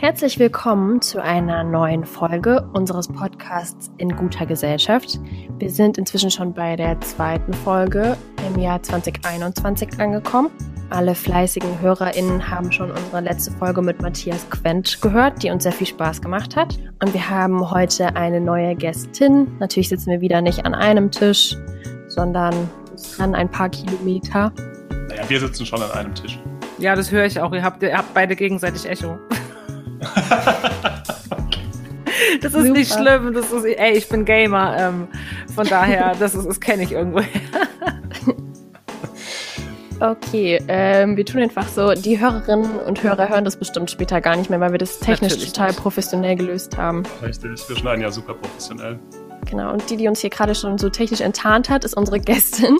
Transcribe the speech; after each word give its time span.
Herzlich 0.00 0.38
willkommen 0.38 1.02
zu 1.02 1.22
einer 1.22 1.62
neuen 1.62 2.06
Folge 2.06 2.66
unseres 2.72 3.06
Podcasts 3.06 3.90
in 3.98 4.16
guter 4.16 4.46
Gesellschaft. 4.46 5.20
Wir 5.58 5.68
sind 5.68 5.98
inzwischen 5.98 6.30
schon 6.30 6.54
bei 6.54 6.74
der 6.74 6.98
zweiten 7.02 7.52
Folge 7.52 8.16
im 8.48 8.58
Jahr 8.58 8.82
2021 8.82 10.00
angekommen. 10.00 10.48
Alle 10.88 11.14
fleißigen 11.14 11.82
HörerInnen 11.82 12.50
haben 12.50 12.72
schon 12.72 12.90
unsere 12.90 13.20
letzte 13.20 13.50
Folge 13.50 13.82
mit 13.82 14.00
Matthias 14.00 14.48
Quent 14.48 15.02
gehört, 15.02 15.42
die 15.42 15.50
uns 15.50 15.64
sehr 15.64 15.72
viel 15.72 15.86
Spaß 15.86 16.22
gemacht 16.22 16.56
hat. 16.56 16.78
Und 17.02 17.12
wir 17.12 17.28
haben 17.28 17.70
heute 17.70 18.16
eine 18.16 18.40
neue 18.40 18.74
Gästin. 18.76 19.48
Natürlich 19.58 19.90
sitzen 19.90 20.12
wir 20.12 20.22
wieder 20.22 20.40
nicht 20.40 20.64
an 20.64 20.74
einem 20.74 21.10
Tisch, 21.10 21.54
sondern 22.08 22.54
dran 23.18 23.34
ein 23.34 23.50
paar 23.50 23.68
Kilometer. 23.68 24.50
Naja, 25.10 25.28
wir 25.28 25.40
sitzen 25.40 25.66
schon 25.66 25.82
an 25.82 25.90
einem 25.90 26.14
Tisch. 26.14 26.40
Ja, 26.78 26.96
das 26.96 27.12
höre 27.12 27.26
ich 27.26 27.38
auch. 27.38 27.52
Ihr 27.52 27.62
habt, 27.62 27.82
ihr 27.82 27.94
habt 27.94 28.14
beide 28.14 28.34
gegenseitig 28.34 28.88
Echo. 28.88 29.18
Das 32.42 32.54
ist 32.54 32.66
Super. 32.66 32.78
nicht 32.78 32.92
schlimm. 32.92 33.32
Das 33.32 33.50
ist, 33.50 33.64
ey, 33.64 33.92
ich 33.92 34.08
bin 34.08 34.24
Gamer. 34.24 34.76
Ähm, 34.78 35.08
von 35.54 35.66
daher, 35.66 36.14
das, 36.20 36.34
ist, 36.34 36.46
das 36.46 36.60
kenne 36.60 36.82
ich 36.82 36.92
irgendwo. 36.92 37.20
Okay, 40.02 40.58
ähm, 40.66 41.18
wir 41.18 41.26
tun 41.26 41.42
einfach 41.42 41.68
so, 41.68 41.92
die 41.92 42.18
Hörerinnen 42.18 42.78
und 42.78 43.02
Hörer 43.02 43.28
hören 43.28 43.44
das 43.44 43.58
bestimmt 43.58 43.90
später 43.90 44.22
gar 44.22 44.34
nicht 44.34 44.48
mehr, 44.48 44.58
weil 44.58 44.72
wir 44.72 44.78
das 44.78 44.98
technisch 44.98 45.32
Natürlich 45.32 45.52
total 45.52 45.68
nicht. 45.68 45.78
professionell 45.78 46.36
gelöst 46.36 46.78
haben. 46.78 47.02
Richtig, 47.22 47.68
wir 47.68 47.76
schneiden 47.76 48.00
ja 48.00 48.10
super 48.10 48.32
professionell. 48.32 48.98
Genau, 49.50 49.74
und 49.74 49.90
die, 49.90 49.98
die 49.98 50.08
uns 50.08 50.20
hier 50.20 50.30
gerade 50.30 50.54
schon 50.54 50.78
so 50.78 50.88
technisch 50.88 51.20
enttarnt 51.20 51.68
hat, 51.68 51.84
ist 51.84 51.94
unsere 51.98 52.18
Gästin, 52.18 52.78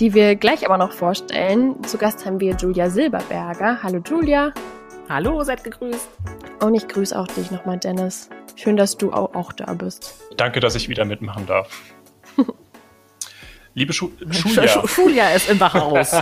die 0.00 0.14
wir 0.14 0.34
gleich 0.34 0.66
aber 0.66 0.78
noch 0.78 0.90
vorstellen. 0.90 1.80
Zu 1.84 1.96
Gast 1.96 2.26
haben 2.26 2.40
wir 2.40 2.56
Julia 2.56 2.90
Silberberger. 2.90 3.78
Hallo 3.80 4.00
Julia. 4.04 4.52
Hallo, 5.10 5.42
seid 5.42 5.64
gegrüßt. 5.64 6.06
Und 6.60 6.74
ich 6.74 6.86
grüße 6.86 7.18
auch 7.18 7.26
dich 7.28 7.50
nochmal, 7.50 7.78
Dennis. 7.78 8.28
Schön, 8.56 8.76
dass 8.76 8.98
du 8.98 9.10
auch, 9.10 9.34
auch 9.34 9.54
da 9.54 9.72
bist. 9.72 10.14
Danke, 10.36 10.60
dass 10.60 10.74
ich 10.74 10.90
wieder 10.90 11.06
mitmachen 11.06 11.46
darf. 11.46 11.94
Liebe 13.74 13.94
Schu 13.94 14.10
Julia. 14.20 14.84
Julia 14.84 15.30
ist 15.30 15.48
im 15.48 15.58
Bachhaus. 15.58 16.12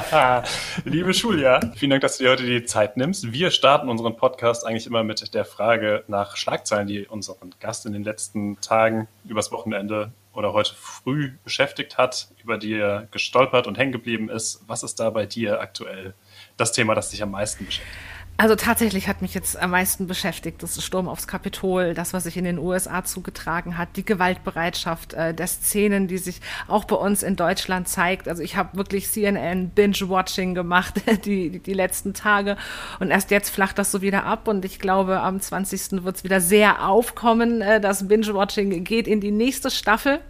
Liebe 0.85 1.11
Julia, 1.11 1.59
vielen 1.75 1.91
Dank, 1.91 2.03
dass 2.03 2.19
du 2.19 2.25
dir 2.25 2.31
heute 2.31 2.45
die 2.45 2.65
Zeit 2.65 2.97
nimmst. 2.97 3.33
Wir 3.33 3.51
starten 3.51 3.89
unseren 3.89 4.17
Podcast 4.17 4.65
eigentlich 4.65 4.87
immer 4.87 5.03
mit 5.03 5.35
der 5.35 5.45
Frage 5.45 6.05
nach 6.07 6.37
Schlagzeilen, 6.37 6.87
die 6.87 7.07
unseren 7.07 7.55
Gast 7.59 7.87
in 7.87 7.93
den 7.93 8.05
letzten 8.05 8.61
Tagen, 8.61 9.09
übers 9.25 9.51
Wochenende 9.51 10.13
oder 10.33 10.53
heute 10.53 10.75
früh 10.77 11.33
beschäftigt 11.43 11.99
hat, 11.99 12.29
über 12.41 12.57
die 12.57 12.75
er 12.75 13.09
gestolpert 13.11 13.67
und 13.67 13.79
hängen 13.79 13.93
geblieben 13.93 14.29
ist. 14.29 14.63
Was 14.69 14.85
ist 14.85 15.01
da 15.01 15.11
bei 15.11 15.27
dir 15.27 15.61
aktuell 15.61 16.15
das 16.57 16.71
Thema, 16.71 16.95
das 16.95 17.11
dich 17.11 17.23
am 17.23 17.33
meisten 17.33 17.67
beschäftigt? 17.67 18.16
Also 18.39 18.55
tatsächlich 18.55 19.09
hat 19.09 19.23
mich 19.23 19.33
jetzt 19.33 19.59
am 19.59 19.71
meisten 19.71 20.07
beschäftigt, 20.07 20.63
das 20.63 20.83
Sturm 20.85 21.09
aufs 21.09 21.27
Kapitol, 21.27 21.95
das, 21.95 22.13
was 22.13 22.25
sich 22.25 22.37
in 22.37 22.45
den 22.45 22.59
USA 22.59 23.03
zugetragen 23.03 23.79
hat, 23.79 23.89
die 23.97 24.05
Gewaltbereitschaft 24.05 25.15
äh, 25.15 25.33
der 25.33 25.47
Szenen, 25.47 26.07
die 26.07 26.19
sich 26.19 26.43
auch 26.69 26.85
bei 26.85 26.97
uns 26.97 27.23
in 27.23 27.37
Deutschland 27.37 27.89
zeigt. 27.89 28.29
Also 28.29 28.43
ich 28.43 28.57
habe 28.57 28.77
wirklich 28.77 29.11
CNN 29.11 29.71
Binge-Watching 29.71 30.55
gemacht 30.55 31.01
die, 31.25 31.49
die, 31.51 31.59
die, 31.61 31.73
letzten 31.73 32.13
Tage 32.13 32.59
und 33.01 33.11
erst 33.11 33.31
jetzt 33.31 33.49
flacht 33.49 33.79
das 33.79 33.91
so 33.91 34.03
wieder 34.03 34.25
ab 34.25 34.49
und 34.49 34.67
ich 34.67 34.81
glaube, 34.81 35.21
am 35.21 35.41
20. 35.41 36.05
wird 36.05 36.17
es 36.17 36.25
wieder 36.25 36.43
sehr 36.43 36.87
aufkommen. 36.87 37.63
Äh, 37.63 37.81
das 37.81 38.07
Binge-Watching 38.07 38.85
geht 38.85 39.09
in 39.09 39.23
die 39.23 39.31
nächste 39.31 39.71
Staffel 39.71 40.21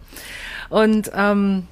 und 0.69 1.11
ähm, 1.13 1.67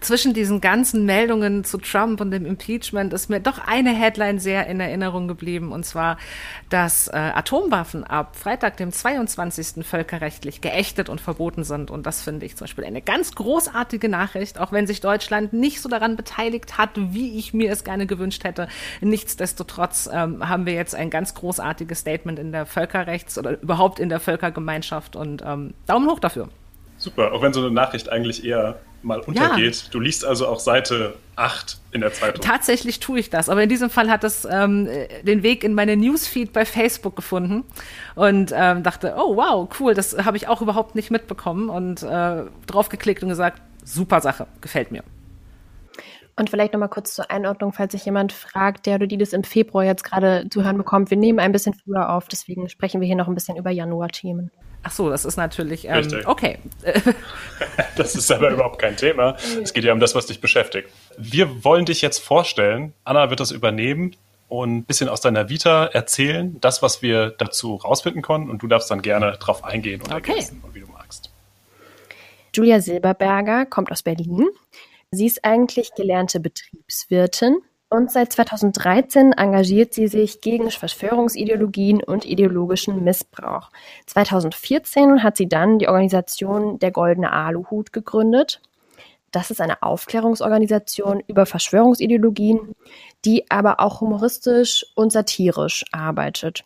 zwischen 0.00 0.34
diesen 0.34 0.60
ganzen 0.60 1.04
Meldungen 1.04 1.64
zu 1.64 1.78
Trump 1.78 2.20
und 2.20 2.30
dem 2.30 2.46
Impeachment 2.46 3.12
ist 3.12 3.28
mir 3.28 3.40
doch 3.40 3.58
eine 3.58 3.90
Headline 3.90 4.38
sehr 4.38 4.66
in 4.66 4.80
Erinnerung 4.80 5.28
geblieben, 5.28 5.72
und 5.72 5.84
zwar, 5.84 6.18
dass 6.70 7.08
äh, 7.08 7.16
Atomwaffen 7.16 8.04
ab 8.04 8.36
Freitag, 8.36 8.76
dem 8.76 8.92
22. 8.92 9.86
völkerrechtlich 9.86 10.60
geächtet 10.60 11.08
und 11.08 11.20
verboten 11.20 11.64
sind. 11.64 11.90
Und 11.90 12.06
das 12.06 12.22
finde 12.22 12.46
ich 12.46 12.56
zum 12.56 12.64
Beispiel 12.64 12.84
eine 12.84 13.02
ganz 13.02 13.34
großartige 13.34 14.08
Nachricht, 14.08 14.58
auch 14.58 14.72
wenn 14.72 14.86
sich 14.86 15.00
Deutschland 15.00 15.52
nicht 15.52 15.80
so 15.80 15.88
daran 15.88 16.16
beteiligt 16.16 16.78
hat, 16.78 16.90
wie 16.94 17.38
ich 17.38 17.54
mir 17.54 17.70
es 17.70 17.84
gerne 17.84 18.06
gewünscht 18.06 18.44
hätte. 18.44 18.68
Nichtsdestotrotz 19.00 20.08
ähm, 20.12 20.48
haben 20.48 20.66
wir 20.66 20.74
jetzt 20.74 20.94
ein 20.94 21.10
ganz 21.10 21.34
großartiges 21.34 22.00
Statement 22.00 22.38
in 22.38 22.52
der 22.52 22.66
Völkerrechts- 22.66 23.38
oder 23.38 23.60
überhaupt 23.60 24.00
in 24.00 24.08
der 24.08 24.20
Völkergemeinschaft 24.20 25.16
und 25.16 25.42
ähm, 25.44 25.74
Daumen 25.86 26.08
hoch 26.08 26.20
dafür. 26.20 26.48
Super, 26.98 27.32
auch 27.32 27.42
wenn 27.42 27.52
so 27.52 27.60
eine 27.60 27.70
Nachricht 27.70 28.10
eigentlich 28.10 28.44
eher 28.44 28.80
mal 29.06 29.20
untergeht. 29.20 29.76
Ja. 29.76 29.90
Du 29.90 30.00
liest 30.00 30.24
also 30.24 30.46
auch 30.48 30.60
Seite 30.60 31.14
8 31.36 31.78
in 31.92 32.00
der 32.00 32.12
Zeitung. 32.12 32.44
Tatsächlich 32.44 33.00
tue 33.00 33.20
ich 33.20 33.30
das, 33.30 33.48
aber 33.48 33.62
in 33.62 33.68
diesem 33.68 33.90
Fall 33.90 34.10
hat 34.10 34.24
es 34.24 34.46
ähm, 34.50 34.88
den 35.22 35.42
Weg 35.42 35.64
in 35.64 35.74
meine 35.74 35.96
Newsfeed 35.96 36.52
bei 36.52 36.64
Facebook 36.64 37.16
gefunden 37.16 37.64
und 38.14 38.52
ähm, 38.54 38.82
dachte, 38.82 39.14
oh 39.16 39.36
wow, 39.36 39.68
cool, 39.80 39.94
das 39.94 40.24
habe 40.24 40.36
ich 40.36 40.48
auch 40.48 40.60
überhaupt 40.60 40.94
nicht 40.94 41.10
mitbekommen 41.10 41.68
und 41.68 42.02
äh, 42.02 42.44
draufgeklickt 42.66 43.22
und 43.22 43.28
gesagt, 43.28 43.62
super 43.84 44.20
Sache, 44.20 44.46
gefällt 44.60 44.90
mir. 44.90 45.02
Und 46.38 46.50
vielleicht 46.50 46.74
nochmal 46.74 46.90
kurz 46.90 47.14
zur 47.14 47.30
Einordnung, 47.30 47.72
falls 47.72 47.92
sich 47.92 48.04
jemand 48.04 48.32
fragt, 48.32 48.84
der 48.84 48.96
oder 48.96 49.06
die 49.06 49.16
das 49.16 49.32
im 49.32 49.42
Februar 49.42 49.84
jetzt 49.84 50.04
gerade 50.04 50.46
zu 50.50 50.64
hören 50.64 50.76
bekommt. 50.76 51.08
Wir 51.10 51.16
nehmen 51.16 51.38
ein 51.38 51.52
bisschen 51.52 51.72
früher 51.72 52.10
auf, 52.10 52.28
deswegen 52.28 52.68
sprechen 52.68 53.00
wir 53.00 53.06
hier 53.06 53.16
noch 53.16 53.28
ein 53.28 53.34
bisschen 53.34 53.56
über 53.56 53.70
Januar-Themen. 53.70 54.50
Ach 54.86 54.92
so, 54.92 55.10
das 55.10 55.24
ist 55.24 55.36
natürlich 55.36 55.88
ähm, 55.88 56.08
okay. 56.26 56.60
das 57.96 58.14
ist 58.14 58.30
aber 58.30 58.50
überhaupt 58.50 58.78
kein 58.78 58.96
Thema. 58.96 59.36
Es 59.60 59.72
geht 59.72 59.82
ja 59.82 59.92
um 59.92 59.98
das, 59.98 60.14
was 60.14 60.26
dich 60.26 60.40
beschäftigt. 60.40 60.88
Wir 61.18 61.64
wollen 61.64 61.86
dich 61.86 62.02
jetzt 62.02 62.20
vorstellen. 62.20 62.92
Anna 63.02 63.28
wird 63.28 63.40
das 63.40 63.50
übernehmen 63.50 64.14
und 64.46 64.76
ein 64.76 64.84
bisschen 64.84 65.08
aus 65.08 65.20
deiner 65.20 65.48
Vita 65.48 65.86
erzählen, 65.86 66.60
das, 66.60 66.82
was 66.82 67.02
wir 67.02 67.30
dazu 67.30 67.74
rausfinden 67.74 68.22
konnten. 68.22 68.48
Und 68.48 68.62
du 68.62 68.68
darfst 68.68 68.88
dann 68.88 69.02
gerne 69.02 69.32
drauf 69.40 69.64
eingehen 69.64 70.02
und 70.02 70.14
okay. 70.14 70.30
ergänzen, 70.30 70.62
wie 70.72 70.78
du 70.78 70.86
magst. 70.86 71.32
Julia 72.54 72.80
Silberberger 72.80 73.66
kommt 73.66 73.90
aus 73.90 74.04
Berlin. 74.04 74.46
Sie 75.10 75.26
ist 75.26 75.44
eigentlich 75.44 75.96
gelernte 75.96 76.38
Betriebswirtin 76.38 77.56
und 77.88 78.10
seit 78.10 78.32
2013 78.32 79.32
engagiert 79.32 79.94
sie 79.94 80.08
sich 80.08 80.40
gegen 80.40 80.70
Verschwörungsideologien 80.70 82.02
und 82.02 82.24
ideologischen 82.24 83.04
Missbrauch. 83.04 83.70
2014 84.06 85.22
hat 85.22 85.36
sie 85.36 85.48
dann 85.48 85.78
die 85.78 85.88
Organisation 85.88 86.78
Der 86.80 86.90
Goldene 86.90 87.32
Aluhut 87.32 87.92
gegründet. 87.92 88.60
Das 89.30 89.50
ist 89.50 89.60
eine 89.60 89.82
Aufklärungsorganisation 89.82 91.22
über 91.28 91.46
Verschwörungsideologien, 91.46 92.74
die 93.24 93.50
aber 93.50 93.80
auch 93.80 94.00
humoristisch 94.00 94.86
und 94.94 95.12
satirisch 95.12 95.84
arbeitet. 95.92 96.64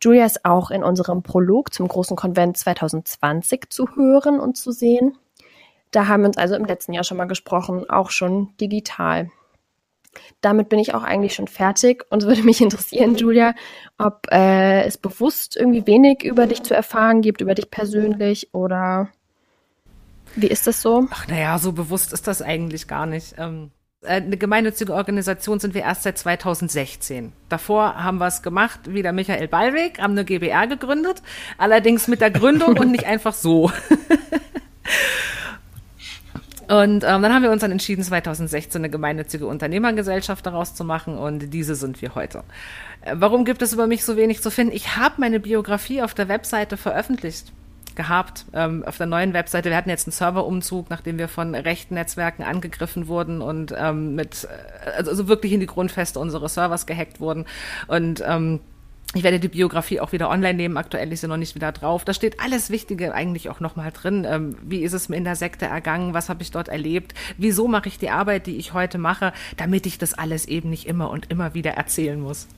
Julia 0.00 0.24
ist 0.24 0.44
auch 0.44 0.70
in 0.70 0.82
unserem 0.82 1.22
Prolog 1.22 1.74
zum 1.74 1.88
großen 1.88 2.16
Konvent 2.16 2.56
2020 2.56 3.70
zu 3.70 3.88
hören 3.96 4.40
und 4.40 4.56
zu 4.56 4.70
sehen. 4.70 5.16
Da 5.90 6.08
haben 6.08 6.22
wir 6.22 6.28
uns 6.28 6.38
also 6.38 6.54
im 6.54 6.64
letzten 6.64 6.92
Jahr 6.92 7.04
schon 7.04 7.16
mal 7.16 7.26
gesprochen, 7.26 7.88
auch 7.88 8.10
schon 8.10 8.56
digital. 8.60 9.30
Damit 10.40 10.68
bin 10.68 10.78
ich 10.78 10.94
auch 10.94 11.02
eigentlich 11.02 11.34
schon 11.34 11.48
fertig 11.48 12.04
und 12.10 12.22
es 12.22 12.28
würde 12.28 12.42
mich 12.42 12.60
interessieren, 12.62 13.16
Julia, 13.16 13.54
ob 13.98 14.26
äh, 14.30 14.84
es 14.84 14.96
bewusst 14.96 15.56
irgendwie 15.56 15.86
wenig 15.86 16.24
über 16.24 16.46
dich 16.46 16.62
zu 16.62 16.74
erfahren 16.74 17.20
gibt, 17.20 17.40
über 17.40 17.54
dich 17.54 17.70
persönlich 17.70 18.52
oder 18.52 19.08
wie 20.36 20.48
ist 20.48 20.66
das 20.66 20.82
so? 20.82 21.06
Ach 21.10 21.28
naja, 21.28 21.58
so 21.58 21.72
bewusst 21.72 22.12
ist 22.12 22.26
das 22.26 22.42
eigentlich 22.42 22.88
gar 22.88 23.06
nicht. 23.06 23.34
Ähm, 23.38 23.70
äh, 24.04 24.16
eine 24.16 24.36
gemeinnützige 24.36 24.92
Organisation 24.92 25.60
sind 25.60 25.74
wir 25.74 25.82
erst 25.82 26.02
seit 26.02 26.18
2016. 26.18 27.32
Davor 27.48 28.02
haben 28.02 28.18
wir 28.18 28.26
es 28.26 28.42
gemacht, 28.42 28.80
wie 28.86 29.02
der 29.02 29.12
Michael 29.12 29.48
Ballweg, 29.48 30.00
haben 30.00 30.12
eine 30.12 30.24
GBR 30.24 30.66
gegründet, 30.66 31.22
allerdings 31.58 32.08
mit 32.08 32.20
der 32.20 32.30
Gründung 32.30 32.78
und 32.78 32.90
nicht 32.90 33.06
einfach 33.06 33.34
so. 33.34 33.70
Und 36.68 37.04
ähm, 37.04 37.22
dann 37.22 37.32
haben 37.32 37.42
wir 37.42 37.50
uns 37.50 37.60
dann 37.60 37.72
entschieden, 37.72 38.02
2016 38.02 38.80
eine 38.80 38.90
gemeinnützige 38.90 39.46
Unternehmergesellschaft 39.46 40.44
daraus 40.46 40.74
zu 40.74 40.84
machen 40.84 41.18
und 41.18 41.52
diese 41.52 41.74
sind 41.74 42.02
wir 42.02 42.14
heute. 42.14 42.44
Äh, 43.02 43.16
warum 43.16 43.44
gibt 43.44 43.62
es 43.62 43.72
über 43.72 43.86
mich 43.86 44.04
so 44.04 44.16
wenig 44.16 44.42
zu 44.42 44.50
finden? 44.50 44.74
Ich 44.74 44.96
habe 44.96 45.14
meine 45.18 45.40
Biografie 45.40 46.02
auf 46.02 46.14
der 46.14 46.28
Webseite 46.28 46.76
veröffentlicht 46.76 47.52
gehabt, 47.94 48.46
ähm, 48.52 48.84
auf 48.84 48.96
der 48.96 49.06
neuen 49.06 49.32
Webseite. 49.32 49.70
Wir 49.70 49.76
hatten 49.76 49.90
jetzt 49.90 50.06
einen 50.06 50.12
Serverumzug, 50.12 50.90
nachdem 50.90 51.18
wir 51.18 51.28
von 51.28 51.54
rechten 51.54 51.94
Netzwerken 51.94 52.42
angegriffen 52.42 53.08
wurden 53.08 53.40
und 53.40 53.74
ähm, 53.76 54.14
mit, 54.14 54.48
äh, 54.84 54.90
also 54.96 55.28
wirklich 55.28 55.52
in 55.52 55.60
die 55.60 55.66
Grundfeste 55.66 56.18
unseres 56.18 56.54
Servers 56.54 56.86
gehackt 56.86 57.20
wurden. 57.20 57.46
Und 57.86 58.22
ähm, 58.26 58.60
ich 59.14 59.22
werde 59.22 59.38
die 59.38 59.48
Biografie 59.48 60.00
auch 60.00 60.12
wieder 60.12 60.28
online 60.28 60.54
nehmen. 60.54 60.76
Aktuell 60.76 61.12
ist 61.12 61.20
sie 61.20 61.28
noch 61.28 61.36
nicht 61.36 61.54
wieder 61.54 61.72
drauf. 61.72 62.04
Da 62.04 62.12
steht 62.12 62.40
alles 62.40 62.70
Wichtige 62.70 63.14
eigentlich 63.14 63.48
auch 63.48 63.60
nochmal 63.60 63.92
drin. 63.92 64.26
Ähm, 64.28 64.56
wie 64.62 64.82
ist 64.82 64.92
es 64.92 65.08
mir 65.08 65.16
in 65.16 65.24
der 65.24 65.36
Sekte 65.36 65.66
ergangen? 65.66 66.14
Was 66.14 66.28
habe 66.28 66.42
ich 66.42 66.50
dort 66.50 66.68
erlebt? 66.68 67.14
Wieso 67.38 67.68
mache 67.68 67.88
ich 67.88 67.98
die 67.98 68.10
Arbeit, 68.10 68.46
die 68.46 68.56
ich 68.56 68.72
heute 68.74 68.98
mache, 68.98 69.32
damit 69.56 69.86
ich 69.86 69.98
das 69.98 70.14
alles 70.14 70.46
eben 70.46 70.70
nicht 70.70 70.86
immer 70.86 71.10
und 71.10 71.30
immer 71.30 71.54
wieder 71.54 71.72
erzählen 71.72 72.20
muss? 72.20 72.48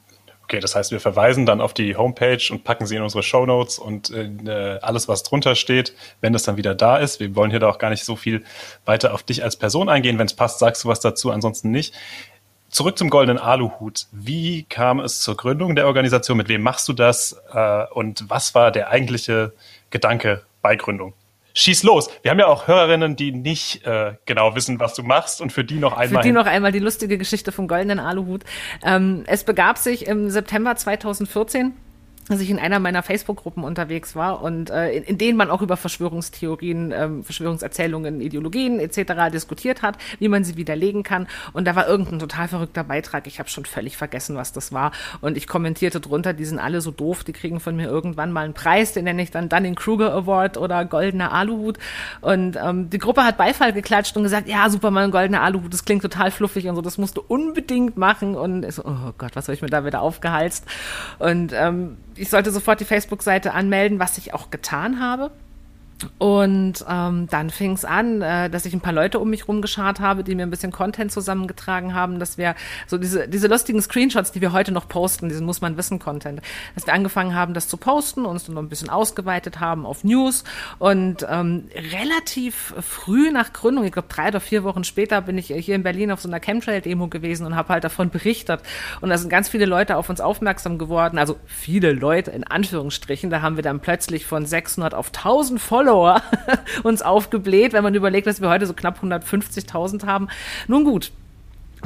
Okay, 0.44 0.60
das 0.60 0.76
heißt, 0.76 0.92
wir 0.92 1.00
verweisen 1.00 1.44
dann 1.44 1.60
auf 1.60 1.74
die 1.74 1.96
Homepage 1.96 2.38
und 2.52 2.62
packen 2.62 2.86
sie 2.86 2.94
in 2.94 3.02
unsere 3.02 3.24
Show 3.24 3.46
Notes 3.46 3.80
und 3.80 4.10
äh, 4.10 4.78
alles, 4.80 5.08
was 5.08 5.24
drunter 5.24 5.56
steht, 5.56 5.92
wenn 6.20 6.36
es 6.36 6.44
dann 6.44 6.56
wieder 6.56 6.76
da 6.76 6.98
ist. 6.98 7.18
Wir 7.18 7.34
wollen 7.34 7.50
hier 7.50 7.58
da 7.58 7.68
auch 7.68 7.78
gar 7.78 7.90
nicht 7.90 8.04
so 8.04 8.14
viel 8.14 8.44
weiter 8.84 9.12
auf 9.12 9.24
dich 9.24 9.42
als 9.42 9.56
Person 9.56 9.88
eingehen. 9.88 10.20
Wenn 10.20 10.26
es 10.26 10.34
passt, 10.34 10.60
sagst 10.60 10.84
du 10.84 10.88
was 10.88 11.00
dazu, 11.00 11.32
ansonsten 11.32 11.72
nicht. 11.72 11.94
Zurück 12.68 12.98
zum 12.98 13.10
Goldenen 13.10 13.38
Aluhut. 13.38 14.06
Wie 14.12 14.64
kam 14.64 15.00
es 15.00 15.20
zur 15.20 15.36
Gründung 15.36 15.76
der 15.76 15.86
Organisation? 15.86 16.36
Mit 16.36 16.48
wem 16.48 16.62
machst 16.62 16.88
du 16.88 16.92
das? 16.92 17.36
Äh, 17.52 17.84
und 17.92 18.28
was 18.28 18.54
war 18.54 18.70
der 18.70 18.90
eigentliche 18.90 19.52
Gedanke 19.90 20.42
bei 20.62 20.76
Gründung? 20.76 21.14
Schieß 21.54 21.84
los. 21.84 22.10
Wir 22.20 22.30
haben 22.30 22.38
ja 22.38 22.48
auch 22.48 22.68
Hörerinnen, 22.68 23.16
die 23.16 23.32
nicht 23.32 23.86
äh, 23.86 24.12
genau 24.26 24.54
wissen, 24.54 24.78
was 24.78 24.92
du 24.92 25.02
machst 25.02 25.40
und 25.40 25.52
für 25.52 25.64
die 25.64 25.76
noch 25.76 25.96
einmal. 25.96 26.22
Für 26.22 26.28
die 26.28 26.32
noch 26.32 26.44
einmal 26.44 26.70
die 26.70 26.80
lustige 26.80 27.16
Geschichte 27.16 27.50
vom 27.50 27.66
goldenen 27.66 27.98
Aluhut. 27.98 28.42
Ähm, 28.84 29.24
es 29.26 29.42
begab 29.42 29.78
sich 29.78 30.06
im 30.06 30.28
September 30.28 30.76
2014 30.76 31.72
dass 32.28 32.40
ich 32.40 32.50
in 32.50 32.58
einer 32.58 32.78
meiner 32.80 33.02
Facebook-Gruppen 33.02 33.62
unterwegs 33.62 34.16
war 34.16 34.42
und 34.42 34.70
äh, 34.70 34.90
in, 34.90 35.04
in 35.04 35.18
denen 35.18 35.36
man 35.36 35.50
auch 35.50 35.62
über 35.62 35.76
Verschwörungstheorien, 35.76 36.92
ähm, 36.92 37.24
Verschwörungserzählungen, 37.24 38.20
Ideologien 38.20 38.80
etc. 38.80 39.30
diskutiert 39.32 39.82
hat, 39.82 39.96
wie 40.18 40.28
man 40.28 40.42
sie 40.44 40.56
widerlegen 40.56 41.02
kann. 41.02 41.28
Und 41.52 41.66
da 41.66 41.76
war 41.76 41.86
irgendein 41.88 42.18
total 42.18 42.48
verrückter 42.48 42.84
Beitrag. 42.84 43.26
Ich 43.26 43.38
habe 43.38 43.48
schon 43.48 43.64
völlig 43.64 43.96
vergessen, 43.96 44.36
was 44.36 44.52
das 44.52 44.72
war. 44.72 44.92
Und 45.20 45.36
ich 45.36 45.46
kommentierte 45.46 46.00
drunter, 46.00 46.32
die 46.32 46.44
sind 46.44 46.58
alle 46.58 46.80
so 46.80 46.90
doof, 46.90 47.22
die 47.22 47.32
kriegen 47.32 47.60
von 47.60 47.76
mir 47.76 47.86
irgendwann 47.86 48.32
mal 48.32 48.44
einen 48.44 48.54
Preis, 48.54 48.92
den 48.92 49.04
nenne 49.04 49.22
ich 49.22 49.30
dann 49.30 49.48
Dunning-Kruger 49.48 50.12
Award 50.12 50.56
oder 50.56 50.84
goldener 50.84 51.32
Aluhut. 51.32 51.78
Und 52.20 52.56
ähm, 52.56 52.90
die 52.90 52.98
Gruppe 52.98 53.24
hat 53.24 53.36
Beifall 53.36 53.72
geklatscht 53.72 54.16
und 54.16 54.24
gesagt, 54.24 54.48
ja, 54.48 54.68
super, 54.68 54.90
mal 54.90 55.04
ein 55.04 55.10
goldener 55.10 55.42
Aluhut, 55.42 55.72
das 55.72 55.84
klingt 55.84 56.02
total 56.02 56.30
fluffig 56.30 56.66
und 56.68 56.74
so, 56.74 56.82
das 56.82 56.98
musst 56.98 57.16
du 57.16 57.22
unbedingt 57.26 57.96
machen. 57.96 58.34
Und 58.34 58.64
ich 58.64 58.74
so, 58.74 58.84
oh 58.84 59.12
Gott, 59.16 59.36
was 59.36 59.46
habe 59.46 59.54
ich 59.54 59.62
mir 59.62 59.68
da 59.68 59.84
wieder 59.84 60.00
aufgehalst? 60.00 60.64
Und 61.18 61.52
ähm, 61.54 61.96
ich 62.16 62.30
sollte 62.30 62.50
sofort 62.50 62.80
die 62.80 62.84
Facebook-Seite 62.84 63.52
anmelden, 63.52 63.98
was 63.98 64.18
ich 64.18 64.34
auch 64.34 64.50
getan 64.50 65.00
habe. 65.00 65.30
Und 66.18 66.84
ähm, 66.88 67.26
dann 67.30 67.50
fing 67.50 67.72
es 67.72 67.84
an, 67.84 68.20
äh, 68.20 68.50
dass 68.50 68.66
ich 68.66 68.74
ein 68.74 68.80
paar 68.80 68.92
Leute 68.92 69.18
um 69.18 69.30
mich 69.30 69.48
rumgeschart 69.48 70.00
habe, 70.00 70.24
die 70.24 70.34
mir 70.34 70.42
ein 70.42 70.50
bisschen 70.50 70.72
Content 70.72 71.10
zusammengetragen 71.10 71.94
haben, 71.94 72.18
dass 72.18 72.36
wir 72.36 72.54
so 72.86 72.98
diese, 72.98 73.28
diese 73.28 73.48
lustigen 73.48 73.80
Screenshots, 73.80 74.32
die 74.32 74.40
wir 74.40 74.52
heute 74.52 74.72
noch 74.72 74.88
posten, 74.88 75.28
diesen 75.28 75.46
muss 75.46 75.60
man 75.60 75.76
wissen 75.76 75.98
Content, 75.98 76.42
dass 76.74 76.86
wir 76.86 76.92
angefangen 76.92 77.34
haben, 77.34 77.54
das 77.54 77.68
zu 77.68 77.78
posten, 77.78 78.26
uns 78.26 78.44
dann 78.44 78.54
noch 78.54 78.62
ein 78.62 78.68
bisschen 78.68 78.90
ausgeweitet 78.90 79.58
haben 79.60 79.86
auf 79.86 80.04
News 80.04 80.44
und 80.78 81.26
ähm, 81.28 81.68
relativ 81.74 82.74
früh 82.80 83.30
nach 83.30 83.52
Gründung, 83.52 83.84
ich 83.84 83.92
glaube 83.92 84.08
drei 84.08 84.28
oder 84.28 84.40
vier 84.40 84.64
Wochen 84.64 84.84
später, 84.84 85.22
bin 85.22 85.38
ich 85.38 85.46
hier 85.46 85.74
in 85.74 85.82
Berlin 85.82 86.10
auf 86.10 86.20
so 86.20 86.28
einer 86.28 86.40
Chemtrail-Demo 86.40 87.08
gewesen 87.08 87.46
und 87.46 87.56
habe 87.56 87.70
halt 87.70 87.84
davon 87.84 88.10
berichtet. 88.10 88.60
Und 89.00 89.08
da 89.08 89.18
sind 89.18 89.30
ganz 89.30 89.48
viele 89.48 89.64
Leute 89.64 89.96
auf 89.96 90.10
uns 90.10 90.20
aufmerksam 90.20 90.76
geworden, 90.76 91.18
also 91.18 91.36
viele 91.46 91.92
Leute 91.92 92.32
in 92.32 92.44
Anführungsstrichen, 92.44 93.30
da 93.30 93.40
haben 93.40 93.56
wir 93.56 93.62
dann 93.62 93.80
plötzlich 93.80 94.26
von 94.26 94.44
600 94.44 94.94
auf 94.94 95.08
1000 95.08 95.60
Follower 95.60 95.85
Follower 95.86 96.20
uns 96.82 97.02
aufgebläht, 97.02 97.72
wenn 97.72 97.84
man 97.84 97.94
überlegt, 97.94 98.26
dass 98.26 98.40
wir 98.40 98.48
heute 98.48 98.66
so 98.66 98.74
knapp 98.74 99.02
150.000 99.02 100.04
haben. 100.06 100.28
Nun 100.66 100.84
gut. 100.84 101.12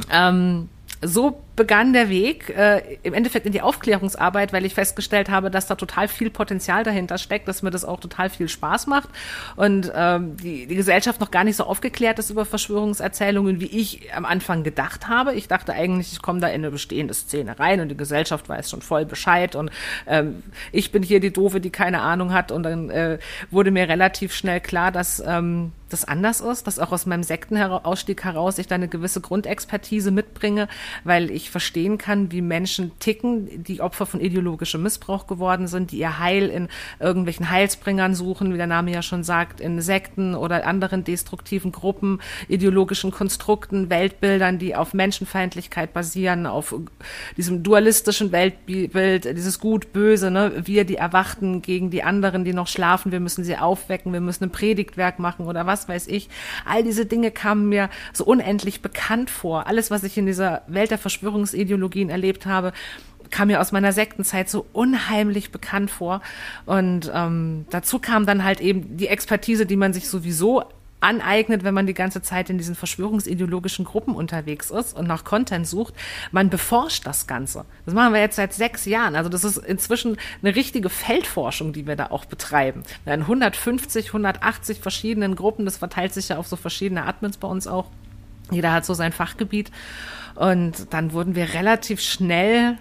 Ähm, 0.09 0.69
so 1.01 1.41
begann 1.61 1.93
der 1.93 2.09
Weg 2.09 2.49
äh, 2.57 2.97
im 3.03 3.13
Endeffekt 3.13 3.45
in 3.45 3.51
die 3.51 3.61
Aufklärungsarbeit, 3.61 4.51
weil 4.51 4.65
ich 4.65 4.73
festgestellt 4.73 5.29
habe, 5.29 5.51
dass 5.51 5.67
da 5.67 5.75
total 5.75 6.07
viel 6.07 6.31
Potenzial 6.31 6.83
dahinter 6.83 7.19
steckt, 7.19 7.47
dass 7.47 7.61
mir 7.61 7.69
das 7.69 7.85
auch 7.85 7.99
total 7.99 8.31
viel 8.31 8.49
Spaß 8.49 8.87
macht. 8.87 9.09
Und 9.57 9.91
ähm, 9.95 10.37
die, 10.37 10.65
die 10.65 10.73
Gesellschaft 10.75 11.21
noch 11.21 11.29
gar 11.29 11.43
nicht 11.43 11.57
so 11.57 11.65
aufgeklärt 11.65 12.17
ist 12.17 12.31
über 12.31 12.45
Verschwörungserzählungen, 12.45 13.61
wie 13.61 13.67
ich 13.67 14.11
am 14.15 14.25
Anfang 14.25 14.63
gedacht 14.63 15.07
habe. 15.07 15.35
Ich 15.35 15.47
dachte 15.47 15.73
eigentlich, 15.73 16.13
ich 16.13 16.23
komme 16.23 16.39
da 16.39 16.47
in 16.47 16.61
eine 16.61 16.71
bestehende 16.71 17.13
Szene 17.13 17.59
rein 17.59 17.79
und 17.79 17.89
die 17.89 17.97
Gesellschaft 17.97 18.49
weiß 18.49 18.71
schon 18.71 18.81
voll 18.81 19.05
Bescheid. 19.05 19.55
Und 19.55 19.69
ähm, 20.07 20.41
ich 20.71 20.91
bin 20.91 21.03
hier 21.03 21.19
die 21.19 21.31
Doofe, 21.31 21.61
die 21.61 21.69
keine 21.69 22.01
Ahnung 22.01 22.33
hat. 22.33 22.51
Und 22.51 22.63
dann 22.63 22.89
äh, 22.89 23.19
wurde 23.51 23.69
mir 23.69 23.87
relativ 23.87 24.33
schnell 24.33 24.61
klar, 24.61 24.91
dass 24.91 25.21
ähm, 25.23 25.73
das 25.93 26.05
anders 26.05 26.41
ist, 26.41 26.67
dass 26.67 26.79
auch 26.79 26.91
aus 26.91 27.05
meinem 27.05 27.23
Sektenausstieg 27.23 28.23
heraus 28.23 28.57
ich 28.57 28.67
da 28.67 28.75
eine 28.75 28.87
gewisse 28.87 29.21
Grundexpertise 29.21 30.11
mitbringe, 30.11 30.67
weil 31.03 31.31
ich 31.31 31.49
verstehen 31.49 31.97
kann, 31.97 32.31
wie 32.31 32.41
Menschen 32.41 32.91
ticken, 32.99 33.63
die 33.63 33.81
Opfer 33.81 34.05
von 34.05 34.21
ideologischem 34.21 34.81
Missbrauch 34.81 35.27
geworden 35.27 35.67
sind, 35.67 35.91
die 35.91 35.99
ihr 35.99 36.19
Heil 36.19 36.49
in 36.49 36.69
irgendwelchen 36.99 37.49
Heilsbringern 37.49 38.15
suchen, 38.15 38.53
wie 38.53 38.57
der 38.57 38.67
Name 38.67 38.91
ja 38.91 39.01
schon 39.01 39.23
sagt, 39.23 39.59
in 39.61 39.81
Sekten 39.81 40.35
oder 40.35 40.65
anderen 40.65 41.03
destruktiven 41.03 41.71
Gruppen, 41.71 42.19
ideologischen 42.47 43.11
Konstrukten, 43.11 43.89
Weltbildern, 43.89 44.59
die 44.59 44.75
auf 44.75 44.93
Menschenfeindlichkeit 44.93 45.93
basieren, 45.93 46.45
auf 46.45 46.75
diesem 47.37 47.63
dualistischen 47.63 48.31
Weltbild, 48.31 49.25
dieses 49.25 49.59
Gut-Böse, 49.59 50.31
ne? 50.31 50.53
wir, 50.63 50.85
die 50.85 50.95
Erwachten 50.95 51.61
gegen 51.61 51.89
die 51.89 52.03
anderen, 52.03 52.45
die 52.45 52.53
noch 52.53 52.67
schlafen, 52.67 53.11
wir 53.11 53.19
müssen 53.19 53.43
sie 53.43 53.57
aufwecken, 53.57 54.13
wir 54.13 54.21
müssen 54.21 54.45
ein 54.45 54.51
Predigtwerk 54.51 55.19
machen 55.19 55.45
oder 55.45 55.65
was 55.65 55.80
weiß 55.87 56.07
ich. 56.07 56.29
All 56.65 56.83
diese 56.83 57.05
Dinge 57.05 57.31
kamen 57.31 57.69
mir 57.69 57.89
so 58.13 58.25
unendlich 58.25 58.81
bekannt 58.81 59.29
vor. 59.29 59.67
Alles, 59.67 59.91
was 59.91 60.03
ich 60.03 60.17
in 60.17 60.25
dieser 60.25 60.61
Welt 60.67 60.91
der 60.91 60.97
Verschwörung 60.97 61.31
Verschwörungsideologien 61.31 62.09
erlebt 62.09 62.45
habe, 62.45 62.73
kam 63.29 63.47
mir 63.47 63.61
aus 63.61 63.71
meiner 63.71 63.93
Sektenzeit 63.93 64.49
so 64.49 64.65
unheimlich 64.73 65.51
bekannt 65.51 65.89
vor. 65.89 66.21
Und 66.65 67.11
ähm, 67.13 67.65
dazu 67.69 67.99
kam 67.99 68.25
dann 68.25 68.43
halt 68.43 68.59
eben 68.59 68.97
die 68.97 69.07
Expertise, 69.07 69.65
die 69.65 69.77
man 69.77 69.93
sich 69.93 70.09
sowieso 70.09 70.65
aneignet, 71.01 71.63
wenn 71.63 71.73
man 71.73 71.87
die 71.87 71.93
ganze 71.93 72.21
Zeit 72.21 72.49
in 72.49 72.57
diesen 72.57 72.75
verschwörungsideologischen 72.75 73.85
Gruppen 73.85 74.15
unterwegs 74.15 74.71
ist 74.71 74.95
und 74.95 75.07
nach 75.07 75.23
Content 75.23 75.67
sucht. 75.67 75.93
Man 76.31 76.49
beforscht 76.49 77.05
das 77.05 77.27
Ganze. 77.27 77.65
Das 77.85 77.93
machen 77.93 78.13
wir 78.13 78.21
jetzt 78.21 78.37
seit 78.37 78.53
sechs 78.53 78.85
Jahren. 78.85 79.15
Also 79.15 79.29
das 79.29 79.43
ist 79.43 79.57
inzwischen 79.57 80.17
eine 80.41 80.55
richtige 80.55 80.89
Feldforschung, 80.89 81.73
die 81.73 81.87
wir 81.87 81.95
da 81.95 82.07
auch 82.07 82.25
betreiben. 82.25 82.83
In 83.05 83.21
150, 83.21 84.07
180 84.07 84.79
verschiedenen 84.79 85.35
Gruppen, 85.35 85.65
das 85.65 85.77
verteilt 85.77 86.13
sich 86.13 86.29
ja 86.29 86.37
auf 86.37 86.47
so 86.47 86.55
verschiedene 86.55 87.05
Admins 87.05 87.37
bei 87.37 87.47
uns 87.47 87.67
auch. 87.67 87.89
Jeder 88.51 88.71
hat 88.71 88.85
so 88.85 88.93
sein 88.93 89.11
Fachgebiet. 89.11 89.71
Und 90.35 90.93
dann 90.93 91.13
wurden 91.13 91.35
wir 91.35 91.53
relativ 91.53 92.01
schnell 92.01 92.77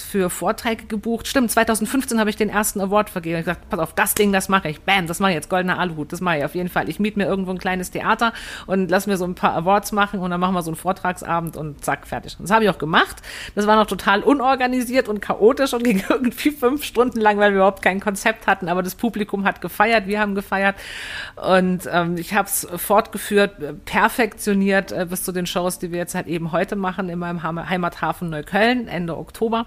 für 0.00 0.30
Vorträge 0.30 0.86
gebucht. 0.86 1.26
Stimmt, 1.26 1.50
2015 1.50 2.18
habe 2.18 2.30
ich 2.30 2.36
den 2.36 2.48
ersten 2.48 2.80
Award 2.80 3.10
vergeben. 3.10 3.38
Ich 3.38 3.44
gesagt, 3.44 3.68
pass 3.68 3.80
auf, 3.80 3.94
das 3.94 4.14
Ding, 4.14 4.32
das 4.32 4.48
mache 4.48 4.68
ich. 4.68 4.80
Bam, 4.82 5.06
das 5.06 5.20
mache 5.20 5.32
ich 5.32 5.36
jetzt. 5.36 5.48
Goldener 5.48 5.78
Aluhut, 5.78 6.12
das 6.12 6.20
mache 6.20 6.38
ich 6.38 6.44
auf 6.44 6.54
jeden 6.54 6.68
Fall. 6.68 6.88
Ich 6.88 7.00
miete 7.00 7.18
mir 7.18 7.26
irgendwo 7.26 7.50
ein 7.50 7.58
kleines 7.58 7.90
Theater 7.90 8.32
und 8.66 8.90
lass 8.90 9.06
mir 9.06 9.16
so 9.16 9.24
ein 9.24 9.34
paar 9.34 9.54
Awards 9.54 9.92
machen 9.92 10.20
und 10.20 10.30
dann 10.30 10.40
machen 10.40 10.54
wir 10.54 10.62
so 10.62 10.70
einen 10.70 10.76
Vortragsabend 10.76 11.56
und 11.56 11.84
zack, 11.84 12.06
fertig. 12.06 12.36
Das 12.38 12.50
habe 12.50 12.64
ich 12.64 12.70
auch 12.70 12.78
gemacht. 12.78 13.16
Das 13.54 13.66
war 13.66 13.76
noch 13.76 13.86
total 13.86 14.22
unorganisiert 14.22 15.08
und 15.08 15.20
chaotisch 15.20 15.74
und 15.74 15.84
ging 15.84 16.02
irgendwie 16.08 16.50
fünf 16.50 16.84
Stunden 16.84 17.20
lang, 17.20 17.38
weil 17.38 17.52
wir 17.52 17.56
überhaupt 17.56 17.82
kein 17.82 18.00
Konzept 18.00 18.46
hatten. 18.46 18.68
Aber 18.68 18.82
das 18.82 18.94
Publikum 18.94 19.44
hat 19.44 19.60
gefeiert, 19.60 20.06
wir 20.06 20.20
haben 20.20 20.34
gefeiert 20.34 20.76
und 21.36 21.88
ähm, 21.90 22.16
ich 22.16 22.34
habe 22.34 22.48
es 22.48 22.66
fortgeführt, 22.76 23.84
perfektioniert 23.84 24.92
äh, 24.92 25.06
bis 25.08 25.22
zu 25.22 25.32
den 25.32 25.46
Shows, 25.46 25.78
die 25.78 25.90
wir 25.92 25.98
jetzt 25.98 26.14
halt 26.14 26.26
eben 26.26 26.52
heute 26.52 26.76
machen 26.76 27.08
in 27.08 27.18
meinem 27.18 27.42
Heimathafen 27.42 28.30
Neukölln 28.30 28.88
Ende 28.88 29.16
Oktober. 29.16 29.66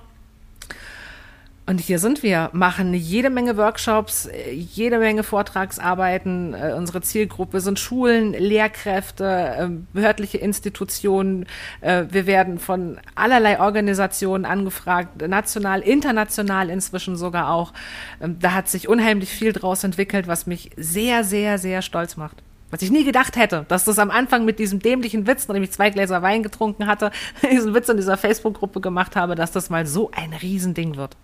Und 1.69 1.81
hier 1.81 1.99
sind 1.99 2.23
wir, 2.23 2.49
machen 2.53 2.93
jede 2.93 3.29
Menge 3.29 3.57
Workshops, 3.57 4.29
jede 4.53 4.99
Menge 4.99 5.23
Vortragsarbeiten. 5.23 6.53
Äh, 6.53 6.73
unsere 6.77 7.01
Zielgruppe 7.01 7.59
sind 7.59 7.77
Schulen, 7.77 8.31
Lehrkräfte, 8.31 9.25
äh, 9.25 9.67
behördliche 9.91 10.37
Institutionen. 10.37 11.45
Äh, 11.81 12.05
wir 12.09 12.25
werden 12.25 12.57
von 12.57 12.99
allerlei 13.15 13.59
Organisationen 13.59 14.45
angefragt, 14.45 15.27
national, 15.27 15.81
international 15.81 16.69
inzwischen 16.69 17.17
sogar 17.17 17.51
auch. 17.51 17.73
Ähm, 18.21 18.37
da 18.39 18.53
hat 18.53 18.69
sich 18.69 18.87
unheimlich 18.87 19.29
viel 19.29 19.51
draus 19.51 19.83
entwickelt, 19.83 20.25
was 20.25 20.47
mich 20.47 20.69
sehr, 20.77 21.25
sehr, 21.25 21.57
sehr 21.57 21.81
stolz 21.81 22.15
macht. 22.15 22.37
Was 22.71 22.81
ich 22.81 22.91
nie 22.91 23.03
gedacht 23.03 23.35
hätte, 23.35 23.65
dass 23.67 23.83
das 23.83 23.99
am 23.99 24.09
Anfang 24.09 24.45
mit 24.45 24.59
diesem 24.59 24.79
dämlichen 24.79 25.27
Witz, 25.27 25.49
nachdem 25.49 25.63
ich 25.63 25.71
zwei 25.71 25.89
Gläser 25.89 26.21
Wein 26.21 26.43
getrunken 26.43 26.87
hatte, 26.87 27.11
diesen 27.51 27.73
Witz 27.73 27.89
in 27.89 27.97
dieser 27.97 28.15
Facebook-Gruppe 28.15 28.79
gemacht 28.79 29.17
habe, 29.17 29.35
dass 29.35 29.51
das 29.51 29.69
mal 29.69 29.85
so 29.85 30.11
ein 30.15 30.31
Riesending 30.31 30.95
wird. 30.95 31.17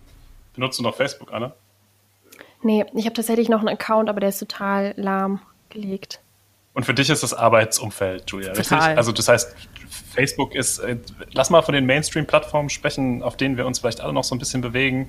Benutzt 0.54 0.80
du 0.80 0.84
noch 0.84 0.96
Facebook, 0.96 1.34
Anna? 1.34 1.54
Nee, 2.62 2.86
ich 2.94 3.06
habe 3.06 3.14
tatsächlich 3.14 3.50
noch 3.50 3.60
einen 3.60 3.70
Account, 3.70 4.10
aber 4.10 4.20
der 4.20 4.30
ist 4.30 4.40
total 4.40 4.94
lahmgelegt. 4.96 6.22
Und 6.74 6.86
für 6.86 6.94
dich 6.94 7.10
ist 7.10 7.22
das 7.22 7.34
Arbeitsumfeld, 7.34 8.30
Julia, 8.32 8.54
total. 8.54 8.80
richtig? 8.80 8.98
Also 8.98 9.12
das 9.12 9.28
heißt, 9.28 9.56
Facebook 10.14 10.56
ist, 10.56 10.80
äh, 10.80 10.98
lass 11.32 11.50
mal 11.50 11.62
von 11.62 11.74
den 11.74 11.86
Mainstream-Plattformen 11.86 12.70
sprechen, 12.70 13.22
auf 13.22 13.38
denen 13.38 13.58
wir 13.58 13.66
uns 13.66 13.80
vielleicht 13.80 14.02
alle 14.02 14.14
noch 14.14 14.24
so 14.24 14.34
ein 14.34 14.40
bisschen 14.40 14.62
bewegen. 14.62 15.08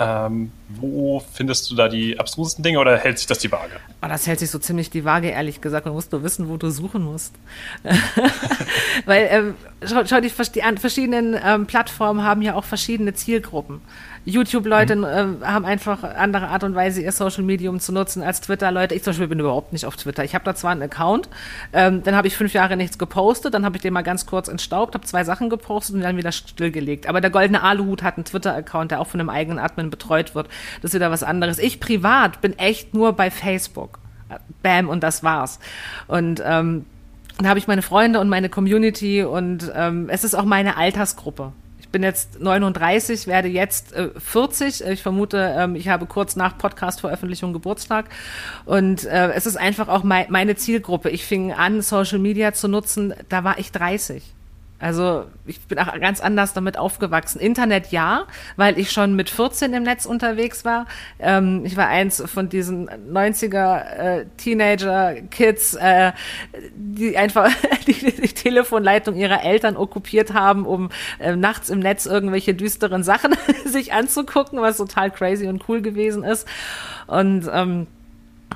Ähm, 0.00 0.52
wo 0.68 1.18
findest 1.32 1.68
du 1.70 1.74
da 1.74 1.88
die 1.88 2.20
abstrusesten 2.20 2.62
Dinge 2.62 2.78
oder 2.78 2.96
hält 2.96 3.18
sich 3.18 3.26
das 3.26 3.40
die 3.40 3.50
Waage? 3.50 3.80
Oh, 4.00 4.06
das 4.06 4.28
hält 4.28 4.38
sich 4.38 4.48
so 4.48 4.60
ziemlich 4.60 4.90
die 4.90 5.04
Waage, 5.04 5.28
ehrlich 5.28 5.60
gesagt. 5.60 5.86
Man 5.86 5.94
muss 5.94 6.08
nur 6.12 6.22
wissen, 6.22 6.48
wo 6.48 6.56
du 6.56 6.70
suchen 6.70 7.02
musst. 7.02 7.34
Weil, 9.04 9.28
ähm, 9.28 9.54
schau, 9.84 10.04
schau 10.06 10.20
die, 10.20 10.30
die 10.30 10.76
verschiedenen 10.78 11.36
ähm, 11.44 11.66
Plattformen 11.66 12.22
haben 12.22 12.42
ja 12.42 12.54
auch 12.54 12.64
verschiedene 12.64 13.12
Zielgruppen. 13.14 13.80
YouTube-Leute 14.28 14.96
mhm. 14.96 15.04
äh, 15.04 15.46
haben 15.46 15.64
einfach 15.64 16.02
andere 16.02 16.48
Art 16.48 16.64
und 16.64 16.74
Weise, 16.74 17.02
ihr 17.02 17.12
Social 17.12 17.42
Medium 17.42 17.80
zu 17.80 17.92
nutzen 17.92 18.22
als 18.22 18.40
Twitter-Leute. 18.40 18.94
Ich 18.94 19.02
zum 19.02 19.12
Beispiel 19.12 19.28
bin 19.28 19.40
überhaupt 19.40 19.72
nicht 19.72 19.86
auf 19.86 19.96
Twitter. 19.96 20.24
Ich 20.24 20.34
habe 20.34 20.44
da 20.44 20.54
zwar 20.54 20.72
einen 20.72 20.82
Account, 20.82 21.28
ähm, 21.72 22.02
dann 22.02 22.14
habe 22.14 22.28
ich 22.28 22.36
fünf 22.36 22.52
Jahre 22.52 22.76
nichts 22.76 22.98
gepostet, 22.98 23.54
dann 23.54 23.64
habe 23.64 23.76
ich 23.76 23.82
den 23.82 23.92
mal 23.92 24.02
ganz 24.02 24.26
kurz 24.26 24.48
entstaubt, 24.48 24.94
habe 24.94 25.04
zwei 25.04 25.24
Sachen 25.24 25.50
gepostet 25.50 25.96
und 25.96 26.02
dann 26.02 26.16
wieder 26.16 26.32
stillgelegt. 26.32 27.08
Aber 27.08 27.20
der 27.20 27.30
goldene 27.30 27.62
Aluhut 27.62 28.02
hat 28.02 28.16
einen 28.16 28.24
Twitter-Account, 28.24 28.90
der 28.90 29.00
auch 29.00 29.06
von 29.06 29.20
einem 29.20 29.30
eigenen 29.30 29.58
Admin 29.58 29.90
betreut 29.90 30.34
wird. 30.34 30.48
Das 30.82 30.90
ist 30.90 30.94
wieder 30.94 31.10
was 31.10 31.22
anderes. 31.22 31.58
Ich 31.58 31.80
privat 31.80 32.40
bin 32.40 32.58
echt 32.58 32.94
nur 32.94 33.12
bei 33.14 33.30
Facebook. 33.30 33.98
Bam, 34.62 34.88
und 34.88 35.02
das 35.02 35.22
war's. 35.22 35.58
Und 36.06 36.42
ähm, 36.44 36.84
da 37.38 37.48
habe 37.48 37.58
ich 37.58 37.68
meine 37.68 37.82
Freunde 37.82 38.20
und 38.20 38.28
meine 38.28 38.48
Community 38.48 39.22
und 39.22 39.70
ähm, 39.74 40.08
es 40.10 40.24
ist 40.24 40.34
auch 40.34 40.44
meine 40.44 40.76
Altersgruppe. 40.76 41.52
Ich 41.88 41.92
bin 41.92 42.02
jetzt 42.02 42.38
39, 42.38 43.26
werde 43.26 43.48
jetzt 43.48 43.94
äh, 43.94 44.10
40. 44.14 44.84
Ich 44.84 45.02
vermute, 45.02 45.54
ähm, 45.58 45.74
ich 45.74 45.88
habe 45.88 46.04
kurz 46.04 46.36
nach 46.36 46.58
Podcast-Veröffentlichung 46.58 47.54
Geburtstag. 47.54 48.10
Und 48.66 49.06
äh, 49.06 49.32
es 49.32 49.46
ist 49.46 49.56
einfach 49.56 49.88
auch 49.88 50.02
mein, 50.02 50.26
meine 50.28 50.54
Zielgruppe. 50.54 51.08
Ich 51.08 51.24
fing 51.24 51.50
an, 51.50 51.80
Social 51.80 52.18
Media 52.18 52.52
zu 52.52 52.68
nutzen, 52.68 53.14
da 53.30 53.42
war 53.42 53.58
ich 53.58 53.72
30. 53.72 54.22
Also 54.80 55.24
ich 55.44 55.60
bin 55.62 55.78
auch 55.78 55.92
ganz 55.98 56.20
anders 56.20 56.52
damit 56.52 56.78
aufgewachsen. 56.78 57.40
Internet 57.40 57.88
ja, 57.88 58.26
weil 58.56 58.78
ich 58.78 58.92
schon 58.92 59.16
mit 59.16 59.28
14 59.28 59.72
im 59.72 59.82
Netz 59.82 60.06
unterwegs 60.06 60.64
war. 60.64 60.86
Ähm, 61.18 61.64
ich 61.64 61.76
war 61.76 61.88
eins 61.88 62.22
von 62.26 62.48
diesen 62.48 62.88
90er 62.88 63.80
äh, 63.80 64.26
äh, 65.74 66.12
die 66.76 67.16
einfach 67.16 67.50
die, 67.88 67.92
die 67.92 68.28
Telefonleitung 68.28 69.16
ihrer 69.16 69.42
Eltern 69.42 69.76
okkupiert 69.76 70.32
haben, 70.32 70.64
um 70.64 70.90
äh, 71.18 71.34
nachts 71.34 71.70
im 71.70 71.80
Netz 71.80 72.06
irgendwelche 72.06 72.54
düsteren 72.54 73.02
Sachen 73.02 73.34
sich 73.64 73.92
anzugucken, 73.92 74.60
was 74.60 74.76
total 74.76 75.10
crazy 75.10 75.48
und 75.48 75.68
cool 75.68 75.82
gewesen 75.82 76.22
ist. 76.22 76.46
Und 77.08 77.50
ähm, 77.52 77.88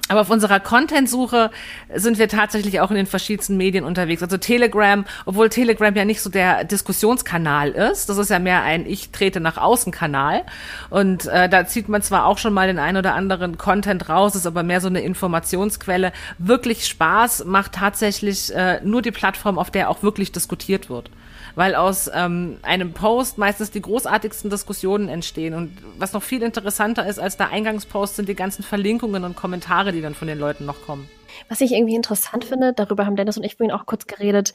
aber 0.09 0.21
auf 0.21 0.31
unserer 0.31 0.61
Content-Suche 0.61 1.51
sind 1.95 2.19
wir 2.19 2.29
tatsächlich 2.29 2.81
auch 2.81 2.91
in 2.91 2.97
den 2.97 3.07
verschiedensten 3.07 3.57
Medien 3.57 3.85
unterwegs. 3.85 4.23
Also 4.23 4.37
Telegram, 4.37 5.07
obwohl 5.25 5.49
Telegram 5.49 5.95
ja 5.95 6.05
nicht 6.05 6.21
so 6.21 6.29
der 6.29 6.65
Diskussionskanal 6.65 7.71
ist, 7.71 8.09
das 8.09 8.19
ist 8.19 8.29
ja 8.29 8.39
mehr 8.39 8.63
ein 8.63 8.85
Ich 8.85 9.11
trete 9.11 9.41
nach 9.41 9.57
außen 9.57 9.91
Kanal. 9.93 10.43
Und 10.91 11.27
äh, 11.27 11.49
da 11.49 11.67
zieht 11.67 11.89
man 11.89 12.03
zwar 12.03 12.27
auch 12.27 12.39
schon 12.39 12.53
mal 12.53 12.67
den 12.67 12.79
ein 12.79 12.97
oder 12.97 13.15
anderen 13.15 13.57
Content 13.57 14.09
raus, 14.09 14.35
ist 14.35 14.47
aber 14.47 14.63
mehr 14.63 14.81
so 14.81 14.89
eine 14.89 15.01
Informationsquelle. 15.01 16.13
Wirklich 16.37 16.87
Spaß 16.87 17.47
macht 17.47 17.73
tatsächlich 17.73 18.55
äh, 18.55 18.81
nur 18.85 19.03
die 19.03 19.13
Plattform, 19.13 19.59
auf 19.59 19.71
der 19.71 19.89
auch 19.89 20.03
wirklich 20.03 20.33
diskutiert 20.33 20.91
wird 20.91 21.11
weil 21.55 21.75
aus 21.75 22.11
ähm, 22.13 22.59
einem 22.63 22.93
Post 22.93 23.39
meistens 23.39 23.71
die 23.71 23.83
großartigsten 23.83 24.51
Diskussionen 24.51 25.09
entstehen. 25.09 25.55
Und 25.55 25.77
was 25.99 26.13
noch 26.13 26.23
viel 26.23 26.43
interessanter 26.43 27.07
ist 27.07 27.19
als 27.19 27.37
der 27.37 27.51
Eingangspost, 27.51 28.17
sind 28.17 28.29
die 28.29 28.35
ganzen 28.35 28.63
Verlinkungen 28.63 29.25
und 29.25 29.37
Kommentare, 29.37 29.93
die 29.93 30.01
dann 30.01 30.15
von 30.15 30.29
den 30.29 30.39
Leuten 30.39 30.65
noch 30.65 30.83
kommen. 30.85 31.09
Was 31.49 31.61
ich 31.61 31.73
irgendwie 31.73 31.95
interessant 31.95 32.45
finde, 32.45 32.73
darüber 32.73 33.07
haben 33.07 33.17
Dennis 33.17 33.37
und 33.37 33.45
ich 33.45 33.57
vorhin 33.57 33.73
auch 33.73 33.87
kurz 33.87 34.07
geredet, 34.07 34.53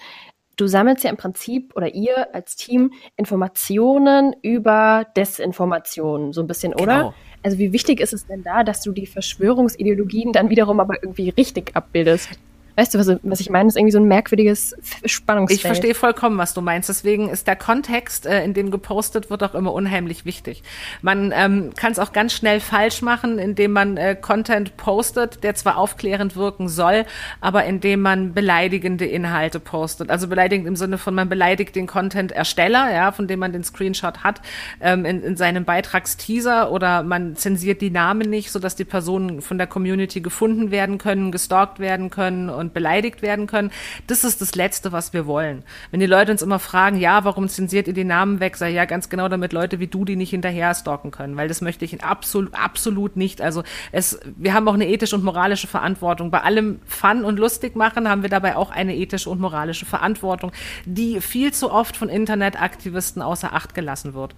du 0.58 0.68
sammelst 0.68 1.04
ja 1.04 1.10
im 1.10 1.18
Prinzip 1.18 1.76
oder 1.76 1.94
ihr 1.94 2.34
als 2.34 2.56
Team 2.56 2.92
Informationen 3.16 4.36
über 4.42 5.06
Desinformationen, 5.16 6.34
so 6.34 6.42
ein 6.42 6.48
bisschen, 6.48 6.74
oder? 6.74 6.98
Genau. 6.98 7.14
Also 7.44 7.60
wie 7.60 7.72
wichtig 7.72 8.00
ist 8.02 8.14
es 8.14 8.26
denn 8.26 8.44
da, 8.44 8.64
dass 8.64 8.82
du 8.82 8.92
die 8.92 9.06
Verschwörungsideologien 9.06 10.34
dann 10.34 10.50
wiederum 10.50 10.80
aber 10.80 11.02
irgendwie 11.02 11.30
richtig 11.30 11.76
abbildest? 11.76 12.30
Weißt 12.78 12.94
du, 12.94 13.00
was, 13.00 13.08
was 13.24 13.40
ich 13.40 13.50
meine? 13.50 13.66
Das 13.66 13.74
ist 13.74 13.78
irgendwie 13.78 13.92
so 13.92 13.98
ein 13.98 14.08
merkwürdiges 14.08 14.76
Spannungsfeld. 15.04 15.58
Ich 15.58 15.66
verstehe 15.66 15.96
vollkommen, 15.96 16.38
was 16.38 16.54
du 16.54 16.62
meinst. 16.62 16.90
Deswegen 16.90 17.28
ist 17.28 17.48
der 17.48 17.56
Kontext, 17.56 18.28
äh, 18.28 18.44
in 18.44 18.54
dem 18.54 18.70
gepostet 18.70 19.32
wird, 19.32 19.42
auch 19.42 19.56
immer 19.56 19.74
unheimlich 19.74 20.26
wichtig. 20.26 20.62
Man 21.02 21.34
ähm, 21.36 21.72
kann 21.76 21.92
es 21.92 21.98
auch 21.98 22.14
ganz 22.14 22.34
schnell 22.34 22.60
falsch 22.60 23.02
machen, 23.02 23.40
indem 23.40 23.72
man 23.72 23.98
äh, 23.98 24.16
Content 24.16 24.78
postet, 24.78 25.44
der 25.44 25.56
zwar 25.56 25.78
aufklärend 25.78 26.36
wirken 26.36 26.70
soll, 26.70 27.06
aber 27.42 27.66
indem 27.66 28.02
man 28.02 28.36
beleidigende 28.36 29.08
Inhalte 29.08 29.60
postet. 29.60 30.12
Also 30.12 30.28
beleidigend 30.28 30.68
im 30.68 30.76
Sinne 30.76 31.00
von, 31.00 31.16
man 31.16 31.30
beleidigt 31.30 31.76
den 31.76 31.88
Content-Ersteller, 31.88 32.94
ja, 32.94 33.12
von 33.12 33.28
dem 33.28 33.40
man 33.40 33.54
den 33.54 33.64
Screenshot 33.64 34.24
hat, 34.24 34.40
ähm, 34.82 35.04
in, 35.04 35.24
in 35.24 35.36
seinem 35.36 35.66
Beitragsteaser 35.66 36.72
oder 36.72 37.02
man 37.02 37.36
zensiert 37.38 37.82
die 37.82 37.90
Namen 37.90 38.30
nicht, 38.30 38.52
sodass 38.52 38.76
die 38.76 38.86
Personen 38.86 39.42
von 39.42 39.58
der 39.58 39.66
Community 39.66 40.22
gefunden 40.22 40.70
werden 40.70 41.00
können, 41.00 41.32
gestalkt 41.32 41.80
werden 41.80 42.12
können 42.12 42.52
und 42.52 42.67
und 42.68 42.74
beleidigt 42.74 43.22
werden 43.22 43.48
können. 43.48 43.72
Das 44.08 44.24
ist 44.24 44.42
das 44.42 44.56
Letzte, 44.56 44.92
was 44.92 45.14
wir 45.14 45.26
wollen. 45.26 45.64
Wenn 45.92 46.00
die 46.00 46.06
Leute 46.06 46.32
uns 46.32 46.42
immer 46.42 46.60
fragen, 46.60 46.98
ja, 47.00 47.24
warum 47.24 47.48
zensiert 47.48 47.88
ihr 47.88 47.94
die 47.94 48.04
Namen 48.04 48.40
weg, 48.40 48.58
sei 48.58 48.70
ja 48.72 48.86
ganz 48.86 49.10
genau 49.10 49.30
damit 49.30 49.54
Leute 49.54 49.80
wie 49.80 49.88
du, 49.88 50.06
die 50.06 50.16
nicht 50.16 50.32
hinterher 50.32 50.74
stalken 50.76 51.12
können, 51.12 51.38
weil 51.38 51.48
das 51.48 51.62
möchte 51.62 51.86
ich 51.86 52.04
absolut, 52.04 52.54
absolut 52.54 53.16
nicht. 53.16 53.42
Also 53.42 53.64
es, 53.92 54.20
wir 54.36 54.54
haben 54.54 54.68
auch 54.68 54.74
eine 54.74 54.88
ethische 54.88 55.16
und 55.16 55.24
moralische 55.24 55.68
Verantwortung. 55.68 56.32
Bei 56.32 56.42
allem 56.42 56.80
Fun 56.86 57.24
und 57.24 57.40
lustig 57.40 57.76
machen 57.76 58.08
haben 58.10 58.22
wir 58.22 58.30
dabei 58.30 58.56
auch 58.56 58.72
eine 58.72 58.96
ethische 58.96 59.30
und 59.30 59.40
moralische 59.40 59.86
Verantwortung, 59.86 60.52
die 60.86 61.22
viel 61.22 61.54
zu 61.54 61.72
oft 61.72 61.96
von 61.96 62.10
Internetaktivisten 62.10 63.22
außer 63.22 63.54
Acht 63.54 63.74
gelassen 63.74 64.14
wird. 64.14 64.36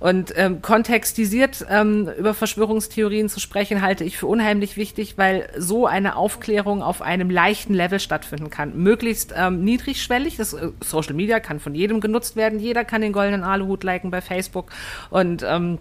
Und 0.00 0.32
ähm, 0.36 0.62
kontextisiert 0.62 1.64
ähm, 1.70 2.08
über 2.18 2.34
Verschwörungstheorien 2.34 3.28
zu 3.28 3.40
sprechen, 3.40 3.82
halte 3.82 4.04
ich 4.04 4.18
für 4.18 4.26
unheimlich 4.26 4.76
wichtig, 4.76 5.16
weil 5.16 5.48
so 5.56 5.86
eine 5.86 6.16
Aufklärung 6.16 6.82
auf 6.82 7.02
einem 7.02 7.30
leichten 7.30 7.67
echten 7.68 7.74
Level 7.74 8.00
stattfinden 8.00 8.50
kann. 8.50 8.76
Möglichst 8.76 9.34
ähm, 9.36 9.64
niedrigschwellig. 9.64 10.36
Das, 10.36 10.54
äh, 10.54 10.70
Social 10.82 11.14
Media 11.14 11.40
kann 11.40 11.60
von 11.60 11.74
jedem 11.74 12.00
genutzt 12.00 12.36
werden. 12.36 12.58
Jeder 12.58 12.84
kann 12.84 13.02
den 13.02 13.12
goldenen 13.12 13.44
Aluhut 13.44 13.84
liken 13.84 14.10
bei 14.10 14.20
Facebook. 14.20 14.70
Und 15.10 15.42
ähm, 15.46 15.78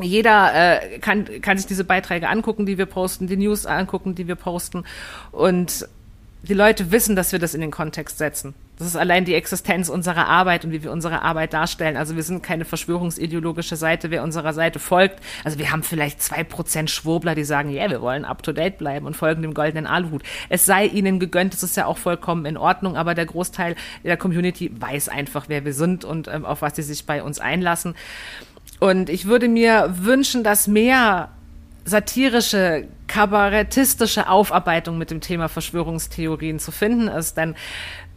jeder 0.00 0.52
äh, 0.54 0.98
kann, 0.98 1.26
kann 1.40 1.56
sich 1.56 1.66
diese 1.66 1.84
Beiträge 1.84 2.28
angucken, 2.28 2.66
die 2.66 2.78
wir 2.78 2.86
posten, 2.86 3.26
die 3.26 3.36
News 3.36 3.66
angucken, 3.66 4.14
die 4.14 4.28
wir 4.28 4.36
posten. 4.36 4.84
Und 5.32 5.88
die 6.42 6.54
Leute 6.54 6.90
wissen, 6.90 7.16
dass 7.16 7.32
wir 7.32 7.38
das 7.38 7.54
in 7.54 7.60
den 7.60 7.70
Kontext 7.70 8.18
setzen. 8.18 8.54
Das 8.78 8.88
ist 8.88 8.96
allein 8.96 9.24
die 9.24 9.34
Existenz 9.34 9.88
unserer 9.88 10.26
Arbeit 10.26 10.64
und 10.64 10.72
wie 10.72 10.82
wir 10.82 10.90
unsere 10.90 11.22
Arbeit 11.22 11.52
darstellen. 11.52 11.96
Also 11.96 12.16
wir 12.16 12.22
sind 12.22 12.42
keine 12.42 12.64
verschwörungsideologische 12.64 13.76
Seite, 13.76 14.10
wer 14.10 14.22
unserer 14.22 14.54
Seite 14.54 14.78
folgt. 14.78 15.20
Also 15.44 15.58
wir 15.58 15.70
haben 15.70 15.82
vielleicht 15.82 16.22
zwei 16.22 16.42
Prozent 16.42 16.90
Schwurbler, 16.90 17.34
die 17.34 17.44
sagen, 17.44 17.68
ja, 17.68 17.82
yeah, 17.82 17.90
wir 17.90 18.00
wollen 18.00 18.24
up 18.24 18.42
to 18.42 18.52
date 18.52 18.78
bleiben 18.78 19.06
und 19.06 19.14
folgen 19.14 19.42
dem 19.42 19.54
goldenen 19.54 19.86
Aluhut. 19.86 20.22
Es 20.48 20.64
sei 20.64 20.86
ihnen 20.86 21.20
gegönnt, 21.20 21.52
das 21.52 21.62
ist 21.62 21.76
ja 21.76 21.86
auch 21.86 21.98
vollkommen 21.98 22.46
in 22.46 22.56
Ordnung, 22.56 22.96
aber 22.96 23.14
der 23.14 23.26
Großteil 23.26 23.76
der 24.02 24.16
Community 24.16 24.72
weiß 24.74 25.10
einfach, 25.10 25.44
wer 25.48 25.64
wir 25.64 25.74
sind 25.74 26.04
und 26.04 26.28
ähm, 26.28 26.44
auf 26.46 26.62
was 26.62 26.74
sie 26.74 26.82
sich 26.82 27.04
bei 27.04 27.22
uns 27.22 27.38
einlassen. 27.38 27.94
Und 28.80 29.10
ich 29.10 29.26
würde 29.26 29.48
mir 29.48 29.94
wünschen, 29.98 30.42
dass 30.42 30.66
mehr 30.66 31.28
satirische, 31.84 32.88
kabarettistische 33.06 34.28
Aufarbeitung 34.28 34.98
mit 34.98 35.10
dem 35.10 35.20
Thema 35.20 35.48
Verschwörungstheorien 35.48 36.58
zu 36.58 36.72
finden 36.72 37.08
ist. 37.08 37.36
Denn 37.36 37.54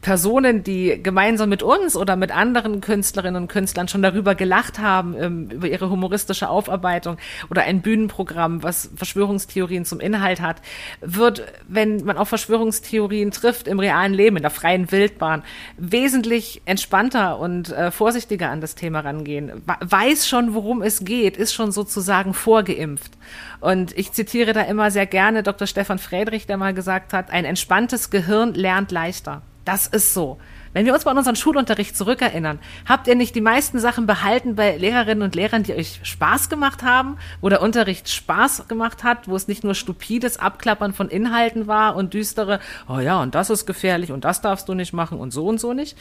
Personen, 0.06 0.62
die 0.62 1.02
gemeinsam 1.02 1.50
mit 1.50 1.64
uns 1.64 1.98
oder 1.98 2.16
mit 2.16 2.30
anderen 2.30 2.80
Künstlerinnen 2.80 3.42
und 3.42 3.48
Künstlern 3.48 3.88
schon 3.88 4.04
darüber 4.04 4.36
gelacht 4.36 4.78
haben, 4.78 5.16
ähm, 5.20 5.50
über 5.50 5.68
ihre 5.68 5.90
humoristische 5.90 6.48
Aufarbeitung 6.48 7.18
oder 7.50 7.64
ein 7.64 7.82
Bühnenprogramm, 7.82 8.62
was 8.62 8.92
Verschwörungstheorien 8.96 9.84
zum 9.84 10.00
Inhalt 10.00 10.42
hat, 10.42 10.62
wird, 11.02 11.52
wenn 11.68 12.06
man 12.06 12.20
auf 12.20 12.30
Verschwörungstheorien 12.30 13.32
trifft 13.32 13.68
im 13.68 13.80
realen 13.80 14.14
Leben, 14.14 14.38
in 14.38 14.44
der 14.44 14.52
freien 14.52 14.92
Wildbahn, 14.92 15.42
wesentlich 15.78 16.62
entspannter 16.66 17.40
und 17.40 17.72
äh, 17.72 17.90
vorsichtiger 17.90 18.52
an 18.52 18.62
das 18.62 18.76
Thema 18.76 19.00
rangehen. 19.00 19.64
Weiß 19.80 20.28
schon, 20.28 20.54
worum 20.54 20.84
es 20.84 21.04
geht, 21.04 21.36
ist 21.36 21.56
schon 21.56 21.72
sozusagen 21.72 22.36
vorgeimpft. 22.36 23.14
Und 23.60 23.98
ich 23.98 24.12
zitiere 24.12 24.54
da 24.54 24.62
immer 24.62 24.92
sehr 24.92 25.08
gerne 25.08 25.42
Dr. 25.42 25.66
Stefan 25.66 25.98
Friedrich, 25.98 26.46
der 26.46 26.58
mal 26.58 26.76
gesagt 26.76 27.12
hat, 27.12 27.32
ein 27.32 27.44
entspanntes 27.44 28.12
Gehirn 28.12 28.54
lernt 28.54 28.92
leichter. 28.92 29.42
Das 29.66 29.88
ist 29.88 30.14
so. 30.14 30.38
Wenn 30.76 30.86
wir 30.86 30.94
uns 30.94 31.06
mal 31.06 31.12
an 31.12 31.18
unseren 31.18 31.38
Schulunterricht 31.38 31.96
zurückerinnern, 31.96 32.60
habt 32.86 33.08
ihr 33.08 33.16
nicht 33.16 33.34
die 33.34 33.40
meisten 33.42 33.80
Sachen 33.80 34.08
behalten 34.08 34.56
bei 34.56 34.76
Lehrerinnen 34.76 35.24
und 35.24 35.34
Lehrern, 35.34 35.64
die 35.64 35.74
euch 35.74 36.02
Spaß 36.04 36.50
gemacht 36.50 36.84
haben, 36.84 37.18
wo 37.40 37.48
der 37.48 37.62
Unterricht 37.62 38.10
Spaß 38.10 38.68
gemacht 38.68 39.06
hat, 39.06 39.30
wo 39.30 39.38
es 39.38 39.48
nicht 39.48 39.64
nur 39.64 39.74
stupides 39.74 40.38
Abklappern 40.38 40.92
von 40.92 41.08
Inhalten 41.08 41.68
war 41.68 41.96
und 41.96 42.14
düstere, 42.14 42.60
oh 42.90 43.00
ja, 43.00 43.22
und 43.22 43.36
das 43.36 43.50
ist 43.50 43.66
gefährlich 43.66 44.12
und 44.12 44.26
das 44.26 44.42
darfst 44.42 44.68
du 44.68 44.74
nicht 44.74 44.92
machen 44.92 45.18
und 45.18 45.32
so 45.32 45.48
und 45.48 45.62
so 45.62 45.72
nicht? 45.72 45.98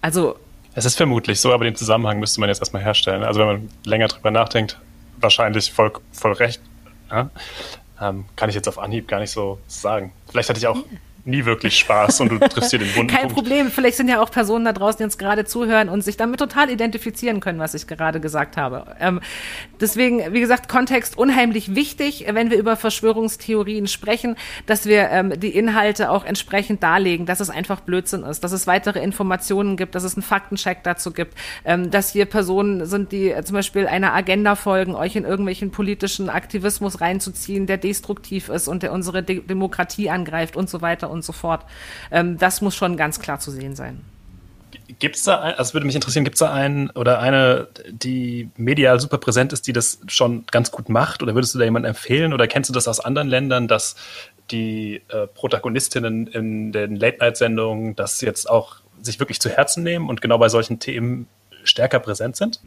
Also. 0.00 0.36
Es 0.76 0.84
ist 0.84 0.96
vermutlich 0.96 1.40
so, 1.40 1.52
aber 1.52 1.64
den 1.64 1.74
Zusammenhang 1.74 2.20
müsste 2.20 2.38
man 2.38 2.48
jetzt 2.48 2.60
erstmal 2.60 2.82
herstellen. 2.82 3.24
Also 3.24 3.40
wenn 3.40 3.46
man 3.46 3.68
länger 3.84 4.06
drüber 4.06 4.30
nachdenkt, 4.30 4.78
wahrscheinlich 5.18 5.72
voll, 5.72 5.92
voll 6.12 6.32
recht. 6.34 6.60
Ja? 7.10 7.28
Ähm, 8.00 8.26
kann 8.36 8.48
ich 8.48 8.54
jetzt 8.54 8.68
auf 8.68 8.78
Anhieb 8.78 9.08
gar 9.08 9.18
nicht 9.18 9.32
so 9.32 9.58
sagen. 9.66 10.12
Vielleicht 10.30 10.48
hatte 10.48 10.58
ich 10.60 10.66
auch 10.68 10.78
nie 11.24 11.44
wirklich 11.44 11.78
Spaß 11.78 12.20
und 12.20 12.30
du 12.30 12.38
triffst 12.38 12.70
hier 12.70 12.78
den 12.78 12.94
wunden 12.96 13.08
Kein 13.08 13.22
Punkt. 13.22 13.34
Problem. 13.34 13.70
Vielleicht 13.70 13.96
sind 13.96 14.08
ja 14.08 14.20
auch 14.22 14.30
Personen 14.30 14.64
da 14.64 14.72
draußen, 14.72 14.98
die 14.98 15.04
uns 15.04 15.18
gerade 15.18 15.44
zuhören 15.44 15.88
und 15.88 16.02
sich 16.02 16.16
damit 16.16 16.40
total 16.40 16.70
identifizieren 16.70 17.40
können, 17.40 17.58
was 17.58 17.74
ich 17.74 17.86
gerade 17.86 18.20
gesagt 18.20 18.56
habe. 18.56 18.94
Ähm, 19.00 19.20
deswegen, 19.80 20.32
wie 20.32 20.40
gesagt, 20.40 20.68
Kontext 20.68 21.16
unheimlich 21.16 21.74
wichtig, 21.74 22.26
wenn 22.30 22.50
wir 22.50 22.58
über 22.58 22.76
Verschwörungstheorien 22.76 23.86
sprechen, 23.86 24.36
dass 24.66 24.86
wir 24.86 25.10
ähm, 25.10 25.38
die 25.38 25.56
Inhalte 25.56 26.10
auch 26.10 26.24
entsprechend 26.24 26.82
darlegen, 26.82 27.26
dass 27.26 27.40
es 27.40 27.50
einfach 27.50 27.80
Blödsinn 27.80 28.22
ist, 28.22 28.44
dass 28.44 28.52
es 28.52 28.66
weitere 28.66 29.00
Informationen 29.00 29.76
gibt, 29.76 29.94
dass 29.94 30.04
es 30.04 30.16
einen 30.16 30.22
Faktencheck 30.22 30.82
dazu 30.82 31.12
gibt, 31.12 31.34
ähm, 31.64 31.90
dass 31.90 32.12
hier 32.12 32.26
Personen 32.26 32.86
sind, 32.86 33.12
die 33.12 33.30
äh, 33.30 33.42
zum 33.44 33.54
Beispiel 33.54 33.86
einer 33.86 34.12
Agenda 34.14 34.56
folgen, 34.56 34.94
euch 34.94 35.16
in 35.16 35.24
irgendwelchen 35.24 35.70
politischen 35.70 36.28
Aktivismus 36.28 37.00
reinzuziehen, 37.00 37.66
der 37.66 37.78
destruktiv 37.78 38.48
ist 38.48 38.68
und 38.68 38.82
der 38.82 38.92
unsere 38.92 39.22
De 39.22 39.40
Demokratie 39.40 40.10
angreift 40.10 40.56
und 40.56 40.70
so 40.70 40.80
weiter 40.80 41.10
und 41.14 41.24
so 41.24 41.32
fort. 41.32 41.64
Ähm, 42.10 42.36
das 42.38 42.60
muss 42.60 42.74
schon 42.74 42.96
ganz 42.96 43.20
klar 43.20 43.38
zu 43.40 43.50
sehen 43.50 43.74
sein. 43.74 44.00
Gibt 44.98 45.16
es 45.16 45.24
da, 45.24 45.40
ein, 45.40 45.54
also 45.54 45.72
würde 45.72 45.86
mich 45.86 45.94
interessieren, 45.94 46.24
gibt 46.24 46.34
es 46.34 46.40
da 46.40 46.52
einen 46.52 46.90
oder 46.90 47.20
eine, 47.20 47.68
die 47.88 48.50
medial 48.56 49.00
super 49.00 49.18
präsent 49.18 49.52
ist, 49.52 49.66
die 49.66 49.72
das 49.72 50.00
schon 50.08 50.44
ganz 50.50 50.70
gut 50.70 50.88
macht? 50.88 51.22
Oder 51.22 51.34
würdest 51.34 51.54
du 51.54 51.58
da 51.58 51.64
jemanden 51.64 51.88
empfehlen? 51.88 52.34
Oder 52.34 52.46
kennst 52.46 52.68
du 52.68 52.74
das 52.74 52.86
aus 52.86 53.00
anderen 53.00 53.28
Ländern, 53.28 53.66
dass 53.68 53.96
die 54.50 55.02
äh, 55.08 55.26
Protagonistinnen 55.28 56.26
in 56.26 56.72
den 56.72 56.96
Late-Night-Sendungen 56.96 57.96
das 57.96 58.20
jetzt 58.20 58.48
auch 58.50 58.76
sich 59.00 59.18
wirklich 59.18 59.40
zu 59.40 59.48
Herzen 59.48 59.82
nehmen 59.82 60.08
und 60.08 60.20
genau 60.20 60.38
bei 60.38 60.48
solchen 60.48 60.78
Themen 60.80 61.28
stärker 61.62 61.98
präsent 62.00 62.36
sind? 62.36 62.60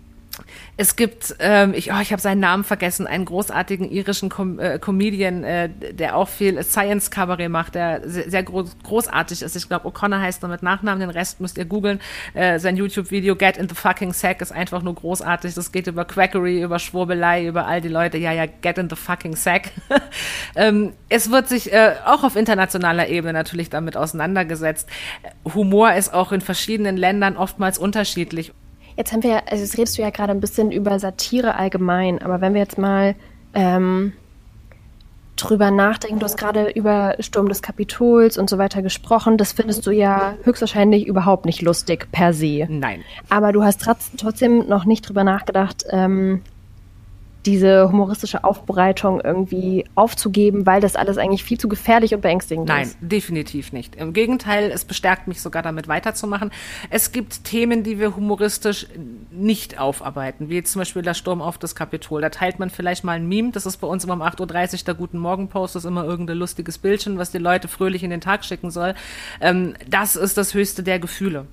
Es 0.77 0.95
gibt, 0.95 1.35
ähm, 1.39 1.73
ich, 1.73 1.91
oh, 1.91 1.99
ich 2.01 2.11
habe 2.11 2.21
seinen 2.21 2.39
Namen 2.39 2.63
vergessen, 2.63 3.07
einen 3.07 3.25
großartigen 3.25 3.89
irischen 3.89 4.29
Com 4.29 4.59
äh, 4.59 4.77
Comedian, 4.79 5.43
äh, 5.43 5.69
der 5.69 6.15
auch 6.15 6.29
viel 6.29 6.61
Science 6.63 7.09
Cabaret 7.09 7.49
macht, 7.49 7.75
der 7.75 8.07
sehr, 8.07 8.29
sehr 8.29 8.43
groß, 8.43 8.77
großartig 8.83 9.41
ist. 9.41 9.55
Ich 9.55 9.67
glaube, 9.67 9.87
O'Connor 9.87 10.21
heißt 10.21 10.43
er 10.43 10.49
mit 10.49 10.61
Nachnamen, 10.61 10.99
den 10.99 11.09
Rest 11.09 11.41
müsst 11.41 11.57
ihr 11.57 11.65
googeln. 11.65 11.99
Äh, 12.33 12.59
sein 12.59 12.77
YouTube-Video 12.77 13.35
Get 13.35 13.57
in 13.57 13.67
the 13.67 13.75
fucking 13.75 14.13
Sack 14.13 14.41
ist 14.41 14.51
einfach 14.51 14.81
nur 14.83 14.95
großartig. 14.95 15.53
Das 15.55 15.71
geht 15.71 15.87
über 15.87 16.05
Quackery, 16.05 16.61
über 16.61 16.79
Schwurbelei, 16.79 17.47
über 17.47 17.65
all 17.65 17.81
die 17.81 17.87
Leute. 17.87 18.17
Ja, 18.17 18.31
ja, 18.31 18.45
get 18.45 18.77
in 18.77 18.89
the 18.89 18.95
fucking 18.95 19.35
sack. 19.35 19.71
ähm, 20.55 20.93
es 21.09 21.31
wird 21.31 21.49
sich 21.49 21.73
äh, 21.73 21.95
auch 22.05 22.23
auf 22.23 22.35
internationaler 22.35 23.07
Ebene 23.07 23.33
natürlich 23.33 23.69
damit 23.69 23.97
auseinandergesetzt. 23.97 24.87
Humor 25.55 25.93
ist 25.93 26.13
auch 26.13 26.31
in 26.31 26.41
verschiedenen 26.41 26.97
Ländern 26.97 27.37
oftmals 27.37 27.77
unterschiedlich. 27.77 28.53
Jetzt 28.97 29.13
haben 29.13 29.23
wir, 29.23 29.49
also 29.49 29.63
jetzt 29.63 29.77
redest 29.77 29.97
du 29.97 30.01
ja 30.01 30.09
gerade 30.09 30.31
ein 30.31 30.41
bisschen 30.41 30.71
über 30.71 30.99
Satire 30.99 31.55
allgemein, 31.55 32.19
aber 32.21 32.41
wenn 32.41 32.53
wir 32.53 32.61
jetzt 32.61 32.79
mal 32.79 33.15
ähm, 33.53 34.11
drüber 35.35 35.69
nachdenken, 35.69 36.19
du 36.19 36.25
hast 36.25 36.35
gerade 36.35 36.69
über 36.71 37.15
Sturm 37.19 37.47
des 37.47 37.61
Kapitols 37.61 38.39
und 38.39 38.49
so 38.49 38.57
weiter 38.57 38.81
gesprochen, 38.81 39.37
das 39.37 39.53
findest 39.53 39.85
du 39.85 39.91
ja 39.91 40.33
höchstwahrscheinlich 40.43 41.05
überhaupt 41.05 41.45
nicht 41.45 41.61
lustig 41.61 42.07
per 42.11 42.33
se. 42.33 42.65
Nein. 42.69 43.03
Aber 43.29 43.51
du 43.51 43.63
hast 43.63 43.87
trotzdem 44.17 44.67
noch 44.67 44.85
nicht 44.85 45.07
drüber 45.07 45.23
nachgedacht, 45.23 45.85
ähm, 45.91 46.41
diese 47.45 47.89
humoristische 47.89 48.43
Aufbereitung 48.43 49.21
irgendwie 49.21 49.85
aufzugeben, 49.95 50.65
weil 50.65 50.81
das 50.81 50.95
alles 50.95 51.17
eigentlich 51.17 51.43
viel 51.43 51.57
zu 51.57 51.69
gefährlich 51.69 52.13
und 52.13 52.21
beängstigend 52.21 52.67
Nein, 52.67 52.83
ist. 52.83 52.97
Nein, 52.99 53.09
definitiv 53.09 53.71
nicht. 53.71 53.95
Im 53.95 54.13
Gegenteil, 54.13 54.71
es 54.71 54.83
bestärkt 54.85 55.27
mich 55.27 55.41
sogar 55.41 55.61
damit 55.63 55.87
weiterzumachen. 55.87 56.51
Es 56.89 57.11
gibt 57.11 57.45
Themen, 57.45 57.83
die 57.83 57.99
wir 57.99 58.15
humoristisch 58.15 58.87
nicht 59.31 59.79
aufarbeiten, 59.79 60.49
wie 60.49 60.61
zum 60.63 60.81
Beispiel 60.81 61.01
der 61.01 61.13
Sturm 61.13 61.41
auf 61.41 61.57
das 61.57 61.75
Kapitol. 61.75 62.21
Da 62.21 62.29
teilt 62.29 62.59
man 62.59 62.69
vielleicht 62.69 63.03
mal 63.03 63.13
ein 63.13 63.27
Meme, 63.27 63.51
das 63.51 63.65
ist 63.65 63.77
bei 63.77 63.87
uns 63.87 64.03
immer 64.03 64.15
um 64.15 64.21
8.30 64.21 64.73
Uhr 64.73 64.85
der 64.85 64.95
Guten 64.95 65.17
Morgen 65.17 65.47
Post, 65.47 65.75
das 65.75 65.85
ist 65.85 65.89
immer 65.89 66.03
irgendein 66.03 66.37
lustiges 66.37 66.77
Bildchen, 66.77 67.17
was 67.17 67.31
die 67.31 67.37
Leute 67.37 67.67
fröhlich 67.67 68.03
in 68.03 68.09
den 68.09 68.21
Tag 68.21 68.43
schicken 68.43 68.71
soll. 68.71 68.93
Ähm, 69.39 69.75
das 69.87 70.15
ist 70.15 70.37
das 70.37 70.53
höchste 70.53 70.83
der 70.83 70.99
Gefühle. 70.99 71.45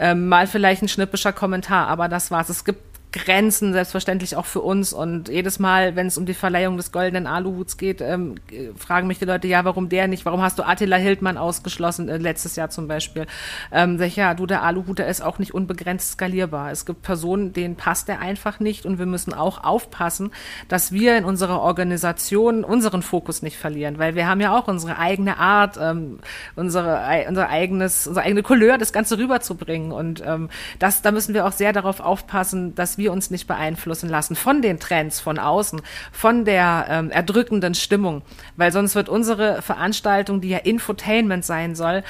Ähm, 0.00 0.28
mal 0.28 0.46
vielleicht 0.46 0.82
ein 0.82 0.88
schnippischer 0.88 1.32
Kommentar, 1.32 1.88
aber 1.88 2.08
das 2.08 2.30
war's. 2.30 2.48
Es 2.48 2.64
gibt 2.64 2.87
Grenzen, 3.12 3.72
selbstverständlich 3.72 4.36
auch 4.36 4.44
für 4.44 4.60
uns. 4.60 4.92
Und 4.92 5.28
jedes 5.28 5.58
Mal, 5.58 5.96
wenn 5.96 6.06
es 6.06 6.18
um 6.18 6.26
die 6.26 6.34
Verleihung 6.34 6.76
des 6.76 6.92
goldenen 6.92 7.26
Aluhuts 7.26 7.76
geht, 7.76 8.00
ähm, 8.00 8.34
fragen 8.76 9.06
mich 9.06 9.18
die 9.18 9.24
Leute, 9.24 9.48
ja, 9.48 9.64
warum 9.64 9.88
der 9.88 10.08
nicht? 10.08 10.26
Warum 10.26 10.42
hast 10.42 10.58
du 10.58 10.62
Attila 10.62 10.96
Hildmann 10.96 11.38
ausgeschlossen, 11.38 12.08
äh, 12.08 12.18
letztes 12.18 12.56
Jahr 12.56 12.68
zum 12.68 12.86
Beispiel? 12.86 13.26
Ähm, 13.72 13.98
sag 13.98 14.06
ich, 14.06 14.16
ja, 14.16 14.34
du, 14.34 14.44
der 14.44 14.62
Aluhut, 14.62 14.98
der 14.98 15.08
ist 15.08 15.22
auch 15.22 15.38
nicht 15.38 15.54
unbegrenzt 15.54 16.12
skalierbar. 16.12 16.70
Es 16.70 16.84
gibt 16.84 17.02
Personen, 17.02 17.54
denen 17.54 17.76
passt 17.76 18.08
der 18.08 18.20
einfach 18.20 18.60
nicht 18.60 18.84
und 18.84 18.98
wir 18.98 19.06
müssen 19.06 19.32
auch 19.32 19.64
aufpassen, 19.64 20.30
dass 20.68 20.92
wir 20.92 21.16
in 21.16 21.24
unserer 21.24 21.60
Organisation 21.60 22.62
unseren 22.62 23.02
Fokus 23.02 23.40
nicht 23.40 23.56
verlieren, 23.56 23.98
weil 23.98 24.16
wir 24.16 24.26
haben 24.26 24.40
ja 24.40 24.56
auch 24.56 24.68
unsere 24.68 24.98
eigene 24.98 25.38
Art, 25.38 25.78
ähm, 25.80 26.18
unsere, 26.56 27.02
unser 27.26 27.48
eigenes, 27.48 28.06
unsere 28.06 28.26
eigene 28.26 28.42
Couleur, 28.42 28.76
das 28.76 28.92
Ganze 28.92 29.16
rüberzubringen. 29.16 29.92
Und 29.92 30.22
ähm, 30.26 30.50
das, 30.78 31.00
da 31.00 31.10
müssen 31.10 31.32
wir 31.32 31.46
auch 31.46 31.52
sehr 31.52 31.72
darauf 31.72 32.00
aufpassen, 32.00 32.74
dass 32.74 32.97
wir 32.98 33.12
uns 33.12 33.30
nicht 33.30 33.46
beeinflussen 33.46 34.08
lassen 34.08 34.36
von 34.36 34.62
den 34.62 34.78
Trends 34.78 35.20
von 35.20 35.38
außen, 35.38 35.80
von 36.12 36.44
der 36.44 36.86
ähm, 36.88 37.10
erdrückenden 37.10 37.74
Stimmung, 37.74 38.22
weil 38.56 38.72
sonst 38.72 38.94
wird 38.94 39.08
unsere 39.08 39.62
Veranstaltung, 39.62 40.40
die 40.40 40.50
ja 40.50 40.58
Infotainment 40.58 41.44
sein 41.44 41.74
soll, 41.74 42.02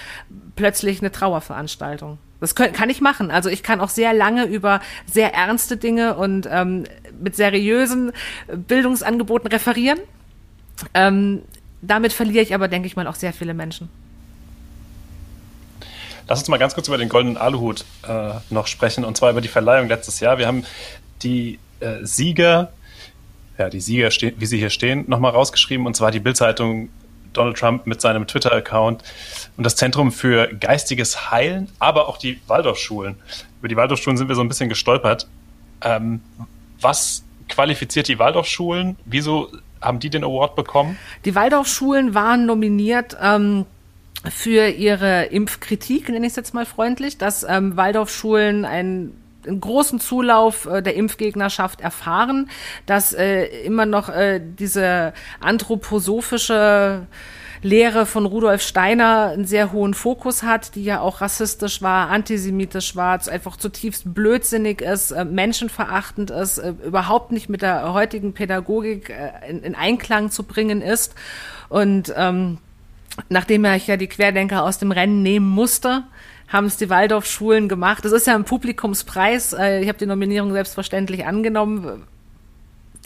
plötzlich 0.56 1.00
eine 1.00 1.12
Trauerveranstaltung. 1.12 2.18
Das 2.40 2.54
kann, 2.54 2.72
kann 2.72 2.90
ich 2.90 3.00
machen. 3.00 3.30
Also 3.30 3.48
ich 3.48 3.62
kann 3.62 3.80
auch 3.80 3.88
sehr 3.88 4.14
lange 4.14 4.44
über 4.44 4.80
sehr 5.06 5.34
ernste 5.34 5.76
Dinge 5.76 6.16
und 6.16 6.48
ähm, 6.50 6.84
mit 7.20 7.36
seriösen 7.36 8.12
Bildungsangeboten 8.46 9.48
referieren. 9.48 9.98
Ähm, 10.94 11.42
damit 11.82 12.12
verliere 12.12 12.42
ich 12.42 12.54
aber, 12.54 12.68
denke 12.68 12.86
ich 12.86 12.96
mal, 12.96 13.06
auch 13.06 13.14
sehr 13.14 13.32
viele 13.32 13.54
Menschen. 13.54 13.88
Lass 16.28 16.40
uns 16.40 16.48
mal 16.48 16.58
ganz 16.58 16.74
kurz 16.74 16.88
über 16.88 16.98
den 16.98 17.08
goldenen 17.08 17.38
Aluhut 17.38 17.86
äh, 18.06 18.32
noch 18.50 18.66
sprechen 18.66 19.04
und 19.04 19.16
zwar 19.16 19.30
über 19.30 19.40
die 19.40 19.48
Verleihung 19.48 19.88
letztes 19.88 20.20
Jahr. 20.20 20.38
Wir 20.38 20.46
haben 20.46 20.64
die 21.22 21.58
äh, 21.80 22.04
Sieger, 22.04 22.70
ja, 23.56 23.70
die 23.70 23.80
Sieger, 23.80 24.10
wie 24.10 24.46
sie 24.46 24.58
hier 24.58 24.70
stehen, 24.70 25.04
nochmal 25.08 25.32
rausgeschrieben 25.32 25.86
und 25.86 25.96
zwar 25.96 26.10
die 26.10 26.20
Bildzeitung 26.20 26.90
Donald 27.32 27.56
Trump 27.56 27.86
mit 27.86 28.00
seinem 28.00 28.26
Twitter-Account 28.26 29.02
und 29.56 29.64
das 29.64 29.76
Zentrum 29.76 30.12
für 30.12 30.48
geistiges 30.48 31.30
Heilen, 31.30 31.68
aber 31.78 32.08
auch 32.08 32.18
die 32.18 32.40
Waldorfschulen. 32.46 33.16
Über 33.60 33.68
die 33.68 33.76
Waldorfschulen 33.76 34.18
sind 34.18 34.28
wir 34.28 34.34
so 34.34 34.42
ein 34.42 34.48
bisschen 34.48 34.68
gestolpert. 34.68 35.26
Ähm, 35.80 36.20
was 36.80 37.24
qualifiziert 37.48 38.08
die 38.08 38.18
Waldorfschulen? 38.18 38.96
Wieso 39.06 39.50
haben 39.80 39.98
die 39.98 40.10
den 40.10 40.24
Award 40.24 40.56
bekommen? 40.56 40.98
Die 41.24 41.34
Waldorfschulen 41.34 42.14
waren 42.14 42.44
nominiert. 42.44 43.16
Ähm 43.22 43.64
für 44.24 44.68
ihre 44.68 45.24
Impfkritik, 45.26 46.08
nenne 46.08 46.26
ich 46.26 46.32
es 46.32 46.36
jetzt 46.36 46.54
mal 46.54 46.66
freundlich, 46.66 47.18
dass 47.18 47.44
ähm, 47.48 47.76
Waldorfschulen 47.76 48.64
einen, 48.64 49.16
einen 49.46 49.60
großen 49.60 50.00
Zulauf 50.00 50.66
äh, 50.66 50.82
der 50.82 50.94
Impfgegnerschaft 50.94 51.80
erfahren, 51.80 52.50
dass 52.86 53.12
äh, 53.12 53.44
immer 53.64 53.86
noch 53.86 54.08
äh, 54.08 54.40
diese 54.40 55.12
anthroposophische 55.40 57.06
Lehre 57.62 58.06
von 58.06 58.26
Rudolf 58.26 58.62
Steiner 58.62 59.30
einen 59.32 59.44
sehr 59.44 59.72
hohen 59.72 59.94
Fokus 59.94 60.42
hat, 60.42 60.74
die 60.74 60.84
ja 60.84 61.00
auch 61.00 61.20
rassistisch 61.20 61.82
war, 61.82 62.08
antisemitisch 62.08 62.94
war, 62.94 63.20
einfach 63.28 63.56
zutiefst 63.56 64.14
blödsinnig 64.14 64.80
ist, 64.80 65.10
äh, 65.10 65.24
menschenverachtend 65.24 66.30
ist, 66.30 66.58
äh, 66.58 66.74
überhaupt 66.84 67.32
nicht 67.32 67.48
mit 67.48 67.62
der 67.62 67.92
heutigen 67.92 68.32
Pädagogik 68.32 69.10
äh, 69.10 69.48
in, 69.48 69.62
in 69.62 69.74
Einklang 69.74 70.30
zu 70.30 70.44
bringen 70.44 70.82
ist. 70.82 71.14
Und 71.68 72.12
ähm, 72.16 72.58
nachdem 73.28 73.64
ich 73.64 73.86
ja 73.86 73.96
die 73.96 74.08
Querdenker 74.08 74.64
aus 74.64 74.78
dem 74.78 74.92
Rennen 74.92 75.22
nehmen 75.22 75.48
musste, 75.48 76.04
haben 76.48 76.66
es 76.66 76.76
die 76.76 76.90
Waldorfschulen 76.90 77.68
gemacht. 77.68 78.04
Das 78.04 78.12
ist 78.12 78.26
ja 78.26 78.34
ein 78.34 78.44
Publikumspreis. 78.44 79.52
Äh, 79.52 79.80
ich 79.82 79.88
habe 79.88 79.98
die 79.98 80.06
Nominierung 80.06 80.52
selbstverständlich 80.52 81.26
angenommen. 81.26 82.04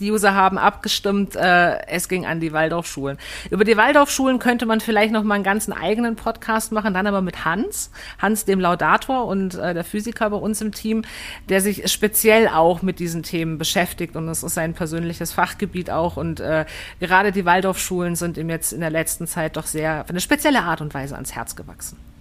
Die 0.02 0.10
User 0.10 0.34
haben 0.34 0.58
abgestimmt, 0.58 1.36
äh, 1.36 1.86
es 1.86 2.08
ging 2.08 2.26
an 2.26 2.40
die 2.40 2.52
Waldorfschulen. 2.52 3.18
Über 3.50 3.62
die 3.62 3.76
Waldorfschulen 3.76 4.40
könnte 4.40 4.66
man 4.66 4.80
vielleicht 4.80 5.12
noch 5.12 5.22
mal 5.22 5.36
einen 5.36 5.44
ganzen 5.44 5.72
eigenen 5.72 6.16
Podcast 6.16 6.72
machen, 6.72 6.92
dann 6.92 7.06
aber 7.06 7.20
mit 7.20 7.44
Hans, 7.44 7.92
Hans 8.18 8.44
dem 8.44 8.58
Laudator 8.58 9.26
und 9.26 9.54
äh, 9.54 9.74
der 9.74 9.84
Physiker 9.84 10.28
bei 10.30 10.36
uns 10.36 10.60
im 10.60 10.72
Team, 10.72 11.04
der 11.48 11.60
sich 11.60 11.88
speziell 11.88 12.48
auch 12.48 12.82
mit 12.82 12.98
diesen 12.98 13.22
Themen 13.22 13.58
beschäftigt 13.58 14.16
und 14.16 14.28
es 14.28 14.42
ist 14.42 14.54
sein 14.54 14.74
persönliches 14.74 15.32
Fachgebiet 15.32 15.88
auch 15.88 16.16
und 16.16 16.40
äh, 16.40 16.66
gerade 16.98 17.30
die 17.30 17.44
Waldorfschulen 17.44 18.16
sind 18.16 18.36
ihm 18.38 18.50
jetzt 18.50 18.72
in 18.72 18.80
der 18.80 18.90
letzten 18.90 19.28
Zeit 19.28 19.56
doch 19.56 19.66
sehr 19.66 20.00
auf 20.00 20.10
eine 20.10 20.20
spezielle 20.20 20.62
Art 20.62 20.80
und 20.80 20.94
Weise 20.94 21.14
ans 21.14 21.36
Herz 21.36 21.54
gewachsen. 21.54 22.11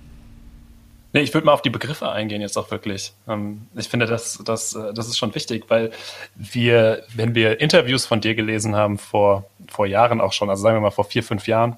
Nee, 1.14 1.22
ich 1.22 1.34
würde 1.34 1.46
mal 1.46 1.54
auf 1.54 1.62
die 1.62 1.70
Begriffe 1.70 2.10
eingehen 2.10 2.42
jetzt 2.42 2.58
auch 2.58 2.72
wirklich. 2.72 3.14
Ähm, 3.28 3.68
ich 3.76 3.90
finde, 3.90 4.06
das, 4.06 4.42
das, 4.46 4.76
äh, 4.76 4.94
das 4.94 5.08
ist 5.08 5.18
schon 5.18 5.36
wichtig, 5.36 5.66
weil 5.68 5.92
wir, 6.36 7.04
wenn 7.14 7.36
wir 7.36 7.60
Interviews 7.60 8.06
von 8.06 8.22
dir 8.22 8.34
gelesen 8.34 8.76
haben 8.76 8.98
vor, 8.98 9.46
vor 9.70 9.86
Jahren 9.86 10.22
auch 10.22 10.34
schon, 10.34 10.50
also 10.50 10.64
sagen 10.64 10.78
wir 10.78 10.82
mal 10.82 10.92
vor 10.92 11.06
vier, 11.06 11.24
fünf 11.24 11.48
Jahren, 11.48 11.78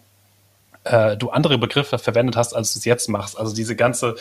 äh, 0.83 1.17
du 1.17 1.29
andere 1.29 1.57
Begriffe 1.57 1.97
verwendet 1.97 2.35
hast, 2.35 2.53
als 2.53 2.73
du 2.73 2.79
es 2.79 2.85
jetzt 2.85 3.09
machst. 3.09 3.37
Also 3.37 3.55
diese 3.55 3.75
ganze 3.75 4.15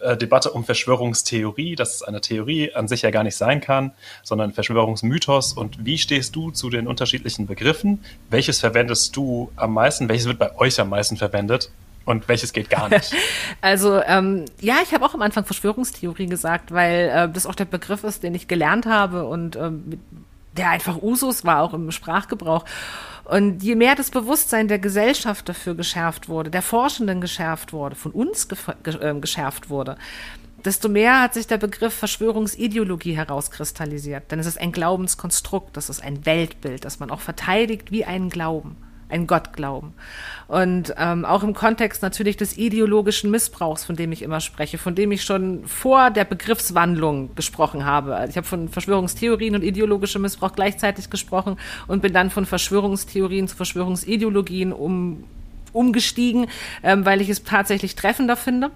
äh, 0.00 0.16
Debatte 0.16 0.50
um 0.52 0.64
Verschwörungstheorie, 0.64 1.74
dass 1.74 1.96
es 1.96 2.02
eine 2.02 2.20
Theorie 2.20 2.72
an 2.74 2.88
sich 2.88 3.02
ja 3.02 3.10
gar 3.10 3.24
nicht 3.24 3.36
sein 3.36 3.60
kann, 3.60 3.92
sondern 4.22 4.52
Verschwörungsmythos. 4.52 5.52
Und 5.52 5.84
wie 5.84 5.98
stehst 5.98 6.34
du 6.34 6.50
zu 6.50 6.70
den 6.70 6.86
unterschiedlichen 6.86 7.46
Begriffen? 7.46 8.04
Welches 8.30 8.60
verwendest 8.60 9.16
du 9.16 9.50
am 9.56 9.74
meisten? 9.74 10.08
Welches 10.08 10.26
wird 10.26 10.38
bei 10.38 10.56
euch 10.56 10.80
am 10.80 10.88
meisten 10.88 11.16
verwendet? 11.16 11.70
Und 12.06 12.28
welches 12.28 12.52
geht 12.54 12.70
gar 12.70 12.88
nicht? 12.88 13.14
Also 13.60 14.00
ähm, 14.02 14.44
ja, 14.60 14.76
ich 14.82 14.94
habe 14.94 15.04
auch 15.04 15.14
am 15.14 15.22
Anfang 15.22 15.44
Verschwörungstheorie 15.44 16.26
gesagt, 16.26 16.72
weil 16.72 17.10
äh, 17.12 17.28
das 17.28 17.46
auch 17.46 17.54
der 17.54 17.64
Begriff 17.64 18.04
ist, 18.04 18.22
den 18.22 18.34
ich 18.34 18.48
gelernt 18.48 18.86
habe 18.86 19.26
und 19.26 19.56
ähm, 19.56 20.00
der 20.52 20.70
einfach 20.70 21.02
Usus 21.02 21.44
war, 21.44 21.62
auch 21.62 21.74
im 21.74 21.90
Sprachgebrauch. 21.90 22.64
Und 23.24 23.62
je 23.62 23.74
mehr 23.74 23.96
das 23.96 24.10
Bewusstsein 24.10 24.68
der 24.68 24.78
Gesellschaft 24.78 25.48
dafür 25.48 25.74
geschärft 25.74 26.28
wurde, 26.28 26.50
der 26.50 26.62
Forschenden 26.62 27.20
geschärft 27.20 27.72
wurde, 27.72 27.96
von 27.96 28.12
uns 28.12 28.48
äh, 28.84 29.14
geschärft 29.14 29.68
wurde, 29.68 29.96
desto 30.64 30.88
mehr 30.88 31.20
hat 31.20 31.34
sich 31.34 31.46
der 31.46 31.58
Begriff 31.58 31.94
Verschwörungsideologie 31.94 33.16
herauskristallisiert. 33.16 34.30
Denn 34.30 34.38
es 34.38 34.46
ist 34.46 34.60
ein 34.60 34.72
Glaubenskonstrukt, 34.72 35.76
das 35.76 35.90
ist 35.90 36.02
ein 36.02 36.24
Weltbild, 36.24 36.84
das 36.84 37.00
man 37.00 37.10
auch 37.10 37.20
verteidigt 37.20 37.90
wie 37.90 38.04
einen 38.04 38.30
Glauben 38.30 38.76
ein 39.08 39.26
Gottglauben. 39.26 39.92
Und 40.48 40.94
ähm, 40.96 41.24
auch 41.24 41.42
im 41.42 41.54
Kontext 41.54 42.02
natürlich 42.02 42.36
des 42.36 42.56
ideologischen 42.56 43.30
Missbrauchs, 43.30 43.84
von 43.84 43.96
dem 43.96 44.12
ich 44.12 44.22
immer 44.22 44.40
spreche, 44.40 44.78
von 44.78 44.94
dem 44.94 45.12
ich 45.12 45.22
schon 45.22 45.66
vor 45.66 46.10
der 46.10 46.24
Begriffswandlung 46.24 47.34
gesprochen 47.34 47.84
habe. 47.84 48.16
Also 48.16 48.30
ich 48.30 48.36
habe 48.36 48.46
von 48.46 48.68
Verschwörungstheorien 48.68 49.54
und 49.54 49.62
ideologischem 49.62 50.22
Missbrauch 50.22 50.52
gleichzeitig 50.52 51.10
gesprochen 51.10 51.56
und 51.86 52.02
bin 52.02 52.12
dann 52.12 52.30
von 52.30 52.46
Verschwörungstheorien 52.46 53.48
zu 53.48 53.56
Verschwörungsideologien 53.56 54.72
um 54.72 55.24
umgestiegen, 55.72 56.46
ähm, 56.82 57.04
weil 57.04 57.20
ich 57.20 57.28
es 57.28 57.44
tatsächlich 57.44 57.96
treffender 57.96 58.36
finde 58.36 58.70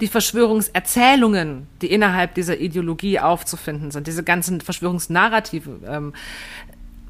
die 0.00 0.08
Verschwörungserzählungen, 0.08 1.68
die 1.80 1.86
innerhalb 1.86 2.34
dieser 2.34 2.58
Ideologie 2.58 3.20
aufzufinden 3.20 3.90
sind, 3.90 4.06
diese 4.06 4.24
ganzen 4.24 4.60
Verschwörungsnarrative, 4.60 5.80
ähm, 5.86 6.12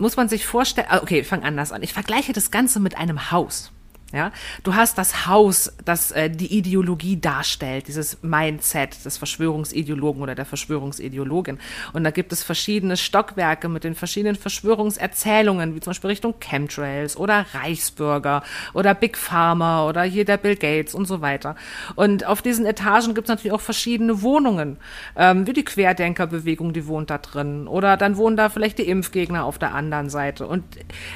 muss 0.03 0.17
man 0.17 0.29
sich 0.29 0.45
vorstellen, 0.45 0.89
ah, 0.91 0.99
okay, 1.01 1.21
ich 1.21 1.27
fange 1.27 1.45
anders 1.45 1.73
an. 1.73 1.83
Ich 1.83 1.93
vergleiche 1.95 2.33
das 2.33 2.51
Ganze 2.51 2.81
mit 2.81 2.99
einem 2.99 3.31
Haus. 3.31 3.73
Ja, 4.13 4.31
du 4.63 4.75
hast 4.75 4.99
das 4.99 5.27
Haus, 5.27 5.73
das 5.87 6.11
äh, 6.11 6.29
die 6.29 6.59
Ideologie 6.59 7.19
darstellt, 7.19 7.89
dieses 7.89 8.23
Mindset 8.23 9.07
des 9.07 9.17
Verschwörungsideologen 9.17 10.21
oder 10.21 10.35
der 10.35 10.45
Verschwörungsideologin. 10.45 11.59
Und 11.95 12.05
da 12.05 12.11
gibt 12.11 12.31
es 12.31 12.43
verschiedene 12.43 12.99
Stockwerke 12.99 13.71
mit 13.71 13.85
den 13.85 13.95
verschiedenen 13.95 14.37
Verschwörungserzählungen, 14.37 15.75
wie 15.75 15.81
zum 15.81 15.93
Beispiel 15.93 16.11
Richtung 16.11 16.35
Chemtrails 16.41 17.17
oder 17.17 17.47
Reichsbürger 17.55 18.43
oder 18.75 18.95
Big 18.95 19.17
Pharma 19.17 19.89
oder 19.89 20.03
hier 20.03 20.27
der 20.27 20.37
Bill 20.37 20.57
Gates 20.57 20.95
und 20.95 21.07
so 21.07 21.23
weiter. 21.23 21.57
Und 21.95 22.27
auf 22.27 22.43
diesen 22.43 22.67
Etagen 22.67 23.15
gibt 23.15 23.29
es 23.29 23.31
natürlich 23.31 23.53
auch 23.53 23.63
verschiedene 23.63 24.21
Wohnungen, 24.21 24.77
ähm, 25.17 25.47
wie 25.47 25.55
die 25.55 25.65
Querdenkerbewegung, 25.65 26.75
die 26.75 26.87
wohnt 26.87 27.09
da 27.09 27.17
drin. 27.17 27.67
Oder 27.67 27.97
dann 27.97 28.19
wohnen 28.19 28.37
da 28.37 28.51
vielleicht 28.51 28.77
die 28.77 28.89
Impfgegner 28.89 29.47
auf 29.47 29.59
der 29.59 29.75
anderen 29.75 30.11
Seite. 30.11 30.47
Und 30.47 30.65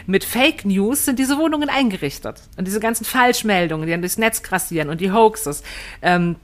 mit 0.07 0.25
Fake 0.25 0.65
News 0.65 1.05
sind 1.05 1.19
diese 1.19 1.37
Wohnungen 1.37 1.69
eingerichtet. 1.69 2.41
Und 2.57 2.67
diese 2.67 2.86
ganzen 2.87 3.05
Falschmeldungen, 3.05 3.87
die 3.87 3.93
dann 3.93 4.03
durchs 4.03 4.19
Netz 4.19 4.43
grassieren 4.43 4.89
und 4.89 5.01
die 5.01 5.13
Hoaxes, 5.13 5.63
ähm, 6.03 6.37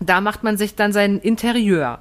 da 0.00 0.20
macht 0.20 0.42
man 0.42 0.56
sich 0.56 0.74
dann 0.74 0.92
sein 0.92 1.18
Interieur. 1.18 2.00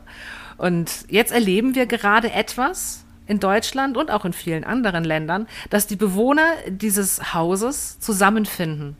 Und 0.58 1.06
jetzt 1.10 1.32
erleben 1.32 1.76
wir 1.76 1.86
gerade 1.86 2.32
etwas 2.32 3.04
in 3.28 3.40
Deutschland 3.40 3.98
und 3.98 4.12
auch 4.12 4.26
in 4.26 4.34
vielen 4.34 4.64
anderen 4.64 5.04
Ländern, 5.04 5.48
dass 5.70 5.88
die 5.88 5.96
Bewohner 5.96 6.48
dieses 6.68 7.34
Hauses 7.34 8.00
zusammenfinden 8.00 8.98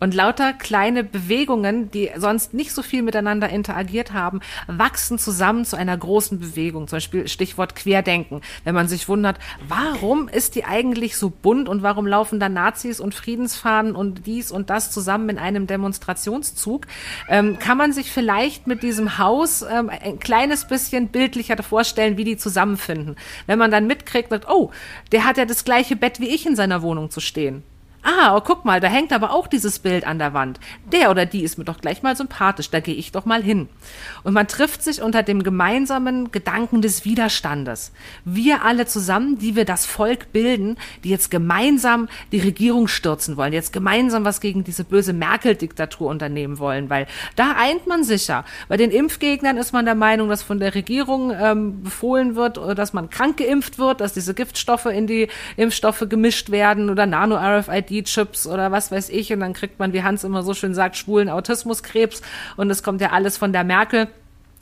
und 0.00 0.14
lauter 0.14 0.52
kleine 0.52 1.04
Bewegungen, 1.04 1.90
die 1.90 2.10
sonst 2.16 2.54
nicht 2.54 2.72
so 2.72 2.82
viel 2.82 3.02
miteinander 3.02 3.48
interagiert 3.48 4.12
haben, 4.12 4.40
wachsen 4.66 5.18
zusammen 5.18 5.64
zu 5.64 5.76
einer 5.76 5.96
großen 5.96 6.40
Bewegung. 6.40 6.88
Zum 6.88 6.96
Beispiel 6.96 7.28
Stichwort 7.28 7.76
Querdenken. 7.76 8.40
Wenn 8.64 8.74
man 8.74 8.88
sich 8.88 9.08
wundert, 9.08 9.38
warum 9.68 10.28
ist 10.28 10.54
die 10.54 10.64
eigentlich 10.64 11.16
so 11.16 11.30
bunt 11.30 11.68
und 11.68 11.82
warum 11.82 12.06
laufen 12.06 12.40
da 12.40 12.48
Nazis 12.48 12.98
und 13.00 13.14
Friedensfahnen 13.14 13.94
und 13.94 14.26
dies 14.26 14.50
und 14.50 14.70
das 14.70 14.90
zusammen 14.90 15.28
in 15.28 15.38
einem 15.38 15.66
Demonstrationszug, 15.66 16.86
ähm, 17.28 17.58
kann 17.58 17.78
man 17.78 17.92
sich 17.92 18.10
vielleicht 18.10 18.66
mit 18.66 18.82
diesem 18.82 19.18
Haus 19.18 19.62
ähm, 19.62 19.90
ein 19.90 20.18
kleines 20.18 20.64
bisschen 20.64 21.08
bildlicher 21.08 21.60
vorstellen, 21.62 22.16
wie 22.16 22.24
die 22.24 22.36
zusammenfinden. 22.36 23.16
Wenn 23.46 23.58
man 23.58 23.70
dann 23.70 23.86
mitkriegt, 23.86 24.30
oh, 24.48 24.70
der 25.12 25.24
hat 25.24 25.36
ja 25.36 25.44
das 25.44 25.64
gleiche 25.64 25.96
Bett 25.96 26.20
wie 26.20 26.28
ich 26.28 26.46
in 26.46 26.56
seiner 26.56 26.82
Wohnung 26.82 27.10
zu 27.10 27.20
stehen. 27.20 27.62
Ah, 28.02 28.34
oh, 28.34 28.40
guck 28.40 28.64
mal, 28.64 28.80
da 28.80 28.88
hängt 28.88 29.12
aber 29.12 29.30
auch 29.30 29.46
dieses 29.46 29.78
Bild 29.78 30.06
an 30.06 30.18
der 30.18 30.32
Wand. 30.32 30.58
Der 30.90 31.10
oder 31.10 31.26
die 31.26 31.42
ist 31.42 31.58
mir 31.58 31.64
doch 31.64 31.80
gleich 31.80 32.02
mal 32.02 32.16
sympathisch, 32.16 32.70
da 32.70 32.80
gehe 32.80 32.94
ich 32.94 33.12
doch 33.12 33.26
mal 33.26 33.42
hin. 33.42 33.68
Und 34.22 34.32
man 34.32 34.48
trifft 34.48 34.82
sich 34.82 35.02
unter 35.02 35.22
dem 35.22 35.42
gemeinsamen 35.42 36.32
Gedanken 36.32 36.80
des 36.80 37.04
Widerstandes. 37.04 37.92
Wir 38.24 38.64
alle 38.64 38.86
zusammen, 38.86 39.38
die 39.38 39.54
wir 39.54 39.66
das 39.66 39.84
Volk 39.84 40.32
bilden, 40.32 40.78
die 41.04 41.10
jetzt 41.10 41.30
gemeinsam 41.30 42.08
die 42.32 42.40
Regierung 42.40 42.88
stürzen 42.88 43.36
wollen, 43.36 43.52
jetzt 43.52 43.72
gemeinsam 43.72 44.24
was 44.24 44.40
gegen 44.40 44.64
diese 44.64 44.84
böse 44.84 45.12
Merkel-Diktatur 45.12 46.08
unternehmen 46.08 46.58
wollen, 46.58 46.88
weil 46.88 47.06
da 47.36 47.54
eint 47.58 47.86
man 47.86 48.02
sich 48.02 48.28
ja. 48.28 48.44
Bei 48.68 48.78
den 48.78 48.92
Impfgegnern 48.92 49.58
ist 49.58 49.72
man 49.72 49.84
der 49.84 49.94
Meinung, 49.94 50.30
dass 50.30 50.42
von 50.42 50.58
der 50.58 50.74
Regierung 50.74 51.32
ähm, 51.38 51.82
befohlen 51.82 52.34
wird, 52.34 52.56
dass 52.78 52.94
man 52.94 53.10
krank 53.10 53.36
geimpft 53.36 53.78
wird, 53.78 54.00
dass 54.00 54.14
diese 54.14 54.32
Giftstoffe 54.32 54.86
in 54.86 55.06
die 55.06 55.28
Impfstoffe 55.56 56.06
gemischt 56.08 56.50
werden 56.50 56.88
oder 56.88 57.04
Nano-RFID 57.04 57.89
RFID-Chips 57.90 58.46
oder 58.46 58.72
was 58.72 58.90
weiß 58.90 59.08
ich. 59.10 59.32
Und 59.32 59.40
dann 59.40 59.52
kriegt 59.52 59.78
man, 59.78 59.92
wie 59.92 60.02
Hans 60.02 60.24
immer 60.24 60.42
so 60.42 60.54
schön 60.54 60.74
sagt, 60.74 60.96
schwulen 60.96 61.28
Autismuskrebs. 61.28 62.22
Und 62.56 62.70
es 62.70 62.82
kommt 62.82 63.00
ja 63.00 63.10
alles 63.10 63.36
von 63.36 63.52
der 63.52 63.64
Merkel. 63.64 64.08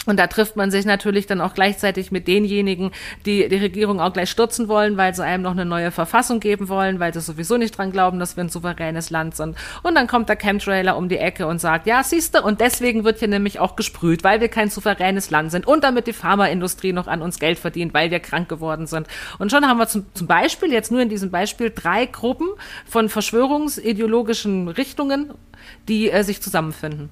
Und 0.09 0.17
da 0.19 0.27
trifft 0.27 0.57
man 0.57 0.71
sich 0.71 0.87
natürlich 0.87 1.27
dann 1.27 1.43
auch 1.43 1.53
gleichzeitig 1.53 2.11
mit 2.11 2.27
denjenigen, 2.29 2.93
die 3.27 3.47
die 3.47 3.57
Regierung 3.57 4.01
auch 4.01 4.15
gleich 4.15 4.31
stürzen 4.31 4.67
wollen, 4.67 4.97
weil 4.97 5.15
sie 5.15 5.23
einem 5.23 5.43
noch 5.43 5.51
eine 5.51 5.67
neue 5.67 5.91
Verfassung 5.91 6.41
geben 6.41 6.71
wollen, 6.71 6.99
weil 6.99 7.13
sie 7.13 7.21
sowieso 7.21 7.59
nicht 7.59 7.77
dran 7.77 7.93
glauben, 7.93 8.19
dass 8.19 8.35
wir 8.35 8.43
ein 8.43 8.49
souveränes 8.49 9.11
Land 9.11 9.37
sind. 9.37 9.55
Und 9.83 9.95
dann 9.97 10.07
kommt 10.07 10.31
der 10.31 10.37
Chemtrailer 10.37 10.97
um 10.97 11.11
die 11.11 11.19
Ecke 11.19 11.47
und 11.47 11.61
sagt, 11.61 11.87
ja, 11.87 12.03
siehste, 12.03 12.41
und 12.41 12.63
deswegen 12.63 13.05
wird 13.05 13.19
hier 13.19 13.29
nämlich 13.29 13.61
auch 13.61 13.77
gesprüht, 13.77 14.25
weil 14.25 14.41
wir 14.41 14.49
kein 14.49 14.71
souveränes 14.71 15.29
Land 15.29 15.51
sind 15.51 15.67
und 15.67 15.85
damit 15.85 16.07
die 16.07 16.15
Pharmaindustrie 16.15 16.95
noch 16.95 17.07
an 17.07 17.21
uns 17.21 17.39
Geld 17.39 17.59
verdient, 17.59 17.93
weil 17.93 18.11
wir 18.11 18.21
krank 18.21 18.49
geworden 18.49 18.87
sind. 18.87 19.09
Und 19.39 19.51
schon 19.51 19.67
haben 19.69 19.77
wir 19.77 19.89
zum, 19.89 20.07
zum 20.15 20.27
Beispiel, 20.27 20.73
jetzt 20.73 20.91
nur 20.91 21.03
in 21.03 21.11
diesem 21.11 21.31
Beispiel, 21.31 21.71
drei 21.71 22.07
Gruppen 22.07 22.49
von 22.87 23.11
verschwörungsideologischen 23.11 24.69
Richtungen, 24.69 25.35
die 25.87 26.11
äh, 26.11 26.25
sich 26.25 26.41
zusammenfinden. 26.41 27.11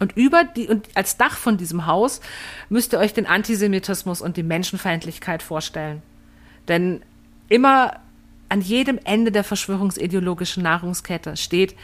Und 0.00 0.16
über 0.16 0.44
die, 0.44 0.68
und 0.68 0.88
als 0.94 1.16
Dach 1.16 1.36
von 1.36 1.56
diesem 1.56 1.86
Haus 1.86 2.20
müsst 2.68 2.92
ihr 2.92 2.98
euch 2.98 3.14
den 3.14 3.26
Antisemitismus 3.26 4.20
und 4.20 4.36
die 4.36 4.42
Menschenfeindlichkeit 4.42 5.42
vorstellen. 5.42 6.02
Denn 6.68 7.02
immer 7.48 8.00
an 8.48 8.60
jedem 8.60 8.98
Ende 9.04 9.32
der 9.32 9.44
verschwörungsideologischen 9.44 10.62
Nahrungskette 10.62 11.36
steht 11.36 11.74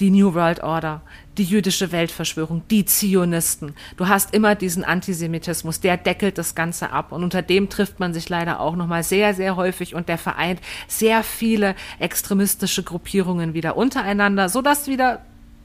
die 0.00 0.10
New 0.10 0.32
World 0.34 0.62
Order, 0.62 1.02
die 1.36 1.44
jüdische 1.44 1.92
Weltverschwörung, 1.92 2.62
die 2.70 2.86
Zionisten. 2.86 3.74
Du 3.98 4.08
hast 4.08 4.34
immer 4.34 4.54
diesen 4.54 4.82
Antisemitismus, 4.82 5.80
der 5.80 5.98
deckelt 5.98 6.38
das 6.38 6.54
Ganze 6.54 6.90
ab. 6.90 7.12
Und 7.12 7.22
unter 7.22 7.42
dem 7.42 7.68
trifft 7.68 8.00
man 8.00 8.14
sich 8.14 8.28
leider 8.28 8.60
auch 8.60 8.76
nochmal 8.76 9.02
sehr, 9.02 9.34
sehr 9.34 9.56
häufig 9.56 9.94
und 9.94 10.08
der 10.08 10.18
vereint 10.18 10.60
sehr 10.88 11.22
viele 11.22 11.74
extremistische 11.98 12.82
Gruppierungen 12.82 13.52
wieder 13.52 13.76
untereinander, 13.76 14.48
sodass 14.48 14.86
wieder 14.86 15.20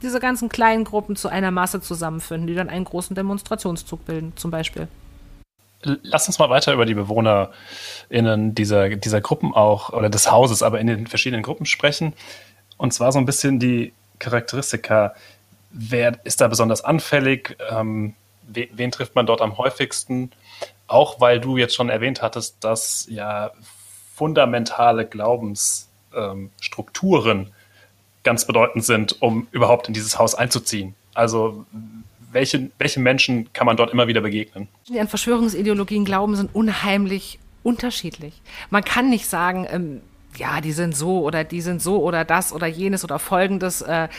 diese 0.05 0.19
ganzen 0.19 0.47
kleinen 0.47 0.85
Gruppen 0.85 1.15
zu 1.15 1.27
einer 1.27 1.51
Masse 1.51 1.81
zusammenfinden, 1.81 2.47
die 2.47 2.55
dann 2.55 2.69
einen 2.69 2.85
großen 2.85 3.15
Demonstrationszug 3.15 4.05
bilden, 4.05 4.33
zum 4.37 4.51
Beispiel. 4.51 4.87
Lass 5.81 6.27
uns 6.27 6.39
mal 6.39 6.49
weiter 6.49 6.73
über 6.73 6.85
die 6.85 6.93
BewohnerInnen 6.93 8.55
dieser, 8.55 8.95
dieser 8.95 9.21
Gruppen 9.21 9.53
auch 9.53 9.91
oder 9.91 10.09
des 10.09 10.31
Hauses, 10.31 10.63
aber 10.63 10.79
in 10.79 10.87
den 10.87 11.07
verschiedenen 11.07 11.43
Gruppen 11.43 11.65
sprechen. 11.65 12.13
Und 12.77 12.93
zwar 12.93 13.11
so 13.11 13.19
ein 13.19 13.25
bisschen 13.25 13.59
die 13.59 13.93
Charakteristika. 14.19 15.15
Wer 15.71 16.19
ist 16.23 16.41
da 16.41 16.47
besonders 16.47 16.83
anfällig? 16.83 17.57
Ähm, 17.69 18.15
wen, 18.47 18.91
trifft 18.91 19.15
man 19.15 19.25
dort 19.25 19.41
am 19.41 19.57
häufigsten? 19.57 20.31
Auch 20.87 21.19
weil 21.19 21.39
du 21.39 21.57
jetzt 21.57 21.75
schon 21.75 21.89
erwähnt 21.89 22.21
hattest, 22.21 22.63
dass 22.63 23.07
ja 23.09 23.51
fundamentale 24.15 25.05
Glaubensstrukturen 25.05 27.39
ähm, 27.39 27.51
ganz 28.25 28.45
bedeutend 28.45 28.83
sind, 28.83 29.21
um 29.21 29.47
überhaupt 29.51 29.88
in 29.88 29.93
dieses 29.93 30.19
Haus 30.19 30.35
einzuziehen. 30.35 30.93
Also 31.13 31.65
welche, 32.31 32.69
welche 32.77 32.99
Menschen 32.99 33.53
kann 33.53 33.65
man 33.65 33.77
dort 33.77 33.91
immer 33.93 34.07
wieder 34.07 34.19
begegnen? 34.19 34.67
Die 34.89 34.99
an 34.99 35.07
Verschwörungsideologien 35.07 36.03
glauben, 36.03 36.35
sind 36.35 36.53
unheimlich 36.53 37.39
unterschiedlich. 37.63 38.41
Man 38.69 38.83
kann 38.83 39.09
nicht 39.09 39.27
sagen, 39.27 39.65
ähm, 39.69 40.01
ja, 40.38 40.59
die 40.59 40.73
sind 40.73 40.95
so 40.95 41.23
oder 41.23 41.45
die 41.45 41.61
sind 41.61 41.81
so 41.81 42.03
oder 42.03 42.25
das 42.25 42.51
oder 42.51 42.67
jenes 42.67 43.05
oder 43.05 43.19
folgendes. 43.19 43.81
Äh, 43.81 44.09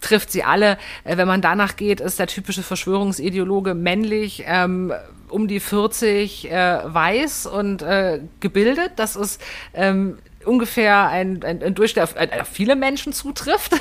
trifft 0.00 0.30
sie 0.30 0.44
alle. 0.44 0.78
Äh, 1.04 1.16
wenn 1.16 1.26
man 1.26 1.42
danach 1.42 1.76
geht, 1.76 2.00
ist 2.00 2.18
der 2.18 2.28
typische 2.28 2.62
Verschwörungsideologe 2.62 3.74
männlich, 3.74 4.44
ähm, 4.46 4.92
um 5.28 5.48
die 5.48 5.58
40, 5.58 6.50
äh, 6.50 6.80
weiß 6.84 7.46
und 7.46 7.82
äh, 7.82 8.20
gebildet. 8.40 8.92
Das 8.96 9.16
ist 9.16 9.42
ähm, 9.74 10.18
ungefähr 10.46 11.08
ein, 11.08 11.42
ein, 11.42 11.62
ein 11.62 11.74
Durchschnitt 11.74 12.04
auf, 12.04 12.16
auf 12.16 12.48
viele 12.48 12.76
Menschen 12.76 13.12
zutrifft. 13.12 13.74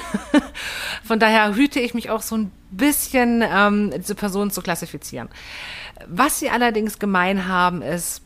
Von 1.03 1.19
daher 1.19 1.55
hüte 1.55 1.79
ich 1.79 1.93
mich 1.93 2.09
auch 2.09 2.21
so 2.21 2.37
ein 2.37 2.51
bisschen, 2.71 3.43
ähm, 3.43 3.93
diese 3.95 4.15
Personen 4.15 4.51
zu 4.51 4.61
klassifizieren. 4.61 5.29
Was 6.07 6.39
sie 6.39 6.49
allerdings 6.49 6.99
gemein 6.99 7.47
haben, 7.47 7.81
ist, 7.81 8.21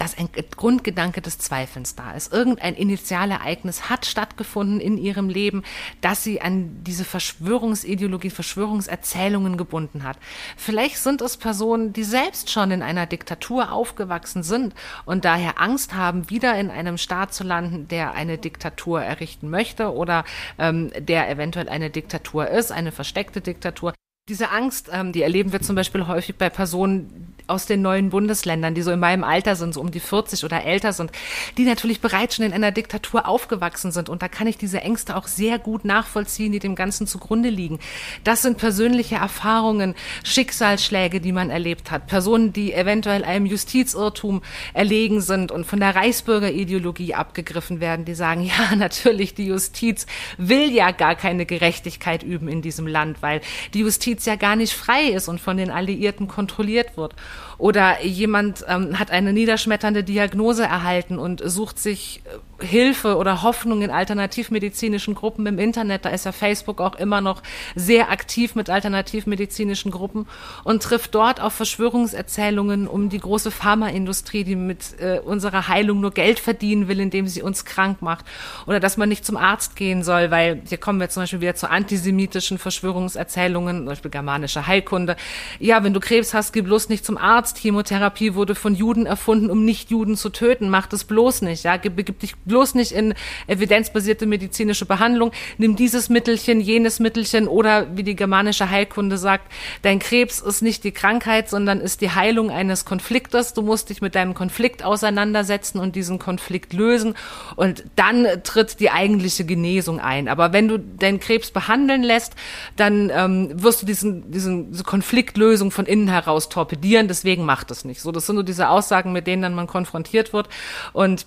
dass 0.00 0.16
ein 0.16 0.30
Grundgedanke 0.56 1.20
des 1.20 1.38
Zweifelns 1.38 1.94
da 1.94 2.12
ist. 2.12 2.32
Irgendein 2.32 2.74
Initialereignis 2.74 3.90
hat 3.90 4.06
stattgefunden 4.06 4.80
in 4.80 4.96
ihrem 4.96 5.28
Leben, 5.28 5.62
dass 6.00 6.24
sie 6.24 6.40
an 6.40 6.82
diese 6.84 7.04
Verschwörungsideologie, 7.04 8.30
Verschwörungserzählungen 8.30 9.58
gebunden 9.58 10.02
hat. 10.02 10.16
Vielleicht 10.56 10.96
sind 10.96 11.20
es 11.20 11.36
Personen, 11.36 11.92
die 11.92 12.04
selbst 12.04 12.50
schon 12.50 12.70
in 12.70 12.82
einer 12.82 13.04
Diktatur 13.04 13.72
aufgewachsen 13.72 14.42
sind 14.42 14.74
und 15.04 15.26
daher 15.26 15.60
Angst 15.60 15.92
haben, 15.92 16.30
wieder 16.30 16.58
in 16.58 16.70
einem 16.70 16.96
Staat 16.96 17.34
zu 17.34 17.44
landen, 17.44 17.86
der 17.88 18.14
eine 18.14 18.38
Diktatur 18.38 19.02
errichten 19.02 19.50
möchte 19.50 19.92
oder 19.92 20.24
ähm, 20.58 20.90
der 20.98 21.28
eventuell 21.28 21.68
eine 21.68 21.90
Diktatur 21.90 22.48
ist, 22.48 22.72
eine 22.72 22.90
versteckte 22.90 23.42
Diktatur. 23.42 23.92
Diese 24.30 24.50
Angst, 24.50 24.88
ähm, 24.92 25.12
die 25.12 25.22
erleben 25.22 25.52
wir 25.52 25.60
zum 25.60 25.76
Beispiel 25.76 26.06
häufig 26.06 26.36
bei 26.36 26.48
Personen, 26.48 27.29
aus 27.50 27.66
den 27.66 27.82
neuen 27.82 28.10
Bundesländern, 28.10 28.74
die 28.74 28.82
so 28.82 28.90
in 28.90 29.00
meinem 29.00 29.24
Alter 29.24 29.56
sind, 29.56 29.74
so 29.74 29.80
um 29.80 29.90
die 29.90 30.00
40 30.00 30.44
oder 30.44 30.64
älter 30.64 30.92
sind, 30.92 31.10
die 31.58 31.64
natürlich 31.64 32.00
bereits 32.00 32.36
schon 32.36 32.46
in 32.46 32.52
einer 32.52 32.72
Diktatur 32.72 33.28
aufgewachsen 33.28 33.92
sind. 33.92 34.08
Und 34.08 34.22
da 34.22 34.28
kann 34.28 34.46
ich 34.46 34.56
diese 34.56 34.80
Ängste 34.80 35.16
auch 35.16 35.26
sehr 35.26 35.58
gut 35.58 35.84
nachvollziehen, 35.84 36.52
die 36.52 36.58
dem 36.58 36.74
Ganzen 36.74 37.06
zugrunde 37.06 37.50
liegen. 37.50 37.78
Das 38.24 38.42
sind 38.42 38.58
persönliche 38.58 39.16
Erfahrungen, 39.16 39.94
Schicksalsschläge, 40.24 41.20
die 41.20 41.32
man 41.32 41.50
erlebt 41.50 41.90
hat. 41.90 42.06
Personen, 42.06 42.52
die 42.52 42.72
eventuell 42.72 43.24
einem 43.24 43.46
Justizirrtum 43.46 44.42
erlegen 44.72 45.20
sind 45.20 45.52
und 45.52 45.64
von 45.64 45.80
der 45.80 45.94
Reichsbürgerideologie 45.94 47.14
abgegriffen 47.14 47.80
werden, 47.80 48.04
die 48.04 48.14
sagen, 48.14 48.42
ja, 48.44 48.76
natürlich, 48.76 49.34
die 49.34 49.46
Justiz 49.46 50.06
will 50.38 50.70
ja 50.72 50.90
gar 50.92 51.14
keine 51.14 51.46
Gerechtigkeit 51.46 52.22
üben 52.22 52.48
in 52.48 52.62
diesem 52.62 52.86
Land, 52.86 53.22
weil 53.22 53.40
die 53.74 53.80
Justiz 53.80 54.24
ja 54.24 54.36
gar 54.36 54.56
nicht 54.56 54.72
frei 54.72 55.04
ist 55.04 55.28
und 55.28 55.40
von 55.40 55.56
den 55.56 55.70
Alliierten 55.70 56.28
kontrolliert 56.28 56.96
wird. 56.96 57.14
Oder 57.60 58.02
jemand 58.02 58.64
ähm, 58.68 58.98
hat 58.98 59.10
eine 59.10 59.34
niederschmetternde 59.34 60.02
Diagnose 60.02 60.62
erhalten 60.64 61.18
und 61.18 61.42
sucht 61.44 61.78
sich 61.78 62.22
äh, 62.24 62.38
Hilfe 62.62 63.16
oder 63.16 63.42
Hoffnung 63.42 63.82
in 63.82 63.90
alternativmedizinischen 63.90 65.14
Gruppen 65.14 65.46
im 65.46 65.58
Internet. 65.58 66.04
Da 66.04 66.10
ist 66.10 66.24
ja 66.24 66.32
Facebook 66.32 66.80
auch 66.80 66.94
immer 66.96 67.20
noch 67.20 67.42
sehr 67.74 68.10
aktiv 68.10 68.54
mit 68.54 68.70
alternativmedizinischen 68.70 69.90
Gruppen 69.90 70.26
und 70.64 70.82
trifft 70.82 71.14
dort 71.14 71.40
auf 71.40 71.52
Verschwörungserzählungen 71.54 72.86
um 72.86 73.08
die 73.08 73.20
große 73.20 73.50
Pharmaindustrie, 73.50 74.44
die 74.44 74.56
mit 74.56 75.00
äh, 75.00 75.20
unserer 75.24 75.68
Heilung 75.68 76.00
nur 76.00 76.12
Geld 76.12 76.40
verdienen 76.40 76.88
will, 76.88 77.00
indem 77.00 77.26
sie 77.26 77.42
uns 77.42 77.64
krank 77.64 78.02
macht. 78.02 78.24
Oder 78.66 78.80
dass 78.80 78.96
man 78.96 79.08
nicht 79.08 79.24
zum 79.24 79.36
Arzt 79.36 79.76
gehen 79.76 80.02
soll, 80.02 80.30
weil 80.30 80.62
hier 80.68 80.78
kommen 80.78 81.00
wir 81.00 81.08
zum 81.08 81.22
Beispiel 81.22 81.40
wieder 81.40 81.54
zu 81.54 81.70
antisemitischen 81.70 82.58
Verschwörungserzählungen, 82.58 83.78
zum 83.78 83.86
Beispiel 83.86 84.10
germanische 84.10 84.66
Heilkunde. 84.66 85.16
Ja, 85.58 85.82
wenn 85.84 85.94
du 85.94 86.00
Krebs 86.00 86.34
hast, 86.34 86.52
geh 86.52 86.62
bloß 86.62 86.88
nicht 86.88 87.04
zum 87.04 87.16
Arzt 87.16 87.58
Chemotherapie 87.58 88.34
wurde 88.34 88.54
von 88.54 88.74
Juden 88.74 89.06
erfunden, 89.06 89.50
um 89.50 89.64
nicht 89.64 89.90
Juden 89.90 90.16
zu 90.16 90.30
töten. 90.30 90.70
Mach 90.70 90.86
das 90.86 91.04
bloß 91.04 91.42
nicht. 91.42 91.64
Ja, 91.64 91.76
gib 91.76 91.96
dich 92.20 92.36
bloß 92.50 92.74
nicht 92.74 92.92
in 92.92 93.14
evidenzbasierte 93.46 94.26
medizinische 94.26 94.84
Behandlung. 94.84 95.30
Nimm 95.56 95.76
dieses 95.76 96.08
Mittelchen, 96.08 96.60
jenes 96.60 96.98
Mittelchen 96.98 97.48
oder 97.48 97.96
wie 97.96 98.02
die 98.02 98.16
germanische 98.16 98.70
Heilkunde 98.70 99.16
sagt, 99.18 99.50
dein 99.82 100.00
Krebs 100.00 100.40
ist 100.40 100.60
nicht 100.60 100.84
die 100.84 100.92
Krankheit, 100.92 101.48
sondern 101.48 101.80
ist 101.80 102.00
die 102.00 102.10
Heilung 102.10 102.50
eines 102.50 102.84
Konfliktes. 102.84 103.54
Du 103.54 103.62
musst 103.62 103.88
dich 103.88 104.02
mit 104.02 104.14
deinem 104.14 104.34
Konflikt 104.34 104.84
auseinandersetzen 104.84 105.78
und 105.78 105.94
diesen 105.94 106.18
Konflikt 106.18 106.72
lösen 106.72 107.14
und 107.56 107.84
dann 107.96 108.26
tritt 108.42 108.80
die 108.80 108.90
eigentliche 108.90 109.44
Genesung 109.44 110.00
ein. 110.00 110.28
Aber 110.28 110.52
wenn 110.52 110.66
du 110.66 110.78
deinen 110.78 111.20
Krebs 111.20 111.52
behandeln 111.52 112.02
lässt, 112.02 112.34
dann 112.76 113.10
ähm, 113.14 113.50
wirst 113.62 113.82
du 113.82 113.86
diesen, 113.86 114.30
diesen, 114.32 114.72
diese 114.72 114.84
Konfliktlösung 114.84 115.70
von 115.70 115.86
innen 115.86 116.08
heraus 116.08 116.48
torpedieren. 116.48 117.06
Deswegen 117.06 117.44
macht 117.44 117.70
es 117.70 117.84
nicht. 117.84 118.00
So, 118.00 118.10
das 118.10 118.26
sind 118.26 118.34
nur 118.34 118.44
diese 118.44 118.68
Aussagen, 118.68 119.12
mit 119.12 119.28
denen 119.28 119.42
dann 119.42 119.54
man 119.54 119.68
konfrontiert 119.68 120.32
wird. 120.32 120.48
Und 120.92 121.26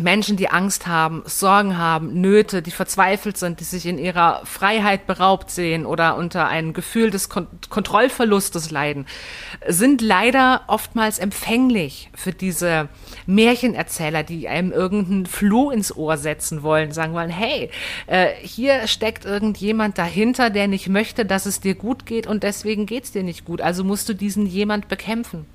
Menschen, 0.00 0.36
die 0.36 0.48
Angst 0.48 0.86
haben, 0.86 1.22
Sorgen 1.26 1.76
haben, 1.76 2.20
Nöte, 2.20 2.62
die 2.62 2.70
verzweifelt 2.70 3.36
sind, 3.36 3.60
die 3.60 3.64
sich 3.64 3.86
in 3.86 3.98
ihrer 3.98 4.42
Freiheit 4.44 5.06
beraubt 5.06 5.50
sehen 5.50 5.86
oder 5.86 6.16
unter 6.16 6.46
einem 6.46 6.72
Gefühl 6.72 7.10
des 7.10 7.28
Kon 7.28 7.46
Kontrollverlustes 7.68 8.70
leiden, 8.70 9.06
sind 9.66 10.00
leider 10.00 10.62
oftmals 10.68 11.18
empfänglich 11.18 12.10
für 12.14 12.32
diese 12.32 12.88
Märchenerzähler, 13.26 14.22
die 14.22 14.48
einem 14.48 14.72
irgendeinen 14.72 15.26
Floh 15.26 15.70
ins 15.70 15.94
Ohr 15.94 16.16
setzen 16.16 16.62
wollen, 16.62 16.92
sagen 16.92 17.14
wollen, 17.14 17.30
hey, 17.30 17.70
äh, 18.06 18.28
hier 18.40 18.86
steckt 18.86 19.24
irgendjemand 19.24 19.98
dahinter, 19.98 20.50
der 20.50 20.68
nicht 20.68 20.88
möchte, 20.88 21.24
dass 21.24 21.46
es 21.46 21.60
dir 21.60 21.74
gut 21.74 22.06
geht 22.06 22.26
und 22.26 22.42
deswegen 22.42 22.86
geht's 22.86 23.12
dir 23.12 23.22
nicht 23.22 23.44
gut. 23.44 23.60
Also 23.60 23.84
musst 23.84 24.08
du 24.08 24.14
diesen 24.14 24.46
jemand 24.46 24.88
bekämpfen. 24.88 25.46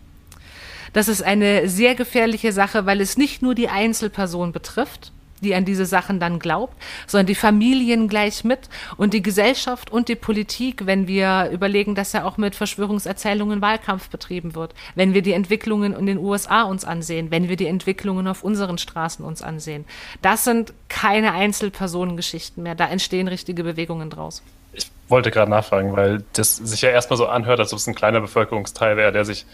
Das 0.93 1.07
ist 1.07 1.23
eine 1.23 1.67
sehr 1.67 1.95
gefährliche 1.95 2.51
Sache, 2.53 2.85
weil 2.85 3.01
es 3.01 3.17
nicht 3.17 3.41
nur 3.41 3.55
die 3.55 3.69
Einzelperson 3.69 4.51
betrifft, 4.51 5.11
die 5.43 5.53
an 5.53 5.65
diese 5.65 5.85
Sachen 5.85 6.19
dann 6.19 6.39
glaubt, 6.39 6.75
sondern 7.05 7.27
die 7.27 7.35
Familien 7.35 8.07
gleich 8.07 8.43
mit 8.43 8.69
und 8.97 9.13
die 9.13 9.21
Gesellschaft 9.21 9.91
und 9.91 10.07
die 10.07 10.15
Politik, 10.15 10.85
wenn 10.85 11.07
wir 11.07 11.49
überlegen, 11.51 11.93
dass 11.95 12.13
ja 12.13 12.23
auch 12.23 12.37
mit 12.37 12.55
Verschwörungserzählungen 12.55 13.61
Wahlkampf 13.61 14.09
betrieben 14.09 14.55
wird, 14.55 14.73
wenn 14.95 15.13
wir 15.13 15.21
die 15.21 15.33
Entwicklungen 15.33 15.93
in 15.93 16.05
den 16.05 16.17
USA 16.17 16.63
uns 16.63 16.85
ansehen, 16.85 17.29
wenn 17.29 17.49
wir 17.49 17.57
die 17.57 17.67
Entwicklungen 17.67 18.27
auf 18.27 18.43
unseren 18.43 18.77
Straßen 18.77 19.23
uns 19.23 19.41
ansehen. 19.41 19.85
Das 20.21 20.43
sind 20.43 20.73
keine 20.89 21.33
Einzelpersonengeschichten 21.33 22.63
mehr, 22.63 22.75
da 22.75 22.87
entstehen 22.87 23.27
richtige 23.27 23.63
Bewegungen 23.63 24.09
draus. 24.09 24.41
Ich 24.75 24.89
wollte 25.07 25.29
gerade 25.29 25.51
nachfragen, 25.51 25.95
weil 25.95 26.23
das 26.33 26.55
sich 26.55 26.81
ja 26.81 26.89
erstmal 26.89 27.17
so 27.17 27.27
anhört, 27.27 27.59
als 27.59 27.73
ob 27.73 27.77
es 27.77 27.85
ein 27.85 27.93
kleiner 27.93 28.21
Bevölkerungsteil 28.21 28.97
wäre, 28.97 29.11
der 29.11 29.25
sich 29.25 29.45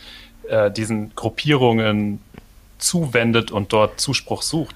äh, 0.50 0.72
diesen 0.72 1.14
Gruppierungen 1.16 2.22
zuwendet 2.78 3.52
und 3.52 3.74
dort 3.74 4.00
Zuspruch 4.00 4.42
sucht. 4.42 4.76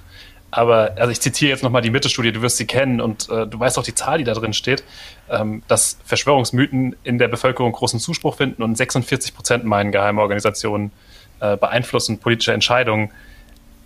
Aber, 0.52 0.94
also 0.98 1.12
ich 1.12 1.20
zitiere 1.20 1.50
jetzt 1.50 1.64
nochmal 1.64 1.82
die 1.82 1.90
Mitte-Studie, 1.90 2.32
du 2.32 2.44
wirst 2.44 2.58
sie 2.58 2.68
kennen 2.68 3.02
und 3.02 3.28
äh, 3.30 3.48
du 3.48 3.60
weißt 3.60 3.80
auch 3.80 3.84
die 3.84 3.96
Zahl, 3.96 4.20
die 4.20 4.24
da 4.24 4.34
drin 4.34 4.54
steht, 4.54 4.84
ähm, 5.30 5.64
dass 5.68 5.98
Verschwörungsmythen 6.06 6.96
in 7.04 7.18
der 7.18 7.28
Bevölkerung 7.28 7.72
großen 7.72 8.00
Zuspruch 8.00 8.36
finden 8.36 8.62
und 8.62 8.76
46 8.76 9.34
Prozent 9.34 9.64
meinen, 9.64 9.92
geheime 9.92 10.22
Organisationen 10.22 10.92
äh, 11.40 11.58
beeinflussen 11.58 12.20
politische 12.20 12.54
Entscheidungen. 12.54 13.10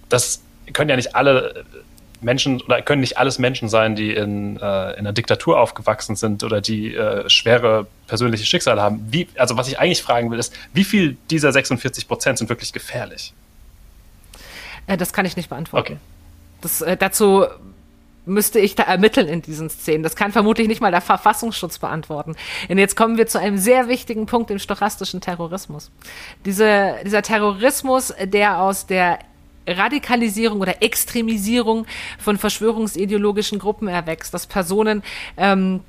Das 0.10 0.42
können 0.74 0.90
ja 0.90 0.98
nicht 0.98 1.16
alle 1.16 1.64
Menschen 2.22 2.62
oder 2.62 2.82
können 2.82 3.02
nicht 3.02 3.18
alles 3.18 3.40
Menschen 3.40 3.70
sein, 3.70 3.96
die 3.96 4.14
in, 4.14 4.58
äh, 4.58 4.60
in 4.60 5.00
einer 5.00 5.14
Diktatur 5.14 5.60
aufgewachsen 5.60 6.16
sind 6.16 6.44
oder 6.44 6.62
die 6.62 6.96
äh, 6.96 7.30
schwere 7.30 7.88
persönliche 8.08 8.46
Schicksale 8.46 8.82
haben. 8.82 9.06
Wie, 9.10 9.28
also 9.38 9.58
was 9.58 9.68
ich 9.68 9.80
eigentlich 9.80 10.02
fragen 10.02 10.32
will, 10.32 10.40
ist, 10.40 10.54
wie 10.74 10.84
viel 10.84 11.18
dieser 11.30 11.52
46 11.52 12.08
Prozent 12.08 12.38
sind 12.38 12.50
wirklich 12.50 12.74
gefährlich? 12.74 13.34
Äh, 14.88 14.98
das 14.98 15.14
kann 15.14 15.26
ich 15.26 15.36
nicht 15.36 15.50
beantworten. 15.50 15.94
Okay. 15.94 15.98
Das, 16.62 16.82
äh, 16.82 16.98
dazu 16.98 17.46
müsste 18.28 18.60
ich 18.60 18.76
da 18.76 18.84
ermitteln 18.84 19.28
in 19.28 19.42
diesen 19.42 19.70
Szenen. 19.70 20.04
Das 20.04 20.16
kann 20.16 20.32
vermutlich 20.32 20.68
nicht 20.68 20.82
mal 20.82 20.92
der 20.92 21.02
Verfassungsschutz 21.02 21.80
beantworten. 21.80 22.36
Und 22.68 22.78
jetzt 22.78 22.96
kommen 22.96 23.18
wir 23.18 23.28
zu 23.28 23.40
einem 23.40 23.58
sehr 23.58 23.88
wichtigen 23.88 24.26
Punkt 24.26 24.52
im 24.52 24.60
stochastischen 24.60 25.22
Terrorismus. 25.22 25.92
Diese, 26.46 26.96
dieser 27.06 27.22
Terrorismus, 27.22 28.14
der 28.22 28.60
aus 28.60 28.86
der 28.86 29.20
Radikalisierung 29.68 30.62
oder 30.62 30.82
Extremisierung 30.82 31.86
von 32.18 32.38
verschwörungsideologischen 32.38 33.60
Gruppen 33.60 33.88
erwächst, 33.88 34.34
dass 34.34 34.48
Personen 34.48 35.04
ähm, 35.38 35.82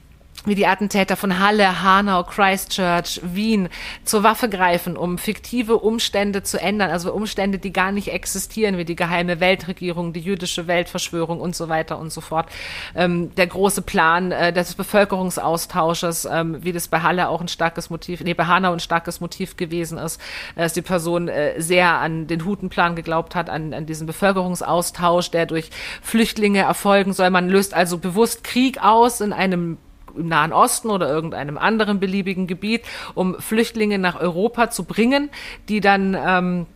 wie 0.45 0.55
die 0.55 0.67
Attentäter 0.67 1.17
von 1.17 1.41
Halle, 1.41 1.83
Hanau, 1.83 2.23
Christchurch, 2.23 3.21
Wien 3.23 3.69
zur 4.05 4.23
Waffe 4.23 4.49
greifen, 4.49 4.97
um 4.97 5.19
fiktive 5.19 5.79
Umstände 5.79 6.43
zu 6.43 6.61
ändern, 6.61 6.91
also 6.91 7.13
Umstände, 7.13 7.59
die 7.59 7.73
gar 7.73 7.93
nicht 7.93 8.09
existieren, 8.13 8.79
wie 8.79 8.85
die 8.85 8.97
geheime 8.97 9.41
Weltregierung, 9.41 10.13
die 10.13 10.21
jüdische 10.21 10.67
Weltverschwörung 10.67 11.41
und 11.41 11.57
so 11.57 11.69
weiter 11.69 11.99
und 11.99 12.13
so 12.13 12.21
fort. 12.21 12.49
Ähm, 12.95 13.35
der 13.35 13.47
große 13.47 13.83
Plan 13.83 14.33
äh, 14.33 14.53
des 14.53 14.75
Bevölkerungsaustausches, 14.75 16.27
ähm, 16.31 16.59
wie 16.63 16.73
das 16.73 16.89
bei 16.89 17.01
Halle 17.01 17.29
auch 17.29 17.41
ein 17.41 17.49
starkes 17.49 17.91
Motiv, 17.91 18.23
nee, 18.23 18.35
bei 18.35 18.47
Hanau 18.47 18.73
ein 18.73 18.81
starkes 18.81 19.21
Motiv 19.21 19.57
gewesen 19.57 19.99
ist, 19.99 20.21
dass 20.57 20.73
die 20.73 20.83
Person 20.83 21.29
äh, 21.29 21.61
sehr 21.61 21.99
an 21.99 22.27
den 22.27 22.45
Hutenplan 22.45 22.95
geglaubt 22.97 23.35
hat, 23.35 23.51
an, 23.51 23.75
an 23.75 23.87
diesen 23.87 24.07
Bevölkerungsaustausch, 24.07 25.31
der 25.31 25.47
durch 25.47 25.71
Flüchtlinge 26.01 26.61
erfolgen 26.61 27.13
soll. 27.13 27.31
Man 27.31 27.49
löst 27.49 27.75
also 27.75 27.99
bewusst 27.99 28.45
Krieg 28.45 28.83
aus 28.83 29.21
in 29.21 29.33
einem 29.33 29.79
im 30.19 30.29
Nahen 30.29 30.53
Osten 30.53 30.91
oder 30.91 31.09
irgendeinem 31.09 31.59
anderen 31.59 32.01
beliebigen 32.01 32.47
Gebiet, 32.47 32.83
um 33.15 33.37
Flüchtlinge 33.41 33.99
nach 33.99 34.21
Europa 34.21 34.71
zu 34.71 34.85
bringen, 34.85 35.31
die 35.69 35.81
dann 35.81 36.17
ähm, 36.19 36.67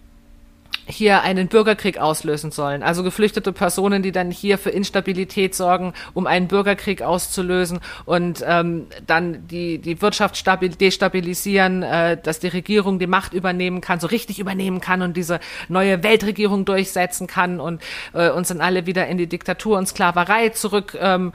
hier 0.87 1.23
einen 1.23 1.49
Bürgerkrieg 1.49 1.99
auslösen 1.99 2.51
sollen. 2.51 2.83
Also 2.83 3.03
geflüchtete 3.03 3.53
Personen, 3.53 4.03
die 4.03 4.13
dann 4.13 4.31
hier 4.31 4.59
für 4.59 4.71
Instabilität 4.71 5.55
sorgen, 5.55 5.95
um 6.13 6.27
einen 6.27 6.49
Bürgerkrieg 6.49 7.03
auszulösen 7.03 7.81
und 8.05 8.45
ähm, 8.47 8.87
dann 9.07 9.47
die, 9.47 9.79
die 9.79 10.03
Wirtschaft 10.03 10.45
destabilisieren, 10.81 11.83
äh, 11.83 12.21
dass 12.21 12.41
die 12.41 12.49
Regierung 12.49 12.99
die 12.99 13.07
Macht 13.07 13.33
übernehmen 13.33 13.81
kann, 13.81 14.01
so 14.01 14.07
richtig 14.07 14.39
übernehmen 14.39 14.81
kann 14.81 15.03
und 15.03 15.17
diese 15.17 15.41
neue 15.69 16.03
Weltregierung 16.03 16.65
durchsetzen 16.65 17.27
kann 17.27 17.61
und 17.61 17.81
äh, 18.13 18.31
uns 18.31 18.49
dann 18.49 18.61
alle 18.61 18.87
wieder 18.87 19.07
in 19.07 19.19
die 19.19 19.29
Diktatur 19.29 19.79
und 19.79 19.87
Sklaverei 19.87 20.51
zurück 20.51 20.97
ähm, 21.01 21.33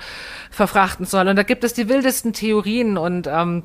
verfrachten 0.52 1.06
soll. 1.06 1.28
Und 1.28 1.36
da 1.36 1.44
gibt 1.44 1.64
es 1.64 1.74
die 1.74 1.90
wildesten 1.90 2.34
Theorien 2.34 2.98
und 2.98 3.28
ähm, 3.28 3.64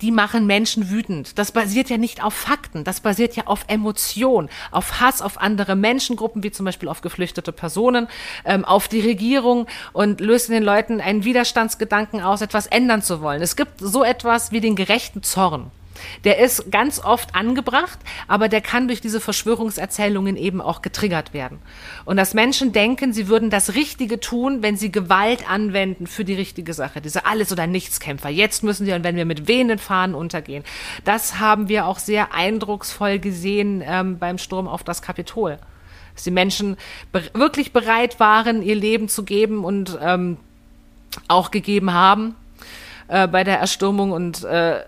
die 0.00 0.10
machen 0.10 0.46
Menschen 0.46 0.90
wütend. 0.90 1.38
Das 1.38 1.52
basiert 1.52 1.90
ja 1.90 1.96
nicht 1.96 2.22
auf 2.22 2.34
Fakten, 2.34 2.84
das 2.84 3.00
basiert 3.00 3.36
ja 3.36 3.46
auf 3.46 3.64
Emotion, 3.66 4.48
auf 4.70 5.00
Hass 5.00 5.20
auf 5.20 5.40
andere 5.40 5.74
Menschengruppen, 5.76 6.42
wie 6.42 6.52
zum 6.52 6.64
Beispiel 6.64 6.88
auf 6.88 7.00
geflüchtete 7.00 7.52
Personen, 7.52 8.08
ähm, 8.44 8.64
auf 8.64 8.88
die 8.88 9.00
Regierung 9.00 9.66
und 9.92 10.20
löst 10.20 10.48
in 10.48 10.54
den 10.54 10.62
Leuten 10.62 11.00
einen 11.00 11.24
Widerstandsgedanken 11.24 12.22
aus, 12.22 12.40
etwas 12.40 12.66
ändern 12.66 13.02
zu 13.02 13.20
wollen. 13.20 13.42
Es 13.42 13.56
gibt 13.56 13.80
so 13.80 14.04
etwas 14.04 14.52
wie 14.52 14.60
den 14.60 14.76
gerechten 14.76 15.22
Zorn. 15.22 15.70
Der 16.24 16.38
ist 16.38 16.70
ganz 16.70 16.98
oft 16.98 17.34
angebracht, 17.34 17.98
aber 18.28 18.48
der 18.48 18.60
kann 18.60 18.88
durch 18.88 19.00
diese 19.00 19.20
Verschwörungserzählungen 19.20 20.36
eben 20.36 20.60
auch 20.60 20.82
getriggert 20.82 21.32
werden. 21.32 21.58
Und 22.04 22.16
dass 22.16 22.34
Menschen 22.34 22.72
denken, 22.72 23.12
sie 23.12 23.28
würden 23.28 23.50
das 23.50 23.74
Richtige 23.74 24.20
tun, 24.20 24.62
wenn 24.62 24.76
sie 24.76 24.90
Gewalt 24.90 25.48
anwenden 25.48 26.06
für 26.06 26.24
die 26.24 26.34
richtige 26.34 26.72
Sache. 26.74 27.00
Diese 27.00 27.26
Alles- 27.26 27.52
oder 27.52 27.66
Nichtskämpfer. 27.66 28.28
Jetzt 28.28 28.62
müssen 28.62 28.86
sie, 28.86 28.92
und 28.92 29.04
wenn 29.04 29.16
wir 29.16 29.24
mit 29.24 29.48
wehenden 29.48 29.78
Fahnen 29.78 30.14
untergehen. 30.14 30.64
Das 31.04 31.38
haben 31.38 31.68
wir 31.68 31.86
auch 31.86 31.98
sehr 31.98 32.34
eindrucksvoll 32.34 33.18
gesehen 33.18 33.82
ähm, 33.86 34.18
beim 34.18 34.38
Sturm 34.38 34.68
auf 34.68 34.82
das 34.82 35.02
Kapitol. 35.02 35.58
Dass 36.14 36.24
die 36.24 36.30
Menschen 36.30 36.76
be 37.12 37.22
wirklich 37.34 37.72
bereit 37.72 38.20
waren, 38.20 38.62
ihr 38.62 38.76
Leben 38.76 39.08
zu 39.08 39.24
geben 39.24 39.64
und 39.64 39.98
ähm, 40.00 40.36
auch 41.28 41.50
gegeben 41.50 41.92
haben 41.92 42.34
äh, 43.08 43.26
bei 43.26 43.44
der 43.44 43.58
Erstürmung 43.58 44.12
und 44.12 44.44
äh, 44.44 44.80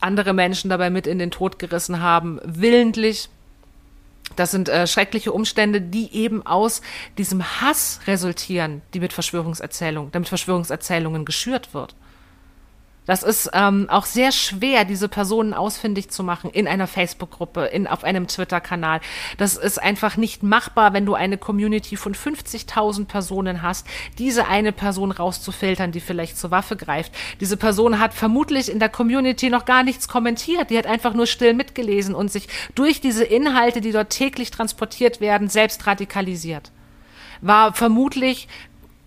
andere 0.00 0.32
Menschen 0.32 0.70
dabei 0.70 0.90
mit 0.90 1.06
in 1.06 1.18
den 1.18 1.30
Tod 1.30 1.58
gerissen 1.58 2.00
haben, 2.00 2.40
willentlich. 2.44 3.28
Das 4.36 4.50
sind 4.50 4.68
äh, 4.68 4.86
schreckliche 4.86 5.32
Umstände, 5.32 5.80
die 5.80 6.14
eben 6.14 6.44
aus 6.44 6.82
diesem 7.16 7.42
Hass 7.60 8.00
resultieren, 8.06 8.82
die 8.94 9.00
mit 9.00 9.12
Verschwörungserzählungen, 9.12 10.12
damit 10.12 10.28
Verschwörungserzählungen 10.28 11.24
geschürt 11.24 11.72
wird. 11.74 11.94
Das 13.08 13.22
ist 13.22 13.48
ähm, 13.54 13.88
auch 13.88 14.04
sehr 14.04 14.32
schwer, 14.32 14.84
diese 14.84 15.08
Personen 15.08 15.54
ausfindig 15.54 16.10
zu 16.10 16.22
machen 16.22 16.50
in 16.50 16.68
einer 16.68 16.86
Facebook-Gruppe, 16.86 17.64
in, 17.64 17.86
auf 17.86 18.04
einem 18.04 18.26
Twitter-Kanal. 18.26 19.00
Das 19.38 19.56
ist 19.56 19.82
einfach 19.82 20.18
nicht 20.18 20.42
machbar, 20.42 20.92
wenn 20.92 21.06
du 21.06 21.14
eine 21.14 21.38
Community 21.38 21.96
von 21.96 22.14
50.000 22.14 23.06
Personen 23.06 23.62
hast, 23.62 23.86
diese 24.18 24.46
eine 24.46 24.72
Person 24.72 25.10
rauszufiltern, 25.10 25.90
die 25.90 26.00
vielleicht 26.00 26.36
zur 26.36 26.50
Waffe 26.50 26.76
greift. 26.76 27.14
Diese 27.40 27.56
Person 27.56 27.98
hat 27.98 28.12
vermutlich 28.12 28.70
in 28.70 28.78
der 28.78 28.90
Community 28.90 29.48
noch 29.48 29.64
gar 29.64 29.84
nichts 29.84 30.06
kommentiert. 30.06 30.68
Die 30.68 30.76
hat 30.76 30.86
einfach 30.86 31.14
nur 31.14 31.26
still 31.26 31.54
mitgelesen 31.54 32.14
und 32.14 32.30
sich 32.30 32.46
durch 32.74 33.00
diese 33.00 33.24
Inhalte, 33.24 33.80
die 33.80 33.92
dort 33.92 34.10
täglich 34.10 34.50
transportiert 34.50 35.22
werden, 35.22 35.48
selbst 35.48 35.86
radikalisiert 35.86 36.72
war 37.40 37.72
vermutlich 37.72 38.48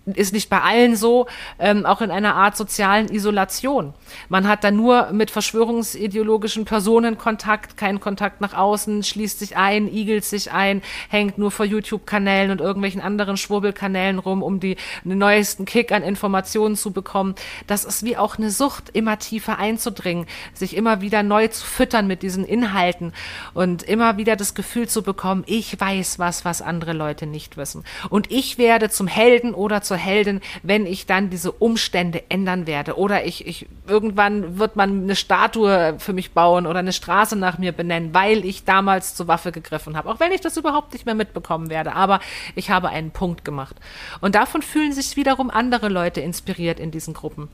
ist 0.06 0.32
nicht 0.32 0.50
bei 0.50 0.60
allen 0.60 0.96
so, 0.96 1.26
ähm, 1.58 1.86
auch 1.86 2.00
in 2.00 2.10
einer 2.10 2.34
Art 2.34 2.56
sozialen 2.56 3.08
Isolation. 3.08 3.94
Man 4.28 4.48
hat 4.48 4.64
dann 4.64 4.76
nur 4.76 5.12
mit 5.12 5.30
verschwörungsideologischen 5.30 6.64
Personen 6.64 7.18
Kontakt, 7.18 7.76
keinen 7.76 8.00
Kontakt 8.00 8.40
nach 8.40 8.54
außen, 8.54 9.04
schließt 9.04 9.38
sich 9.38 9.56
ein, 9.56 9.92
igelt 9.92 10.24
sich 10.24 10.50
ein, 10.52 10.82
hängt 11.08 11.38
nur 11.38 11.50
vor 11.50 11.66
YouTube-Kanälen 11.66 12.50
und 12.50 12.60
irgendwelchen 12.60 13.00
anderen 13.00 13.36
Schwurbelkanälen 13.36 14.18
rum, 14.18 14.42
um 14.42 14.58
die, 14.58 14.76
den 15.04 15.18
neuesten 15.18 15.66
Kick 15.66 15.92
an 15.92 16.02
Informationen 16.02 16.76
zu 16.76 16.90
bekommen. 16.90 17.36
Das 17.68 17.84
ist 17.84 18.04
wie 18.04 18.16
auch 18.16 18.38
eine 18.38 18.50
Sucht, 18.50 18.90
immer 18.92 19.18
tiefer 19.18 19.58
einzudringen, 19.58 20.26
sich 20.52 20.76
immer 20.76 21.00
wieder 21.00 21.22
neu 21.22 21.48
zu 21.48 21.64
füttern 21.64 22.08
mit 22.08 22.22
diesen 22.22 22.44
Inhalten 22.44 23.12
und 23.54 23.84
immer 23.84 24.16
wieder 24.16 24.34
das 24.34 24.54
Gefühl 24.54 24.88
zu 24.88 25.02
bekommen, 25.02 25.44
ich 25.46 25.78
weiß 25.80 26.18
was, 26.18 26.44
was 26.44 26.60
andere 26.60 26.92
Leute 26.92 27.26
nicht 27.26 27.56
wissen. 27.56 27.84
Und 28.10 28.32
ich 28.32 28.58
werde 28.58 28.90
zum 28.90 29.06
Helden 29.06 29.54
oder 29.54 29.80
zum 29.82 29.91
zur 29.92 29.98
Heldin, 29.98 30.40
wenn 30.62 30.86
ich 30.86 31.04
dann 31.04 31.28
diese 31.28 31.52
Umstände 31.52 32.22
ändern 32.30 32.66
werde. 32.66 32.96
Oder 32.96 33.26
ich, 33.26 33.46
ich, 33.46 33.66
irgendwann 33.86 34.58
wird 34.58 34.74
man 34.74 35.02
eine 35.02 35.16
Statue 35.16 35.96
für 35.98 36.14
mich 36.14 36.32
bauen 36.32 36.66
oder 36.66 36.78
eine 36.78 36.94
Straße 36.94 37.36
nach 37.36 37.58
mir 37.58 37.72
benennen, 37.72 38.14
weil 38.14 38.46
ich 38.46 38.64
damals 38.64 39.14
zur 39.14 39.28
Waffe 39.28 39.52
gegriffen 39.52 39.94
habe. 39.94 40.08
Auch 40.08 40.18
wenn 40.18 40.32
ich 40.32 40.40
das 40.40 40.56
überhaupt 40.56 40.94
nicht 40.94 41.04
mehr 41.04 41.14
mitbekommen 41.14 41.68
werde. 41.68 41.94
Aber 41.94 42.20
ich 42.54 42.70
habe 42.70 42.88
einen 42.88 43.10
Punkt 43.10 43.44
gemacht. 43.44 43.76
Und 44.22 44.34
davon 44.34 44.62
fühlen 44.62 44.94
sich 44.94 45.14
wiederum 45.16 45.50
andere 45.50 45.90
Leute 45.90 46.22
inspiriert 46.22 46.80
in 46.80 46.90
diesen 46.90 47.12
Gruppen. 47.12 47.50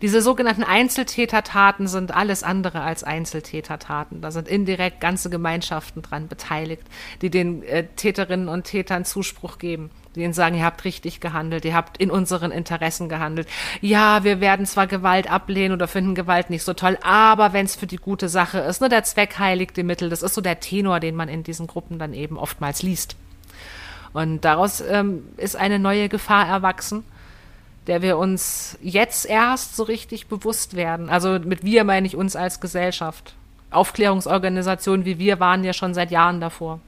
Diese 0.00 0.22
sogenannten 0.22 0.64
Einzeltätertaten 0.64 1.86
sind 1.86 2.14
alles 2.14 2.42
andere 2.42 2.82
als 2.82 3.04
Einzeltätertaten. 3.04 4.20
Da 4.20 4.30
sind 4.30 4.48
indirekt 4.48 5.00
ganze 5.00 5.30
Gemeinschaften 5.30 6.02
dran 6.02 6.28
beteiligt, 6.28 6.84
die 7.20 7.30
den 7.30 7.62
äh, 7.62 7.86
Täterinnen 7.96 8.48
und 8.48 8.64
Tätern 8.64 9.04
Zuspruch 9.04 9.58
geben 9.58 9.90
die 10.14 10.22
ihnen 10.22 10.32
sagen, 10.32 10.56
ihr 10.56 10.64
habt 10.64 10.84
richtig 10.84 11.20
gehandelt, 11.20 11.64
ihr 11.64 11.74
habt 11.74 11.96
in 11.96 12.10
unseren 12.10 12.50
Interessen 12.50 13.08
gehandelt. 13.08 13.48
Ja, 13.80 14.24
wir 14.24 14.40
werden 14.40 14.66
zwar 14.66 14.86
Gewalt 14.86 15.30
ablehnen 15.30 15.72
oder 15.72 15.88
finden 15.88 16.14
Gewalt 16.14 16.50
nicht 16.50 16.64
so 16.64 16.74
toll, 16.74 16.98
aber 17.02 17.52
wenn 17.52 17.66
es 17.66 17.76
für 17.76 17.86
die 17.86 17.96
gute 17.96 18.28
Sache 18.28 18.58
ist, 18.58 18.80
nur 18.80 18.90
der 18.90 19.04
Zweck 19.04 19.38
heiligt 19.38 19.76
die 19.76 19.82
Mittel. 19.82 20.10
Das 20.10 20.22
ist 20.22 20.34
so 20.34 20.40
der 20.40 20.60
Tenor, 20.60 21.00
den 21.00 21.14
man 21.14 21.28
in 21.28 21.42
diesen 21.42 21.66
Gruppen 21.66 21.98
dann 21.98 22.12
eben 22.12 22.36
oftmals 22.36 22.82
liest. 22.82 23.16
Und 24.12 24.44
daraus 24.44 24.82
ähm, 24.82 25.24
ist 25.38 25.56
eine 25.56 25.78
neue 25.78 26.10
Gefahr 26.10 26.46
erwachsen, 26.46 27.04
der 27.86 28.02
wir 28.02 28.18
uns 28.18 28.78
jetzt 28.80 29.26
erst 29.26 29.76
so 29.76 29.82
richtig 29.82 30.26
bewusst 30.26 30.74
werden. 30.74 31.08
Also 31.08 31.38
mit 31.38 31.64
wir 31.64 31.84
meine 31.84 32.06
ich 32.06 32.16
uns 32.16 32.36
als 32.36 32.60
Gesellschaft. 32.60 33.34
Aufklärungsorganisationen 33.70 35.04
wie 35.04 35.18
wir 35.18 35.40
waren 35.40 35.64
ja 35.64 35.72
schon 35.72 35.94
seit 35.94 36.10
Jahren 36.10 36.40
davor. 36.40 36.80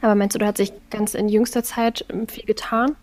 Aber 0.00 0.14
meinst 0.14 0.34
du, 0.34 0.38
da 0.38 0.46
hat 0.46 0.56
sich 0.56 0.72
ganz 0.90 1.14
in 1.14 1.28
jüngster 1.28 1.62
Zeit 1.62 2.04
ähm, 2.10 2.28
viel 2.28 2.44
getan? 2.44 2.96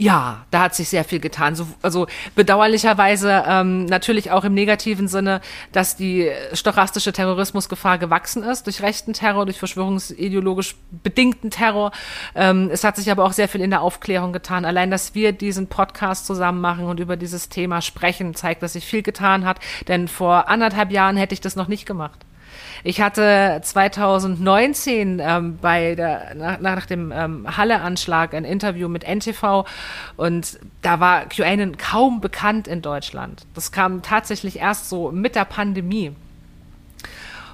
Ja, 0.00 0.46
da 0.52 0.60
hat 0.60 0.76
sich 0.76 0.88
sehr 0.88 1.02
viel 1.02 1.18
getan. 1.18 1.56
So, 1.56 1.66
also 1.82 2.06
bedauerlicherweise 2.36 3.42
ähm, 3.48 3.84
natürlich 3.86 4.30
auch 4.30 4.44
im 4.44 4.54
negativen 4.54 5.08
Sinne, 5.08 5.40
dass 5.72 5.96
die 5.96 6.30
stochastische 6.52 7.12
Terrorismusgefahr 7.12 7.98
gewachsen 7.98 8.44
ist 8.44 8.66
durch 8.66 8.80
rechten 8.80 9.12
Terror, 9.12 9.44
durch 9.44 9.58
verschwörungsideologisch 9.58 10.76
bedingten 11.02 11.50
Terror. 11.50 11.90
Ähm, 12.36 12.70
es 12.72 12.84
hat 12.84 12.94
sich 12.94 13.10
aber 13.10 13.24
auch 13.24 13.32
sehr 13.32 13.48
viel 13.48 13.60
in 13.60 13.70
der 13.70 13.82
Aufklärung 13.82 14.32
getan. 14.32 14.64
Allein, 14.64 14.92
dass 14.92 15.16
wir 15.16 15.32
diesen 15.32 15.66
Podcast 15.66 16.26
zusammen 16.26 16.60
machen 16.60 16.84
und 16.84 17.00
über 17.00 17.16
dieses 17.16 17.48
Thema 17.48 17.82
sprechen, 17.82 18.36
zeigt, 18.36 18.62
dass 18.62 18.74
sich 18.74 18.86
viel 18.86 19.02
getan 19.02 19.44
hat. 19.44 19.58
Denn 19.88 20.06
vor 20.06 20.48
anderthalb 20.48 20.92
Jahren 20.92 21.16
hätte 21.16 21.34
ich 21.34 21.40
das 21.40 21.56
noch 21.56 21.66
nicht 21.66 21.86
gemacht. 21.86 22.24
Ich 22.84 23.00
hatte 23.00 23.60
2019 23.62 25.20
ähm, 25.20 25.58
bei 25.60 25.94
der, 25.94 26.34
nach, 26.34 26.60
nach 26.60 26.86
dem 26.86 27.12
ähm, 27.12 27.56
Halle-Anschlag 27.56 28.34
ein 28.34 28.44
Interview 28.44 28.88
mit 28.88 29.04
NTV 29.06 29.64
und 30.16 30.58
da 30.82 31.00
war 31.00 31.26
QAnon 31.26 31.76
kaum 31.76 32.20
bekannt 32.20 32.68
in 32.68 32.82
Deutschland. 32.82 33.46
Das 33.54 33.72
kam 33.72 34.02
tatsächlich 34.02 34.58
erst 34.58 34.88
so 34.88 35.10
mit 35.10 35.34
der 35.34 35.44
Pandemie. 35.44 36.12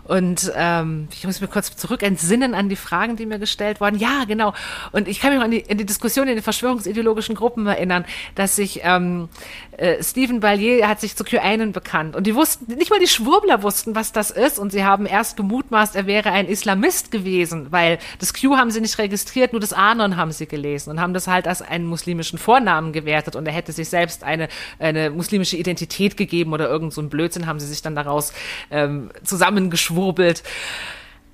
Und 0.04 0.52
ähm, 0.54 1.08
ich 1.12 1.24
muss 1.24 1.40
mir 1.40 1.48
kurz 1.48 1.74
zurück 1.76 2.02
entsinnen 2.02 2.54
an 2.54 2.68
die 2.68 2.76
Fragen, 2.76 3.16
die 3.16 3.24
mir 3.24 3.38
gestellt 3.38 3.80
wurden. 3.80 3.98
Ja, 3.98 4.24
genau. 4.26 4.52
Und 4.92 5.08
ich 5.08 5.20
kann 5.20 5.30
mich 5.30 5.38
noch 5.38 5.44
an 5.44 5.50
die, 5.50 5.64
an 5.68 5.78
die 5.78 5.86
Diskussion 5.86 6.28
in 6.28 6.34
den 6.34 6.42
verschwörungsideologischen 6.42 7.34
Gruppen 7.34 7.66
erinnern, 7.66 8.04
dass 8.34 8.56
sich 8.56 8.80
ähm, 8.84 9.30
äh, 9.78 10.02
Stephen 10.02 10.40
Ballier 10.40 10.88
hat 10.88 11.00
sich 11.00 11.16
zu 11.16 11.24
QAnon 11.24 11.72
bekannt. 11.72 12.16
Und 12.16 12.26
die 12.26 12.34
wussten, 12.34 12.74
nicht 12.74 12.90
mal 12.90 13.00
die 13.00 13.06
Schwurbler 13.06 13.62
wussten, 13.62 13.94
was 13.94 14.12
das 14.12 14.30
ist. 14.30 14.58
Und 14.58 14.72
sie 14.72 14.84
haben 14.84 15.06
erst 15.06 15.38
gemutmaßt, 15.38 15.96
er 15.96 16.06
wäre 16.06 16.30
ein 16.30 16.46
Islamist 16.46 17.10
gewesen, 17.10 17.68
weil 17.70 17.98
das 18.18 18.34
Q 18.34 18.56
haben 18.56 18.70
sie 18.70 18.82
nicht 18.82 18.98
registriert, 18.98 19.52
nur 19.52 19.60
das 19.60 19.72
Anon 19.72 20.16
haben 20.16 20.32
sie 20.32 20.46
gelesen 20.46 20.90
und 20.90 21.00
haben 21.00 21.14
das 21.14 21.28
halt 21.28 21.48
als 21.48 21.62
einen 21.62 21.86
muslimischen 21.86 22.38
Vornamen 22.38 22.92
gewertet. 22.92 23.36
Und 23.36 23.46
er 23.46 23.54
hätte 23.54 23.72
sich 23.72 23.88
selbst 23.88 24.22
eine, 24.22 24.48
eine 24.78 25.08
muslimische 25.08 25.56
Identität 25.56 26.18
gegeben 26.18 26.52
oder 26.52 26.68
irgend 26.68 26.92
so 26.92 27.00
ein 27.00 27.08
Blödsinn 27.08 27.46
haben 27.46 27.58
sie 27.58 27.66
sich 27.66 27.80
dann 27.80 27.94
daraus 27.94 28.34
ähm, 28.70 29.10
zusammengeschworen 29.22 29.93
geschwurbelt. 29.94 30.42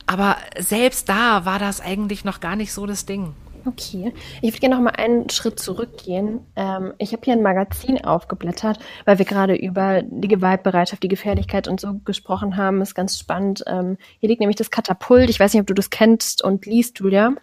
Aber 0.07 0.37
selbst 0.59 1.09
da 1.09 1.45
war 1.45 1.59
das 1.59 1.81
eigentlich 1.81 2.25
noch 2.25 2.41
gar 2.41 2.57
nicht 2.57 2.73
so 2.73 2.87
das 2.87 3.07
Ding. 3.07 3.35
Okay, 3.67 4.15
ich 4.41 4.53
würde 4.53 4.61
gerne 4.61 4.75
noch 4.77 4.83
mal 4.83 4.91
einen 4.91 5.29
Schritt 5.29 5.61
zurückgehen. 5.61 6.41
Ähm, 6.57 6.95
ich 6.97 7.13
habe 7.13 7.23
hier 7.25 7.35
ein 7.35 7.43
Magazin 7.43 8.03
aufgeblättert, 8.03 8.79
weil 9.05 9.19
wir 9.19 9.27
gerade 9.27 9.55
über 9.55 10.03
die 10.03 10.29
Gewaltbereitschaft, 10.29 11.03
die 11.03 11.09
Gefährlichkeit 11.09 11.69
und 11.69 11.79
so 11.79 12.01
gesprochen 12.05 12.57
haben. 12.57 12.81
Ist 12.81 12.95
ganz 12.95 13.19
spannend. 13.19 13.63
Ähm, 13.67 13.99
hier 14.19 14.31
liegt 14.31 14.41
nämlich 14.41 14.57
das 14.57 14.71
Katapult. 14.71 15.29
Ich 15.29 15.39
weiß 15.39 15.53
nicht, 15.53 15.61
ob 15.61 15.67
du 15.67 15.75
das 15.75 15.91
kennst 15.91 16.43
und 16.43 16.65
liest, 16.65 17.01
Julia. 17.01 17.35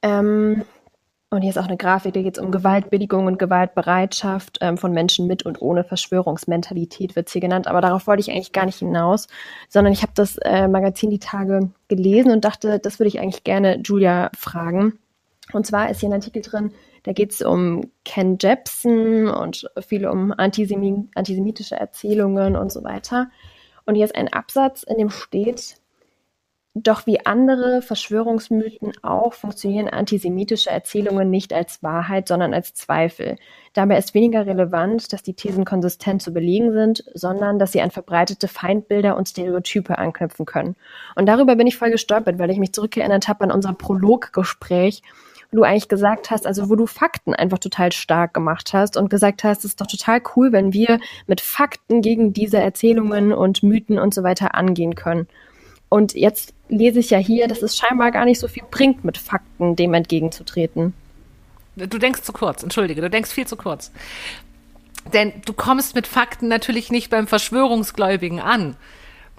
Ähm, 0.00 0.64
und 1.30 1.42
hier 1.42 1.50
ist 1.50 1.58
auch 1.58 1.66
eine 1.66 1.76
Grafik, 1.76 2.14
da 2.14 2.22
geht 2.22 2.38
es 2.38 2.42
um 2.42 2.50
Gewaltbilligung 2.50 3.26
und 3.26 3.38
Gewaltbereitschaft 3.38 4.58
ähm, 4.62 4.78
von 4.78 4.92
Menschen 4.92 5.26
mit 5.26 5.44
und 5.44 5.60
ohne 5.60 5.84
Verschwörungsmentalität, 5.84 7.16
wird 7.16 7.28
hier 7.28 7.42
genannt. 7.42 7.66
Aber 7.66 7.82
darauf 7.82 8.06
wollte 8.06 8.20
ich 8.20 8.30
eigentlich 8.30 8.52
gar 8.52 8.64
nicht 8.64 8.78
hinaus, 8.78 9.28
sondern 9.68 9.92
ich 9.92 10.00
habe 10.02 10.12
das 10.14 10.38
äh, 10.38 10.68
Magazin 10.68 11.10
die 11.10 11.18
Tage 11.18 11.70
gelesen 11.88 12.30
und 12.30 12.44
dachte, 12.44 12.78
das 12.78 12.98
würde 12.98 13.08
ich 13.08 13.20
eigentlich 13.20 13.44
gerne 13.44 13.78
Julia 13.84 14.30
fragen. 14.34 14.98
Und 15.52 15.66
zwar 15.66 15.90
ist 15.90 16.00
hier 16.00 16.08
ein 16.08 16.14
Artikel 16.14 16.40
drin, 16.40 16.72
da 17.02 17.12
geht 17.12 17.32
es 17.32 17.42
um 17.42 17.90
Ken 18.04 18.38
Jepsen 18.40 19.28
und 19.28 19.70
viel 19.86 20.06
um 20.06 20.32
Antisemi 20.32 21.08
antisemitische 21.14 21.76
Erzählungen 21.76 22.56
und 22.56 22.72
so 22.72 22.84
weiter. 22.84 23.30
Und 23.84 23.94
hier 23.94 24.04
ist 24.04 24.14
ein 24.14 24.32
Absatz, 24.32 24.82
in 24.82 24.98
dem 24.98 25.10
steht, 25.10 25.76
doch 26.82 27.06
wie 27.06 27.24
andere 27.24 27.82
Verschwörungsmythen 27.82 28.92
auch 29.02 29.32
funktionieren 29.32 29.88
antisemitische 29.88 30.70
Erzählungen 30.70 31.30
nicht 31.30 31.52
als 31.52 31.82
Wahrheit, 31.82 32.28
sondern 32.28 32.54
als 32.54 32.74
Zweifel. 32.74 33.36
Dabei 33.72 33.98
ist 33.98 34.14
weniger 34.14 34.46
relevant, 34.46 35.12
dass 35.12 35.22
die 35.22 35.34
Thesen 35.34 35.64
konsistent 35.64 36.22
zu 36.22 36.32
belegen 36.32 36.72
sind, 36.72 37.04
sondern 37.14 37.58
dass 37.58 37.72
sie 37.72 37.80
an 37.80 37.90
verbreitete 37.90 38.48
Feindbilder 38.48 39.16
und 39.16 39.28
Stereotype 39.28 39.98
anknüpfen 39.98 40.46
können. 40.46 40.76
Und 41.14 41.26
darüber 41.26 41.56
bin 41.56 41.66
ich 41.66 41.76
voll 41.76 41.90
gestolpert, 41.90 42.38
weil 42.38 42.50
ich 42.50 42.58
mich 42.58 42.72
zurückerinnert 42.72 43.28
habe 43.28 43.44
an 43.44 43.52
unser 43.52 43.72
Prologgespräch, 43.72 45.02
wo 45.50 45.58
du 45.58 45.62
eigentlich 45.62 45.88
gesagt 45.88 46.30
hast, 46.30 46.46
also 46.46 46.68
wo 46.68 46.76
du 46.76 46.86
Fakten 46.86 47.34
einfach 47.34 47.58
total 47.58 47.92
stark 47.92 48.34
gemacht 48.34 48.72
hast 48.72 48.96
und 48.96 49.10
gesagt 49.10 49.44
hast, 49.44 49.58
es 49.58 49.72
ist 49.72 49.80
doch 49.80 49.86
total 49.86 50.20
cool, 50.36 50.52
wenn 50.52 50.72
wir 50.72 51.00
mit 51.26 51.40
Fakten 51.40 52.02
gegen 52.02 52.32
diese 52.32 52.58
Erzählungen 52.58 53.32
und 53.32 53.62
Mythen 53.62 53.98
und 53.98 54.12
so 54.12 54.22
weiter 54.22 54.54
angehen 54.54 54.94
können. 54.94 55.26
Und 55.88 56.14
jetzt 56.14 56.52
lese 56.68 57.00
ich 57.00 57.10
ja 57.10 57.18
hier, 57.18 57.48
dass 57.48 57.62
es 57.62 57.76
scheinbar 57.76 58.10
gar 58.10 58.24
nicht 58.24 58.38
so 58.38 58.48
viel 58.48 58.64
bringt, 58.70 59.04
mit 59.04 59.18
Fakten 59.18 59.76
dem 59.76 59.94
entgegenzutreten. 59.94 60.94
Du 61.76 61.98
denkst 61.98 62.22
zu 62.22 62.32
kurz, 62.32 62.62
entschuldige, 62.62 63.00
du 63.00 63.08
denkst 63.08 63.30
viel 63.30 63.46
zu 63.46 63.56
kurz. 63.56 63.92
Denn 65.12 65.32
du 65.46 65.52
kommst 65.52 65.94
mit 65.94 66.06
Fakten 66.06 66.48
natürlich 66.48 66.90
nicht 66.90 67.08
beim 67.08 67.26
Verschwörungsgläubigen 67.26 68.40
an 68.40 68.76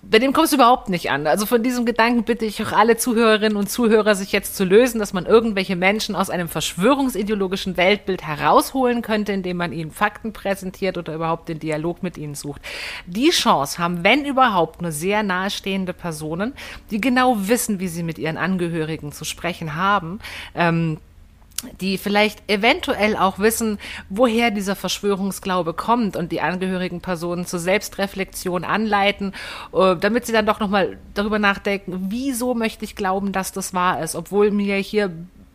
bei 0.02 0.20
dem 0.20 0.34
kommst 0.34 0.54
du 0.54 0.58
überhaupt 0.58 0.90
nicht 0.90 1.12
an. 1.12 1.28
Also 1.28 1.46
von 1.46 1.64
diesem 1.64 1.86
Gedanken 1.86 2.24
bitte 2.24 2.46
ich 2.46 2.64
auch 2.64 2.72
alle 2.72 2.98
Zuhörerinnen 2.98 3.58
und 3.58 3.70
Zuhörer, 3.70 4.16
sich 4.16 4.32
jetzt 4.32 4.56
zu 4.56 4.64
lösen, 4.64 5.00
dass 5.00 5.14
man 5.14 5.26
irgendwelche 5.26 5.76
Menschen 5.76 6.16
aus 6.16 6.30
einem 6.30 6.48
verschwörungsideologischen 6.48 7.78
Weltbild 7.78 8.24
herausholen 8.24 9.02
könnte, 9.02 9.34
indem 9.34 9.58
man 9.58 9.74
ihnen 9.74 9.92
Fakten 9.92 10.34
präsentiert 10.34 10.98
oder 10.98 11.14
überhaupt 11.14 11.50
den 11.50 11.60
Dialog 11.60 12.02
mit 12.04 12.18
ihnen 12.18 12.36
sucht. 12.36 12.62
Die 13.06 13.30
Chance 13.30 13.78
haben, 13.78 14.04
wenn 14.04 14.26
überhaupt, 14.26 14.82
nur 14.82 14.92
sehr 14.92 15.24
nahestehende 15.24 15.94
Personen, 15.94 16.54
die 16.92 17.02
genau 17.02 17.36
wissen, 17.48 17.80
wie 17.80 17.88
sie 17.88 18.04
mit 18.04 18.18
ihren 18.18 18.38
Angehörigen 18.38 19.12
zu 19.12 19.26
sprechen 19.26 19.76
haben. 19.76 20.20
Ähm, 20.56 20.98
die 21.82 21.98
vielleicht 21.98 22.50
eventuell 22.50 23.18
auch 23.18 23.40
wissen, 23.40 23.80
woher 24.10 24.52
dieser 24.52 24.76
Verschwörungsglaube 24.76 25.74
kommt 25.74 26.16
und 26.16 26.32
die 26.32 26.42
angehörigen 26.42 27.02
Personen 27.02 27.46
zur 27.46 27.60
Selbstreflexion 27.60 28.64
anleiten, 28.64 29.34
äh, 29.74 29.96
damit 29.98 30.26
sie 30.26 30.34
dann 30.34 30.46
doch 30.46 30.60
nochmal 30.60 30.98
darüber 31.14 31.40
nachdenken, 31.40 32.08
wieso 32.10 32.54
möchte 32.54 32.86
ich 32.86 32.96
glauben, 32.96 33.32
dass 33.32 33.52
das 33.52 33.74
wahr 33.74 34.02
ist, 34.02 34.16
obwohl 34.16 34.52
mir 34.52 34.78
hier 34.78 35.12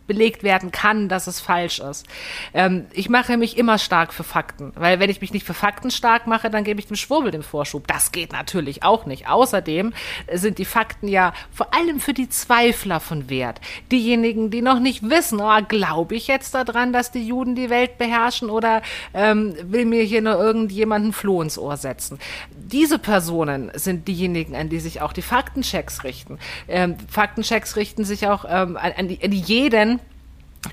belegt 0.07 0.43
werden 0.43 0.71
kann, 0.71 1.09
dass 1.09 1.27
es 1.27 1.41
falsch 1.41 1.79
ist. 1.79 2.07
Ähm, 2.53 2.87
ich 2.93 3.09
mache 3.09 3.37
mich 3.37 3.57
immer 3.57 3.79
stark 3.79 4.13
für 4.13 4.25
Fakten, 4.25 4.73
weil 4.77 5.01
wenn 5.01 5.11
ich 5.11 5.21
mich 5.21 5.33
nicht 5.33 5.47
für 5.47 5.55
Fakten 5.55 5.91
stark 5.91 6.27
mache, 6.27 6.51
dann 6.51 6.65
gebe 6.65 6.81
ich 6.81 6.87
dem 6.87 6.97
Schwurbel 6.97 7.31
den 7.31 7.43
Vorschub. 7.43 7.87
Das 7.87 8.13
geht 8.13 8.33
natürlich 8.33 8.83
auch 8.83 9.07
nicht. 9.07 9.29
Außerdem 9.29 9.93
sind 10.33 10.59
die 10.59 10.65
Fakten 10.65 11.09
ja 11.09 11.33
vor 11.53 11.75
allem 11.75 12.01
für 12.01 12.13
die 12.13 12.29
Zweifler 12.29 13.01
von 13.01 13.31
Wert. 13.31 13.61
Diejenigen, 13.91 14.51
die 14.51 14.63
noch 14.63 14.81
nicht 14.81 15.09
wissen, 15.09 15.41
oh, 15.41 15.59
glaube 15.67 16.15
ich 16.15 16.27
jetzt 16.27 16.55
daran, 16.55 16.93
dass 16.93 17.11
die 17.11 17.27
Juden 17.27 17.55
die 17.55 17.71
Welt 17.71 17.99
beherrschen 17.99 18.51
oder 18.51 18.83
ähm, 19.15 19.55
will 19.63 19.85
mir 19.85 20.03
hier 20.03 20.23
nur 20.23 20.35
irgendjemand 20.35 21.07
ein 21.07 21.13
Floh 21.13 21.43
ins 21.43 21.59
Ohr 21.59 21.77
setzen. 21.77 22.19
Diese 22.51 22.99
Personen 22.99 23.71
sind 23.75 24.09
diejenigen, 24.09 24.55
an 24.57 24.69
die 24.69 24.81
sich 24.81 25.01
auch 25.01 25.13
die 25.13 25.23
Faktenchecks 25.23 26.05
richten. 26.05 26.39
Ähm, 26.69 26.97
Faktenchecks 27.09 27.77
richten 27.77 28.05
sich 28.05 28.27
auch 28.27 28.45
ähm, 28.49 28.77
an, 28.77 28.93
an, 28.97 29.09
die, 29.09 29.23
an 29.23 29.33
jeden, 29.33 29.94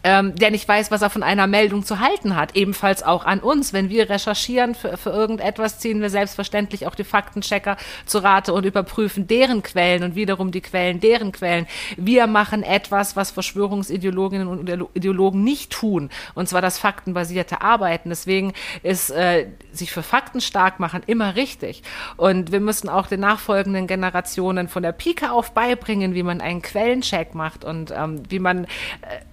ähm, 0.04 0.36
der 0.36 0.52
nicht 0.52 0.68
weiß, 0.68 0.92
was 0.92 1.02
er 1.02 1.10
von 1.10 1.24
einer 1.24 1.48
Meldung 1.48 1.84
zu 1.84 2.00
halten 2.00 2.36
hat. 2.36 2.56
Ebenfalls 2.56 3.04
auch 3.04 3.26
an 3.26 3.40
uns. 3.40 3.74
Wenn 3.74 3.90
wir 3.90 4.10
recherchieren 4.10 4.76
für, 4.76 4.98
für 4.98 5.10
irgendetwas, 5.10 5.80
ziehen 5.80 6.02
wir 6.02 6.10
selbstverständlich 6.10 6.88
auch 6.88 6.96
die 6.96 7.04
Faktenchecker 7.04 7.78
zu 8.06 8.20
Rate 8.20 8.54
und 8.54 8.66
überprüfen 8.66 9.28
deren 9.28 9.64
Quellen 9.64 10.04
und 10.04 10.16
wiederum 10.16 10.52
die 10.52 10.62
Quellen 10.62 11.00
deren 11.00 11.32
Quellen. 11.32 11.68
Wir 11.98 12.28
machen 12.28 12.64
etwas, 12.64 13.16
was 13.16 13.32
Verschwörungsideologinnen 13.32 14.48
und 14.48 14.70
Ideologen 14.94 15.44
nicht 15.44 15.72
tun, 15.72 16.10
und 16.36 16.50
zwar 16.50 16.62
das 16.62 16.78
faktenbasierte 16.78 17.62
Arbeiten. 17.62 18.10
Deswegen 18.10 18.54
ist 18.84 19.10
äh, 19.10 19.48
sich 19.72 19.92
für 19.92 20.04
Fakten 20.04 20.42
stark 20.42 20.80
machen 20.80 21.02
immer 21.08 21.36
richtig. 21.36 21.84
Und 22.18 22.52
wir 22.52 22.60
müssen 22.60 22.90
auch 22.90 23.08
den 23.08 23.22
nachfolgenden 23.22 23.88
Generationen 23.88 24.68
von 24.68 24.84
der 24.84 24.92
Pike 24.92 25.32
auf 25.32 25.54
beibringen, 25.54 26.14
wie 26.14 26.24
man 26.24 26.42
einen 26.42 26.62
Quellencheck 26.62 27.36
macht 27.36 27.64
und 27.64 27.92
ähm, 27.96 28.24
wie 28.30 28.40
man 28.40 28.66
äh, 28.66 28.68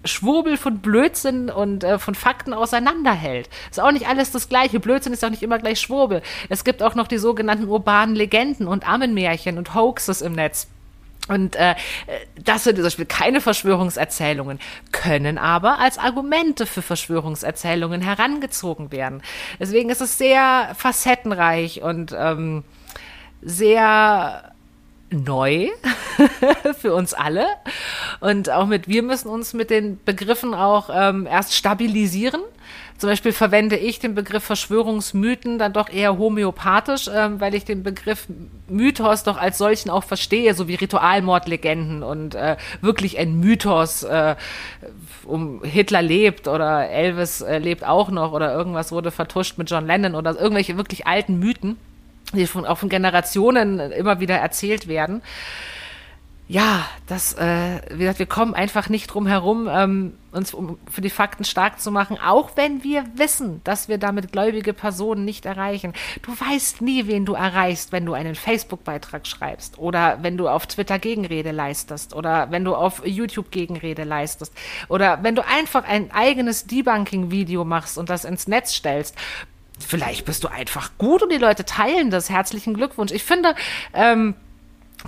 Schwurbel 0.04 0.47
Schwurbel 0.49 0.57
von 0.57 0.78
Blödsinn 0.78 1.51
und 1.51 1.84
äh, 1.84 1.99
von 1.99 2.14
Fakten 2.14 2.55
auseinanderhält. 2.55 3.49
Ist 3.70 3.80
auch 3.80 3.92
nicht 3.92 4.09
alles 4.09 4.30
das 4.30 4.49
Gleiche. 4.49 4.80
Blödsinn 4.80 5.12
ist 5.12 5.24
auch 5.24 5.30
nicht 5.30 5.42
immer 5.42 5.59
gleich 5.59 5.80
Schwurbel. 5.80 6.22
Es 6.49 6.64
gibt 6.64 6.82
auch 6.82 6.94
noch 6.94 7.07
die 7.07 7.18
sogenannten 7.18 7.68
urbanen 7.68 8.14
Legenden 8.14 8.66
und 8.66 8.88
Ammenmärchen 8.88 9.59
und 9.59 9.74
Hoaxes 9.74 10.22
im 10.22 10.32
Netz. 10.32 10.68
Und 11.28 11.57
äh, 11.57 11.74
das 12.42 12.64
sind 12.64 12.76
zum 12.76 12.84
Beispiel 12.84 13.05
keine 13.05 13.42
Verschwörungserzählungen, 13.42 14.61
können 14.92 15.36
aber 15.36 15.78
als 15.78 15.99
Argumente 15.99 16.64
für 16.64 16.80
Verschwörungserzählungen 16.80 18.01
herangezogen 18.01 18.92
werden. 18.92 19.22
Deswegen 19.61 19.90
ist 19.90 20.01
es 20.01 20.16
sehr 20.16 20.74
facettenreich 20.74 21.82
und 21.82 22.16
ähm, 22.16 22.64
sehr 23.42 24.55
neu 25.11 25.68
für 26.78 26.94
uns 26.94 27.14
alle. 27.14 27.46
Und 28.20 28.50
auch 28.50 28.66
mit, 28.66 28.88
wir 28.88 29.02
müssen 29.02 29.28
uns 29.28 29.54
mit 29.54 29.70
den 29.70 29.98
Begriffen 30.04 30.54
auch 30.54 30.90
ähm, 30.92 31.26
erst 31.26 31.54
stabilisieren. 31.54 32.42
Zum 32.98 33.11
Beispiel 33.11 33.32
verwende 33.32 33.76
ich 33.76 34.00
den 34.00 34.16
Begriff 34.16 34.42
Verschwörungsmythen 34.42 35.61
dann 35.61 35.72
doch 35.72 35.88
eher 35.88 36.18
homöopathisch, 36.18 37.09
ähm, 37.14 37.40
weil 37.40 37.54
ich 37.54 37.64
den 37.64 37.84
Begriff 37.84 38.26
Mythos 38.68 39.22
doch 39.22 39.36
als 39.36 39.56
solchen 39.56 39.88
auch 39.88 40.02
verstehe, 40.02 40.52
so 40.54 40.66
wie 40.66 40.74
Ritualmordlegenden 40.74 42.02
und 42.02 42.34
äh, 42.34 42.56
wirklich 42.80 43.16
ein 43.16 43.38
Mythos, 43.38 44.02
äh, 44.02 44.34
um 45.24 45.62
Hitler 45.62 46.02
lebt 46.02 46.48
oder 46.48 46.88
Elvis 46.88 47.40
äh, 47.40 47.59
lebt 47.59 47.86
auch 47.86 48.11
noch 48.11 48.32
oder 48.32 48.52
irgendwas 48.52 48.90
wurde 48.90 49.12
vertuscht 49.12 49.59
mit 49.59 49.70
John 49.70 49.86
Lennon 49.86 50.16
oder 50.16 50.36
irgendwelche 50.36 50.76
wirklich 50.76 51.06
alten 51.06 51.38
Mythen 51.38 51.76
die 52.37 52.47
von, 52.47 52.66
auch 52.66 52.79
von 52.79 52.89
Generationen 52.89 53.79
immer 53.79 54.20
wieder 54.20 54.37
erzählt 54.37 54.89
werden. 54.89 55.22
Ja, 56.51 56.87
das, 57.07 57.35
äh, 57.35 57.83
wie 57.91 57.99
gesagt, 57.99 58.20
wir 58.20 58.26
kommen 58.26 58.55
einfach 58.55 58.89
nicht 58.89 59.09
drum 59.09 59.26
herum, 59.26 59.68
ähm, 59.70 60.14
uns 60.33 60.55
um, 60.55 60.79
für 60.91 61.03
die 61.03 61.11
Fakten 61.11 61.45
stark 61.45 61.79
zu 61.79 61.91
machen, 61.91 62.16
auch 62.18 62.53
wenn 62.57 62.83
wir 62.83 63.05
wissen, 63.16 63.61
dass 63.64 63.91
wir 63.91 63.99
damit 63.99 64.33
gläubige 64.33 64.72
Personen 64.72 65.26
nicht 65.26 65.45
erreichen. 65.45 65.93
Du 66.22 66.33
weißt 66.33 66.81
nie, 66.81 67.07
wen 67.07 67.26
du 67.26 67.35
erreichst, 67.35 67.93
wenn 67.93 68.07
du 68.07 68.14
einen 68.14 68.35
Facebook-Beitrag 68.35 69.26
schreibst 69.26 69.79
oder 69.79 70.20
wenn 70.22 70.39
du 70.39 70.49
auf 70.49 70.66
Twitter 70.66 70.99
Gegenrede 70.99 71.51
leistest 71.51 72.14
oder 72.14 72.51
wenn 72.51 72.64
du 72.64 72.74
auf 72.74 73.07
YouTube 73.07 73.51
Gegenrede 73.51 74.05
leistest 74.05 74.55
oder 74.89 75.22
wenn 75.22 75.35
du 75.35 75.45
einfach 75.47 75.85
ein 75.85 76.11
eigenes 76.12 76.66
Debunking-Video 76.66 77.66
machst 77.66 77.99
und 77.99 78.09
das 78.09 78.24
ins 78.24 78.49
Netz 78.49 78.72
stellst 78.72 79.14
vielleicht 79.79 80.24
bist 80.24 80.45
du 80.45 80.49
einfach 80.49 80.91
gut 80.99 81.22
und 81.22 81.33
die 81.33 81.39
Leute 81.39 81.64
teilen 81.64 82.11
das. 82.11 82.31
Herzlichen 82.31 82.74
Glückwunsch. 82.74 83.12
Ich 83.12 83.24
finde, 83.24 83.55
ähm, 83.95 84.35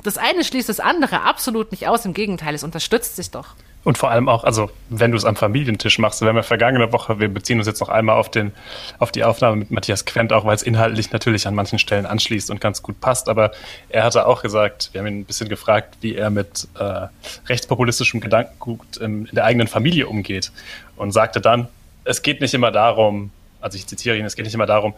das 0.02 0.18
eine 0.18 0.44
schließt 0.44 0.68
das 0.68 0.80
andere 0.80 1.22
absolut 1.22 1.72
nicht 1.72 1.88
aus. 1.88 2.04
Im 2.04 2.14
Gegenteil, 2.14 2.54
es 2.54 2.62
unterstützt 2.62 3.16
sich 3.16 3.30
doch. 3.30 3.54
Und 3.82 3.96
vor 3.96 4.10
allem 4.10 4.28
auch, 4.28 4.44
also 4.44 4.70
wenn 4.90 5.10
du 5.10 5.16
es 5.16 5.24
am 5.24 5.36
Familientisch 5.36 5.98
machst, 5.98 6.20
wir 6.20 6.28
haben 6.28 6.36
ja 6.36 6.42
vergangene 6.42 6.92
Woche, 6.92 7.18
wir 7.18 7.28
beziehen 7.28 7.58
uns 7.58 7.66
jetzt 7.66 7.80
noch 7.80 7.88
einmal 7.88 8.16
auf, 8.16 8.30
den, 8.30 8.52
auf 8.98 9.10
die 9.10 9.24
Aufnahme 9.24 9.56
mit 9.56 9.70
Matthias 9.70 10.04
Quent, 10.04 10.34
auch 10.34 10.44
weil 10.44 10.54
es 10.54 10.62
inhaltlich 10.62 11.12
natürlich 11.12 11.46
an 11.48 11.54
manchen 11.54 11.78
Stellen 11.78 12.04
anschließt 12.04 12.50
und 12.50 12.60
ganz 12.60 12.82
gut 12.82 13.00
passt. 13.00 13.30
Aber 13.30 13.52
er 13.88 14.04
hatte 14.04 14.26
auch 14.26 14.42
gesagt, 14.42 14.90
wir 14.92 15.00
haben 15.00 15.06
ihn 15.06 15.20
ein 15.20 15.24
bisschen 15.24 15.48
gefragt, 15.48 15.96
wie 16.02 16.14
er 16.14 16.28
mit 16.28 16.68
äh, 16.78 17.06
rechtspopulistischem 17.46 18.20
Gedankengut 18.20 18.98
in, 18.98 19.24
in 19.24 19.34
der 19.34 19.44
eigenen 19.46 19.66
Familie 19.66 20.08
umgeht. 20.08 20.52
Und 20.96 21.12
sagte 21.12 21.40
dann, 21.40 21.68
es 22.04 22.20
geht 22.20 22.42
nicht 22.42 22.52
immer 22.52 22.72
darum, 22.72 23.30
also 23.60 23.76
ich 23.76 23.86
zitiere 23.86 24.16
ihn, 24.16 24.24
es 24.24 24.36
geht 24.36 24.44
nicht 24.44 24.54
immer 24.54 24.66
darum, 24.66 24.94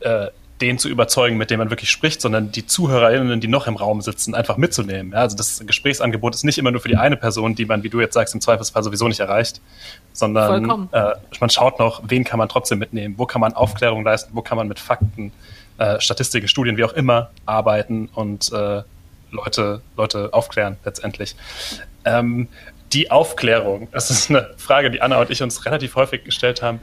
äh, 0.00 0.28
den 0.60 0.78
zu 0.78 0.88
überzeugen, 0.88 1.36
mit 1.36 1.50
dem 1.50 1.58
man 1.58 1.70
wirklich 1.70 1.90
spricht, 1.90 2.20
sondern 2.20 2.50
die 2.50 2.66
ZuhörerInnen, 2.66 3.40
die 3.40 3.48
noch 3.48 3.66
im 3.66 3.76
Raum 3.76 4.00
sitzen, 4.00 4.34
einfach 4.34 4.56
mitzunehmen. 4.56 5.12
Ja, 5.12 5.18
also 5.18 5.36
das 5.36 5.62
Gesprächsangebot 5.66 6.34
ist 6.34 6.44
nicht 6.44 6.56
immer 6.56 6.70
nur 6.70 6.80
für 6.80 6.88
die 6.88 6.96
eine 6.96 7.16
Person, 7.16 7.54
die 7.54 7.66
man, 7.66 7.82
wie 7.82 7.90
du 7.90 8.00
jetzt 8.00 8.14
sagst, 8.14 8.34
im 8.34 8.40
Zweifelsfall 8.40 8.82
sowieso 8.82 9.06
nicht 9.06 9.20
erreicht, 9.20 9.60
sondern 10.12 10.88
äh, 10.92 11.12
man 11.40 11.50
schaut 11.50 11.78
noch, 11.78 12.02
wen 12.06 12.24
kann 12.24 12.38
man 12.38 12.48
trotzdem 12.48 12.78
mitnehmen, 12.78 13.14
wo 13.18 13.26
kann 13.26 13.40
man 13.40 13.52
Aufklärung 13.52 14.02
leisten, 14.02 14.30
wo 14.34 14.40
kann 14.40 14.56
man 14.56 14.66
mit 14.66 14.78
Fakten, 14.78 15.32
äh, 15.78 16.00
Statistiken, 16.00 16.48
Studien, 16.48 16.78
wie 16.78 16.84
auch 16.84 16.94
immer 16.94 17.30
arbeiten 17.44 18.08
und 18.14 18.50
äh, 18.52 18.82
Leute, 19.30 19.82
Leute 19.96 20.32
aufklären 20.32 20.78
letztendlich. 20.84 21.36
Ähm, 22.06 22.48
die 22.92 23.10
Aufklärung, 23.10 23.88
das 23.92 24.10
ist 24.10 24.30
eine 24.30 24.48
Frage, 24.56 24.90
die 24.90 25.02
Anna 25.02 25.20
und 25.20 25.28
ich 25.28 25.42
uns 25.42 25.66
relativ 25.66 25.96
häufig 25.96 26.24
gestellt 26.24 26.62
haben 26.62 26.80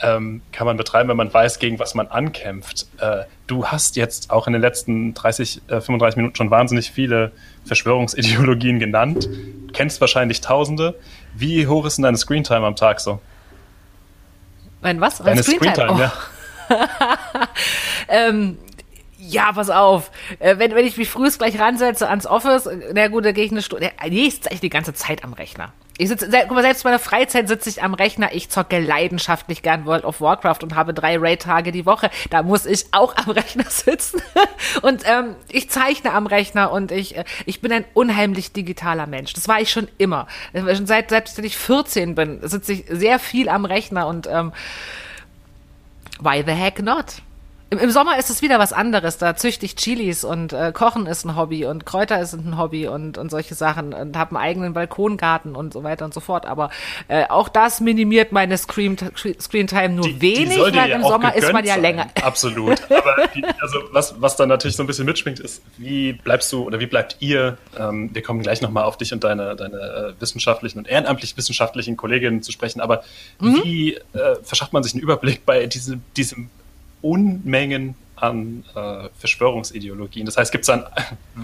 ähm, 0.00 0.42
kann 0.52 0.66
man 0.66 0.76
betreiben, 0.76 1.08
wenn 1.08 1.16
man 1.16 1.32
weiß, 1.32 1.58
gegen 1.58 1.78
was 1.78 1.94
man 1.94 2.06
ankämpft. 2.08 2.86
Äh, 2.98 3.24
du 3.46 3.66
hast 3.66 3.96
jetzt 3.96 4.30
auch 4.30 4.46
in 4.46 4.52
den 4.52 4.62
letzten 4.62 5.14
30, 5.14 5.62
äh, 5.68 5.80
35 5.80 6.16
Minuten 6.16 6.36
schon 6.36 6.50
wahnsinnig 6.50 6.90
viele 6.90 7.32
Verschwörungsideologien 7.64 8.78
genannt. 8.78 9.28
Kennst 9.72 10.00
wahrscheinlich 10.00 10.40
Tausende. 10.40 10.98
Wie 11.34 11.66
hoch 11.66 11.84
ist 11.84 11.98
denn 11.98 12.04
deine 12.04 12.16
Screentime 12.16 12.66
am 12.66 12.76
Tag 12.76 13.00
so? 13.00 13.20
Mein 14.80 15.00
was? 15.00 15.18
Deine 15.18 15.42
Screentime, 15.42 15.74
Screen 15.74 15.90
oh. 15.90 15.98
ja. 15.98 16.12
ähm, 18.08 18.58
ja, 19.18 19.52
pass 19.52 19.68
auf. 19.68 20.10
Äh, 20.38 20.58
wenn, 20.58 20.74
wenn 20.74 20.86
ich 20.86 20.96
mich 20.96 21.08
frühest 21.08 21.38
gleich 21.38 21.58
ransetze 21.58 22.08
ans 22.08 22.26
Office, 22.26 22.68
na 22.94 23.08
gut, 23.08 23.24
da 23.24 23.32
gehe 23.32 23.44
ich 23.44 23.50
eine 23.50 23.62
Stunde. 23.62 23.90
Nee, 24.08 24.26
ist 24.26 24.46
eigentlich 24.46 24.60
die 24.60 24.70
ganze 24.70 24.94
Zeit 24.94 25.24
am 25.24 25.32
Rechner. 25.32 25.72
Ich 26.00 26.08
sitze, 26.08 26.30
selbst 26.30 26.50
in 26.50 26.84
meiner 26.84 27.00
Freizeit 27.00 27.48
sitze 27.48 27.68
ich 27.68 27.82
am 27.82 27.92
Rechner. 27.92 28.32
Ich 28.32 28.48
zocke 28.50 28.78
leidenschaftlich 28.78 29.62
gern 29.62 29.84
World 29.84 30.04
of 30.04 30.20
Warcraft 30.20 30.60
und 30.62 30.76
habe 30.76 30.94
drei 30.94 31.18
Raid-Tage 31.18 31.72
die 31.72 31.86
Woche. 31.86 32.08
Da 32.30 32.44
muss 32.44 32.66
ich 32.66 32.86
auch 32.92 33.16
am 33.16 33.30
Rechner 33.32 33.64
sitzen. 33.64 34.22
Und 34.82 35.02
ähm, 35.06 35.34
ich 35.50 35.70
zeichne 35.70 36.12
am 36.12 36.28
Rechner 36.28 36.70
und 36.70 36.92
ich, 36.92 37.16
äh, 37.16 37.24
ich 37.46 37.60
bin 37.60 37.72
ein 37.72 37.84
unheimlich 37.94 38.52
digitaler 38.52 39.08
Mensch. 39.08 39.32
Das 39.32 39.48
war 39.48 39.60
ich 39.60 39.72
schon 39.72 39.88
immer. 39.98 40.28
Schon 40.54 40.86
seit, 40.86 41.10
seit 41.10 41.36
ich 41.40 41.56
14 41.56 42.14
bin, 42.14 42.46
sitze 42.48 42.74
ich 42.74 42.84
sehr 42.88 43.18
viel 43.18 43.48
am 43.48 43.64
Rechner 43.64 44.06
und 44.06 44.28
ähm, 44.28 44.52
why 46.20 46.44
the 46.46 46.52
heck 46.52 46.80
not? 46.80 47.22
Im, 47.70 47.78
Im, 47.78 47.90
Sommer 47.90 48.18
ist 48.18 48.30
es 48.30 48.40
wieder 48.40 48.58
was 48.58 48.72
anderes. 48.72 49.18
Da 49.18 49.36
züchte 49.36 49.66
ich 49.66 49.76
Chilis 49.76 50.24
und 50.24 50.54
äh, 50.54 50.72
Kochen 50.72 51.06
ist 51.06 51.26
ein 51.26 51.36
Hobby 51.36 51.66
und 51.66 51.84
Kräuter 51.84 52.18
ist 52.18 52.32
ein 52.32 52.56
Hobby 52.56 52.88
und, 52.88 53.18
und 53.18 53.30
solche 53.30 53.54
Sachen 53.54 53.92
und 53.92 54.16
habe 54.16 54.36
einen 54.36 54.44
eigenen 54.44 54.72
Balkongarten 54.72 55.54
und 55.54 55.74
so 55.74 55.82
weiter 55.82 56.06
und 56.06 56.14
so 56.14 56.20
fort. 56.20 56.46
Aber 56.46 56.70
äh, 57.08 57.26
auch 57.28 57.50
das 57.50 57.80
minimiert 57.80 58.32
meine 58.32 58.56
Screen, 58.56 58.96
Screen 59.38 59.66
Time 59.66 59.90
nur 59.90 60.06
die, 60.06 60.20
wenig, 60.22 60.54
die 60.54 60.76
weil 60.76 60.90
im 60.92 61.02
Sommer 61.02 61.34
ist 61.34 61.52
man 61.52 61.62
ja 61.62 61.74
sein. 61.74 61.82
länger. 61.82 62.06
Absolut. 62.22 62.80
Aber 62.90 63.16
die, 63.34 63.44
also 63.60 63.78
was, 63.92 64.14
was 64.18 64.36
dann 64.36 64.48
natürlich 64.48 64.76
so 64.76 64.82
ein 64.82 64.86
bisschen 64.86 65.04
mitschwingt, 65.04 65.38
ist, 65.38 65.62
wie 65.76 66.14
bleibst 66.14 66.50
du 66.52 66.62
oder 66.62 66.80
wie 66.80 66.86
bleibt 66.86 67.16
ihr? 67.20 67.58
Ähm, 67.78 68.08
wir 68.14 68.22
kommen 68.22 68.40
gleich 68.40 68.62
nochmal 68.62 68.84
auf 68.84 68.96
dich 68.96 69.12
und 69.12 69.24
deine, 69.24 69.56
deine 69.56 69.76
äh, 69.76 70.20
wissenschaftlichen 70.20 70.78
und 70.78 70.88
ehrenamtlich 70.88 71.36
wissenschaftlichen 71.36 71.98
Kolleginnen 71.98 72.42
zu 72.42 72.50
sprechen. 72.50 72.80
Aber 72.80 73.02
mhm. 73.40 73.60
wie 73.62 73.94
äh, 73.94 74.36
verschafft 74.42 74.72
man 74.72 74.82
sich 74.82 74.94
einen 74.94 75.02
Überblick 75.02 75.44
bei 75.44 75.66
diesem, 75.66 76.00
diesem 76.16 76.48
Unmengen 77.02 77.94
an 78.16 78.64
äh, 78.74 79.08
Verschwörungsideologien. 79.18 80.26
Das 80.26 80.36
heißt, 80.36 80.50
gibt's 80.50 80.66
dann, 80.66 80.84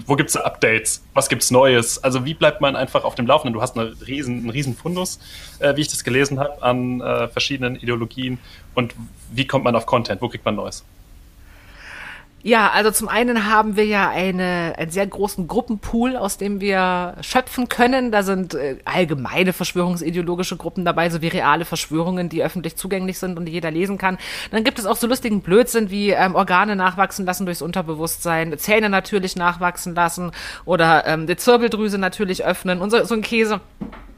wo 0.05 0.15
gibt 0.15 0.29
es 0.29 0.37
Updates? 0.37 1.03
Was 1.13 1.29
gibt 1.29 1.43
es 1.43 1.51
Neues? 1.51 2.03
Also 2.03 2.25
wie 2.25 2.33
bleibt 2.33 2.61
man 2.61 2.75
einfach 2.75 3.03
auf 3.03 3.15
dem 3.15 3.27
Laufenden? 3.27 3.53
Du 3.53 3.61
hast 3.61 3.77
eine 3.77 3.93
riesen, 4.05 4.39
einen 4.39 4.49
riesen 4.49 4.75
Fundus, 4.75 5.19
äh, 5.59 5.75
wie 5.75 5.81
ich 5.81 5.87
das 5.87 6.03
gelesen 6.03 6.39
habe, 6.39 6.61
an 6.61 7.01
äh, 7.01 7.27
verschiedenen 7.27 7.75
Ideologien. 7.75 8.39
Und 8.73 8.93
wie 9.31 9.47
kommt 9.47 9.63
man 9.63 9.75
auf 9.75 9.85
Content? 9.85 10.21
Wo 10.21 10.29
kriegt 10.29 10.45
man 10.45 10.55
Neues? 10.55 10.83
Ja, 12.47 12.69
also 12.69 12.91
zum 12.91 13.07
einen 13.07 13.49
haben 13.51 13.75
wir 13.75 13.85
ja 13.85 14.07
eine, 14.07 14.75
einen 14.77 14.91
sehr 14.91 15.07
großen 15.07 15.47
Gruppenpool, 15.47 16.15
aus 16.15 16.37
dem 16.37 16.61
wir 16.61 17.15
schöpfen 17.21 17.69
können. 17.69 18.11
Da 18.11 18.21
sind 18.21 18.53
äh, 18.53 18.77
allgemeine 18.85 19.51
verschwörungsideologische 19.51 20.55
Gruppen 20.55 20.85
dabei, 20.85 21.09
so 21.09 21.23
wie 21.23 21.27
reale 21.27 21.65
Verschwörungen, 21.65 22.29
die 22.29 22.43
öffentlich 22.43 22.75
zugänglich 22.75 23.17
sind 23.17 23.39
und 23.39 23.45
die 23.45 23.51
jeder 23.51 23.71
lesen 23.71 23.97
kann. 23.97 24.19
Dann 24.51 24.63
gibt 24.63 24.77
es 24.77 24.85
auch 24.85 24.95
so 24.95 25.07
lustigen 25.07 25.41
Blödsinn 25.41 25.89
wie 25.89 26.11
ähm, 26.11 26.35
Organe 26.35 26.75
nachwachsen 26.75 27.25
lassen 27.25 27.47
durchs 27.47 27.63
Unterbewusstsein, 27.63 28.55
Zähne 28.59 28.91
natürlich 28.91 29.35
nachwachsen 29.35 29.95
lassen 29.95 30.31
oder 30.65 31.07
ähm, 31.07 31.25
die 31.25 31.37
Zirbeldrüse 31.37 31.97
natürlich 31.97 32.45
öffnen 32.45 32.79
und 32.79 32.91
so, 32.91 33.03
so 33.05 33.15
ein 33.15 33.23
Käse 33.23 33.59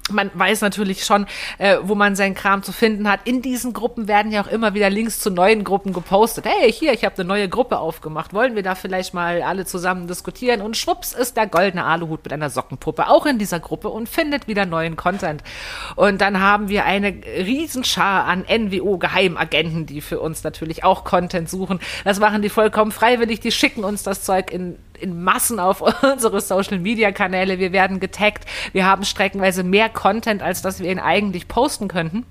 man 0.09 0.31
weiß 0.33 0.61
natürlich 0.61 1.05
schon, 1.05 1.25
äh, 1.57 1.77
wo 1.81 1.95
man 1.95 2.15
seinen 2.15 2.35
Kram 2.35 2.63
zu 2.63 2.71
finden 2.71 3.09
hat. 3.09 3.21
In 3.25 3.41
diesen 3.41 3.73
Gruppen 3.73 4.07
werden 4.07 4.31
ja 4.31 4.43
auch 4.43 4.47
immer 4.47 4.73
wieder 4.73 4.89
Links 4.89 5.19
zu 5.19 5.29
neuen 5.29 5.63
Gruppen 5.63 5.93
gepostet. 5.93 6.45
Hey, 6.45 6.71
hier, 6.71 6.93
ich 6.93 7.05
habe 7.05 7.15
eine 7.15 7.25
neue 7.25 7.49
Gruppe 7.49 7.79
aufgemacht. 7.79 8.33
Wollen 8.33 8.55
wir 8.55 8.63
da 8.63 8.75
vielleicht 8.75 9.13
mal 9.13 9.41
alle 9.41 9.65
zusammen 9.65 10.07
diskutieren? 10.07 10.61
Und 10.61 10.77
schwupps 10.77 11.13
ist 11.13 11.37
der 11.37 11.47
goldene 11.47 11.83
Aluhut 11.83 12.23
mit 12.23 12.33
einer 12.33 12.49
Sockenpuppe 12.49 13.09
auch 13.09 13.25
in 13.25 13.39
dieser 13.39 13.59
Gruppe 13.59 13.89
und 13.89 14.09
findet 14.09 14.47
wieder 14.47 14.65
neuen 14.65 14.95
Content. 14.95 15.43
Und 15.95 16.21
dann 16.21 16.41
haben 16.41 16.69
wir 16.69 16.85
eine 16.85 17.09
Riesenschar 17.09 18.25
an 18.25 18.45
NWO-Geheimagenten, 18.47 19.85
die 19.85 20.01
für 20.01 20.19
uns 20.19 20.43
natürlich 20.43 20.83
auch 20.83 21.03
Content 21.03 21.49
suchen. 21.49 21.79
Das 22.03 22.19
machen 22.19 22.41
die 22.41 22.49
vollkommen 22.49 22.91
freiwillig. 22.91 23.39
Die 23.39 23.51
schicken 23.51 23.83
uns 23.83 24.03
das 24.03 24.23
Zeug 24.23 24.51
in 24.51 24.77
in 24.99 25.23
Massen 25.23 25.59
auf 25.59 25.81
unsere 26.03 26.41
Social 26.41 26.79
Media 26.79 27.11
Kanäle. 27.11 27.59
Wir 27.59 27.71
werden 27.71 27.99
getaggt. 27.99 28.45
Wir 28.73 28.85
haben 28.85 29.03
streckenweise 29.03 29.63
mehr 29.63 29.89
Content, 29.89 30.41
als 30.41 30.61
dass 30.61 30.79
wir 30.79 30.91
ihn 30.91 30.99
eigentlich 30.99 31.47
posten 31.47 31.87
könnten. 31.87 32.25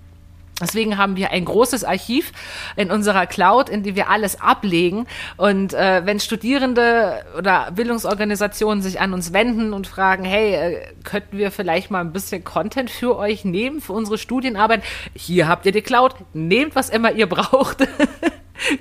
Deswegen 0.60 0.96
haben 0.96 1.16
wir 1.16 1.32
ein 1.32 1.44
großes 1.44 1.84
Archiv 1.84 2.32
in 2.76 2.90
unserer 2.90 3.26
Cloud, 3.26 3.68
in 3.68 3.82
die 3.82 3.94
wir 3.94 4.08
alles 4.08 4.40
ablegen. 4.40 5.06
Und 5.36 5.74
äh, 5.74 6.06
wenn 6.06 6.18
Studierende 6.18 7.24
oder 7.36 7.70
Bildungsorganisationen 7.72 8.82
sich 8.82 8.98
an 8.98 9.12
uns 9.12 9.34
wenden 9.34 9.74
und 9.74 9.86
fragen, 9.86 10.24
hey, 10.24 10.54
äh, 10.54 10.80
könnten 11.04 11.36
wir 11.36 11.50
vielleicht 11.50 11.90
mal 11.90 12.00
ein 12.00 12.14
bisschen 12.14 12.42
Content 12.42 12.88
für 12.88 13.18
euch 13.18 13.44
nehmen, 13.44 13.82
für 13.82 13.92
unsere 13.92 14.16
Studienarbeit? 14.16 14.82
Hier 15.14 15.46
habt 15.46 15.66
ihr 15.66 15.72
die 15.72 15.82
Cloud. 15.82 16.14
Nehmt, 16.32 16.74
was 16.74 16.88
immer 16.88 17.12
ihr 17.12 17.26
braucht. 17.28 17.86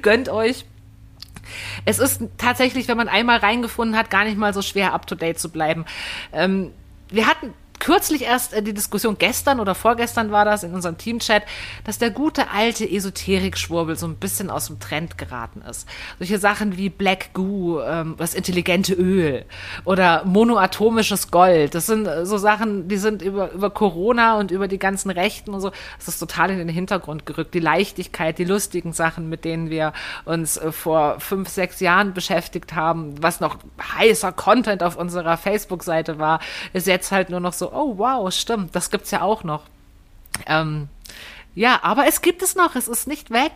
Gönnt 0.01 0.29
euch. 0.29 0.63
Es 1.85 1.99
ist 1.99 2.21
tatsächlich, 2.37 2.87
wenn 2.87 2.97
man 2.97 3.07
einmal 3.07 3.37
reingefunden 3.37 3.97
hat, 3.97 4.09
gar 4.09 4.23
nicht 4.23 4.37
mal 4.37 4.53
so 4.53 4.61
schwer, 4.61 4.93
up-to-date 4.93 5.39
zu 5.39 5.49
bleiben. 5.49 5.85
Ähm, 6.33 6.71
wir 7.09 7.27
hatten 7.27 7.53
kürzlich 7.79 8.23
erst 8.23 8.53
äh, 8.53 8.61
die 8.61 8.73
Diskussion, 8.73 9.17
gestern 9.17 9.59
oder 9.59 9.75
vorgestern 9.75 10.31
war 10.31 10.45
das 10.45 10.63
in 10.63 10.73
unserem 10.73 10.97
Teamchat, 10.97 11.43
dass 11.83 11.97
der 11.97 12.09
gute 12.09 12.49
alte 12.51 12.89
Esoterik-Schwurbel 12.89 13.95
so 13.95 14.07
ein 14.07 14.15
bisschen 14.15 14.49
aus 14.49 14.67
dem 14.67 14.79
Trend 14.79 15.17
geraten 15.17 15.61
ist. 15.61 15.87
Solche 16.19 16.39
Sachen 16.39 16.77
wie 16.77 16.89
Black 16.89 17.33
Goo, 17.33 17.79
ähm, 17.81 18.15
das 18.17 18.33
intelligente 18.33 18.93
Öl 18.93 19.45
oder 19.83 20.23
monoatomisches 20.25 21.31
Gold, 21.31 21.75
das 21.75 21.85
sind 21.85 22.05
äh, 22.05 22.25
so 22.25 22.37
Sachen, 22.37 22.87
die 22.87 22.97
sind 22.97 23.21
über, 23.21 23.51
über 23.51 23.69
Corona 23.69 24.37
und 24.37 24.51
über 24.51 24.67
die 24.67 24.79
ganzen 24.79 25.09
Rechten 25.09 25.53
und 25.53 25.61
so, 25.61 25.71
das 25.97 26.07
ist 26.07 26.19
total 26.19 26.51
in 26.51 26.57
den 26.57 26.69
Hintergrund 26.69 27.25
gerückt. 27.25 27.53
Die 27.53 27.59
Leichtigkeit, 27.59 28.37
die 28.37 28.45
lustigen 28.45 28.93
Sachen, 28.93 29.29
mit 29.29 29.45
denen 29.45 29.69
wir 29.69 29.93
uns 30.25 30.57
äh, 30.57 30.71
vor 30.71 31.19
fünf, 31.19 31.49
sechs 31.49 31.79
Jahren 31.79 32.13
beschäftigt 32.13 32.73
haben, 32.73 33.21
was 33.21 33.39
noch 33.39 33.57
heißer 33.97 34.31
Content 34.31 34.83
auf 34.83 34.97
unserer 34.97 35.37
Facebook-Seite 35.37 36.19
war, 36.19 36.39
ist 36.73 36.87
jetzt 36.87 37.11
halt 37.11 37.29
nur 37.29 37.39
noch 37.39 37.53
so, 37.53 37.64
oh 37.73 37.97
wow, 37.97 38.31
stimmt, 38.33 38.75
das 38.75 38.89
gibt's 38.89 39.11
ja 39.11 39.21
auch 39.21 39.43
noch. 39.43 39.63
Ähm, 40.47 40.89
ja, 41.53 41.79
aber 41.83 42.07
es 42.07 42.21
gibt 42.21 42.41
es 42.41 42.55
noch, 42.55 42.75
es 42.75 42.87
ist 42.87 43.07
nicht 43.07 43.31
weg. 43.31 43.53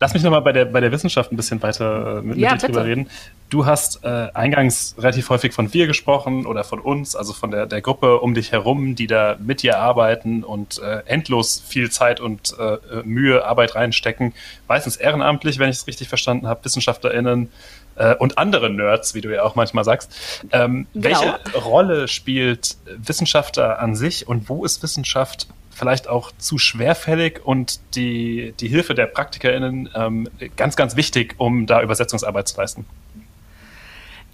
Lass 0.00 0.14
mich 0.14 0.22
nochmal 0.22 0.42
bei 0.42 0.52
der, 0.52 0.64
bei 0.66 0.80
der 0.80 0.92
Wissenschaft 0.92 1.32
ein 1.32 1.36
bisschen 1.36 1.60
weiter 1.60 2.18
äh, 2.18 2.22
mit, 2.22 2.38
ja, 2.38 2.52
mit 2.52 2.62
dir 2.62 2.66
drüber 2.68 2.84
reden. 2.84 3.10
Du 3.50 3.66
hast 3.66 4.04
äh, 4.04 4.28
eingangs 4.32 4.94
relativ 4.98 5.28
häufig 5.30 5.52
von 5.52 5.72
wir 5.72 5.86
gesprochen 5.86 6.46
oder 6.46 6.62
von 6.62 6.78
uns, 6.78 7.16
also 7.16 7.32
von 7.32 7.50
der, 7.50 7.66
der 7.66 7.80
Gruppe 7.80 8.20
um 8.20 8.34
dich 8.34 8.52
herum, 8.52 8.94
die 8.94 9.06
da 9.06 9.36
mit 9.40 9.62
dir 9.62 9.78
arbeiten 9.78 10.44
und 10.44 10.78
äh, 10.78 11.02
endlos 11.06 11.62
viel 11.66 11.90
Zeit 11.90 12.20
und 12.20 12.54
äh, 12.58 13.02
Mühe, 13.04 13.44
Arbeit 13.44 13.74
reinstecken. 13.74 14.34
Meistens 14.68 14.96
ehrenamtlich, 14.96 15.58
wenn 15.58 15.70
ich 15.70 15.76
es 15.76 15.86
richtig 15.86 16.08
verstanden 16.08 16.46
habe, 16.46 16.64
WissenschaftlerInnen, 16.64 17.50
äh, 17.98 18.14
und 18.14 18.38
andere 18.38 18.70
Nerds, 18.70 19.14
wie 19.14 19.20
du 19.20 19.34
ja 19.34 19.42
auch 19.42 19.54
manchmal 19.54 19.84
sagst. 19.84 20.44
Ähm, 20.52 20.86
genau. 20.94 21.20
Welche 21.20 21.58
Rolle 21.58 22.08
spielt 22.08 22.76
Wissenschaftler 22.86 23.78
an 23.80 23.94
sich 23.94 24.26
und 24.26 24.48
wo 24.48 24.64
ist 24.64 24.82
Wissenschaft 24.82 25.48
vielleicht 25.70 26.08
auch 26.08 26.32
zu 26.38 26.58
schwerfällig 26.58 27.44
und 27.44 27.80
die, 27.94 28.52
die 28.58 28.68
Hilfe 28.68 28.94
der 28.94 29.06
PraktikerInnen 29.06 29.88
ähm, 29.94 30.28
ganz, 30.56 30.74
ganz 30.74 30.96
wichtig, 30.96 31.36
um 31.38 31.66
da 31.66 31.82
Übersetzungsarbeit 31.82 32.48
zu 32.48 32.56
leisten? 32.56 32.84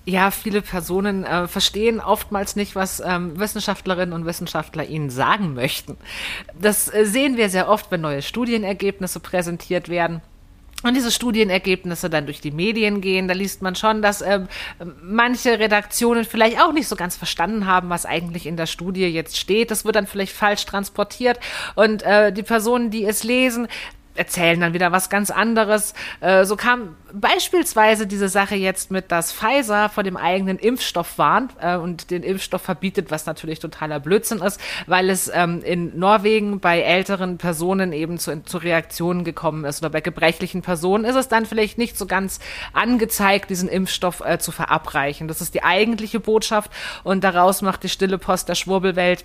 Ja, 0.06 0.30
viele 0.30 0.60
Personen 0.60 1.24
äh, 1.24 1.48
verstehen 1.48 2.00
oftmals 2.00 2.56
nicht, 2.56 2.74
was 2.74 3.00
ähm, 3.00 3.38
Wissenschaftlerinnen 3.38 4.12
und 4.12 4.26
Wissenschaftler 4.26 4.84
ihnen 4.84 5.08
sagen 5.08 5.54
möchten. 5.54 5.96
Das 6.60 6.92
äh, 6.92 7.06
sehen 7.06 7.38
wir 7.38 7.48
sehr 7.48 7.68
oft, 7.68 7.90
wenn 7.90 8.02
neue 8.02 8.20
Studienergebnisse 8.20 9.20
präsentiert 9.20 9.88
werden 9.88 10.20
und 10.84 10.94
diese 10.94 11.10
Studienergebnisse 11.10 12.10
dann 12.10 12.26
durch 12.26 12.40
die 12.40 12.50
Medien 12.50 13.00
gehen, 13.00 13.26
da 13.26 13.34
liest 13.34 13.62
man 13.62 13.74
schon, 13.74 14.02
dass 14.02 14.20
äh, 14.20 14.40
manche 15.02 15.58
Redaktionen 15.58 16.24
vielleicht 16.24 16.60
auch 16.60 16.72
nicht 16.72 16.88
so 16.88 16.94
ganz 16.94 17.16
verstanden 17.16 17.66
haben, 17.66 17.88
was 17.88 18.06
eigentlich 18.06 18.46
in 18.46 18.56
der 18.56 18.66
Studie 18.66 19.06
jetzt 19.06 19.38
steht. 19.38 19.70
Das 19.70 19.84
wird 19.84 19.96
dann 19.96 20.06
vielleicht 20.06 20.32
falsch 20.32 20.66
transportiert 20.66 21.40
und 21.74 22.02
äh, 22.02 22.32
die 22.32 22.42
Personen, 22.42 22.90
die 22.90 23.04
es 23.04 23.24
lesen, 23.24 23.66
erzählen 24.14 24.60
dann 24.60 24.74
wieder 24.74 24.92
was 24.92 25.10
ganz 25.10 25.30
anderes. 25.30 25.94
Äh, 26.20 26.44
so 26.44 26.56
kam 26.56 26.96
beispielsweise 27.12 28.06
diese 28.06 28.28
Sache 28.28 28.54
jetzt 28.54 28.90
mit, 28.90 29.12
dass 29.12 29.32
Pfizer 29.32 29.88
vor 29.88 30.02
dem 30.02 30.16
eigenen 30.16 30.58
Impfstoff 30.58 31.18
warnt 31.18 31.52
äh, 31.60 31.76
und 31.76 32.10
den 32.10 32.22
Impfstoff 32.22 32.62
verbietet, 32.62 33.10
was 33.10 33.26
natürlich 33.26 33.60
totaler 33.60 34.00
Blödsinn 34.00 34.40
ist, 34.40 34.60
weil 34.86 35.10
es 35.10 35.30
ähm, 35.32 35.62
in 35.62 35.98
Norwegen 35.98 36.60
bei 36.60 36.80
älteren 36.80 37.38
Personen 37.38 37.92
eben 37.92 38.18
zu, 38.18 38.42
zu 38.44 38.58
Reaktionen 38.58 39.24
gekommen 39.24 39.64
ist 39.64 39.82
oder 39.82 39.90
bei 39.90 40.00
gebrechlichen 40.00 40.62
Personen 40.62 41.04
ist 41.04 41.16
es 41.16 41.28
dann 41.28 41.46
vielleicht 41.46 41.78
nicht 41.78 41.96
so 41.98 42.06
ganz 42.06 42.40
angezeigt, 42.72 43.50
diesen 43.50 43.68
Impfstoff 43.68 44.20
äh, 44.24 44.38
zu 44.38 44.52
verabreichen. 44.52 45.28
Das 45.28 45.40
ist 45.40 45.54
die 45.54 45.62
eigentliche 45.62 46.20
Botschaft 46.20 46.70
und 47.02 47.24
daraus 47.24 47.62
macht 47.62 47.82
die 47.82 47.88
stille 47.88 48.18
Post 48.18 48.48
der 48.48 48.54
Schwurbelwelt 48.54 49.24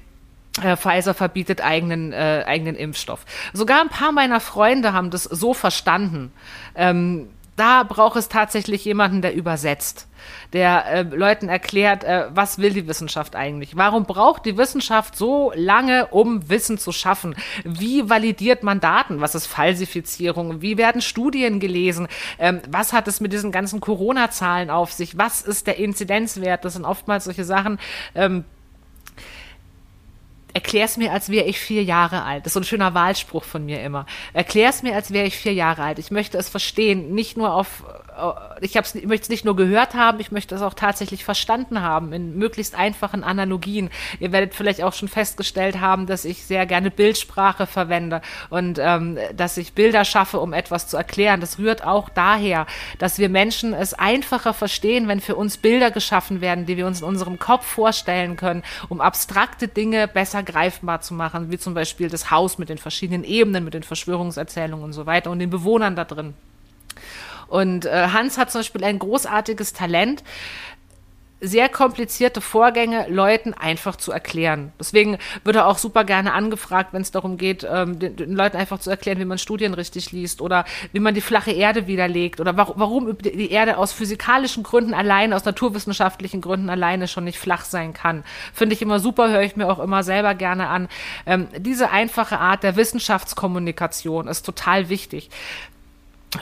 äh, 0.63 0.77
Pfizer 0.77 1.13
verbietet 1.13 1.61
eigenen, 1.61 2.13
äh, 2.13 2.43
eigenen 2.45 2.75
Impfstoff. 2.75 3.25
Sogar 3.53 3.81
ein 3.81 3.89
paar 3.89 4.11
meiner 4.11 4.39
Freunde 4.39 4.93
haben 4.93 5.09
das 5.09 5.23
so 5.23 5.53
verstanden. 5.53 6.31
Ähm, 6.75 7.29
da 7.59 7.83
braucht 7.83 8.15
es 8.15 8.29
tatsächlich 8.29 8.85
jemanden, 8.85 9.21
der 9.21 9.35
übersetzt, 9.35 10.07
der 10.53 10.85
äh, 10.85 11.01
Leuten 11.01 11.49
erklärt, 11.49 12.05
äh, 12.05 12.27
was 12.29 12.57
will 12.57 12.71
die 12.71 12.87
Wissenschaft 12.87 13.35
eigentlich? 13.35 13.75
Warum 13.75 14.05
braucht 14.05 14.45
die 14.45 14.57
Wissenschaft 14.57 15.17
so 15.17 15.51
lange, 15.53 16.07
um 16.07 16.49
Wissen 16.49 16.77
zu 16.77 16.93
schaffen? 16.93 17.35
Wie 17.65 18.09
validiert 18.09 18.63
man 18.63 18.79
Daten? 18.79 19.19
Was 19.19 19.35
ist 19.35 19.47
Falsifizierung? 19.47 20.61
Wie 20.61 20.77
werden 20.77 21.01
Studien 21.01 21.59
gelesen? 21.59 22.07
Ähm, 22.37 22.61
was 22.69 22.93
hat 22.93 23.09
es 23.09 23.19
mit 23.19 23.33
diesen 23.33 23.51
ganzen 23.51 23.81
Corona-Zahlen 23.81 24.69
auf 24.69 24.93
sich? 24.93 25.17
Was 25.17 25.41
ist 25.41 25.67
der 25.67 25.79
Inzidenzwert? 25.79 26.63
Das 26.63 26.75
sind 26.75 26.85
oftmals 26.85 27.25
solche 27.25 27.43
Sachen. 27.43 27.77
Ähm, 28.15 28.45
erklär's 30.53 30.97
mir, 30.97 31.11
als 31.11 31.29
wäre 31.29 31.45
ich 31.45 31.59
vier 31.59 31.83
Jahre 31.83 32.23
alt. 32.23 32.45
Das 32.45 32.51
ist 32.51 32.53
so 32.53 32.59
ein 32.59 32.65
schöner 32.65 32.93
Wahlspruch 32.93 33.43
von 33.43 33.65
mir 33.65 33.81
immer. 33.81 34.05
Erklär's 34.33 34.83
mir, 34.83 34.95
als 34.95 35.11
wäre 35.11 35.27
ich 35.27 35.37
vier 35.37 35.53
Jahre 35.53 35.83
alt. 35.83 35.99
Ich 35.99 36.11
möchte 36.11 36.37
es 36.37 36.49
verstehen, 36.49 37.13
nicht 37.13 37.37
nur 37.37 37.53
auf 37.53 37.83
ich, 38.61 38.77
hab's, 38.77 38.95
ich 38.95 39.05
möchte 39.05 39.23
es 39.23 39.29
nicht 39.29 39.45
nur 39.45 39.55
gehört 39.55 39.93
haben, 39.93 40.19
ich 40.19 40.31
möchte 40.31 40.55
es 40.55 40.61
auch 40.61 40.73
tatsächlich 40.73 41.23
verstanden 41.23 41.81
haben, 41.81 42.13
in 42.13 42.37
möglichst 42.37 42.75
einfachen 42.75 43.23
Analogien. 43.23 43.89
Ihr 44.19 44.31
werdet 44.31 44.53
vielleicht 44.53 44.83
auch 44.83 44.93
schon 44.93 45.07
festgestellt 45.07 45.79
haben, 45.79 46.07
dass 46.07 46.25
ich 46.25 46.45
sehr 46.45 46.65
gerne 46.65 46.91
Bildsprache 46.91 47.67
verwende 47.67 48.21
und 48.49 48.79
ähm, 48.79 49.17
dass 49.35 49.57
ich 49.57 49.73
Bilder 49.73 50.05
schaffe, 50.05 50.39
um 50.39 50.53
etwas 50.53 50.87
zu 50.87 50.97
erklären. 50.97 51.41
Das 51.41 51.59
rührt 51.59 51.83
auch 51.83 52.09
daher, 52.09 52.65
dass 52.97 53.19
wir 53.19 53.29
Menschen 53.29 53.73
es 53.73 53.93
einfacher 53.93 54.53
verstehen, 54.53 55.07
wenn 55.07 55.21
für 55.21 55.35
uns 55.35 55.57
Bilder 55.57 55.91
geschaffen 55.91 56.41
werden, 56.41 56.65
die 56.65 56.77
wir 56.77 56.87
uns 56.87 57.01
in 57.01 57.07
unserem 57.07 57.39
Kopf 57.39 57.65
vorstellen 57.65 58.35
können, 58.35 58.63
um 58.89 59.01
abstrakte 59.01 59.67
Dinge 59.67 60.07
besser 60.07 60.43
greifbar 60.43 61.01
zu 61.01 61.13
machen, 61.13 61.51
wie 61.51 61.57
zum 61.57 61.73
Beispiel 61.73 62.09
das 62.09 62.31
Haus 62.31 62.57
mit 62.57 62.69
den 62.69 62.77
verschiedenen 62.77 63.23
Ebenen, 63.23 63.63
mit 63.63 63.73
den 63.73 63.83
Verschwörungserzählungen 63.83 64.83
und 64.83 64.93
so 64.93 65.05
weiter 65.05 65.31
und 65.31 65.39
den 65.39 65.49
Bewohnern 65.49 65.95
da 65.95 66.05
drin. 66.05 66.33
Und 67.49 67.85
äh, 67.85 68.09
Hans 68.13 68.37
hat 68.37 68.51
zum 68.51 68.59
Beispiel 68.59 68.83
ein 68.83 68.99
großartiges 68.99 69.73
Talent, 69.73 70.23
sehr 71.41 71.69
komplizierte 71.69 72.41
Vorgänge 72.41 73.07
Leuten 73.07 73.53
einfach 73.53 73.95
zu 73.95 74.11
erklären. 74.11 74.73
Deswegen 74.79 75.17
wird 75.43 75.55
er 75.55 75.67
auch 75.67 75.77
super 75.77 76.03
gerne 76.03 76.33
angefragt, 76.33 76.91
wenn 76.91 77.01
es 77.01 77.11
darum 77.11 77.37
geht, 77.37 77.65
ähm, 77.69 77.99
den, 77.99 78.15
den, 78.15 78.35
Leuten 78.35 78.57
einfach 78.57 78.79
zu 78.79 78.89
erklären, 78.89 79.19
wie 79.19 79.25
man 79.25 79.37
Studien 79.37 79.73
richtig 79.73 80.11
liest 80.11 80.41
oder 80.41 80.65
wie 80.91 80.99
man 80.99 81.13
die 81.13 81.21
flache 81.21 81.51
Erde 81.51 81.87
widerlegt 81.87 82.39
oder 82.41 82.57
warum, 82.57 82.75
warum 82.77 83.17
die 83.17 83.51
Erde 83.51 83.77
aus 83.77 83.93
physikalischen 83.93 84.63
Gründen 84.63 84.93
allein, 84.93 85.33
aus 85.33 85.45
naturwissenschaftlichen 85.45 86.41
Gründen 86.41 86.69
alleine 86.69 87.07
schon 87.07 87.23
nicht 87.23 87.39
flach 87.39 87.63
sein 87.63 87.93
kann. 87.93 88.23
Finde 88.53 88.75
ich 88.75 88.81
immer 88.81 88.99
super, 88.99 89.29
höre 89.29 89.43
ich 89.43 89.55
mir 89.55 89.67
auch 89.67 89.79
immer 89.79 90.03
selber 90.03 90.35
gerne 90.35 90.67
an. 90.67 90.89
Ähm, 91.25 91.47
diese 91.57 91.89
einfache 91.89 92.39
Art 92.39 92.63
der 92.63 92.75
Wissenschaftskommunikation 92.75 94.27
ist 94.27 94.45
total 94.45 94.89
wichtig. 94.89 95.29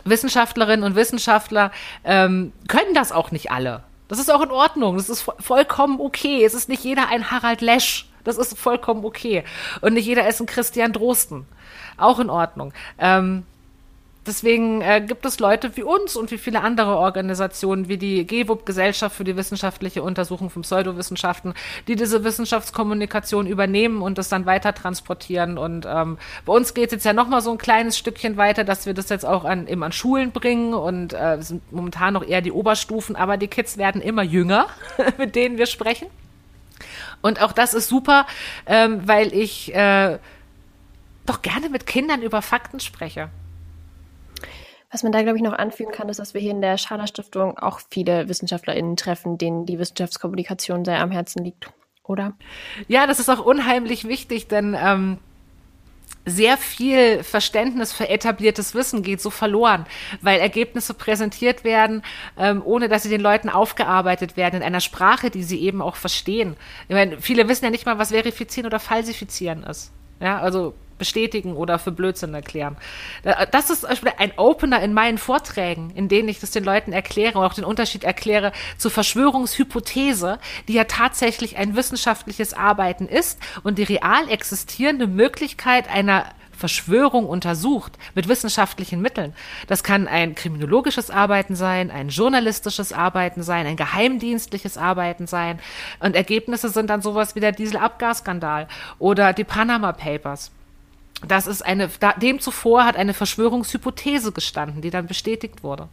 Wissenschaftlerinnen 0.04 0.84
und 0.84 0.96
Wissenschaftler 0.96 1.72
ähm, 2.04 2.54
können 2.68 2.94
das 2.94 3.12
auch 3.12 3.32
nicht 3.32 3.52
alle. 3.52 3.84
Das 4.08 4.20
ist 4.20 4.32
auch 4.32 4.42
in 4.42 4.52
Ordnung. 4.52 4.98
Das 4.98 5.10
ist 5.10 5.26
vollkommen 5.40 6.00
okay. 6.00 6.44
Es 6.44 6.54
ist 6.54 6.70
nicht 6.70 6.84
jeder 6.84 7.10
ein 7.10 7.32
Harald 7.32 7.62
Lesch. 7.62 8.08
Das 8.24 8.38
ist 8.38 8.58
vollkommen 8.58 9.06
okay. 9.06 9.44
Und 9.82 9.94
nicht 9.94 10.06
jeder 10.06 10.28
ist 10.28 10.40
ein 10.40 10.46
Christian 10.48 10.94
Drosten. 10.94 11.46
Auch 11.98 12.20
in 12.20 12.30
Ordnung. 12.30 12.74
Ähm, 13.00 13.46
Deswegen 14.28 14.82
äh, 14.82 15.02
gibt 15.02 15.26
es 15.26 15.40
Leute 15.40 15.78
wie 15.78 15.84
uns 15.84 16.18
und 16.18 16.32
wie 16.32 16.38
viele 16.38 16.62
andere 16.62 16.98
Organisationen, 16.98 17.88
wie 17.88 17.98
die 17.98 18.28
GEWUB, 18.28 18.66
Gesellschaft 18.66 19.16
für 19.16 19.24
die 19.24 19.38
wissenschaftliche 19.38 20.04
Untersuchung 20.04 20.50
von 20.50 20.64
Pseudowissenschaften, 20.64 21.54
die 21.88 21.96
diese 21.96 22.26
Wissenschaftskommunikation 22.26 23.48
übernehmen 23.48 24.02
und 24.02 24.18
das 24.18 24.28
dann 24.28 24.46
weiter 24.46 24.74
transportieren. 24.74 25.58
Und 25.58 25.88
ähm, 25.90 26.18
bei 26.46 26.52
uns 26.52 26.74
geht 26.74 26.88
es 26.88 26.92
jetzt 26.92 27.06
ja 27.06 27.14
noch 27.14 27.30
mal 27.30 27.40
so 27.40 27.52
ein 27.52 27.58
kleines 27.58 27.98
Stückchen 27.98 28.36
weiter, 28.36 28.66
dass 28.66 28.86
wir 28.86 28.94
das 28.94 29.08
jetzt 29.08 29.26
auch 29.26 29.46
an, 29.46 29.68
eben 29.68 29.82
an 29.84 29.94
Schulen 29.94 30.32
bringen 30.32 30.74
und 30.74 31.14
äh, 31.14 31.38
sind 31.42 31.72
momentan 31.72 32.14
noch 32.14 32.26
eher 32.26 32.42
die 32.42 32.52
Oberstufen, 32.52 33.16
aber 33.16 33.38
die 33.38 33.48
Kids 33.48 33.78
werden 33.78 34.02
immer 34.02 34.24
jünger, 34.24 34.68
mit 35.18 35.36
denen 35.36 35.58
wir 35.58 35.68
sprechen. 35.68 36.08
Und 37.22 37.42
auch 37.42 37.54
das 37.54 37.74
ist 37.74 37.88
super, 37.88 38.28
ähm, 38.66 39.08
weil 39.08 39.34
ich 39.34 39.74
äh, 39.74 40.20
doch 41.26 41.42
gerne 41.42 41.70
mit 41.70 41.86
Kindern 41.86 42.22
über 42.22 42.42
Fakten 42.42 42.82
spreche. 42.82 43.30
Was 44.98 45.04
man 45.04 45.12
da, 45.12 45.22
glaube 45.22 45.38
ich, 45.38 45.43
noch 45.43 45.54
anfügen 45.54 45.91
kann, 45.91 46.10
ist, 46.10 46.18
dass 46.18 46.34
wir 46.34 46.41
hier 46.41 46.50
in 46.50 46.60
der 46.60 46.80
Schader 46.80 47.06
Stiftung 47.06 47.56
auch 47.60 47.82
viele 47.91 48.30
WissenschaftlerInnen 48.30 48.98
treffen, 48.98 49.38
denen 49.38 49.68
die 49.68 49.78
Wissenschaftskommunikation 49.78 50.86
sehr 50.86 51.00
am 51.02 51.12
Herzen 51.12 51.43
liegt, 51.43 51.70
oder? 52.02 52.34
Ja, 52.88 53.06
das 53.06 53.20
ist 53.20 53.30
auch 53.30 53.45
unheimlich 53.45 54.08
wichtig, 54.08 54.48
denn 54.48 54.76
ähm, 54.76 55.20
sehr 56.26 56.58
viel 56.58 57.22
Verständnis 57.22 57.93
für 57.93 58.10
etabliertes 58.10 58.74
Wissen 58.74 59.04
geht 59.04 59.22
so 59.22 59.30
verloren, 59.30 59.86
weil 60.22 60.39
Ergebnisse 60.39 60.95
präsentiert 60.95 61.64
werden, 61.64 62.02
ähm, 62.36 62.64
ohne 62.66 62.89
dass 62.89 63.04
sie 63.04 63.10
den 63.10 63.22
Leuten 63.22 63.50
aufgearbeitet 63.50 64.36
werden 64.36 64.56
in 64.56 64.64
einer 64.64 64.82
Sprache, 64.82 65.30
die 65.30 65.43
sie 65.43 65.62
eben 65.62 65.84
auch 65.84 65.95
verstehen. 65.95 66.56
Ich 66.88 66.95
meine, 66.95 67.22
viele 67.22 67.48
wissen 67.48 67.66
ja 67.66 67.70
nicht 67.70 67.86
mal, 67.86 68.00
was 68.00 68.10
verifizieren 68.10 68.66
oder 68.66 68.80
falsifizieren 68.80 69.62
ist. 69.62 69.91
Ja, 70.20 70.39
also 70.39 70.74
bestätigen 70.98 71.56
oder 71.56 71.80
für 71.80 71.91
Blödsinn 71.91 72.34
erklären. 72.34 72.78
Das 73.52 73.70
ist 73.70 73.86
ein 73.86 74.32
Opener 74.38 74.82
in 74.82 74.93
meinen 74.93 75.18
Vorträgen, 75.18 75.91
in 75.91 76.08
denen 76.08 76.30
ich 76.30 76.39
das 76.39 76.52
den 76.52 76.64
Leuten 76.64 76.93
erkläre 76.93 77.39
und 77.39 77.45
auch 77.45 77.54
den 77.54 77.66
Unterschied 77.66 78.04
erkläre 78.04 78.52
zur 78.78 78.91
Verschwörungshypothese, 78.91 80.39
die 80.68 80.74
ja 80.74 80.86
tatsächlich 80.86 81.58
ein 81.58 81.76
wissenschaftliches 81.76 82.54
Arbeiten 82.54 83.08
ist 83.08 83.39
und 83.64 83.78
die 83.78 83.84
real 83.84 84.30
existierende 84.30 85.08
Möglichkeit 85.08 85.89
einer 85.89 86.26
Verschwörung 86.58 87.28
untersucht 87.28 87.93
mit 88.16 88.28
wissenschaftlichen 88.28 89.00
Mitteln. 89.00 89.34
Das 89.68 89.84
kann 89.84 90.08
ein 90.08 90.36
kriminologisches 90.36 91.12
Arbeiten 91.12 91.56
sein, 91.56 91.91
ein 91.91 92.10
journalistisches 92.10 92.93
Arbeiten 92.93 93.43
sein, 93.43 93.68
ein 93.68 93.76
geheimdienstliches 93.76 94.78
Arbeiten 94.78 95.28
sein. 95.28 95.60
Und 96.00 96.16
Ergebnisse 96.16 96.70
sind 96.70 96.89
dann 96.89 97.04
sowas 97.04 97.36
wie 97.36 97.39
der 97.41 97.52
Dieselabgasskandal 97.52 98.68
oder 98.98 99.34
die 99.34 99.43
Panama 99.43 99.93
Papers 99.93 100.52
das 101.26 101.47
ist 101.47 101.65
eine, 101.65 101.89
da, 101.99 102.13
dem 102.13 102.39
zuvor 102.39 102.86
hat 102.86 102.95
eine 102.95 103.13
Verschwörungshypothese 103.13 104.32
gestanden, 104.32 104.82
die 104.82 104.91
dann 104.91 105.07
bestätigt 105.07 105.63
wurde. 105.63 105.89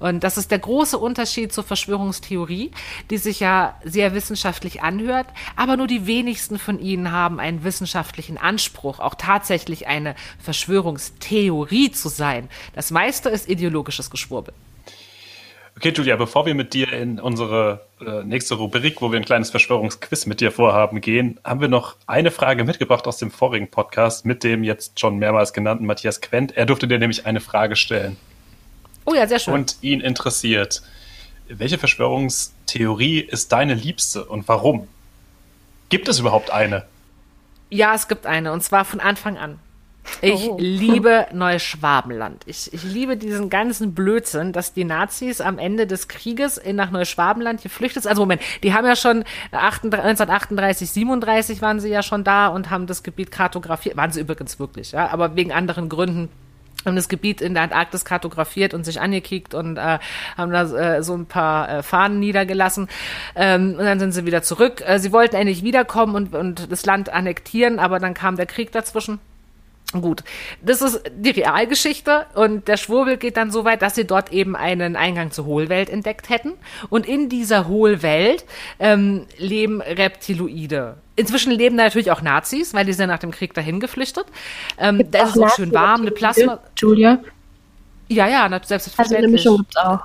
Und 0.00 0.24
das 0.24 0.36
ist 0.36 0.50
der 0.50 0.58
große 0.58 0.98
Unterschied 0.98 1.52
zur 1.52 1.64
Verschwörungstheorie, 1.64 2.72
die 3.10 3.16
sich 3.16 3.40
ja 3.40 3.78
sehr 3.84 4.14
wissenschaftlich 4.14 4.82
anhört, 4.82 5.26
aber 5.56 5.76
nur 5.76 5.86
die 5.86 6.06
wenigsten 6.06 6.58
von 6.58 6.80
ihnen 6.80 7.12
haben 7.12 7.40
einen 7.40 7.64
wissenschaftlichen 7.64 8.36
Anspruch, 8.36 8.98
auch 8.98 9.14
tatsächlich 9.14 9.86
eine 9.86 10.14
Verschwörungstheorie 10.40 11.92
zu 11.92 12.08
sein. 12.08 12.48
Das 12.74 12.90
meiste 12.90 13.28
ist 13.28 13.48
ideologisches 13.48 14.10
Geschwurbel. 14.10 14.52
Okay, 15.76 15.92
Julia, 15.94 16.14
bevor 16.14 16.46
wir 16.46 16.54
mit 16.54 16.72
dir 16.72 16.92
in 16.92 17.18
unsere 17.18 17.84
äh, 18.00 18.22
nächste 18.22 18.54
Rubrik, 18.54 19.02
wo 19.02 19.10
wir 19.10 19.18
ein 19.18 19.24
kleines 19.24 19.50
Verschwörungsquiz 19.50 20.24
mit 20.26 20.40
dir 20.40 20.52
vorhaben, 20.52 21.00
gehen, 21.00 21.40
haben 21.42 21.60
wir 21.60 21.66
noch 21.66 21.96
eine 22.06 22.30
Frage 22.30 22.62
mitgebracht 22.62 23.08
aus 23.08 23.16
dem 23.16 23.32
vorigen 23.32 23.68
Podcast 23.68 24.24
mit 24.24 24.44
dem 24.44 24.62
jetzt 24.62 25.00
schon 25.00 25.18
mehrmals 25.18 25.52
genannten 25.52 25.84
Matthias 25.84 26.20
Quent. 26.20 26.56
Er 26.56 26.66
durfte 26.66 26.86
dir 26.86 27.00
nämlich 27.00 27.26
eine 27.26 27.40
Frage 27.40 27.74
stellen. 27.74 28.16
Oh 29.04 29.14
ja, 29.14 29.26
sehr 29.26 29.40
schön. 29.40 29.52
Und 29.52 29.76
ihn 29.80 30.00
interessiert. 30.00 30.82
Welche 31.48 31.76
Verschwörungstheorie 31.76 33.18
ist 33.20 33.50
deine 33.50 33.74
liebste 33.74 34.24
und 34.24 34.46
warum? 34.46 34.86
Gibt 35.88 36.08
es 36.08 36.20
überhaupt 36.20 36.50
eine? 36.50 36.86
Ja, 37.68 37.94
es 37.94 38.06
gibt 38.06 38.26
eine 38.26 38.52
und 38.52 38.62
zwar 38.62 38.84
von 38.84 39.00
Anfang 39.00 39.36
an. 39.38 39.58
Ich 40.20 40.48
oh. 40.48 40.56
liebe 40.60 41.26
Neuschwabenland. 41.32 42.42
Ich, 42.46 42.72
ich 42.72 42.82
liebe 42.82 43.16
diesen 43.16 43.50
ganzen 43.50 43.94
Blödsinn, 43.94 44.52
dass 44.52 44.72
die 44.72 44.84
Nazis 44.84 45.40
am 45.40 45.58
Ende 45.58 45.86
des 45.86 46.08
Krieges 46.08 46.58
in, 46.58 46.76
nach 46.76 46.90
Neuschwabenland 46.90 47.62
geflüchtet 47.62 48.04
sind. 48.04 48.10
Also 48.10 48.22
Moment, 48.22 48.42
die 48.62 48.72
haben 48.74 48.86
ja 48.86 48.96
schon 48.96 49.24
1938, 49.52 50.90
37 50.90 51.62
waren 51.62 51.80
sie 51.80 51.88
ja 51.88 52.02
schon 52.02 52.24
da 52.24 52.48
und 52.48 52.70
haben 52.70 52.86
das 52.86 53.02
Gebiet 53.02 53.30
kartografiert. 53.30 53.96
Waren 53.96 54.10
sie 54.10 54.20
übrigens 54.20 54.58
wirklich, 54.58 54.92
ja, 54.92 55.08
aber 55.08 55.36
wegen 55.36 55.52
anderen 55.52 55.88
Gründen 55.88 56.28
haben 56.84 56.96
das 56.96 57.08
Gebiet 57.08 57.40
in 57.40 57.54
der 57.54 57.62
Antarktis 57.64 58.04
kartografiert 58.04 58.74
und 58.74 58.84
sich 58.84 59.00
angekickt 59.00 59.54
und 59.54 59.76
äh, 59.76 59.98
haben 60.36 60.52
da 60.52 60.96
äh, 60.96 61.02
so 61.02 61.14
ein 61.14 61.26
paar 61.26 61.68
äh, 61.68 61.82
Fahnen 61.82 62.18
niedergelassen. 62.18 62.88
Ähm, 63.34 63.76
und 63.78 63.84
dann 63.84 63.98
sind 63.98 64.12
sie 64.12 64.26
wieder 64.26 64.42
zurück. 64.42 64.82
Äh, 64.86 64.98
sie 64.98 65.12
wollten 65.12 65.36
eigentlich 65.36 65.62
wiederkommen 65.62 66.14
und, 66.14 66.34
und 66.34 66.70
das 66.70 66.84
Land 66.84 67.08
annektieren, 67.08 67.78
aber 67.78 67.98
dann 67.98 68.14
kam 68.14 68.36
der 68.36 68.46
Krieg 68.46 68.72
dazwischen. 68.72 69.18
Gut, 70.00 70.24
das 70.60 70.82
ist 70.82 71.02
die 71.16 71.30
Realgeschichte 71.30 72.26
und 72.34 72.66
der 72.68 72.76
Schwurbel 72.76 73.16
geht 73.16 73.36
dann 73.36 73.50
so 73.50 73.64
weit, 73.64 73.82
dass 73.82 73.94
sie 73.94 74.04
dort 74.04 74.32
eben 74.32 74.56
einen 74.56 74.96
Eingang 74.96 75.30
zur 75.30 75.44
Hohlwelt 75.44 75.88
entdeckt 75.88 76.28
hätten 76.28 76.52
und 76.90 77.06
in 77.06 77.28
dieser 77.28 77.68
Hohlwelt 77.68 78.44
ähm, 78.78 79.26
leben 79.38 79.80
Reptiloide. 79.80 80.96
Inzwischen 81.16 81.52
leben 81.52 81.76
da 81.76 81.84
natürlich 81.84 82.10
auch 82.10 82.22
Nazis, 82.22 82.74
weil 82.74 82.84
die 82.84 82.92
sind 82.92 83.08
nach 83.08 83.20
dem 83.20 83.30
Krieg 83.30 83.54
dahin 83.54 83.78
geflüchtet. 83.78 84.26
Ähm, 84.78 85.08
da 85.10 85.24
ist 85.24 85.36
es 85.36 85.42
auch 85.42 85.54
schön 85.54 85.72
warm, 85.72 86.02
eine 86.02 86.10
Plasma. 86.10 86.58
Julia? 86.76 87.20
Ja, 88.08 88.26
ja, 88.26 88.48
selbstverständlich. 88.64 88.98
Also 88.98 89.14
eine 89.16 89.28
Mischung 89.28 89.56
gibt's 89.58 89.76
auch. 89.76 90.00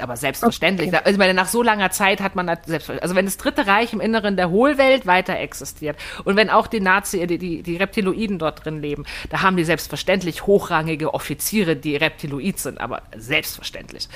Aber 0.00 0.16
selbstverständlich. 0.16 0.88
Okay. 0.88 0.98
Also 0.98 1.10
ich 1.10 1.18
meine, 1.18 1.34
nach 1.34 1.48
so 1.48 1.62
langer 1.62 1.90
Zeit 1.90 2.20
hat 2.20 2.36
man. 2.36 2.48
Also 2.48 3.14
wenn 3.14 3.24
das 3.24 3.36
Dritte 3.36 3.66
Reich 3.66 3.92
im 3.92 4.00
Inneren 4.00 4.36
der 4.36 4.50
Hohlwelt 4.50 5.06
weiter 5.06 5.36
existiert 5.38 5.96
und 6.24 6.36
wenn 6.36 6.48
auch 6.48 6.66
die 6.66 6.80
Nazi, 6.80 7.26
die, 7.26 7.38
die, 7.38 7.62
die 7.62 7.76
Reptiloiden 7.76 8.38
dort 8.38 8.64
drin 8.64 8.80
leben, 8.80 9.04
da 9.30 9.42
haben 9.42 9.56
die 9.56 9.64
selbstverständlich 9.64 10.46
hochrangige 10.46 11.12
Offiziere, 11.12 11.76
die 11.76 11.96
Reptiloid 11.96 12.58
sind, 12.58 12.80
aber 12.80 13.02
selbstverständlich. 13.16 14.08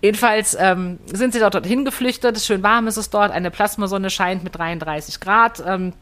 Jedenfalls 0.00 0.56
ähm, 0.58 0.98
sind 1.06 1.32
sie 1.34 1.40
dort 1.40 1.54
dorthin 1.54 1.84
geflüchtet. 1.84 2.40
Schön 2.40 2.62
warm 2.62 2.86
ist 2.86 2.96
es 2.96 3.10
dort. 3.10 3.30
Eine 3.30 3.50
Plasmasonne 3.50 4.10
scheint 4.10 4.42
mit 4.44 4.56
33 4.56 5.20
Grad. 5.20 5.62
Ähm, 5.66 5.92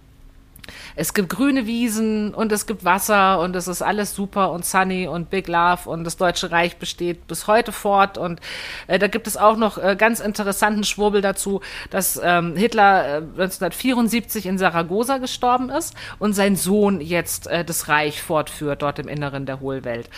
es 0.94 1.14
gibt 1.14 1.28
grüne 1.28 1.66
Wiesen 1.66 2.34
und 2.34 2.52
es 2.52 2.66
gibt 2.66 2.84
Wasser 2.84 3.40
und 3.40 3.56
es 3.56 3.68
ist 3.68 3.82
alles 3.82 4.14
super 4.14 4.50
und 4.52 4.64
sunny 4.64 5.06
und 5.06 5.30
Big 5.30 5.48
Love 5.48 5.88
und 5.88 6.04
das 6.04 6.16
Deutsche 6.16 6.50
Reich 6.50 6.76
besteht 6.76 7.26
bis 7.26 7.46
heute 7.46 7.72
fort 7.72 8.18
und 8.18 8.40
äh, 8.86 8.98
da 8.98 9.08
gibt 9.08 9.26
es 9.26 9.36
auch 9.36 9.56
noch 9.56 9.78
äh, 9.78 9.96
ganz 9.96 10.20
interessanten 10.20 10.84
Schwurbel 10.84 11.20
dazu, 11.20 11.60
dass 11.90 12.20
ähm, 12.22 12.56
Hitler 12.56 13.04
äh, 13.06 13.16
1974 13.16 14.46
in 14.46 14.58
Saragossa 14.58 15.18
gestorben 15.18 15.70
ist 15.70 15.94
und 16.18 16.34
sein 16.34 16.56
Sohn 16.56 17.00
jetzt 17.00 17.46
äh, 17.46 17.64
das 17.64 17.88
Reich 17.88 18.22
fortführt 18.22 18.82
dort 18.82 18.98
im 18.98 19.08
Inneren 19.08 19.46
der 19.46 19.60
Hohlwelt. 19.60 20.08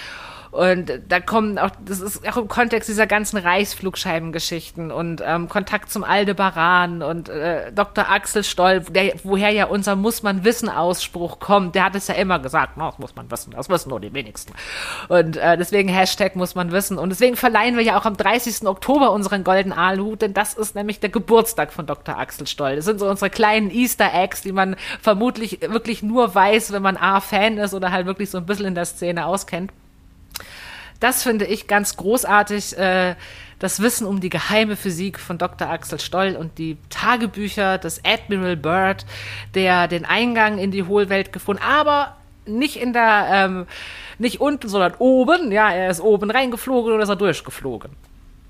Und 0.51 0.91
da 1.09 1.21
kommen 1.21 1.59
auch, 1.59 1.71
das 1.85 2.01
ist 2.01 2.27
auch 2.29 2.37
im 2.37 2.49
Kontext 2.49 2.89
dieser 2.89 3.07
ganzen 3.07 3.37
Reichsflugscheibengeschichten 3.37 4.91
und 4.91 5.23
ähm, 5.25 5.49
Kontakt 5.49 5.91
zum 5.91 6.05
Aldebaran 6.05 7.03
und 7.03 7.29
äh, 7.29 7.71
Dr. 7.73 8.11
Axel 8.11 8.45
Stoll, 8.45 8.81
der, 8.81 9.15
woher 9.25 9.51
ja 9.51 9.67
unser 9.67 9.97
Muss 9.97 10.23
man 10.23 10.45
wissen 10.45 10.69
Ausspruch 10.69 11.39
kommt, 11.39 11.75
der 11.75 11.85
hat 11.85 11.95
es 11.95 12.09
ja 12.09 12.15
immer 12.15 12.39
gesagt, 12.39 12.79
das 12.79 12.99
muss 12.99 13.15
man 13.15 13.31
wissen, 13.31 13.53
das 13.53 13.69
wissen 13.69 13.91
nur 13.91 14.01
die 14.01 14.13
wenigsten. 14.13 14.53
Und 15.09 15.37
äh, 15.37 15.57
deswegen 15.57 15.89
Hashtag 15.89 16.37
muss 16.37 16.55
man 16.55 16.73
wissen. 16.73 16.99
Und 16.99 17.11
deswegen 17.11 17.37
verleihen 17.37 17.77
wir 17.77 17.85
ja 17.85 17.99
auch 17.99 18.07
am 18.07 18.17
30. 18.17 18.67
Oktober 18.67 19.13
unseren 19.13 19.45
goldenen 19.45 19.77
Aalhut, 19.77 20.23
denn 20.23 20.35
das 20.35 20.55
ist 20.55 20.75
nämlich 20.75 21.01
der 21.01 21.11
Geburtstag 21.11 21.73
von 21.73 21.87
Dr. 21.87 22.19
Axel 22.19 22.47
Stoll. 22.47 22.77
Das 22.77 22.85
sind 22.85 23.01
so 23.01 23.09
unsere 23.09 23.31
kleinen 23.31 23.71
Easter 23.71 24.11
Eggs, 24.15 24.43
die 24.43 24.53
man 24.53 24.77
vermutlich 25.01 25.61
wirklich 25.61 26.03
nur 26.03 26.35
weiß, 26.35 26.73
wenn 26.73 26.83
man 26.83 26.97
A, 26.97 27.21
Fan 27.21 27.59
ist 27.59 27.75
oder 27.75 27.93
halt 27.93 28.07
wirklich 28.07 28.31
so 28.31 28.39
ein 28.39 28.47
bisschen 28.47 28.67
in 28.67 28.75
der 28.75 28.87
Szene 28.87 29.27
auskennt. 29.27 29.73
Das 31.01 31.23
finde 31.23 31.45
ich 31.45 31.67
ganz 31.67 31.97
großartig. 31.97 32.77
Äh, 32.77 33.15
das 33.59 33.81
Wissen 33.81 34.07
um 34.07 34.21
die 34.21 34.29
geheime 34.29 34.77
Physik 34.77 35.19
von 35.19 35.37
Dr. 35.37 35.69
Axel 35.69 35.99
Stoll 35.99 36.37
und 36.37 36.59
die 36.59 36.77
Tagebücher 36.91 37.79
des 37.79 38.05
Admiral 38.05 38.57
Byrd, 38.57 39.05
der 39.55 39.89
den 39.89 40.05
Eingang 40.05 40.59
in 40.59 40.71
die 40.71 40.85
Hohlwelt 40.85 41.33
gefunden, 41.33 41.63
aber 41.63 42.17
nicht 42.47 42.77
in 42.77 42.93
der, 42.93 43.27
ähm, 43.31 43.67
nicht 44.19 44.41
unten, 44.41 44.69
sondern 44.69 44.95
oben. 44.99 45.53
Ja, 45.53 45.71
er 45.71 45.91
ist 45.91 46.01
oben 46.01 46.31
reingeflogen 46.31 46.93
oder 46.93 47.03
ist 47.03 47.09
er 47.09 47.17
durchgeflogen. 47.17 47.91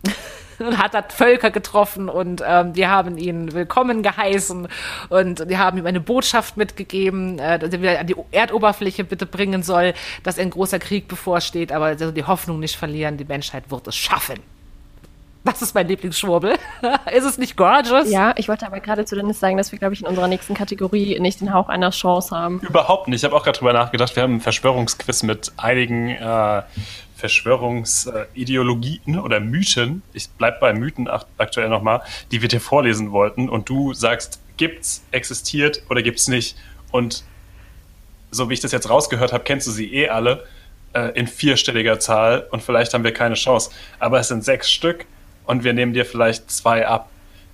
und 0.58 0.78
hat 0.82 0.94
dort 0.94 1.12
Völker 1.12 1.50
getroffen 1.50 2.08
und 2.08 2.42
ähm, 2.46 2.72
die 2.72 2.86
haben 2.86 3.18
ihn 3.18 3.52
willkommen 3.52 4.02
geheißen 4.02 4.68
und 5.08 5.50
die 5.50 5.58
haben 5.58 5.78
ihm 5.78 5.86
eine 5.86 6.00
Botschaft 6.00 6.56
mitgegeben, 6.56 7.38
äh, 7.38 7.58
dass 7.58 7.72
er 7.72 7.82
wieder 7.82 8.00
an 8.00 8.06
die 8.06 8.16
Erdoberfläche 8.30 9.04
bitte 9.04 9.26
bringen 9.26 9.62
soll, 9.62 9.94
dass 10.22 10.38
ein 10.38 10.50
großer 10.50 10.78
Krieg 10.78 11.08
bevorsteht, 11.08 11.72
aber 11.72 11.86
also 11.86 12.10
die 12.10 12.24
Hoffnung 12.24 12.60
nicht 12.60 12.76
verlieren, 12.76 13.16
die 13.16 13.24
Menschheit 13.24 13.70
wird 13.70 13.86
es 13.88 13.96
schaffen. 13.96 14.38
Das 15.44 15.62
ist 15.62 15.74
mein 15.74 15.88
Lieblingsschwurbel. 15.88 16.56
ist 17.12 17.24
es 17.24 17.38
nicht 17.38 17.56
gorgeous? 17.56 18.10
Ja, 18.10 18.34
ich 18.36 18.48
wollte 18.48 18.66
aber 18.66 18.80
gerade 18.80 19.04
zu 19.04 19.14
Dennis 19.14 19.40
sagen, 19.40 19.56
dass 19.56 19.72
wir, 19.72 19.78
glaube 19.78 19.94
ich, 19.94 20.02
in 20.02 20.06
unserer 20.06 20.28
nächsten 20.28 20.54
Kategorie 20.54 21.18
nicht 21.20 21.40
den 21.40 21.54
Hauch 21.54 21.68
einer 21.68 21.90
Chance 21.90 22.36
haben. 22.36 22.60
Überhaupt 22.60 23.08
nicht. 23.08 23.20
Ich 23.20 23.24
habe 23.24 23.34
auch 23.34 23.44
gerade 23.44 23.58
drüber 23.58 23.72
nachgedacht. 23.72 24.14
Wir 24.14 24.24
haben 24.24 24.32
einen 24.32 24.40
Verschwörungsquiz 24.40 25.22
mit 25.22 25.52
einigen 25.56 26.10
äh, 26.10 26.62
Verschwörungsideologien 27.18 29.18
oder 29.18 29.40
Mythen, 29.40 30.02
ich 30.12 30.28
bleib 30.38 30.60
bei 30.60 30.72
Mythen 30.72 31.08
aktuell 31.36 31.68
nochmal, 31.68 32.00
die 32.30 32.42
wir 32.42 32.48
dir 32.48 32.60
vorlesen 32.60 33.10
wollten 33.10 33.48
und 33.48 33.68
du 33.68 33.92
sagst, 33.92 34.40
gibt's, 34.56 35.02
existiert 35.10 35.82
oder 35.90 36.02
gibt's 36.02 36.28
nicht. 36.28 36.56
Und 36.92 37.24
so 38.30 38.48
wie 38.48 38.54
ich 38.54 38.60
das 38.60 38.70
jetzt 38.70 38.88
rausgehört 38.88 39.32
habe, 39.32 39.42
kennst 39.42 39.66
du 39.66 39.72
sie 39.72 39.92
eh 39.92 40.10
alle 40.10 40.46
äh, 40.92 41.10
in 41.18 41.26
vierstelliger 41.26 41.98
Zahl 41.98 42.46
und 42.52 42.62
vielleicht 42.62 42.94
haben 42.94 43.02
wir 43.02 43.12
keine 43.12 43.34
Chance. 43.34 43.72
Aber 43.98 44.20
es 44.20 44.28
sind 44.28 44.44
sechs 44.44 44.70
Stück 44.70 45.04
und 45.44 45.64
wir 45.64 45.72
nehmen 45.72 45.94
dir 45.94 46.04
vielleicht 46.04 46.52
zwei 46.52 46.86
ab. 46.86 47.10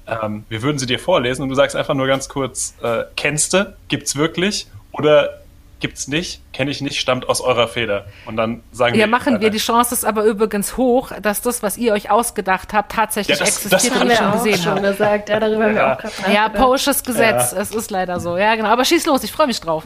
Ähm, 0.07 0.45
wir 0.51 0.61
würden 0.61 0.79
sie 0.79 0.85
dir 0.85 0.99
vorlesen 0.99 1.43
und 1.43 1.49
du 1.49 1.55
sagst 1.55 1.75
einfach 1.75 1.95
nur 1.95 2.07
ganz 2.07 2.29
kurz, 2.29 2.75
äh, 2.83 3.05
kennst 3.17 3.55
du, 3.55 3.75
gibt's 3.89 4.15
wirklich 4.15 4.67
oder 4.93 5.41
gibt's 5.85 6.09
nicht, 6.09 6.41
kenne 6.55 6.71
ich 6.71 6.81
nicht, 6.81 6.99
stammt 6.99 7.29
aus 7.29 7.43
eurer 7.43 7.69
Feder. 7.69 8.07
Und 8.25 8.39
dann 8.39 8.63
sagen 8.73 8.95
ja, 8.95 9.01
wir. 9.01 9.01
Ja, 9.03 9.07
machen 9.07 9.43
wir. 9.43 9.51
Die 9.51 9.59
Chance 9.59 9.95
ist 9.95 10.07
aber 10.07 10.25
übrigens 10.25 10.79
hoch, 10.79 11.13
dass 11.21 11.43
das, 11.43 11.63
was 11.63 11.77
ihr 11.77 11.93
euch 11.93 12.11
ausgedacht 12.11 12.73
habt, 12.73 12.91
tatsächlich 12.93 13.39
ja, 13.39 13.45
das, 13.45 13.57
existiert 13.63 13.93
das 13.93 14.01
haben 14.01 14.09
wir 14.09 14.17
schon 14.17 14.33
gesehen 14.33 14.63
schon 14.63 14.83
gesagt. 14.83 15.29
Ja, 15.29 15.41
darüber 15.41 15.65
haben 15.65 15.75
wir 15.75 15.93
auch 15.93 15.99
gerade 15.99 16.33
Ja, 16.33 16.49
Porsches 16.49 17.05
Gesetz. 17.05 17.53
Ja. 17.53 17.59
Es 17.59 17.71
ist 17.73 17.91
leider 17.91 18.19
so. 18.19 18.39
Ja, 18.39 18.55
genau. 18.55 18.71
Aber 18.71 18.87
schieß 18.87 19.05
los, 19.05 19.25
ich 19.25 19.33
freue 19.33 19.47
mich 19.47 19.61
drauf. 19.61 19.85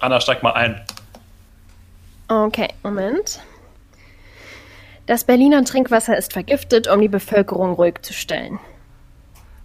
Anna, 0.00 0.18
steig 0.18 0.42
mal 0.42 0.54
ein. 0.54 0.80
Okay, 2.28 2.68
Moment. 2.82 3.40
Das 5.04 5.24
Berliner 5.24 5.62
Trinkwasser 5.62 6.16
ist 6.16 6.32
vergiftet, 6.32 6.88
um 6.88 7.02
die 7.02 7.08
Bevölkerung 7.08 7.74
ruhig 7.74 8.00
zu 8.00 8.14
stellen. 8.14 8.58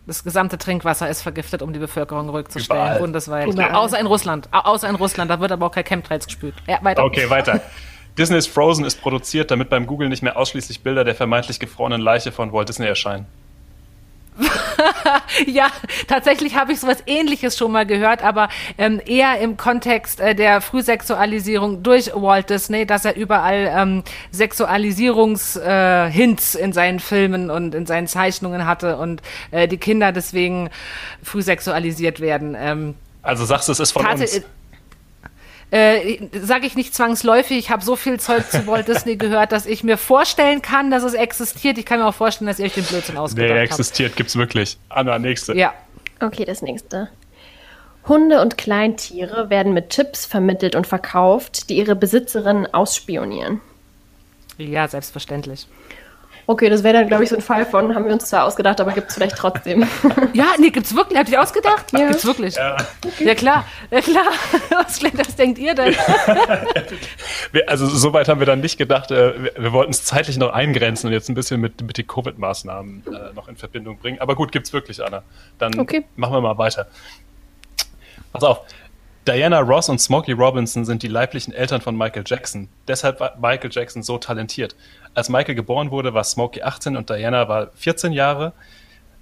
Das 0.07 0.23
gesamte 0.23 0.57
Trinkwasser 0.57 1.09
ist 1.09 1.21
vergiftet, 1.21 1.61
um 1.61 1.73
die 1.73 1.79
Bevölkerung 1.79 2.29
ruhig 2.29 2.47
zu 2.47 2.59
stellen, 2.59 2.79
Überall. 2.79 2.99
bundesweit. 2.99 3.47
Überall. 3.47 3.75
Außer 3.75 3.99
in 3.99 4.05
Russland. 4.05 4.47
Außer 4.51 4.87
in 4.87 4.95
Russland, 4.95 5.29
da 5.29 5.41
wird 5.41 5.51
aber 5.51 5.65
auch 5.65 5.71
kein 5.71 5.83
Chemtrails 5.83 6.25
gespült. 6.25 6.55
Ja, 6.65 6.79
weiter. 6.81 7.03
Okay, 7.03 7.29
weiter. 7.29 7.59
Disney's 8.17 8.47
Frozen 8.47 8.85
ist 8.85 9.01
produziert, 9.01 9.51
damit 9.51 9.69
beim 9.69 9.85
Google 9.85 10.07
nicht 10.07 10.23
mehr 10.23 10.37
ausschließlich 10.37 10.81
Bilder 10.81 11.03
der 11.03 11.13
vermeintlich 11.13 11.59
gefrorenen 11.59 12.01
Leiche 12.01 12.31
von 12.31 12.53
Walt 12.53 12.69
Disney 12.69 12.87
erscheinen. 12.87 13.25
ja, 15.45 15.67
tatsächlich 16.07 16.55
habe 16.55 16.73
ich 16.73 16.79
sowas 16.79 17.03
ähnliches 17.05 17.57
schon 17.57 17.71
mal 17.71 17.85
gehört, 17.85 18.23
aber 18.23 18.49
ähm, 18.77 19.01
eher 19.05 19.39
im 19.39 19.57
Kontext 19.57 20.19
äh, 20.19 20.61
Frühsexualisierung 20.61 21.83
durch 21.83 22.11
Walt 22.13 22.49
Disney, 22.49 22.85
dass 22.85 23.05
er 23.05 23.15
überall 23.15 23.71
ähm, 23.75 24.03
Sexualisierungshints 24.31 26.55
äh, 26.55 26.63
in 26.63 26.73
seinen 26.73 26.99
Filmen 26.99 27.49
und 27.49 27.75
in 27.75 27.85
seinen 27.85 28.07
Zeichnungen 28.07 28.65
hatte 28.65 28.97
und 28.97 29.21
äh, 29.51 29.67
die 29.67 29.77
Kinder 29.77 30.11
deswegen 30.11 30.69
früh 31.23 31.41
sexualisiert 31.41 32.19
werden. 32.19 32.55
Ähm, 32.57 32.95
also 33.21 33.45
sagst 33.45 33.67
du, 33.67 33.73
es 33.73 33.79
ist 33.79 33.91
von 33.91 34.05
uns? 34.05 34.41
Äh, 35.71 36.17
sage 36.41 36.65
ich 36.65 36.75
nicht 36.75 36.95
zwangsläufig, 36.95 37.57
ich 37.57 37.69
habe 37.69 37.83
so 37.83 37.95
viel 37.95 38.19
Zeug 38.19 38.49
zu 38.49 38.67
Walt 38.67 38.87
Disney 38.87 39.17
gehört, 39.17 39.51
dass 39.51 39.65
ich 39.65 39.83
mir 39.83 39.97
vorstellen 39.97 40.61
kann, 40.61 40.91
dass 40.91 41.03
es 41.03 41.13
existiert. 41.13 41.77
Ich 41.77 41.85
kann 41.85 41.99
mir 41.99 42.07
auch 42.07 42.15
vorstellen, 42.15 42.47
dass 42.47 42.59
ihr 42.59 42.65
euch 42.65 42.73
den 42.73 42.85
Blödsinn 42.85 43.17
ausgedacht 43.17 43.49
habt. 43.49 43.57
Nee, 43.57 43.63
existiert, 43.65 44.09
habt. 44.09 44.17
gibt's 44.17 44.35
wirklich. 44.35 44.77
Anna, 44.89 45.19
nächste. 45.19 45.55
Ja. 45.55 45.73
Okay, 46.19 46.45
das 46.45 46.61
nächste. 46.61 47.09
Hunde 48.07 48.41
und 48.41 48.57
Kleintiere 48.57 49.49
werden 49.49 49.73
mit 49.73 49.89
Chips 49.89 50.25
vermittelt 50.25 50.75
und 50.75 50.87
verkauft, 50.87 51.69
die 51.69 51.77
ihre 51.77 51.95
Besitzerinnen 51.95 52.73
ausspionieren. 52.73 53.59
Ja, 54.57 54.87
selbstverständlich. 54.87 55.67
Okay, 56.49 56.69
das 56.69 56.81
wäre 56.81 56.93
dann, 56.93 57.09
glaube 57.09 57.25
ich, 57.25 57.29
so 57.29 57.35
ein 57.35 57.41
Fall 57.41 57.65
von, 57.65 57.93
haben 57.93 58.05
wir 58.05 58.13
uns 58.13 58.29
zwar 58.29 58.45
ausgedacht, 58.45 58.79
aber 58.79 58.93
gibt 58.93 59.09
es 59.09 59.15
vielleicht 59.15 59.35
trotzdem. 59.35 59.85
ja, 60.33 60.45
nee, 60.57 60.69
gibt's 60.69 60.95
wirklich. 60.95 61.19
Habt 61.19 61.27
ihr 61.27 61.41
ausgedacht? 61.41 61.91
Ja. 61.91 62.07
Gibt's 62.07 62.25
wirklich. 62.25 62.55
Ja, 62.55 62.77
okay. 63.05 63.25
ja 63.25 63.35
klar. 63.35 63.65
Ja, 63.91 63.99
klar. 63.99 64.23
Was, 64.69 65.03
was 65.03 65.35
denkt 65.35 65.59
ihr 65.59 65.75
denn? 65.75 65.93
also, 67.67 67.85
so 67.87 68.13
weit 68.13 68.29
haben 68.29 68.39
wir 68.39 68.45
dann 68.45 68.61
nicht 68.61 68.77
gedacht. 68.77 69.11
Äh, 69.11 69.51
wir, 69.57 69.73
wollten 69.73 69.91
es 69.91 70.05
zeitlich 70.05 70.37
noch 70.37 70.53
eingrenzen 70.53 71.07
und 71.07 71.13
jetzt 71.13 71.27
ein 71.27 71.35
bisschen 71.35 71.59
mit, 71.59 71.81
mit 71.81 71.97
den 71.97 72.07
Covid-Maßnahmen 72.07 73.03
äh, 73.07 73.33
noch 73.33 73.49
in 73.49 73.57
Verbindung 73.57 73.97
bringen. 73.97 74.19
Aber 74.21 74.35
gut, 74.35 74.53
gibt's 74.53 74.71
wirklich, 74.71 75.03
Anna. 75.03 75.23
Dann 75.59 75.77
okay. 75.77 76.05
machen 76.15 76.33
wir 76.33 76.41
mal 76.41 76.57
weiter. 76.57 76.87
Pass 78.31 78.43
auf. 78.43 78.61
Diana 79.27 79.59
Ross 79.59 79.89
und 79.89 79.99
Smokey 79.99 80.31
Robinson 80.31 80.85
sind 80.85 81.03
die 81.03 81.09
leiblichen 81.09 81.53
Eltern 81.53 81.81
von 81.81 81.97
Michael 81.97 82.23
Jackson. 82.25 82.69
Deshalb 82.87 83.19
war 83.19 83.35
Michael 83.37 83.69
Jackson 83.73 84.01
so 84.01 84.17
talentiert. 84.17 84.73
Als 85.17 85.29
Michael 85.29 85.55
geboren 85.55 85.89
wurde, 85.89 86.13
war 86.13 86.23
Smokey 86.23 86.61
18 86.61 86.95
und 86.95 87.09
Diana 87.09 87.49
war 87.49 87.71
14 87.73 88.13
Jahre. 88.13 88.53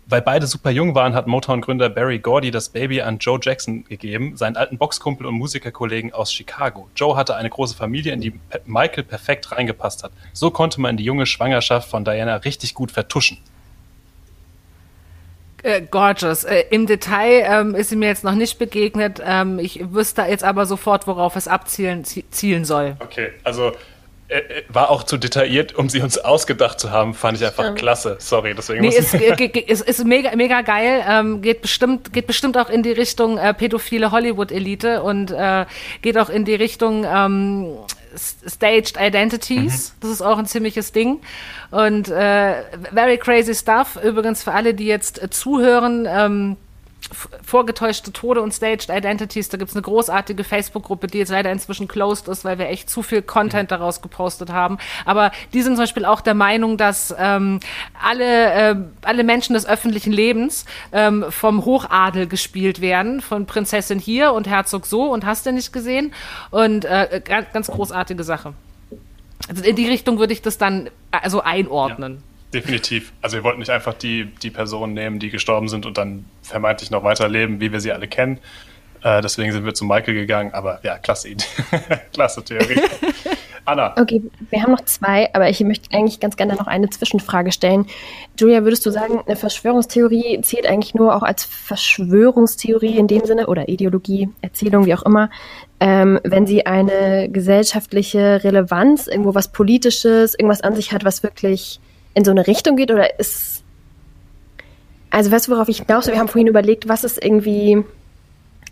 Weil 0.08 0.22
beide 0.22 0.46
super 0.46 0.70
jung 0.70 0.94
waren, 0.94 1.14
hat 1.14 1.26
Motown-Gründer 1.26 1.88
Barry 1.88 2.20
Gordy 2.20 2.52
das 2.52 2.68
Baby 2.68 3.02
an 3.02 3.18
Joe 3.18 3.40
Jackson 3.42 3.86
gegeben, 3.86 4.36
seinen 4.36 4.58
alten 4.58 4.78
Boxkumpel 4.78 5.26
und 5.26 5.36
Musikerkollegen 5.36 6.12
aus 6.12 6.34
Chicago. 6.34 6.90
Joe 6.98 7.16
hatte 7.16 7.38
eine 7.38 7.50
große 7.50 7.78
Familie, 7.78 8.12
in 8.12 8.20
die 8.20 8.34
Michael 8.66 9.06
perfekt 9.06 9.54
reingepasst 9.54 10.04
hat. 10.04 10.12
So 10.34 10.52
konnte 10.52 10.82
man 10.82 10.98
die 10.98 11.06
junge 11.06 11.26
Schwangerschaft 11.26 11.90
von 11.90 12.04
Diana 12.04 12.36
richtig 12.36 12.74
gut 12.74 12.92
vertuschen. 12.92 13.38
Äh, 15.64 15.82
gorgeous. 15.82 16.44
Äh, 16.44 16.66
Im 16.72 16.88
Detail 16.88 17.46
ähm, 17.48 17.74
ist 17.74 17.88
sie 17.88 17.96
mir 17.96 18.08
jetzt 18.08 18.26
noch 18.26 18.36
nicht 18.36 18.60
begegnet. 18.60 19.22
Ähm, 19.26 19.60
ich 19.60 19.80
wüsste 19.94 20.24
jetzt 20.24 20.44
aber 20.44 20.66
sofort, 20.66 21.08
worauf 21.08 21.38
es 21.38 21.48
abzielen 21.48 22.04
zielen 22.04 22.66
soll. 22.66 22.98
Okay, 23.00 23.30
also 23.46 23.72
war 24.70 24.90
auch 24.90 25.04
zu 25.04 25.18
detailliert, 25.18 25.76
um 25.76 25.88
sie 25.88 26.02
uns 26.02 26.18
ausgedacht 26.18 26.80
zu 26.80 26.90
haben, 26.90 27.14
fand 27.14 27.38
ich 27.38 27.46
einfach 27.46 27.64
ja. 27.64 27.72
klasse. 27.74 28.18
Sorry, 28.20 28.56
deswegen 28.56 28.82
nee, 28.82 28.88
muss 28.88 28.98
ist, 28.98 29.14
ist, 29.14 29.82
ist 29.82 30.06
mega, 30.06 30.36
mega 30.36 30.62
geil. 30.62 31.04
Ähm, 31.08 31.42
geht 31.42 31.62
bestimmt, 31.62 32.12
geht 32.12 32.26
bestimmt 32.26 32.58
auch 32.58 32.70
in 32.70 32.82
die 32.82 32.92
Richtung 32.92 33.38
äh, 33.38 33.54
pädophile 33.54 34.12
Hollywood-Elite 34.12 35.04
und 35.04 35.32
äh, 35.32 35.66
geht 36.02 36.18
auch 36.18 36.30
in 36.30 36.44
die 36.44 36.56
Richtung 36.56 37.06
ähm, 37.06 37.78
Staged 38.18 38.96
Identities. 39.00 39.90
Mhm. 39.90 40.00
Das 40.02 40.10
ist 40.10 40.22
auch 40.22 40.40
ein 40.40 40.48
ziemliches 40.48 40.92
Ding. 40.92 41.22
Und 41.70 42.08
äh, 42.08 42.64
very 42.94 43.18
crazy 43.18 43.54
stuff. 43.54 44.00
Übrigens 44.04 44.44
für 44.44 44.54
alle, 44.54 44.74
die 44.74 44.86
jetzt 44.86 45.22
äh, 45.22 45.30
zuhören. 45.30 46.58
Vorgetäuschte 47.44 48.12
Tode 48.12 48.42
und 48.42 48.54
Staged 48.54 48.90
Identities. 48.90 49.50
Da 49.50 49.58
gibt 49.58 49.70
es 49.70 49.76
eine 49.76 49.84
großartige 49.84 50.44
Facebook-Gruppe, 50.44 51.08
die 51.08 51.20
jetzt 51.20 51.30
leider 51.30 51.52
inzwischen 51.52 51.88
closed 51.88 52.28
ist, 52.28 52.46
weil 52.46 52.58
wir 52.58 52.68
echt 52.70 52.90
zu 52.90 53.04
viel 53.04 53.22
Content 53.22 53.72
daraus 53.72 54.02
gepostet 54.02 54.50
haben. 54.50 54.78
Aber 55.06 55.32
die 55.54 55.62
sind 55.62 55.76
zum 55.76 55.84
Beispiel 55.84 56.06
auch 56.06 56.22
der 56.22 56.34
Meinung, 56.34 56.78
dass 56.78 57.14
ähm, 57.18 57.60
alle, 58.02 58.54
äh, 58.54 58.76
alle 59.04 59.24
Menschen 59.24 59.54
des 59.54 59.66
öffentlichen 59.66 60.12
Lebens 60.12 60.66
ähm, 60.92 61.26
vom 61.30 61.66
Hochadel 61.66 62.28
gespielt 62.28 62.82
werden, 62.82 63.22
von 63.22 63.46
Prinzessin 63.46 64.00
hier 64.00 64.34
und 64.34 64.48
Herzog 64.48 64.86
so 64.86 65.12
und 65.12 65.26
hast 65.26 65.46
du 65.46 65.52
nicht 65.52 65.74
gesehen. 65.74 66.14
Und 66.52 66.86
äh, 66.86 67.22
ganz, 67.24 67.48
ganz 67.54 67.68
großartige 67.68 68.24
Sache. 68.24 68.54
Also 69.48 69.64
in 69.64 69.76
die 69.76 69.88
Richtung 69.88 70.18
würde 70.20 70.34
ich 70.34 70.42
das 70.42 70.58
dann 70.58 70.90
also 71.12 71.42
einordnen. 71.42 72.14
Ja. 72.14 72.35
Definitiv. 72.56 73.12
Also 73.22 73.36
wir 73.36 73.44
wollten 73.44 73.60
nicht 73.60 73.70
einfach 73.70 73.94
die, 73.94 74.26
die 74.42 74.50
Personen 74.50 74.94
nehmen, 74.94 75.20
die 75.20 75.30
gestorben 75.30 75.68
sind 75.68 75.86
und 75.86 75.98
dann 75.98 76.24
vermeintlich 76.42 76.90
noch 76.90 77.04
weiterleben, 77.04 77.60
wie 77.60 77.74
wir 77.74 77.82
sie 77.82 77.92
alle 77.92 78.08
kennen. 78.08 78.40
Äh, 79.04 79.22
deswegen 79.22 79.52
sind 79.52 79.66
wir 79.66 79.74
zu 79.74 79.84
Michael 79.84 80.14
gegangen. 80.14 80.54
Aber 80.54 80.80
ja, 80.82 80.98
klasse 80.98 81.28
Idee. 81.28 81.44
klasse 82.14 82.46
Theorie. 82.46 82.80
Anna. 83.66 83.94
Okay, 84.00 84.22
wir 84.52 84.64
haben 84.64 84.72
noch 84.72 84.86
zwei, 84.86 85.30
aber 85.34 85.50
ich 85.50 85.60
möchte 85.62 85.94
eigentlich 85.94 86.22
ganz 86.22 86.38
gerne 86.38 86.56
noch 86.56 86.68
eine 86.68 86.90
Zwischenfrage 86.90 87.52
stellen. 87.52 87.88
Julia, 88.40 88.64
würdest 88.64 88.86
du 88.86 88.92
sagen, 88.92 89.22
eine 89.26 89.36
Verschwörungstheorie 89.36 90.40
zählt 90.42 90.66
eigentlich 90.66 90.96
nur 90.96 91.14
auch 91.14 91.24
als 91.24 91.44
Verschwörungstheorie 91.44 92.96
in 92.96 93.08
dem 93.08 93.26
Sinne 93.26 93.48
oder 93.48 93.68
Ideologie, 93.68 94.30
Erzählung, 94.42 94.86
wie 94.86 94.94
auch 94.94 95.04
immer, 95.04 95.30
ähm, 95.82 96.22
wenn 96.24 96.48
sie 96.48 96.66
eine 96.66 97.28
gesellschaftliche 97.28 98.44
Relevanz, 98.46 99.08
irgendwo 99.08 99.36
was 99.36 99.52
Politisches, 99.52 100.36
irgendwas 100.36 100.62
an 100.62 100.76
sich 100.76 100.94
hat, 100.94 101.04
was 101.04 101.22
wirklich 101.22 101.82
in 102.16 102.26
so 102.26 102.32
eine 102.32 102.48
Richtung 102.48 102.76
geht 102.76 102.90
oder 102.90 103.20
ist. 103.20 103.64
Also 105.12 105.32
weißt 105.32 105.48
du, 105.48 105.52
worauf 105.52 105.70
ich 105.70 105.78
hinaus? 105.78 106.08
Wir 106.08 106.18
haben 106.18 106.28
vorhin 106.28 106.48
überlegt, 106.48 106.88
was 106.88 107.04
ist 107.04 107.24
irgendwie 107.24 107.84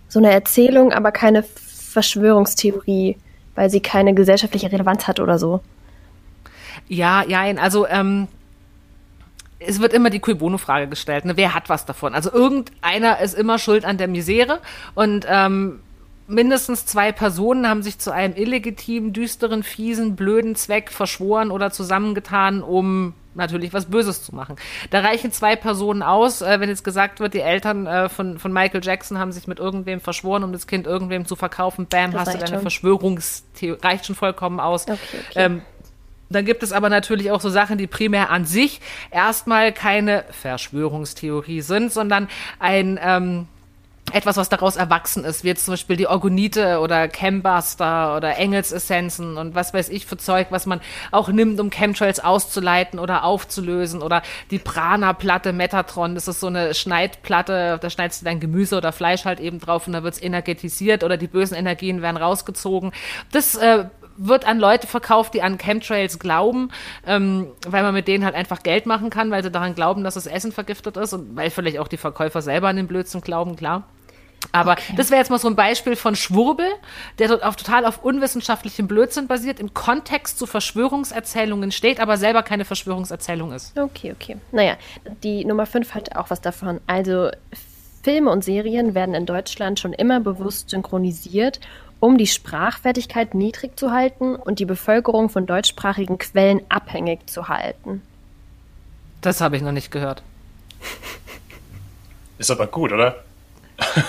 so 0.07 0.19
eine 0.19 0.31
Erzählung, 0.31 0.91
aber 0.91 1.11
keine 1.11 1.43
Verschwörungstheorie, 1.43 3.17
weil 3.55 3.69
sie 3.69 3.79
keine 3.81 4.13
gesellschaftliche 4.13 4.71
Relevanz 4.71 5.07
hat 5.07 5.19
oder 5.19 5.37
so. 5.37 5.61
Ja, 6.87 7.23
ja, 7.23 7.41
also 7.57 7.87
ähm, 7.87 8.27
es 9.59 9.79
wird 9.79 9.93
immer 9.93 10.09
die 10.09 10.19
Cui 10.19 10.33
Bono-Frage 10.33 10.87
gestellt. 10.87 11.25
Ne? 11.25 11.37
Wer 11.37 11.53
hat 11.53 11.69
was 11.69 11.85
davon? 11.85 12.13
Also 12.13 12.31
irgendeiner 12.31 13.19
ist 13.19 13.35
immer 13.35 13.59
schuld 13.59 13.85
an 13.85 13.97
der 13.97 14.07
Misere 14.07 14.59
und 14.95 15.25
ähm, 15.29 15.79
mindestens 16.27 16.85
zwei 16.85 17.11
Personen 17.11 17.67
haben 17.67 17.83
sich 17.83 17.99
zu 17.99 18.11
einem 18.11 18.35
illegitimen, 18.35 19.13
düsteren, 19.13 19.63
fiesen, 19.63 20.15
blöden 20.15 20.55
Zweck 20.55 20.91
verschworen 20.91 21.51
oder 21.51 21.71
zusammengetan, 21.71 22.61
um 22.61 23.13
natürlich 23.35 23.73
was 23.73 23.85
Böses 23.85 24.23
zu 24.23 24.35
machen. 24.35 24.55
Da 24.89 24.99
reichen 24.99 25.31
zwei 25.31 25.55
Personen 25.55 26.03
aus, 26.03 26.41
äh, 26.41 26.59
wenn 26.59 26.69
jetzt 26.69 26.83
gesagt 26.83 27.19
wird, 27.19 27.33
die 27.33 27.41
Eltern 27.41 27.87
äh, 27.87 28.09
von, 28.09 28.39
von 28.39 28.53
Michael 28.53 28.81
Jackson 28.83 29.17
haben 29.17 29.31
sich 29.31 29.47
mit 29.47 29.59
irgendwem 29.59 29.99
verschworen, 29.99 30.43
um 30.43 30.51
das 30.51 30.67
Kind 30.67 30.87
irgendwem 30.87 31.25
zu 31.25 31.35
verkaufen. 31.35 31.87
Bam, 31.87 32.11
das 32.11 32.27
hast 32.27 32.33
du 32.33 32.37
deine 32.39 32.59
Verschwörungstheorie. 32.59 33.79
Reicht 33.81 34.05
schon 34.05 34.15
vollkommen 34.15 34.59
aus. 34.59 34.83
Okay, 34.83 34.97
okay. 35.29 35.33
Ähm, 35.35 35.61
dann 36.29 36.45
gibt 36.45 36.63
es 36.63 36.71
aber 36.71 36.89
natürlich 36.89 37.31
auch 37.31 37.41
so 37.41 37.49
Sachen, 37.49 37.77
die 37.77 37.87
primär 37.87 38.29
an 38.29 38.45
sich 38.45 38.81
erstmal 39.11 39.71
keine 39.71 40.25
Verschwörungstheorie 40.31 41.61
sind, 41.61 41.93
sondern 41.93 42.27
ein 42.59 42.99
ähm, 43.01 43.47
etwas, 44.11 44.37
was 44.37 44.49
daraus 44.49 44.75
erwachsen 44.75 45.23
ist, 45.23 45.43
wie 45.43 45.47
jetzt 45.47 45.65
zum 45.65 45.73
Beispiel 45.73 45.95
die 45.95 46.07
Orgonite 46.07 46.79
oder 46.79 47.07
Chembuster 47.07 48.17
oder 48.17 48.37
Engelsessenzen 48.37 49.37
und 49.37 49.55
was 49.55 49.73
weiß 49.73 49.89
ich 49.89 50.05
für 50.05 50.17
Zeug, 50.17 50.47
was 50.49 50.65
man 50.65 50.81
auch 51.11 51.29
nimmt, 51.29 51.59
um 51.59 51.69
Chemtrails 51.69 52.19
auszuleiten 52.19 52.99
oder 52.99 53.23
aufzulösen 53.23 54.01
oder 54.01 54.21
die 54.51 54.59
Prana-Platte 54.59 55.53
Metatron, 55.53 56.15
das 56.15 56.27
ist 56.27 56.41
so 56.41 56.47
eine 56.47 56.73
Schneidplatte, 56.73 57.79
da 57.81 57.89
schneidest 57.89 58.21
du 58.21 58.25
dein 58.25 58.39
Gemüse 58.39 58.77
oder 58.77 58.91
Fleisch 58.91 59.25
halt 59.25 59.39
eben 59.39 59.59
drauf 59.59 59.87
und 59.87 59.93
da 59.93 60.03
wird's 60.03 60.21
energetisiert 60.21 61.03
oder 61.03 61.17
die 61.17 61.27
bösen 61.27 61.55
Energien 61.55 62.01
werden 62.01 62.17
rausgezogen. 62.17 62.91
Das 63.31 63.55
äh, 63.55 63.85
wird 64.17 64.45
an 64.45 64.59
Leute 64.59 64.87
verkauft, 64.87 65.33
die 65.33 65.41
an 65.41 65.57
Chemtrails 65.57 66.19
glauben, 66.19 66.69
ähm, 67.05 67.47
weil 67.67 67.83
man 67.83 67.93
mit 67.93 68.07
denen 68.07 68.25
halt 68.25 68.35
einfach 68.35 68.63
Geld 68.63 68.85
machen 68.85 69.09
kann, 69.09 69.31
weil 69.31 69.43
sie 69.43 69.51
daran 69.51 69.75
glauben, 69.75 70.03
dass 70.03 70.13
das 70.13 70.27
Essen 70.27 70.51
vergiftet 70.51 70.97
ist 70.97 71.13
und 71.13 71.35
weil 71.35 71.49
vielleicht 71.49 71.79
auch 71.79 71.87
die 71.87 71.97
Verkäufer 71.97 72.41
selber 72.41 72.67
an 72.67 72.75
den 72.75 72.87
Blödsinn 72.87 73.21
glauben, 73.21 73.55
klar. 73.55 73.83
Aber 74.51 74.73
okay. 74.73 74.93
das 74.97 75.09
wäre 75.09 75.19
jetzt 75.19 75.29
mal 75.29 75.39
so 75.39 75.47
ein 75.47 75.55
Beispiel 75.55 75.95
von 75.95 76.15
Schwurbel, 76.15 76.67
der 77.19 77.29
dort 77.29 77.43
auf, 77.43 77.55
total 77.55 77.85
auf 77.85 78.03
unwissenschaftlichem 78.03 78.87
Blödsinn 78.87 79.27
basiert, 79.27 79.59
im 79.59 79.73
Kontext 79.73 80.37
zu 80.37 80.45
Verschwörungserzählungen 80.45 81.71
steht, 81.71 81.99
aber 81.99 82.17
selber 82.17 82.43
keine 82.43 82.65
Verschwörungserzählung 82.65 83.53
ist. 83.53 83.77
Okay, 83.79 84.11
okay. 84.11 84.37
Naja, 84.51 84.75
die 85.23 85.45
Nummer 85.45 85.65
5 85.65 85.93
hat 85.95 86.15
auch 86.15 86.29
was 86.29 86.41
davon. 86.41 86.81
Also 86.87 87.29
Filme 88.03 88.31
und 88.31 88.43
Serien 88.43 88.95
werden 88.95 89.15
in 89.15 89.25
Deutschland 89.25 89.79
schon 89.79 89.93
immer 89.93 90.19
bewusst 90.19 90.69
synchronisiert, 90.69 91.61
um 92.03 92.17
die 92.17 92.27
Sprachfertigkeit 92.27 93.33
niedrig 93.33 93.79
zu 93.79 93.91
halten 93.91 94.35
und 94.35 94.59
die 94.59 94.65
Bevölkerung 94.65 95.29
von 95.29 95.45
deutschsprachigen 95.45 96.17
Quellen 96.17 96.59
abhängig 96.67 97.29
zu 97.29 97.47
halten. 97.47 98.01
Das 99.21 99.39
habe 99.39 99.55
ich 99.55 99.61
noch 99.61 99.71
nicht 99.71 99.89
gehört. 99.89 100.21
Ist 102.37 102.51
aber 102.51 102.67
gut, 102.67 102.91
oder? 102.91 103.23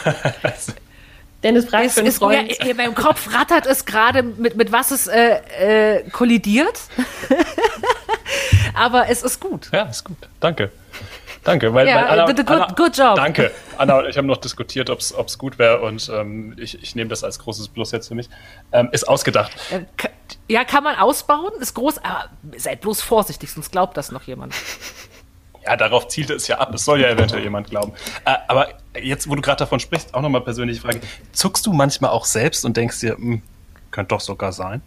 Dennis 1.45 1.66
fragt 1.66 1.92
für 1.92 2.01
einen 2.01 2.09
ist, 2.09 2.18
Freund. 2.18 2.59
Ja, 2.59 2.66
in 2.66 2.76
meinem 2.76 2.97
Kopf 2.97 3.32
rattert 3.32 3.66
es 3.66 3.84
gerade, 3.84 4.24
mit, 4.24 4.57
mit 4.57 4.72
was 4.72 4.90
es 4.90 5.07
äh, 5.07 5.99
äh, 5.99 6.11
kollidiert. 6.11 6.80
Aber 8.74 9.09
es 9.09 9.22
ist 9.22 9.38
gut. 9.38 9.68
Ja, 9.72 9.82
ist 9.82 10.05
gut. 10.05 10.16
Danke. 10.40 10.72
Danke. 11.45 11.72
Weil, 11.74 11.86
ja, 11.86 11.97
weil 11.97 12.20
Anna, 12.20 12.32
good, 12.32 12.49
Anna, 12.49 12.66
good 12.74 12.97
job. 12.97 13.16
Danke. 13.16 13.51
Anna 13.76 13.99
und 13.99 14.09
ich 14.09 14.16
haben 14.16 14.26
noch 14.26 14.38
diskutiert, 14.38 14.90
ob 14.90 15.01
es 15.01 15.38
gut 15.38 15.59
wäre 15.59 15.80
und 15.80 16.11
ähm, 16.12 16.57
ich, 16.59 16.82
ich 16.82 16.95
nehme 16.95 17.11
das 17.11 17.22
als 17.22 17.38
großes 17.38 17.68
Plus 17.68 17.92
jetzt 17.92 18.09
für 18.09 18.14
mich. 18.14 18.28
Ähm, 18.72 18.88
ist 18.92 19.07
ausgedacht. 19.07 19.53
Äh, 19.70 19.80
ja, 20.49 20.64
kann 20.64 20.84
man 20.84 20.97
ausbauen, 20.97 21.53
ist 21.61 21.74
groß, 21.74 21.99
aber 21.99 22.30
seid 22.57 22.80
bloß 22.80 23.03
vorsichtig, 23.03 23.53
sonst 23.53 23.72
glaubt 23.72 23.97
das 23.97 24.11
noch 24.11 24.22
jemand. 24.22 24.55
Ja, 25.66 25.76
darauf 25.76 26.09
zielt 26.09 26.30
es 26.30 26.47
ja 26.47 26.59
ab. 26.59 26.74
Es 26.74 26.84
soll 26.84 27.01
ja 27.01 27.09
eventuell 27.09 27.42
jemand 27.42 27.70
glauben. 27.70 27.92
Äh, 28.24 28.34
aber 28.49 28.68
jetzt, 29.01 29.28
wo 29.28 29.34
du 29.34 29.40
gerade 29.40 29.59
davon 29.59 29.80
sprichst, 29.80 30.12
auch 30.14 30.20
nochmal 30.20 30.42
persönliche 30.42 30.80
Frage. 30.80 31.01
Zuckst 31.32 31.64
du 31.66 31.72
manchmal 31.72 32.11
auch 32.11 32.26
selbst 32.26 32.64
und 32.64 32.76
denkst 32.76 33.01
dir, 33.01 33.16
hm, 33.16 33.42
könnte 33.90 34.09
doch 34.09 34.20
sogar 34.20 34.53
sein? 34.53 34.82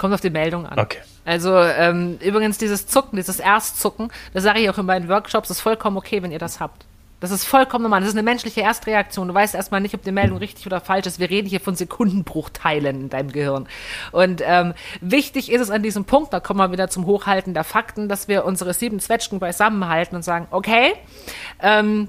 Kommt 0.00 0.14
auf 0.14 0.22
die 0.22 0.30
Meldung 0.30 0.64
an. 0.64 0.78
Okay. 0.78 0.96
Also 1.26 1.54
ähm, 1.58 2.16
übrigens 2.22 2.56
dieses 2.56 2.86
Zucken, 2.86 3.16
dieses 3.16 3.38
Erstzucken, 3.38 4.10
das 4.32 4.44
sage 4.44 4.60
ich 4.60 4.70
auch 4.70 4.78
in 4.78 4.86
meinen 4.86 5.10
Workshops, 5.10 5.50
ist 5.50 5.60
vollkommen 5.60 5.98
okay, 5.98 6.22
wenn 6.22 6.32
ihr 6.32 6.38
das 6.38 6.58
habt. 6.58 6.86
Das 7.20 7.30
ist 7.30 7.44
vollkommen 7.44 7.82
normal. 7.82 8.00
Das 8.00 8.08
ist 8.08 8.14
eine 8.14 8.22
menschliche 8.22 8.62
Erstreaktion. 8.62 9.28
Du 9.28 9.34
weißt 9.34 9.54
erstmal 9.54 9.82
nicht, 9.82 9.94
ob 9.94 10.02
die 10.02 10.10
Meldung 10.10 10.38
richtig 10.38 10.64
oder 10.64 10.80
falsch 10.80 11.06
ist. 11.06 11.20
Wir 11.20 11.28
reden 11.28 11.46
hier 11.50 11.60
von 11.60 11.74
Sekundenbruchteilen 11.74 12.98
in 12.98 13.10
deinem 13.10 13.30
Gehirn. 13.30 13.68
Und 14.10 14.42
ähm, 14.42 14.72
wichtig 15.02 15.52
ist 15.52 15.60
es 15.60 15.70
an 15.70 15.82
diesem 15.82 16.06
Punkt, 16.06 16.32
da 16.32 16.40
kommen 16.40 16.60
wir 16.60 16.72
wieder 16.72 16.88
zum 16.88 17.04
Hochhalten 17.04 17.52
der 17.52 17.64
Fakten, 17.64 18.08
dass 18.08 18.26
wir 18.26 18.46
unsere 18.46 18.72
sieben 18.72 19.00
Zwetschgen 19.00 19.38
beisammenhalten 19.38 20.16
und 20.16 20.22
sagen, 20.22 20.46
okay, 20.50 20.94
ähm, 21.60 22.08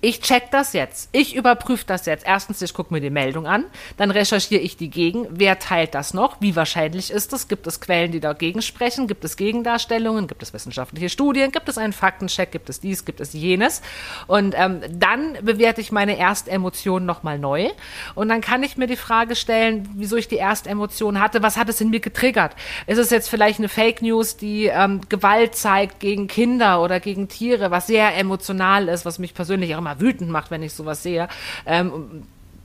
ich 0.00 0.20
check 0.20 0.50
das 0.50 0.72
jetzt. 0.72 1.08
Ich 1.12 1.34
überprüfe 1.34 1.84
das 1.86 2.06
jetzt. 2.06 2.26
Erstens, 2.26 2.62
ich 2.62 2.74
gucke 2.74 2.92
mir 2.92 3.00
die 3.00 3.10
Meldung 3.10 3.46
an. 3.46 3.64
Dann 3.96 4.10
recherchiere 4.10 4.60
ich 4.60 4.76
die 4.76 4.90
gegen. 4.90 5.26
Wer 5.30 5.58
teilt 5.58 5.94
das 5.94 6.14
noch? 6.14 6.40
Wie 6.40 6.56
wahrscheinlich 6.56 7.10
ist 7.10 7.32
es? 7.32 7.48
Gibt 7.48 7.66
es 7.66 7.80
Quellen, 7.80 8.12
die 8.12 8.20
dagegen 8.20 8.62
sprechen? 8.62 9.06
Gibt 9.06 9.24
es 9.24 9.36
Gegendarstellungen? 9.36 10.26
Gibt 10.26 10.42
es 10.42 10.52
wissenschaftliche 10.52 11.08
Studien? 11.08 11.52
Gibt 11.52 11.68
es 11.68 11.78
einen 11.78 11.92
Faktencheck? 11.92 12.50
Gibt 12.52 12.68
es 12.68 12.80
dies? 12.80 13.04
Gibt 13.04 13.20
es 13.20 13.32
jenes? 13.32 13.82
Und 14.26 14.54
ähm, 14.56 14.80
dann 14.90 15.34
bewerte 15.42 15.80
ich 15.80 15.92
meine 15.92 16.16
Erstemotion 16.16 17.04
nochmal 17.04 17.38
neu. 17.38 17.68
Und 18.14 18.28
dann 18.28 18.40
kann 18.40 18.62
ich 18.62 18.76
mir 18.76 18.86
die 18.86 18.96
Frage 18.96 19.36
stellen, 19.36 19.88
wieso 19.94 20.16
ich 20.16 20.28
die 20.28 20.38
Erstemotion 20.38 21.20
hatte. 21.20 21.42
Was 21.42 21.56
hat 21.56 21.68
es 21.68 21.80
in 21.80 21.90
mir 21.90 22.00
getriggert? 22.00 22.56
Ist 22.86 22.98
es 22.98 23.10
jetzt 23.10 23.28
vielleicht 23.28 23.58
eine 23.58 23.68
Fake 23.68 24.02
News, 24.02 24.36
die 24.36 24.66
ähm, 24.66 25.00
Gewalt 25.08 25.54
zeigt 25.54 26.00
gegen 26.00 26.28
Kinder 26.28 26.82
oder 26.82 27.00
gegen 27.00 27.28
Tiere, 27.28 27.70
was 27.70 27.86
sehr 27.86 28.16
emotional 28.16 28.88
ist, 28.88 29.04
was 29.04 29.18
mich 29.18 29.34
persönlich 29.34 29.74
auch 29.74 29.80
immer 29.82 30.00
wütend 30.00 30.30
macht, 30.30 30.50
wenn 30.50 30.62
ich 30.62 30.72
sowas 30.72 31.02
sehe. 31.02 31.28
Ähm, 31.66 32.22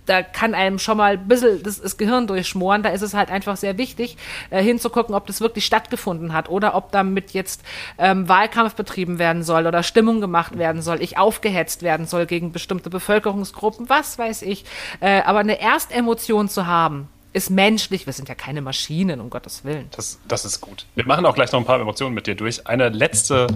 da 0.08 0.24
kann 0.24 0.56
einem 0.56 0.80
schon 0.80 0.98
mal 0.98 1.14
ein 1.14 1.28
bisschen 1.28 1.62
das, 1.62 1.82
das, 1.82 1.98
Gehirn 1.98 2.28
durchschmoren. 2.28 2.82
Da 2.82 2.90
ist 2.90 3.02
es 3.02 3.14
halt 3.14 3.30
einfach 3.30 3.58
sehr 3.58 3.78
wichtig, 3.78 4.18
äh, 4.50 4.64
hinzugucken, 4.64 5.14
ob 5.14 5.28
das 5.28 5.42
wirklich 5.42 5.66
stattgefunden 5.66 6.34
hat 6.34 6.50
oder 6.50 6.76
ob 6.76 6.92
damit 6.92 7.32
jetzt 7.32 7.62
ähm, 7.98 8.28
Wahlkampf 8.28 8.76
betrieben 8.76 9.20
werden 9.20 9.44
soll 9.44 9.68
oder 9.68 9.84
Stimmung 9.84 10.22
gemacht 10.22 10.58
werden 10.58 10.82
soll, 10.82 11.02
ich 11.02 11.18
aufgehetzt 11.18 11.84
werden 11.84 12.06
soll 12.06 12.26
gegen 12.26 12.52
bestimmte 12.52 12.90
Bevölkerungsgruppen, 12.90 13.90
was 13.90 14.18
weiß 14.18 14.42
ich. 14.44 14.66
Äh, 15.02 15.22
aber 15.22 15.40
eine 15.40 15.60
Erstemotion 15.60 16.48
zu 16.50 16.66
haben, 16.66 17.10
ist 17.34 17.50
menschlich. 17.50 18.06
Wir 18.06 18.14
sind 18.14 18.30
ja 18.30 18.36
keine 18.36 18.62
Maschinen, 18.62 19.20
um 19.20 19.30
Gottes 19.30 19.64
Willen. 19.64 19.90
Das, 19.96 20.20
das 20.28 20.46
ist 20.46 20.62
gut. 20.62 20.86
Wir 20.96 21.06
machen 21.06 21.26
auch 21.26 21.36
gleich 21.36 21.52
noch 21.52 21.60
ein 21.60 21.66
paar 21.66 21.80
Emotionen 21.80 22.16
mit 22.16 22.28
dir 22.28 22.36
durch. 22.36 22.66
Eine 22.68 22.90
letzte 22.90 23.48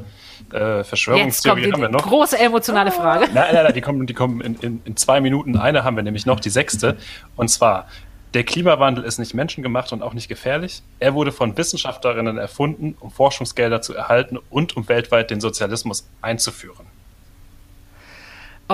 äh, 0.51 0.83
Verschwörungstheorie 0.83 1.71
haben 1.71 1.81
wir 1.81 1.89
noch. 1.89 2.03
Große 2.03 2.37
emotionale 2.37 2.91
Frage. 2.91 3.25
Nein, 3.33 3.53
nein, 3.53 3.63
nein, 3.63 3.73
die 3.73 3.81
kommen, 3.81 4.05
die 4.07 4.13
kommen 4.13 4.41
in, 4.41 4.55
in, 4.55 4.81
in 4.85 4.97
zwei 4.97 5.21
Minuten. 5.21 5.57
Eine 5.57 5.83
haben 5.83 5.95
wir 5.95 6.03
nämlich 6.03 6.25
noch, 6.25 6.39
die 6.39 6.49
sechste. 6.49 6.97
Und 7.35 7.49
zwar, 7.49 7.87
der 8.33 8.43
Klimawandel 8.43 9.03
ist 9.03 9.17
nicht 9.17 9.33
menschengemacht 9.33 9.91
und 9.91 10.01
auch 10.01 10.13
nicht 10.13 10.27
gefährlich. 10.27 10.83
Er 10.99 11.13
wurde 11.13 11.31
von 11.31 11.57
Wissenschaftlerinnen 11.57 12.37
erfunden, 12.37 12.95
um 12.99 13.11
Forschungsgelder 13.11 13.81
zu 13.81 13.93
erhalten 13.93 14.37
und 14.49 14.77
um 14.77 14.87
weltweit 14.87 15.31
den 15.31 15.41
Sozialismus 15.41 16.07
einzuführen. 16.21 16.85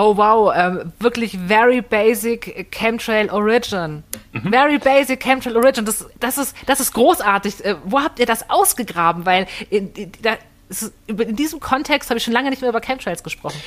Oh 0.00 0.16
wow, 0.16 0.52
ähm, 0.54 0.92
wirklich 1.00 1.36
very 1.48 1.82
basic 1.82 2.70
Chemtrail 2.70 3.28
Origin. 3.30 4.04
Mhm. 4.30 4.50
Very 4.50 4.78
basic 4.78 5.20
Chemtrail 5.20 5.56
Origin. 5.56 5.84
Das, 5.84 6.06
das, 6.20 6.38
ist, 6.38 6.56
das 6.66 6.78
ist 6.78 6.92
großartig. 6.92 7.64
Äh, 7.64 7.74
wo 7.82 7.98
habt 7.98 8.20
ihr 8.20 8.26
das 8.26 8.48
ausgegraben? 8.48 9.26
Weil 9.26 9.48
in, 9.70 9.92
in, 9.94 10.12
da, 10.22 10.36
ist, 10.68 10.92
in 11.08 11.34
diesem 11.34 11.58
Kontext 11.58 12.10
habe 12.10 12.18
ich 12.18 12.24
schon 12.24 12.32
lange 12.32 12.48
nicht 12.50 12.60
mehr 12.62 12.70
über 12.70 12.80
Chemtrails 12.80 13.24
gesprochen. 13.24 13.60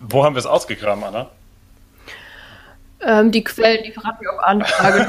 Wo 0.00 0.24
haben 0.24 0.34
wir 0.34 0.40
es 0.40 0.46
ausgegraben, 0.46 1.04
Anna? 1.04 1.28
Ähm, 3.02 3.30
die 3.30 3.44
Quellen, 3.44 3.84
die 3.84 3.92
verraten 3.92 4.22
wir 4.22 4.32
auf 4.32 4.40
Anfrage. 4.40 5.06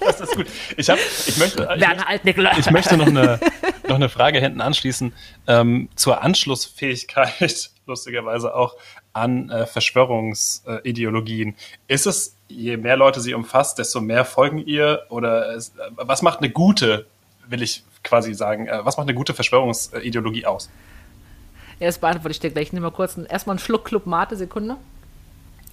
das 0.00 0.20
ist 0.20 0.36
gut. 0.36 0.46
Ich, 0.76 0.88
hab, 0.88 0.98
ich, 0.98 1.36
möchte, 1.38 1.68
ich, 1.74 2.58
ich 2.58 2.70
möchte 2.70 2.96
noch 2.96 3.08
eine, 3.08 3.40
noch 3.88 3.96
eine 3.96 4.08
Frage 4.08 4.38
hinten 4.38 4.60
anschließen 4.60 5.12
ähm, 5.48 5.88
zur 5.96 6.22
Anschlussfähigkeit, 6.22 7.71
lustigerweise 7.86 8.54
auch 8.54 8.76
an 9.12 9.50
äh, 9.50 9.66
Verschwörungsideologien. 9.66 11.54
Ist 11.88 12.06
es, 12.06 12.36
je 12.48 12.76
mehr 12.76 12.96
Leute 12.96 13.20
sie 13.20 13.34
umfasst, 13.34 13.78
desto 13.78 14.00
mehr 14.00 14.24
folgen 14.24 14.58
ihr? 14.58 15.02
Oder 15.08 15.54
ist, 15.54 15.76
äh, 15.78 15.90
was 15.96 16.22
macht 16.22 16.38
eine 16.38 16.50
gute, 16.50 17.06
will 17.46 17.62
ich 17.62 17.84
quasi 18.04 18.34
sagen, 18.34 18.66
äh, 18.66 18.84
was 18.84 18.96
macht 18.96 19.08
eine 19.08 19.14
gute 19.14 19.34
Verschwörungsideologie 19.34 20.46
aus? 20.46 20.70
Das 21.80 21.98
beantworte 21.98 22.30
ich 22.30 22.40
dir 22.40 22.50
gleich. 22.50 22.68
Ich 22.68 22.72
nehme 22.72 22.86
mal 22.86 22.92
kurz 22.92 23.16
einen, 23.16 23.26
erstmal 23.26 23.54
einen 23.54 23.60
Schluck 23.60 23.84
Club 23.84 24.06
Mate, 24.06 24.36
Sekunde. 24.36 24.76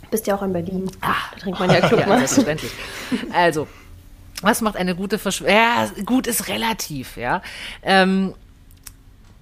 Bist 0.09 0.25
ja 0.25 0.35
auch 0.35 0.41
in 0.41 0.53
Berlin. 0.53 0.89
Ah, 1.01 1.13
da 1.33 1.39
trinkt 1.39 1.59
man 1.59 1.69
ja 1.69 1.81
Club 1.87 2.07
Mate. 2.07 2.25
Ja, 2.25 2.55
also, 3.31 3.67
was 4.41 4.61
macht 4.61 4.75
eine 4.75 4.95
gute 4.95 5.19
Verschwörung? 5.19 5.55
Ja, 5.55 5.89
gut 6.05 6.25
ist 6.25 6.47
relativ, 6.47 7.17
ja. 7.17 7.43
Ähm, 7.83 8.33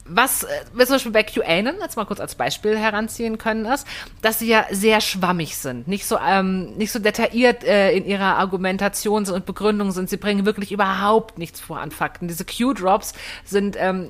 was 0.09 0.43
äh, 0.43 0.47
wir 0.73 0.85
zum 0.85 0.95
Beispiel 0.95 1.11
bei 1.11 1.23
QAnon 1.23 1.75
jetzt 1.81 1.95
mal 1.97 2.05
kurz 2.05 2.19
als 2.19 2.35
Beispiel 2.35 2.77
heranziehen 2.77 3.37
können, 3.37 3.65
ist, 3.65 3.87
dass 4.21 4.39
sie 4.39 4.47
ja 4.47 4.65
sehr 4.71 5.01
schwammig 5.01 5.57
sind, 5.57 5.87
nicht 5.87 6.05
so 6.05 6.17
ähm, 6.17 6.75
nicht 6.77 6.91
so 6.91 6.99
detailliert 6.99 7.63
äh, 7.63 7.91
in 7.91 8.05
ihrer 8.05 8.37
Argumentation 8.37 9.27
und 9.27 9.45
Begründung 9.45 9.91
sind. 9.91 10.09
Sie 10.09 10.17
bringen 10.17 10.45
wirklich 10.45 10.71
überhaupt 10.71 11.37
nichts 11.37 11.59
vor 11.59 11.79
an 11.79 11.91
Fakten. 11.91 12.27
Diese 12.27 12.45
Q-Drops 12.45 13.13
sind 13.45 13.75
ähm, 13.79 14.09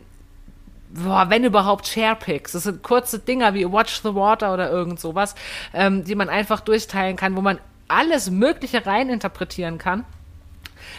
boah, 0.89 1.29
wenn 1.29 1.43
überhaupt 1.43 1.87
Sharepics. 1.87 2.53
Das 2.53 2.63
sind 2.63 2.83
kurze 2.83 3.19
Dinger 3.19 3.53
wie 3.53 3.65
Watch 3.65 4.01
the 4.03 4.15
Water 4.15 4.53
oder 4.53 4.69
irgend 4.69 4.99
sowas, 4.99 5.35
ähm, 5.73 6.03
die 6.03 6.15
man 6.15 6.29
einfach 6.29 6.61
durchteilen 6.61 7.15
kann, 7.15 7.35
wo 7.35 7.41
man 7.41 7.59
alles 7.87 8.29
Mögliche 8.29 8.85
reininterpretieren 8.85 9.77
kann 9.77 10.05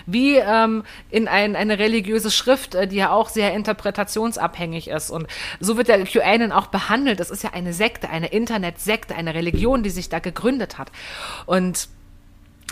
wie 0.07 0.37
ähm, 0.37 0.85
in 1.11 1.29
ein, 1.29 1.57
eine 1.57 1.79
religiöse 1.79 2.31
Schrift, 2.31 2.75
äh, 2.75 2.87
die 2.87 2.97
ja 2.97 3.11
auch 3.11 3.29
sehr 3.29 3.55
interpretationsabhängig 3.55 4.89
ist. 4.89 5.11
Und 5.11 5.27
so 5.61 5.77
wird 5.77 5.89
der 5.89 6.05
QAnon 6.05 6.53
auch 6.53 6.67
behandelt. 6.67 7.21
Das 7.21 7.31
ist 7.31 7.43
ja 7.43 7.51
eine 7.53 7.73
Sekte, 7.73 8.11
eine 8.11 8.29
Internetsekte, 8.29 9.15
eine 9.15 9.35
Religion, 9.35 9.83
die 9.83 9.91
sich 9.91 10.09
da 10.09 10.19
gegründet 10.19 10.79
hat. 10.79 10.91
Und 11.47 11.89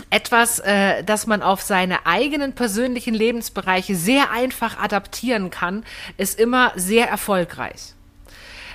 etwas, 0.09 0.59
äh, 0.59 1.03
das 1.03 1.27
man 1.27 1.41
auf 1.41 1.61
seine 1.61 2.05
eigenen 2.05 2.53
persönlichen 2.53 3.13
Lebensbereiche 3.13 3.95
sehr 3.95 4.31
einfach 4.31 4.77
adaptieren 4.79 5.49
kann, 5.49 5.83
ist 6.17 6.39
immer 6.39 6.71
sehr 6.75 7.09
erfolgreich. 7.09 7.93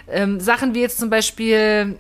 Ähm, 0.09 0.41
Sachen 0.41 0.75
wie 0.75 0.81
jetzt 0.81 0.99
zum 0.99 1.11
Beispiel 1.11 1.97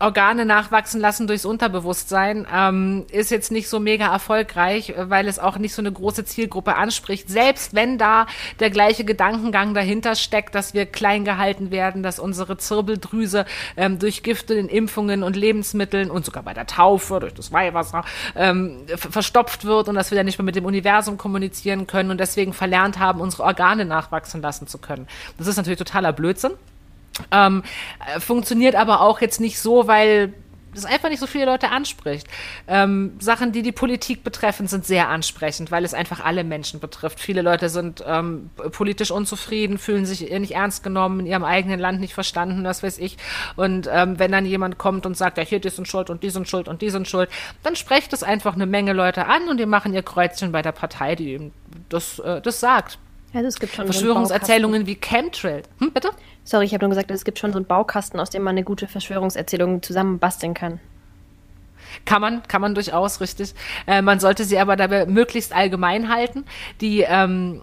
Organe 0.00 0.44
nachwachsen 0.44 1.00
lassen 1.00 1.26
durchs 1.26 1.44
Unterbewusstsein, 1.44 2.46
ähm, 2.54 3.04
ist 3.10 3.30
jetzt 3.30 3.50
nicht 3.50 3.68
so 3.68 3.80
mega 3.80 4.12
erfolgreich, 4.12 4.94
weil 4.96 5.26
es 5.26 5.40
auch 5.40 5.58
nicht 5.58 5.74
so 5.74 5.82
eine 5.82 5.90
große 5.90 6.24
Zielgruppe 6.24 6.76
anspricht. 6.76 7.28
Selbst 7.28 7.74
wenn 7.74 7.98
da 7.98 8.26
der 8.60 8.70
gleiche 8.70 9.04
Gedankengang 9.04 9.74
dahinter 9.74 10.14
steckt, 10.14 10.54
dass 10.54 10.72
wir 10.72 10.86
klein 10.86 11.24
gehalten 11.24 11.72
werden, 11.72 12.04
dass 12.04 12.20
unsere 12.20 12.56
Zirbeldrüse 12.58 13.44
ähm, 13.76 13.98
durch 13.98 14.22
Gifte 14.22 14.54
in 14.54 14.68
Impfungen 14.68 15.24
und 15.24 15.34
Lebensmitteln 15.34 16.12
und 16.12 16.24
sogar 16.24 16.44
bei 16.44 16.54
der 16.54 16.66
Taufe 16.66 17.18
durch 17.18 17.34
das 17.34 17.50
Weihwasser 17.50 18.04
ähm, 18.36 18.86
verstopft 18.96 19.64
wird 19.64 19.88
und 19.88 19.96
dass 19.96 20.12
wir 20.12 20.16
dann 20.16 20.26
nicht 20.26 20.38
mehr 20.38 20.44
mit 20.44 20.54
dem 20.54 20.64
Universum 20.64 21.18
kommunizieren 21.18 21.88
können 21.88 22.12
und 22.12 22.20
deswegen 22.20 22.52
verlernt 22.52 23.00
haben, 23.00 23.20
unsere 23.20 23.42
Organe 23.42 23.84
nachwachsen 23.84 24.42
lassen 24.42 24.68
zu 24.68 24.78
können. 24.78 25.08
Das 25.38 25.48
ist 25.48 25.56
natürlich 25.56 25.78
totaler 25.78 26.12
Blödsinn. 26.12 26.52
Ähm, 27.30 27.62
äh, 28.14 28.20
funktioniert 28.20 28.74
aber 28.74 29.00
auch 29.00 29.20
jetzt 29.20 29.40
nicht 29.40 29.58
so, 29.58 29.86
weil 29.86 30.34
das 30.74 30.84
einfach 30.84 31.08
nicht 31.08 31.20
so 31.20 31.26
viele 31.26 31.46
Leute 31.46 31.70
anspricht. 31.70 32.26
Ähm, 32.66 33.16
Sachen, 33.18 33.52
die 33.52 33.62
die 33.62 33.72
Politik 33.72 34.22
betreffen, 34.22 34.66
sind 34.66 34.84
sehr 34.84 35.08
ansprechend, 35.08 35.70
weil 35.70 35.84
es 35.84 35.94
einfach 35.94 36.24
alle 36.24 36.44
Menschen 36.44 36.80
betrifft. 36.80 37.20
Viele 37.20 37.42
Leute 37.42 37.68
sind 37.68 38.04
ähm, 38.06 38.50
politisch 38.72 39.10
unzufrieden, 39.10 39.78
fühlen 39.78 40.06
sich 40.06 40.30
nicht 40.30 40.54
ernst 40.54 40.82
genommen, 40.82 41.20
in 41.20 41.26
ihrem 41.26 41.44
eigenen 41.44 41.80
Land 41.80 42.00
nicht 42.00 42.14
verstanden, 42.14 42.64
was 42.64 42.82
weiß 42.82 42.98
ich. 42.98 43.16
Und 43.56 43.88
ähm, 43.92 44.18
wenn 44.18 44.32
dann 44.32 44.46
jemand 44.46 44.78
kommt 44.78 45.06
und 45.06 45.16
sagt, 45.16 45.38
ja, 45.38 45.44
hier, 45.44 45.60
die 45.60 45.70
sind 45.70 45.88
schuld 45.88 46.10
und 46.10 46.22
die 46.22 46.30
sind 46.30 46.48
schuld 46.48 46.68
und 46.68 46.82
die 46.82 46.90
sind 46.90 47.08
schuld, 47.08 47.28
dann 47.62 47.76
sprecht 47.76 48.12
es 48.12 48.22
einfach 48.22 48.54
eine 48.54 48.66
Menge 48.66 48.92
Leute 48.92 49.26
an 49.26 49.48
und 49.48 49.58
die 49.58 49.66
machen 49.66 49.94
ihr 49.94 50.02
Kreuzchen 50.02 50.52
bei 50.52 50.62
der 50.62 50.72
Partei, 50.72 51.14
die 51.14 51.50
das, 51.88 52.18
äh, 52.18 52.40
das 52.40 52.60
sagt. 52.60 52.98
Also 53.34 53.46
es 53.46 53.60
gibt 53.60 53.74
schon 53.74 53.84
Verschwörungserzählungen 53.84 54.86
wie 54.86 54.94
Chemtrail. 54.94 55.62
Hm, 55.78 55.92
bitte? 55.92 56.10
Sorry, 56.48 56.64
ich 56.64 56.72
habe 56.72 56.82
nur 56.82 56.88
gesagt, 56.88 57.10
es 57.10 57.26
gibt 57.26 57.38
schon 57.38 57.52
so 57.52 57.58
einen 57.58 57.66
Baukasten, 57.66 58.18
aus 58.18 58.30
dem 58.30 58.42
man 58.42 58.52
eine 58.52 58.64
gute 58.64 58.88
Verschwörungserzählung 58.88 59.82
zusammenbasteln 59.82 60.54
kann. 60.54 60.80
Kann 62.06 62.22
man, 62.22 62.42
kann 62.48 62.62
man 62.62 62.74
durchaus, 62.74 63.20
richtig. 63.20 63.54
Äh, 63.86 64.00
man 64.00 64.18
sollte 64.18 64.44
sie 64.44 64.58
aber 64.58 64.74
dabei 64.76 65.04
möglichst 65.04 65.54
allgemein 65.54 66.08
halten. 66.08 66.46
Die 66.80 67.00
ähm, 67.06 67.60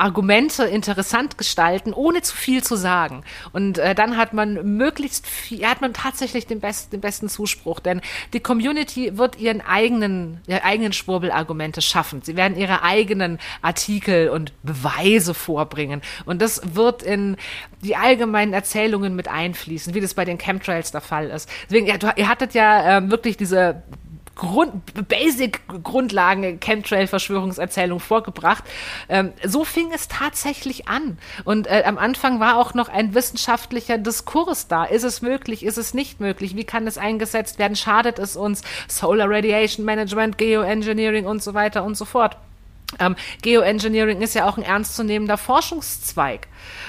Argumente 0.00 0.64
interessant 0.64 1.36
gestalten, 1.36 1.92
ohne 1.92 2.22
zu 2.22 2.34
viel 2.34 2.64
zu 2.64 2.74
sagen. 2.76 3.22
Und 3.52 3.78
äh, 3.78 3.94
dann 3.94 4.16
hat 4.16 4.32
man 4.32 4.76
möglichst 4.76 5.26
viel, 5.26 5.66
hat 5.66 5.82
man 5.82 5.92
tatsächlich 5.92 6.46
den 6.46 6.60
besten, 6.60 6.90
den 6.90 7.00
besten 7.00 7.28
Zuspruch, 7.28 7.80
denn 7.80 8.00
die 8.32 8.40
Community 8.40 9.18
wird 9.18 9.38
ihren 9.38 9.60
eigenen, 9.60 10.40
ihre 10.46 10.64
eigenen 10.64 10.94
Schwurbelargumente 10.94 11.82
schaffen. 11.82 12.22
Sie 12.22 12.34
werden 12.34 12.56
ihre 12.56 12.82
eigenen 12.82 13.38
Artikel 13.60 14.30
und 14.30 14.52
Beweise 14.62 15.34
vorbringen. 15.34 16.00
Und 16.24 16.40
das 16.40 16.74
wird 16.74 17.02
in 17.02 17.36
die 17.82 17.94
allgemeinen 17.94 18.54
Erzählungen 18.54 19.14
mit 19.14 19.28
einfließen, 19.28 19.94
wie 19.94 20.00
das 20.00 20.14
bei 20.14 20.24
den 20.24 20.38
Chemtrails 20.38 20.92
der 20.92 21.02
Fall 21.02 21.28
ist. 21.28 21.48
Deswegen, 21.68 21.86
ja, 21.86 21.98
du, 21.98 22.10
ihr 22.16 22.28
hattet 22.28 22.54
ja 22.54 22.98
äh, 22.98 23.10
wirklich 23.10 23.36
diese 23.36 23.82
Grund, 24.40 25.06
Basic-Grundlagen 25.08 26.60
Chemtrail-Verschwörungserzählung 26.60 28.00
vorgebracht. 28.00 28.64
Ähm, 29.10 29.32
so 29.44 29.66
fing 29.66 29.92
es 29.94 30.08
tatsächlich 30.08 30.88
an. 30.88 31.18
Und 31.44 31.66
äh, 31.66 31.82
am 31.84 31.98
Anfang 31.98 32.40
war 32.40 32.56
auch 32.56 32.72
noch 32.72 32.88
ein 32.88 33.14
wissenschaftlicher 33.14 33.98
Diskurs 33.98 34.66
da. 34.66 34.84
Ist 34.84 35.02
es 35.02 35.20
möglich? 35.20 35.62
Ist 35.62 35.76
es 35.76 35.92
nicht 35.92 36.20
möglich? 36.20 36.56
Wie 36.56 36.64
kann 36.64 36.86
es 36.86 36.96
eingesetzt 36.96 37.58
werden? 37.58 37.76
Schadet 37.76 38.18
es 38.18 38.34
uns? 38.34 38.62
Solar 38.88 39.28
Radiation 39.28 39.84
Management, 39.84 40.38
Geoengineering 40.38 41.26
und 41.26 41.42
so 41.42 41.52
weiter 41.52 41.84
und 41.84 41.98
so 41.98 42.06
fort. 42.06 42.38
Ähm, 42.98 43.16
Geoengineering 43.42 44.20
ist 44.20 44.34
ja 44.34 44.48
auch 44.48 44.56
ein 44.56 44.62
ernstzunehmender 44.62 45.38
Forschungszweig. 45.38 46.48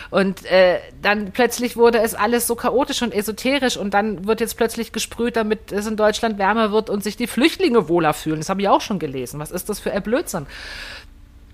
Und 0.10 0.46
äh, 0.46 0.80
dann 1.02 1.32
plötzlich 1.32 1.78
wurde 1.78 2.00
es 2.00 2.16
alles 2.16 2.48
so 2.48 2.56
chaotisch 2.56 3.02
und 3.02 3.14
esoterisch 3.14 3.78
und 3.78 3.94
dann 3.94 4.26
wird 4.26 4.42
jetzt 4.42 4.58
plötzlich 4.58 4.92
gesprüht, 4.92 5.36
damit 5.36 5.72
es 5.72 5.88
in 5.88 5.96
Deutschland 5.96 6.38
wärmer 6.38 6.72
wird 6.72 6.90
und 6.90 7.04
sich 7.04 7.18
die 7.18 7.28
Flüchtlinge 7.28 7.88
wohler 7.88 8.14
fühlen. 8.14 8.40
Das 8.40 8.50
habe 8.50 8.62
ich 8.62 8.68
auch 8.68 8.82
schon 8.82 9.00
gelesen. 9.00 9.40
Was 9.40 9.52
ist 9.52 9.70
das 9.70 9.80
für 9.80 9.92
ein 9.92 10.04
Blödsinn? 10.04 10.48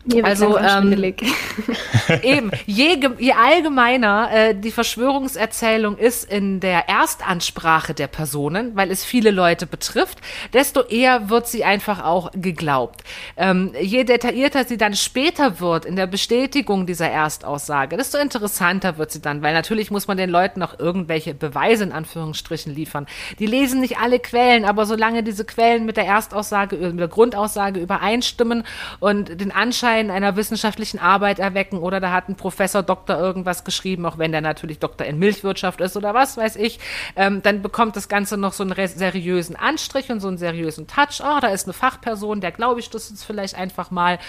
Mir 0.07 0.23
also 0.23 0.57
ähm, 0.57 0.93
eben, 2.23 2.51
je, 2.65 2.97
je 3.19 3.33
allgemeiner 3.33 4.29
äh, 4.31 4.55
die 4.55 4.71
Verschwörungserzählung 4.71 5.97
ist 5.97 6.31
in 6.31 6.61
der 6.61 6.87
Erstansprache 6.87 7.93
der 7.93 8.07
Personen, 8.07 8.75
weil 8.75 8.89
es 8.89 9.03
viele 9.03 9.31
Leute 9.31 9.67
betrifft, 9.67 10.19
desto 10.53 10.81
eher 10.83 11.29
wird 11.29 11.47
sie 11.47 11.65
einfach 11.65 12.03
auch 12.03 12.31
geglaubt. 12.33 13.01
Ähm, 13.35 13.73
je 13.81 14.05
detaillierter 14.05 14.63
sie 14.63 14.77
dann 14.77 14.95
später 14.95 15.59
wird 15.59 15.83
in 15.83 15.97
der 15.97 16.07
Bestätigung 16.07 16.85
dieser 16.85 17.09
Erstaussage, 17.09 17.97
desto 17.97 18.17
interessanter 18.17 18.97
wird 18.97 19.11
sie 19.11 19.21
dann, 19.21 19.41
weil 19.41 19.53
natürlich 19.53 19.91
muss 19.91 20.07
man 20.07 20.15
den 20.15 20.29
Leuten 20.29 20.63
auch 20.63 20.79
irgendwelche 20.79 21.33
Beweise 21.33 21.83
in 21.83 21.91
Anführungsstrichen 21.91 22.73
liefern. 22.73 23.07
Die 23.39 23.45
lesen 23.45 23.81
nicht 23.81 23.97
alle 23.97 24.19
Quellen, 24.19 24.63
aber 24.63 24.85
solange 24.85 25.21
diese 25.21 25.43
Quellen 25.43 25.85
mit 25.85 25.97
der 25.97 26.05
Erstaussage, 26.05 26.77
mit 26.77 26.99
der 26.99 27.09
Grundaussage 27.09 27.81
übereinstimmen 27.81 28.63
und 28.99 29.41
den 29.41 29.51
Anschein 29.51 29.96
in 29.99 30.11
einer 30.11 30.35
wissenschaftlichen 30.35 30.99
Arbeit 30.99 31.39
erwecken 31.39 31.79
oder 31.79 31.99
da 31.99 32.11
hat 32.11 32.29
ein 32.29 32.35
Professor 32.35 32.83
Doktor 32.83 33.19
irgendwas 33.19 33.63
geschrieben, 33.63 34.05
auch 34.05 34.17
wenn 34.17 34.31
der 34.31 34.41
natürlich 34.41 34.79
Doktor 34.79 35.05
in 35.05 35.19
Milchwirtschaft 35.19 35.81
ist 35.81 35.97
oder 35.97 36.13
was 36.13 36.37
weiß 36.37 36.55
ich, 36.57 36.79
ähm, 37.15 37.41
dann 37.41 37.61
bekommt 37.61 37.95
das 37.95 38.07
Ganze 38.09 38.37
noch 38.37 38.53
so 38.53 38.63
einen 38.63 38.87
seriösen 38.87 39.55
Anstrich 39.55 40.09
und 40.09 40.19
so 40.19 40.27
einen 40.27 40.37
seriösen 40.37 40.87
Touch. 40.87 41.21
Oh, 41.21 41.39
da 41.39 41.47
ist 41.47 41.65
eine 41.65 41.73
Fachperson, 41.73 42.41
der 42.41 42.51
glaube 42.51 42.79
ich 42.79 42.89
das 42.89 43.09
jetzt 43.09 43.23
vielleicht 43.23 43.55
einfach 43.55 43.91
mal 43.91 44.19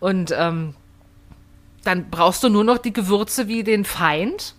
und 0.00 0.34
ähm, 0.36 0.74
dann 1.84 2.10
brauchst 2.10 2.42
du 2.42 2.48
nur 2.48 2.64
noch 2.64 2.78
die 2.78 2.92
Gewürze 2.92 3.48
wie 3.48 3.64
den 3.64 3.84
Feind, 3.84 4.54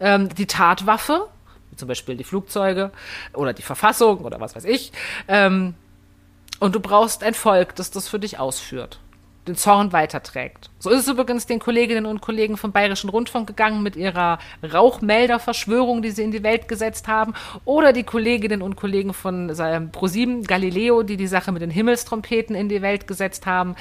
ähm, 0.00 0.28
die 0.34 0.46
Tatwaffe, 0.46 1.28
wie 1.70 1.76
zum 1.76 1.88
Beispiel 1.88 2.16
die 2.16 2.24
Flugzeuge 2.24 2.90
oder 3.34 3.52
die 3.52 3.62
Verfassung 3.62 4.18
oder 4.20 4.40
was 4.40 4.56
weiß 4.56 4.64
ich. 4.64 4.92
Ähm, 5.28 5.74
und 6.58 6.74
du 6.74 6.80
brauchst 6.80 7.22
ein 7.22 7.34
Volk, 7.34 7.74
das 7.74 7.90
das 7.90 8.08
für 8.08 8.18
dich 8.18 8.38
ausführt. 8.38 9.00
Den 9.48 9.56
Zorn 9.56 9.92
weiterträgt. 9.92 10.70
So 10.78 10.90
ist 10.90 11.00
es 11.00 11.08
übrigens 11.08 11.46
den 11.46 11.58
Kolleginnen 11.58 12.06
und 12.06 12.20
Kollegen 12.20 12.56
vom 12.56 12.72
Bayerischen 12.72 13.10
Rundfunk 13.10 13.46
gegangen 13.46 13.82
mit 13.82 13.96
ihrer 13.96 14.38
Rauchmelderverschwörung, 14.62 16.02
die 16.02 16.10
sie 16.10 16.22
in 16.22 16.30
die 16.30 16.42
Welt 16.42 16.68
gesetzt 16.68 17.08
haben, 17.08 17.34
oder 17.64 17.92
die 17.92 18.04
Kolleginnen 18.04 18.62
und 18.62 18.76
Kollegen 18.76 19.14
von 19.14 19.52
ProSieben 19.92 20.44
Galileo, 20.44 21.02
die 21.02 21.16
die 21.16 21.26
Sache 21.26 21.52
mit 21.52 21.62
den 21.62 21.70
Himmelstrompeten 21.70 22.54
in 22.54 22.68
die 22.68 22.82
Welt 22.82 23.06
gesetzt 23.06 23.46
haben. 23.46 23.76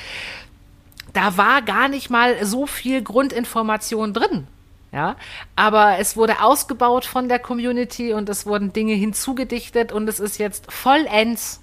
Da 1.13 1.37
war 1.37 1.61
gar 1.61 1.87
nicht 1.87 2.09
mal 2.09 2.45
so 2.45 2.65
viel 2.65 3.01
Grundinformation 3.01 4.13
drin. 4.13 4.47
Ja, 4.91 5.17
aber 5.55 5.99
es 5.99 6.17
wurde 6.17 6.41
ausgebaut 6.41 7.05
von 7.05 7.29
der 7.29 7.37
Community 7.37 8.11
und 8.13 8.27
es 8.27 8.47
wurden 8.47 8.73
Dinge 8.73 8.93
hinzugedichtet 8.93 9.91
und 9.91 10.09
es 10.09 10.19
ist 10.19 10.39
jetzt 10.39 10.71
vollends 10.71 11.61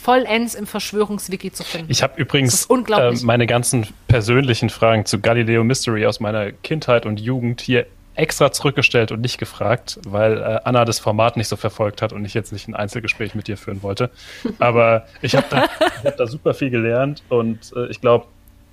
vollends 0.00 0.54
im 0.54 0.66
Verschwörungswiki 0.66 1.52
zu 1.52 1.64
finden. 1.64 1.90
Ich 1.90 2.02
habe 2.02 2.20
übrigens 2.20 2.66
äh, 2.66 3.12
meine 3.22 3.46
ganzen 3.46 3.86
persönlichen 4.06 4.70
Fragen 4.70 5.04
zu 5.04 5.20
Galileo 5.20 5.64
Mystery 5.64 6.06
aus 6.06 6.20
meiner 6.20 6.52
Kindheit 6.52 7.04
und 7.04 7.20
Jugend 7.20 7.60
hier 7.60 7.86
extra 8.14 8.50
zurückgestellt 8.50 9.12
und 9.12 9.20
nicht 9.20 9.38
gefragt, 9.38 9.98
weil 10.04 10.38
äh, 10.38 10.60
Anna 10.64 10.84
das 10.84 10.98
Format 10.98 11.36
nicht 11.36 11.48
so 11.48 11.56
verfolgt 11.56 12.02
hat 12.02 12.12
und 12.12 12.24
ich 12.24 12.34
jetzt 12.34 12.52
nicht 12.52 12.68
ein 12.68 12.74
Einzelgespräch 12.74 13.34
mit 13.34 13.48
dir 13.48 13.56
führen 13.56 13.82
wollte. 13.82 14.10
Aber 14.58 15.06
ich 15.22 15.34
habe 15.34 15.46
da, 15.50 15.68
hab 16.04 16.16
da 16.16 16.26
super 16.26 16.54
viel 16.54 16.70
gelernt 16.70 17.22
und 17.28 17.72
äh, 17.76 17.86
ich 17.86 18.00
glaube, 18.00 18.26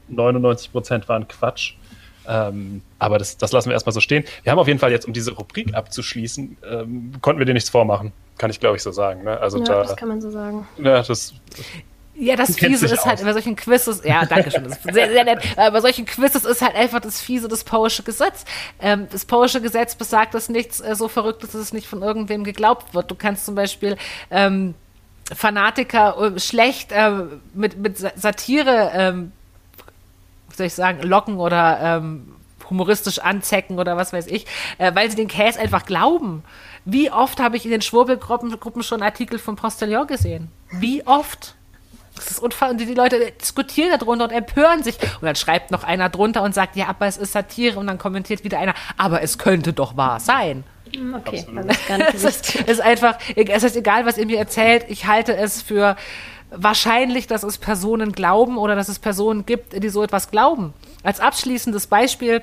99 0.07 0.71
Prozent 0.71 1.09
waren 1.09 1.27
Quatsch. 1.27 1.73
Ähm, 2.27 2.81
aber 2.99 3.17
das, 3.17 3.37
das 3.37 3.51
lassen 3.51 3.69
wir 3.69 3.73
erstmal 3.73 3.93
so 3.93 4.01
stehen. 4.01 4.23
Wir 4.43 4.51
haben 4.51 4.59
auf 4.59 4.67
jeden 4.67 4.79
Fall 4.79 4.91
jetzt, 4.91 5.05
um 5.05 5.13
diese 5.13 5.33
Rubrik 5.33 5.73
abzuschließen, 5.73 6.57
ähm, 6.69 7.11
konnten 7.21 7.39
wir 7.39 7.45
dir 7.45 7.53
nichts 7.53 7.69
vormachen. 7.69 8.11
Kann 8.37 8.49
ich, 8.49 8.59
glaube 8.59 8.75
ich, 8.77 8.83
so 8.83 8.91
sagen. 8.91 9.23
Ne? 9.23 9.39
Also 9.39 9.59
ja, 9.59 9.65
da, 9.65 9.83
das 9.83 9.95
kann 9.95 10.09
man 10.09 10.21
so 10.21 10.29
sagen. 10.29 10.67
Ja, 10.77 11.01
das, 11.01 11.33
ja, 12.17 12.35
das 12.35 12.55
Fiese 12.55 12.85
ist 12.85 13.05
halt 13.05 13.21
bei 13.23 13.33
solchen 13.33 13.55
Quizzes, 13.57 14.01
ja, 14.05 14.25
danke 14.25 14.49
schön, 14.49 14.63
das 14.63 14.77
ist 14.77 14.83
sehr, 14.83 15.11
sehr 15.11 15.25
nett, 15.25 15.39
bei 15.57 15.81
solchen 15.81 16.05
Quizzes 16.05 16.45
ist 16.45 16.61
halt 16.61 16.73
einfach 16.73 17.01
das 17.01 17.19
Fiese 17.19 17.49
das 17.49 17.65
Poesche 17.65 18.03
Gesetz. 18.03 18.45
Ähm, 18.79 19.07
das 19.11 19.25
Poesche 19.25 19.61
Gesetz 19.61 19.95
besagt, 19.95 20.33
dass 20.33 20.47
nichts 20.47 20.79
äh, 20.79 20.95
so 20.95 21.09
verrückt 21.09 21.43
ist, 21.43 21.53
dass 21.53 21.61
es 21.61 21.73
nicht 21.73 21.87
von 21.87 22.01
irgendwem 22.01 22.45
geglaubt 22.45 22.93
wird. 22.93 23.11
Du 23.11 23.15
kannst 23.15 23.45
zum 23.45 23.55
Beispiel 23.55 23.97
ähm, 24.31 24.75
Fanatiker 25.33 26.35
äh, 26.35 26.39
schlecht 26.39 26.91
äh, 26.93 27.11
mit, 27.53 27.77
mit 27.77 27.97
Satire 27.97 28.91
ähm, 28.93 29.31
soll 30.57 30.67
ich 30.67 30.73
sagen, 30.73 31.01
locken 31.03 31.37
oder 31.37 31.79
ähm, 31.81 32.35
humoristisch 32.69 33.19
anzecken 33.19 33.79
oder 33.79 33.97
was 33.97 34.13
weiß 34.13 34.27
ich, 34.27 34.45
äh, 34.77 34.93
weil 34.95 35.09
sie 35.09 35.15
den 35.15 35.27
Käse 35.27 35.59
einfach 35.59 35.85
glauben. 35.85 36.43
Wie 36.83 37.11
oft 37.11 37.39
habe 37.39 37.57
ich 37.57 37.65
in 37.65 37.71
den 37.71 37.81
Schwurbelgruppen 37.81 38.83
schon 38.83 39.01
Artikel 39.01 39.39
vom 39.39 39.55
Postillon 39.55 40.07
gesehen? 40.07 40.49
Wie 40.71 41.05
oft? 41.05 41.55
Das 42.15 42.31
ist 42.31 42.39
unfassbar. 42.39 42.69
Und 42.71 42.79
die, 42.79 42.85
die 42.85 42.93
Leute 42.93 43.31
diskutieren 43.31 43.97
darunter 43.99 44.25
und 44.25 44.31
empören 44.31 44.83
sich. 44.83 44.95
Und 45.01 45.23
dann 45.23 45.35
schreibt 45.35 45.71
noch 45.71 45.83
einer 45.83 46.09
drunter 46.09 46.43
und 46.43 46.55
sagt, 46.55 46.75
ja, 46.75 46.87
aber 46.87 47.07
es 47.07 47.17
ist 47.17 47.33
Satire. 47.33 47.77
Und 47.77 47.87
dann 47.87 47.97
kommentiert 47.97 48.43
wieder 48.43 48.59
einer, 48.59 48.73
aber 48.97 49.21
es 49.21 49.37
könnte 49.37 49.73
doch 49.73 49.97
wahr 49.97 50.19
sein. 50.19 50.63
Hm, 50.93 51.15
okay, 51.15 51.45
das 51.87 52.23
ist, 52.23 52.55
ist 52.67 52.81
einfach, 52.81 53.17
es 53.35 53.63
ist 53.63 53.75
egal, 53.75 54.05
was 54.05 54.17
ihr 54.17 54.25
mir 54.25 54.37
erzählt. 54.37 54.85
Ich 54.87 55.07
halte 55.07 55.35
es 55.35 55.61
für 55.61 55.95
wahrscheinlich, 56.55 57.27
dass 57.27 57.43
es 57.43 57.57
Personen 57.57 58.11
glauben 58.11 58.57
oder 58.57 58.75
dass 58.75 58.89
es 58.89 58.99
Personen 58.99 59.45
gibt, 59.45 59.81
die 59.81 59.89
so 59.89 60.03
etwas 60.03 60.31
glauben. 60.31 60.73
Als 61.03 61.19
abschließendes 61.19 61.87
Beispiel, 61.87 62.41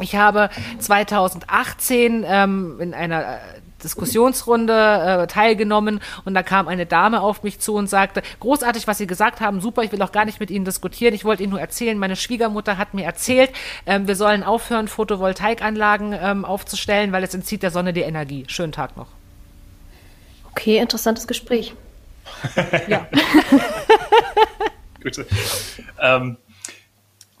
ich 0.00 0.14
habe 0.14 0.50
2018 0.78 2.24
ähm, 2.26 2.80
in 2.80 2.94
einer 2.94 3.22
äh, 3.22 3.38
Diskussionsrunde 3.82 4.72
äh, 4.72 5.26
teilgenommen 5.26 6.00
und 6.24 6.34
da 6.34 6.42
kam 6.42 6.68
eine 6.68 6.86
Dame 6.86 7.20
auf 7.20 7.42
mich 7.42 7.60
zu 7.60 7.74
und 7.74 7.88
sagte, 7.88 8.22
großartig, 8.40 8.86
was 8.86 8.98
Sie 8.98 9.06
gesagt 9.06 9.40
haben, 9.40 9.60
super, 9.60 9.82
ich 9.82 9.92
will 9.92 10.02
auch 10.02 10.12
gar 10.12 10.24
nicht 10.24 10.40
mit 10.40 10.50
Ihnen 10.50 10.64
diskutieren, 10.64 11.14
ich 11.14 11.24
wollte 11.24 11.42
Ihnen 11.42 11.50
nur 11.50 11.60
erzählen, 11.60 11.98
meine 11.98 12.16
Schwiegermutter 12.16 12.78
hat 12.78 12.94
mir 12.94 13.04
erzählt, 13.04 13.50
ähm, 13.86 14.08
wir 14.08 14.16
sollen 14.16 14.42
aufhören, 14.42 14.88
Photovoltaikanlagen 14.88 16.14
ähm, 16.18 16.44
aufzustellen, 16.44 17.12
weil 17.12 17.24
es 17.24 17.34
entzieht 17.34 17.62
der 17.62 17.70
Sonne 17.70 17.92
die 17.92 18.02
Energie. 18.02 18.44
Schönen 18.48 18.72
Tag 18.72 18.96
noch. 18.96 19.08
Okay, 20.50 20.78
interessantes 20.78 21.26
Gespräch. 21.26 21.74
ja. 22.88 23.06
Gut. 25.02 25.24
Ähm, 26.00 26.36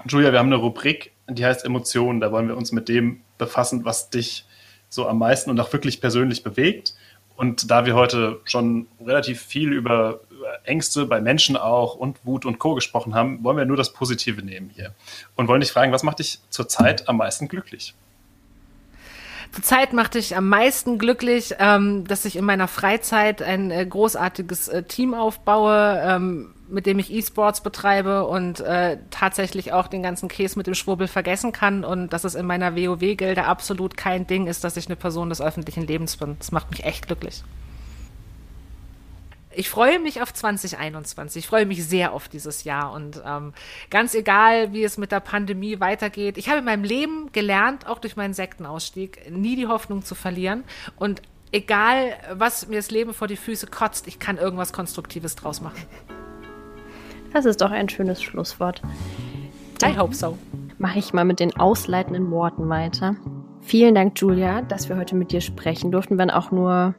Julia, 0.08 0.32
wir 0.32 0.38
haben 0.38 0.46
eine 0.46 0.56
Rubrik, 0.56 1.12
die 1.28 1.44
heißt 1.44 1.64
Emotionen. 1.64 2.20
Da 2.20 2.30
wollen 2.30 2.48
wir 2.48 2.56
uns 2.56 2.72
mit 2.72 2.88
dem 2.88 3.22
befassen, 3.38 3.84
was 3.84 4.10
dich 4.10 4.46
so 4.88 5.08
am 5.08 5.18
meisten 5.18 5.50
und 5.50 5.58
auch 5.60 5.72
wirklich 5.72 6.00
persönlich 6.00 6.42
bewegt. 6.42 6.94
Und 7.36 7.70
da 7.70 7.84
wir 7.84 7.94
heute 7.94 8.40
schon 8.44 8.86
relativ 9.04 9.42
viel 9.42 9.72
über 9.72 10.20
Ängste 10.64 11.04
bei 11.06 11.20
Menschen 11.20 11.56
auch 11.56 11.94
und 11.94 12.24
Wut 12.24 12.46
und 12.46 12.58
Co. 12.58 12.74
gesprochen 12.74 13.14
haben, 13.14 13.44
wollen 13.44 13.58
wir 13.58 13.66
nur 13.66 13.76
das 13.76 13.92
Positive 13.92 14.42
nehmen 14.42 14.70
hier. 14.74 14.94
Und 15.34 15.48
wollen 15.48 15.60
dich 15.60 15.72
fragen, 15.72 15.92
was 15.92 16.02
macht 16.02 16.20
dich 16.20 16.40
zurzeit 16.48 17.08
am 17.08 17.18
meisten 17.18 17.48
glücklich? 17.48 17.94
Zurzeit 19.56 19.94
macht 19.94 20.16
dich 20.16 20.36
am 20.36 20.50
meisten 20.50 20.98
glücklich, 20.98 21.54
ähm, 21.58 22.06
dass 22.06 22.26
ich 22.26 22.36
in 22.36 22.44
meiner 22.44 22.68
Freizeit 22.68 23.40
ein 23.40 23.70
äh, 23.70 23.86
großartiges 23.86 24.68
äh, 24.68 24.82
Team 24.82 25.14
aufbaue, 25.14 25.98
ähm, 26.04 26.52
mit 26.68 26.84
dem 26.84 26.98
ich 26.98 27.10
E-Sports 27.10 27.62
betreibe 27.62 28.26
und 28.26 28.60
äh, 28.60 28.98
tatsächlich 29.10 29.72
auch 29.72 29.86
den 29.86 30.02
ganzen 30.02 30.28
Käse 30.28 30.58
mit 30.58 30.66
dem 30.66 30.74
Schwurbel 30.74 31.08
vergessen 31.08 31.52
kann 31.52 31.84
und 31.84 32.12
dass 32.12 32.24
es 32.24 32.34
in 32.34 32.44
meiner 32.44 32.76
WoW-Gilde 32.76 33.46
absolut 33.46 33.96
kein 33.96 34.26
Ding 34.26 34.46
ist, 34.46 34.62
dass 34.62 34.76
ich 34.76 34.88
eine 34.88 34.96
Person 34.96 35.30
des 35.30 35.40
öffentlichen 35.40 35.86
Lebens 35.86 36.18
bin. 36.18 36.36
Das 36.38 36.52
macht 36.52 36.70
mich 36.70 36.84
echt 36.84 37.06
glücklich 37.06 37.42
ich 39.56 39.70
freue 39.70 39.98
mich 39.98 40.20
auf 40.22 40.32
2021. 40.32 41.44
Ich 41.44 41.48
freue 41.48 41.66
mich 41.66 41.84
sehr 41.84 42.12
auf 42.12 42.28
dieses 42.28 42.64
Jahr 42.64 42.92
und 42.92 43.22
ähm, 43.24 43.52
ganz 43.90 44.14
egal, 44.14 44.72
wie 44.72 44.84
es 44.84 44.98
mit 44.98 45.12
der 45.12 45.20
Pandemie 45.20 45.80
weitergeht. 45.80 46.36
Ich 46.38 46.48
habe 46.48 46.58
in 46.58 46.64
meinem 46.64 46.84
Leben 46.84 47.32
gelernt, 47.32 47.86
auch 47.86 47.98
durch 47.98 48.16
meinen 48.16 48.34
Sektenausstieg, 48.34 49.30
nie 49.30 49.56
die 49.56 49.66
Hoffnung 49.66 50.04
zu 50.04 50.14
verlieren 50.14 50.64
und 50.96 51.22
egal, 51.52 52.12
was 52.32 52.68
mir 52.68 52.76
das 52.76 52.90
Leben 52.90 53.14
vor 53.14 53.28
die 53.28 53.36
Füße 53.36 53.66
kotzt, 53.68 54.06
ich 54.06 54.18
kann 54.18 54.36
irgendwas 54.36 54.72
Konstruktives 54.72 55.36
draus 55.36 55.60
machen. 55.60 55.82
Das 57.32 57.44
ist 57.44 57.60
doch 57.60 57.70
ein 57.70 57.88
schönes 57.88 58.22
Schlusswort. 58.22 58.82
I 59.82 59.96
hope 59.98 60.14
so. 60.14 60.38
Mache 60.78 60.98
ich 60.98 61.12
mal 61.12 61.24
mit 61.24 61.40
den 61.40 61.56
ausleitenden 61.56 62.30
Worten 62.30 62.68
weiter. 62.68 63.16
Vielen 63.66 63.96
Dank, 63.96 64.20
Julia, 64.20 64.62
dass 64.62 64.88
wir 64.88 64.96
heute 64.96 65.16
mit 65.16 65.32
dir 65.32 65.40
sprechen 65.40 65.90
durften, 65.90 66.18
wenn 66.18 66.30
auch 66.30 66.52
nur 66.52 66.94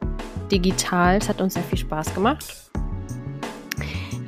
digital. 0.51 1.15
Es 1.15 1.29
hat 1.29 1.39
uns 1.39 1.53
sehr 1.53 1.63
viel 1.63 1.77
Spaß 1.77 2.13
gemacht. 2.13 2.43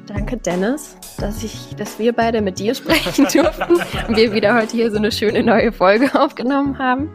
Danke, 0.08 0.38
Dennis, 0.38 0.96
dass, 1.18 1.44
ich, 1.44 1.76
dass 1.76 2.00
wir 2.00 2.14
beide 2.14 2.42
mit 2.42 2.58
dir 2.58 2.74
sprechen 2.74 3.28
durften 3.34 3.74
und 4.08 4.16
wir 4.16 4.32
wieder 4.32 4.56
heute 4.56 4.72
hier 4.72 4.90
so 4.90 4.98
eine 4.98 5.12
schöne 5.12 5.44
neue 5.44 5.74
Folge 5.74 6.10
aufgenommen 6.18 6.80
haben. 6.80 7.10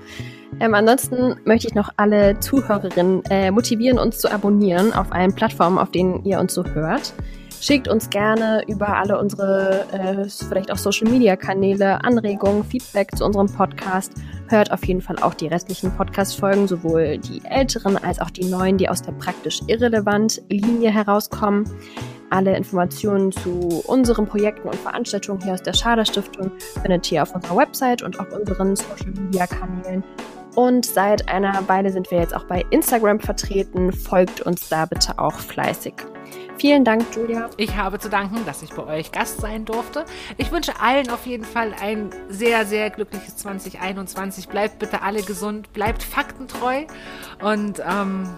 Ähm, 0.60 0.74
ansonsten 0.74 1.36
möchte 1.46 1.68
ich 1.68 1.74
noch 1.74 1.88
alle 1.96 2.38
Zuhörerinnen 2.40 3.22
äh, 3.30 3.50
motivieren, 3.50 3.98
uns 3.98 4.18
zu 4.18 4.30
abonnieren 4.30 4.92
auf 4.92 5.10
allen 5.10 5.34
Plattformen, 5.34 5.78
auf 5.78 5.90
denen 5.90 6.22
ihr 6.26 6.38
uns 6.38 6.52
so 6.52 6.66
hört. 6.66 7.14
Schickt 7.62 7.88
uns 7.88 8.10
gerne 8.10 8.62
über 8.68 8.88
alle 8.88 9.18
unsere, 9.18 9.86
äh, 9.90 10.28
vielleicht 10.28 10.70
auch 10.70 10.76
Social 10.76 11.10
Media 11.10 11.34
Kanäle, 11.34 12.04
Anregungen, 12.04 12.62
Feedback 12.62 13.16
zu 13.16 13.24
unserem 13.24 13.50
Podcast. 13.50 14.12
Hört 14.48 14.72
auf 14.72 14.84
jeden 14.84 15.00
Fall 15.00 15.16
auch 15.20 15.34
die 15.34 15.46
restlichen 15.46 15.90
Podcast-Folgen, 15.96 16.68
sowohl 16.68 17.18
die 17.18 17.42
älteren 17.44 17.96
als 17.96 18.20
auch 18.20 18.30
die 18.30 18.44
neuen, 18.44 18.76
die 18.76 18.88
aus 18.88 19.00
der 19.00 19.12
praktisch 19.12 19.60
irrelevant 19.66 20.42
Linie 20.48 20.90
herauskommen. 20.90 21.64
Alle 22.30 22.56
Informationen 22.56 23.32
zu 23.32 23.82
unseren 23.86 24.26
Projekten 24.26 24.68
und 24.68 24.76
Veranstaltungen 24.76 25.42
hier 25.42 25.54
aus 25.54 25.62
der 25.62 25.72
Schader 25.72 26.04
Stiftung 26.04 26.50
findet 26.82 27.10
ihr 27.10 27.22
auf 27.22 27.34
unserer 27.34 27.56
Website 27.56 28.02
und 28.02 28.18
auf 28.18 28.32
unseren 28.32 28.76
Social 28.76 29.12
Media 29.18 29.46
Kanälen. 29.46 30.02
Und 30.54 30.86
seit 30.86 31.28
einer 31.28 31.68
Weile 31.68 31.90
sind 31.90 32.10
wir 32.10 32.18
jetzt 32.18 32.34
auch 32.34 32.44
bei 32.44 32.64
Instagram 32.70 33.20
vertreten. 33.20 33.92
Folgt 33.92 34.40
uns 34.40 34.68
da 34.68 34.86
bitte 34.86 35.18
auch 35.18 35.34
fleißig. 35.34 35.94
Vielen 36.58 36.84
Dank, 36.84 37.04
Julia. 37.16 37.50
Ich 37.56 37.74
habe 37.76 37.98
zu 37.98 38.08
danken, 38.08 38.46
dass 38.46 38.62
ich 38.62 38.70
bei 38.70 38.86
euch 38.86 39.10
Gast 39.10 39.40
sein 39.40 39.64
durfte. 39.64 40.04
Ich 40.36 40.52
wünsche 40.52 40.80
allen 40.80 41.10
auf 41.10 41.26
jeden 41.26 41.44
Fall 41.44 41.72
ein 41.80 42.10
sehr, 42.28 42.64
sehr 42.64 42.90
glückliches 42.90 43.36
2021. 43.38 44.48
Bleibt 44.48 44.78
bitte 44.78 45.02
alle 45.02 45.22
gesund, 45.22 45.72
bleibt 45.72 46.02
faktentreu 46.02 46.84
und 47.42 47.80
ähm, 47.80 48.28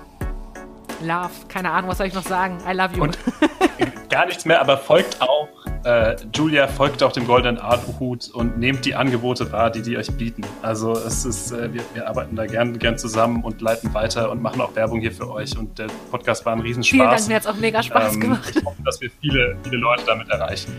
love. 1.02 1.30
Keine 1.48 1.70
Ahnung, 1.70 1.90
was 1.90 1.98
soll 1.98 2.06
ich 2.06 2.14
noch 2.14 2.26
sagen? 2.26 2.58
I 2.66 2.72
love 2.72 2.96
you. 2.96 3.02
Und 3.02 3.18
gar 4.10 4.24
nichts 4.24 4.46
mehr, 4.46 4.60
aber 4.60 4.78
folgt 4.78 5.20
auch 5.20 5.48
äh, 5.86 6.16
Julia 6.34 6.66
folgt 6.66 7.02
auch 7.04 7.12
dem 7.12 7.26
goldenen 7.26 7.58
Arthur-Hut 7.58 8.30
und 8.34 8.58
nehmt 8.58 8.84
die 8.84 8.96
Angebote 8.96 9.52
wahr, 9.52 9.70
die 9.70 9.82
die 9.82 9.96
euch 9.96 10.10
bieten. 10.10 10.42
Also 10.60 10.92
es 10.92 11.24
ist, 11.24 11.52
äh, 11.52 11.72
wir, 11.72 11.82
wir, 11.94 12.08
arbeiten 12.08 12.34
da 12.34 12.46
gern, 12.46 12.78
gern 12.78 12.98
zusammen 12.98 13.44
und 13.44 13.60
leiten 13.60 13.94
weiter 13.94 14.30
und 14.30 14.42
machen 14.42 14.60
auch 14.60 14.74
Werbung 14.74 15.00
hier 15.00 15.12
für 15.12 15.30
euch. 15.30 15.56
Und 15.56 15.78
der 15.78 15.86
Podcast 16.10 16.44
war 16.44 16.54
ein 16.54 16.60
Riesenspaß. 16.60 16.90
Vielen 16.90 17.08
Dank, 17.08 17.28
mir 17.28 17.34
hat 17.36 17.42
es 17.42 17.48
auch 17.48 17.56
mega 17.56 17.82
Spaß 17.82 18.14
ähm, 18.14 18.20
gemacht. 18.20 18.52
Ich 18.56 18.64
hoffe, 18.64 18.82
dass 18.84 19.00
wir 19.00 19.10
viele, 19.20 19.56
viele 19.62 19.76
Leute 19.76 20.02
damit 20.06 20.28
erreichen. 20.28 20.74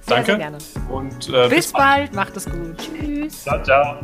Sehr, 0.00 0.16
Danke. 0.16 0.32
Sehr 0.32 0.38
gerne. 0.38 0.58
Und 0.90 1.28
äh, 1.28 1.48
bis, 1.48 1.50
bis 1.50 1.72
bald. 1.72 2.12
bald. 2.12 2.14
Macht 2.14 2.36
es 2.36 2.44
gut. 2.44 2.76
Tschüss. 2.76 3.44
Ciao, 3.44 3.62
ciao. 3.62 3.96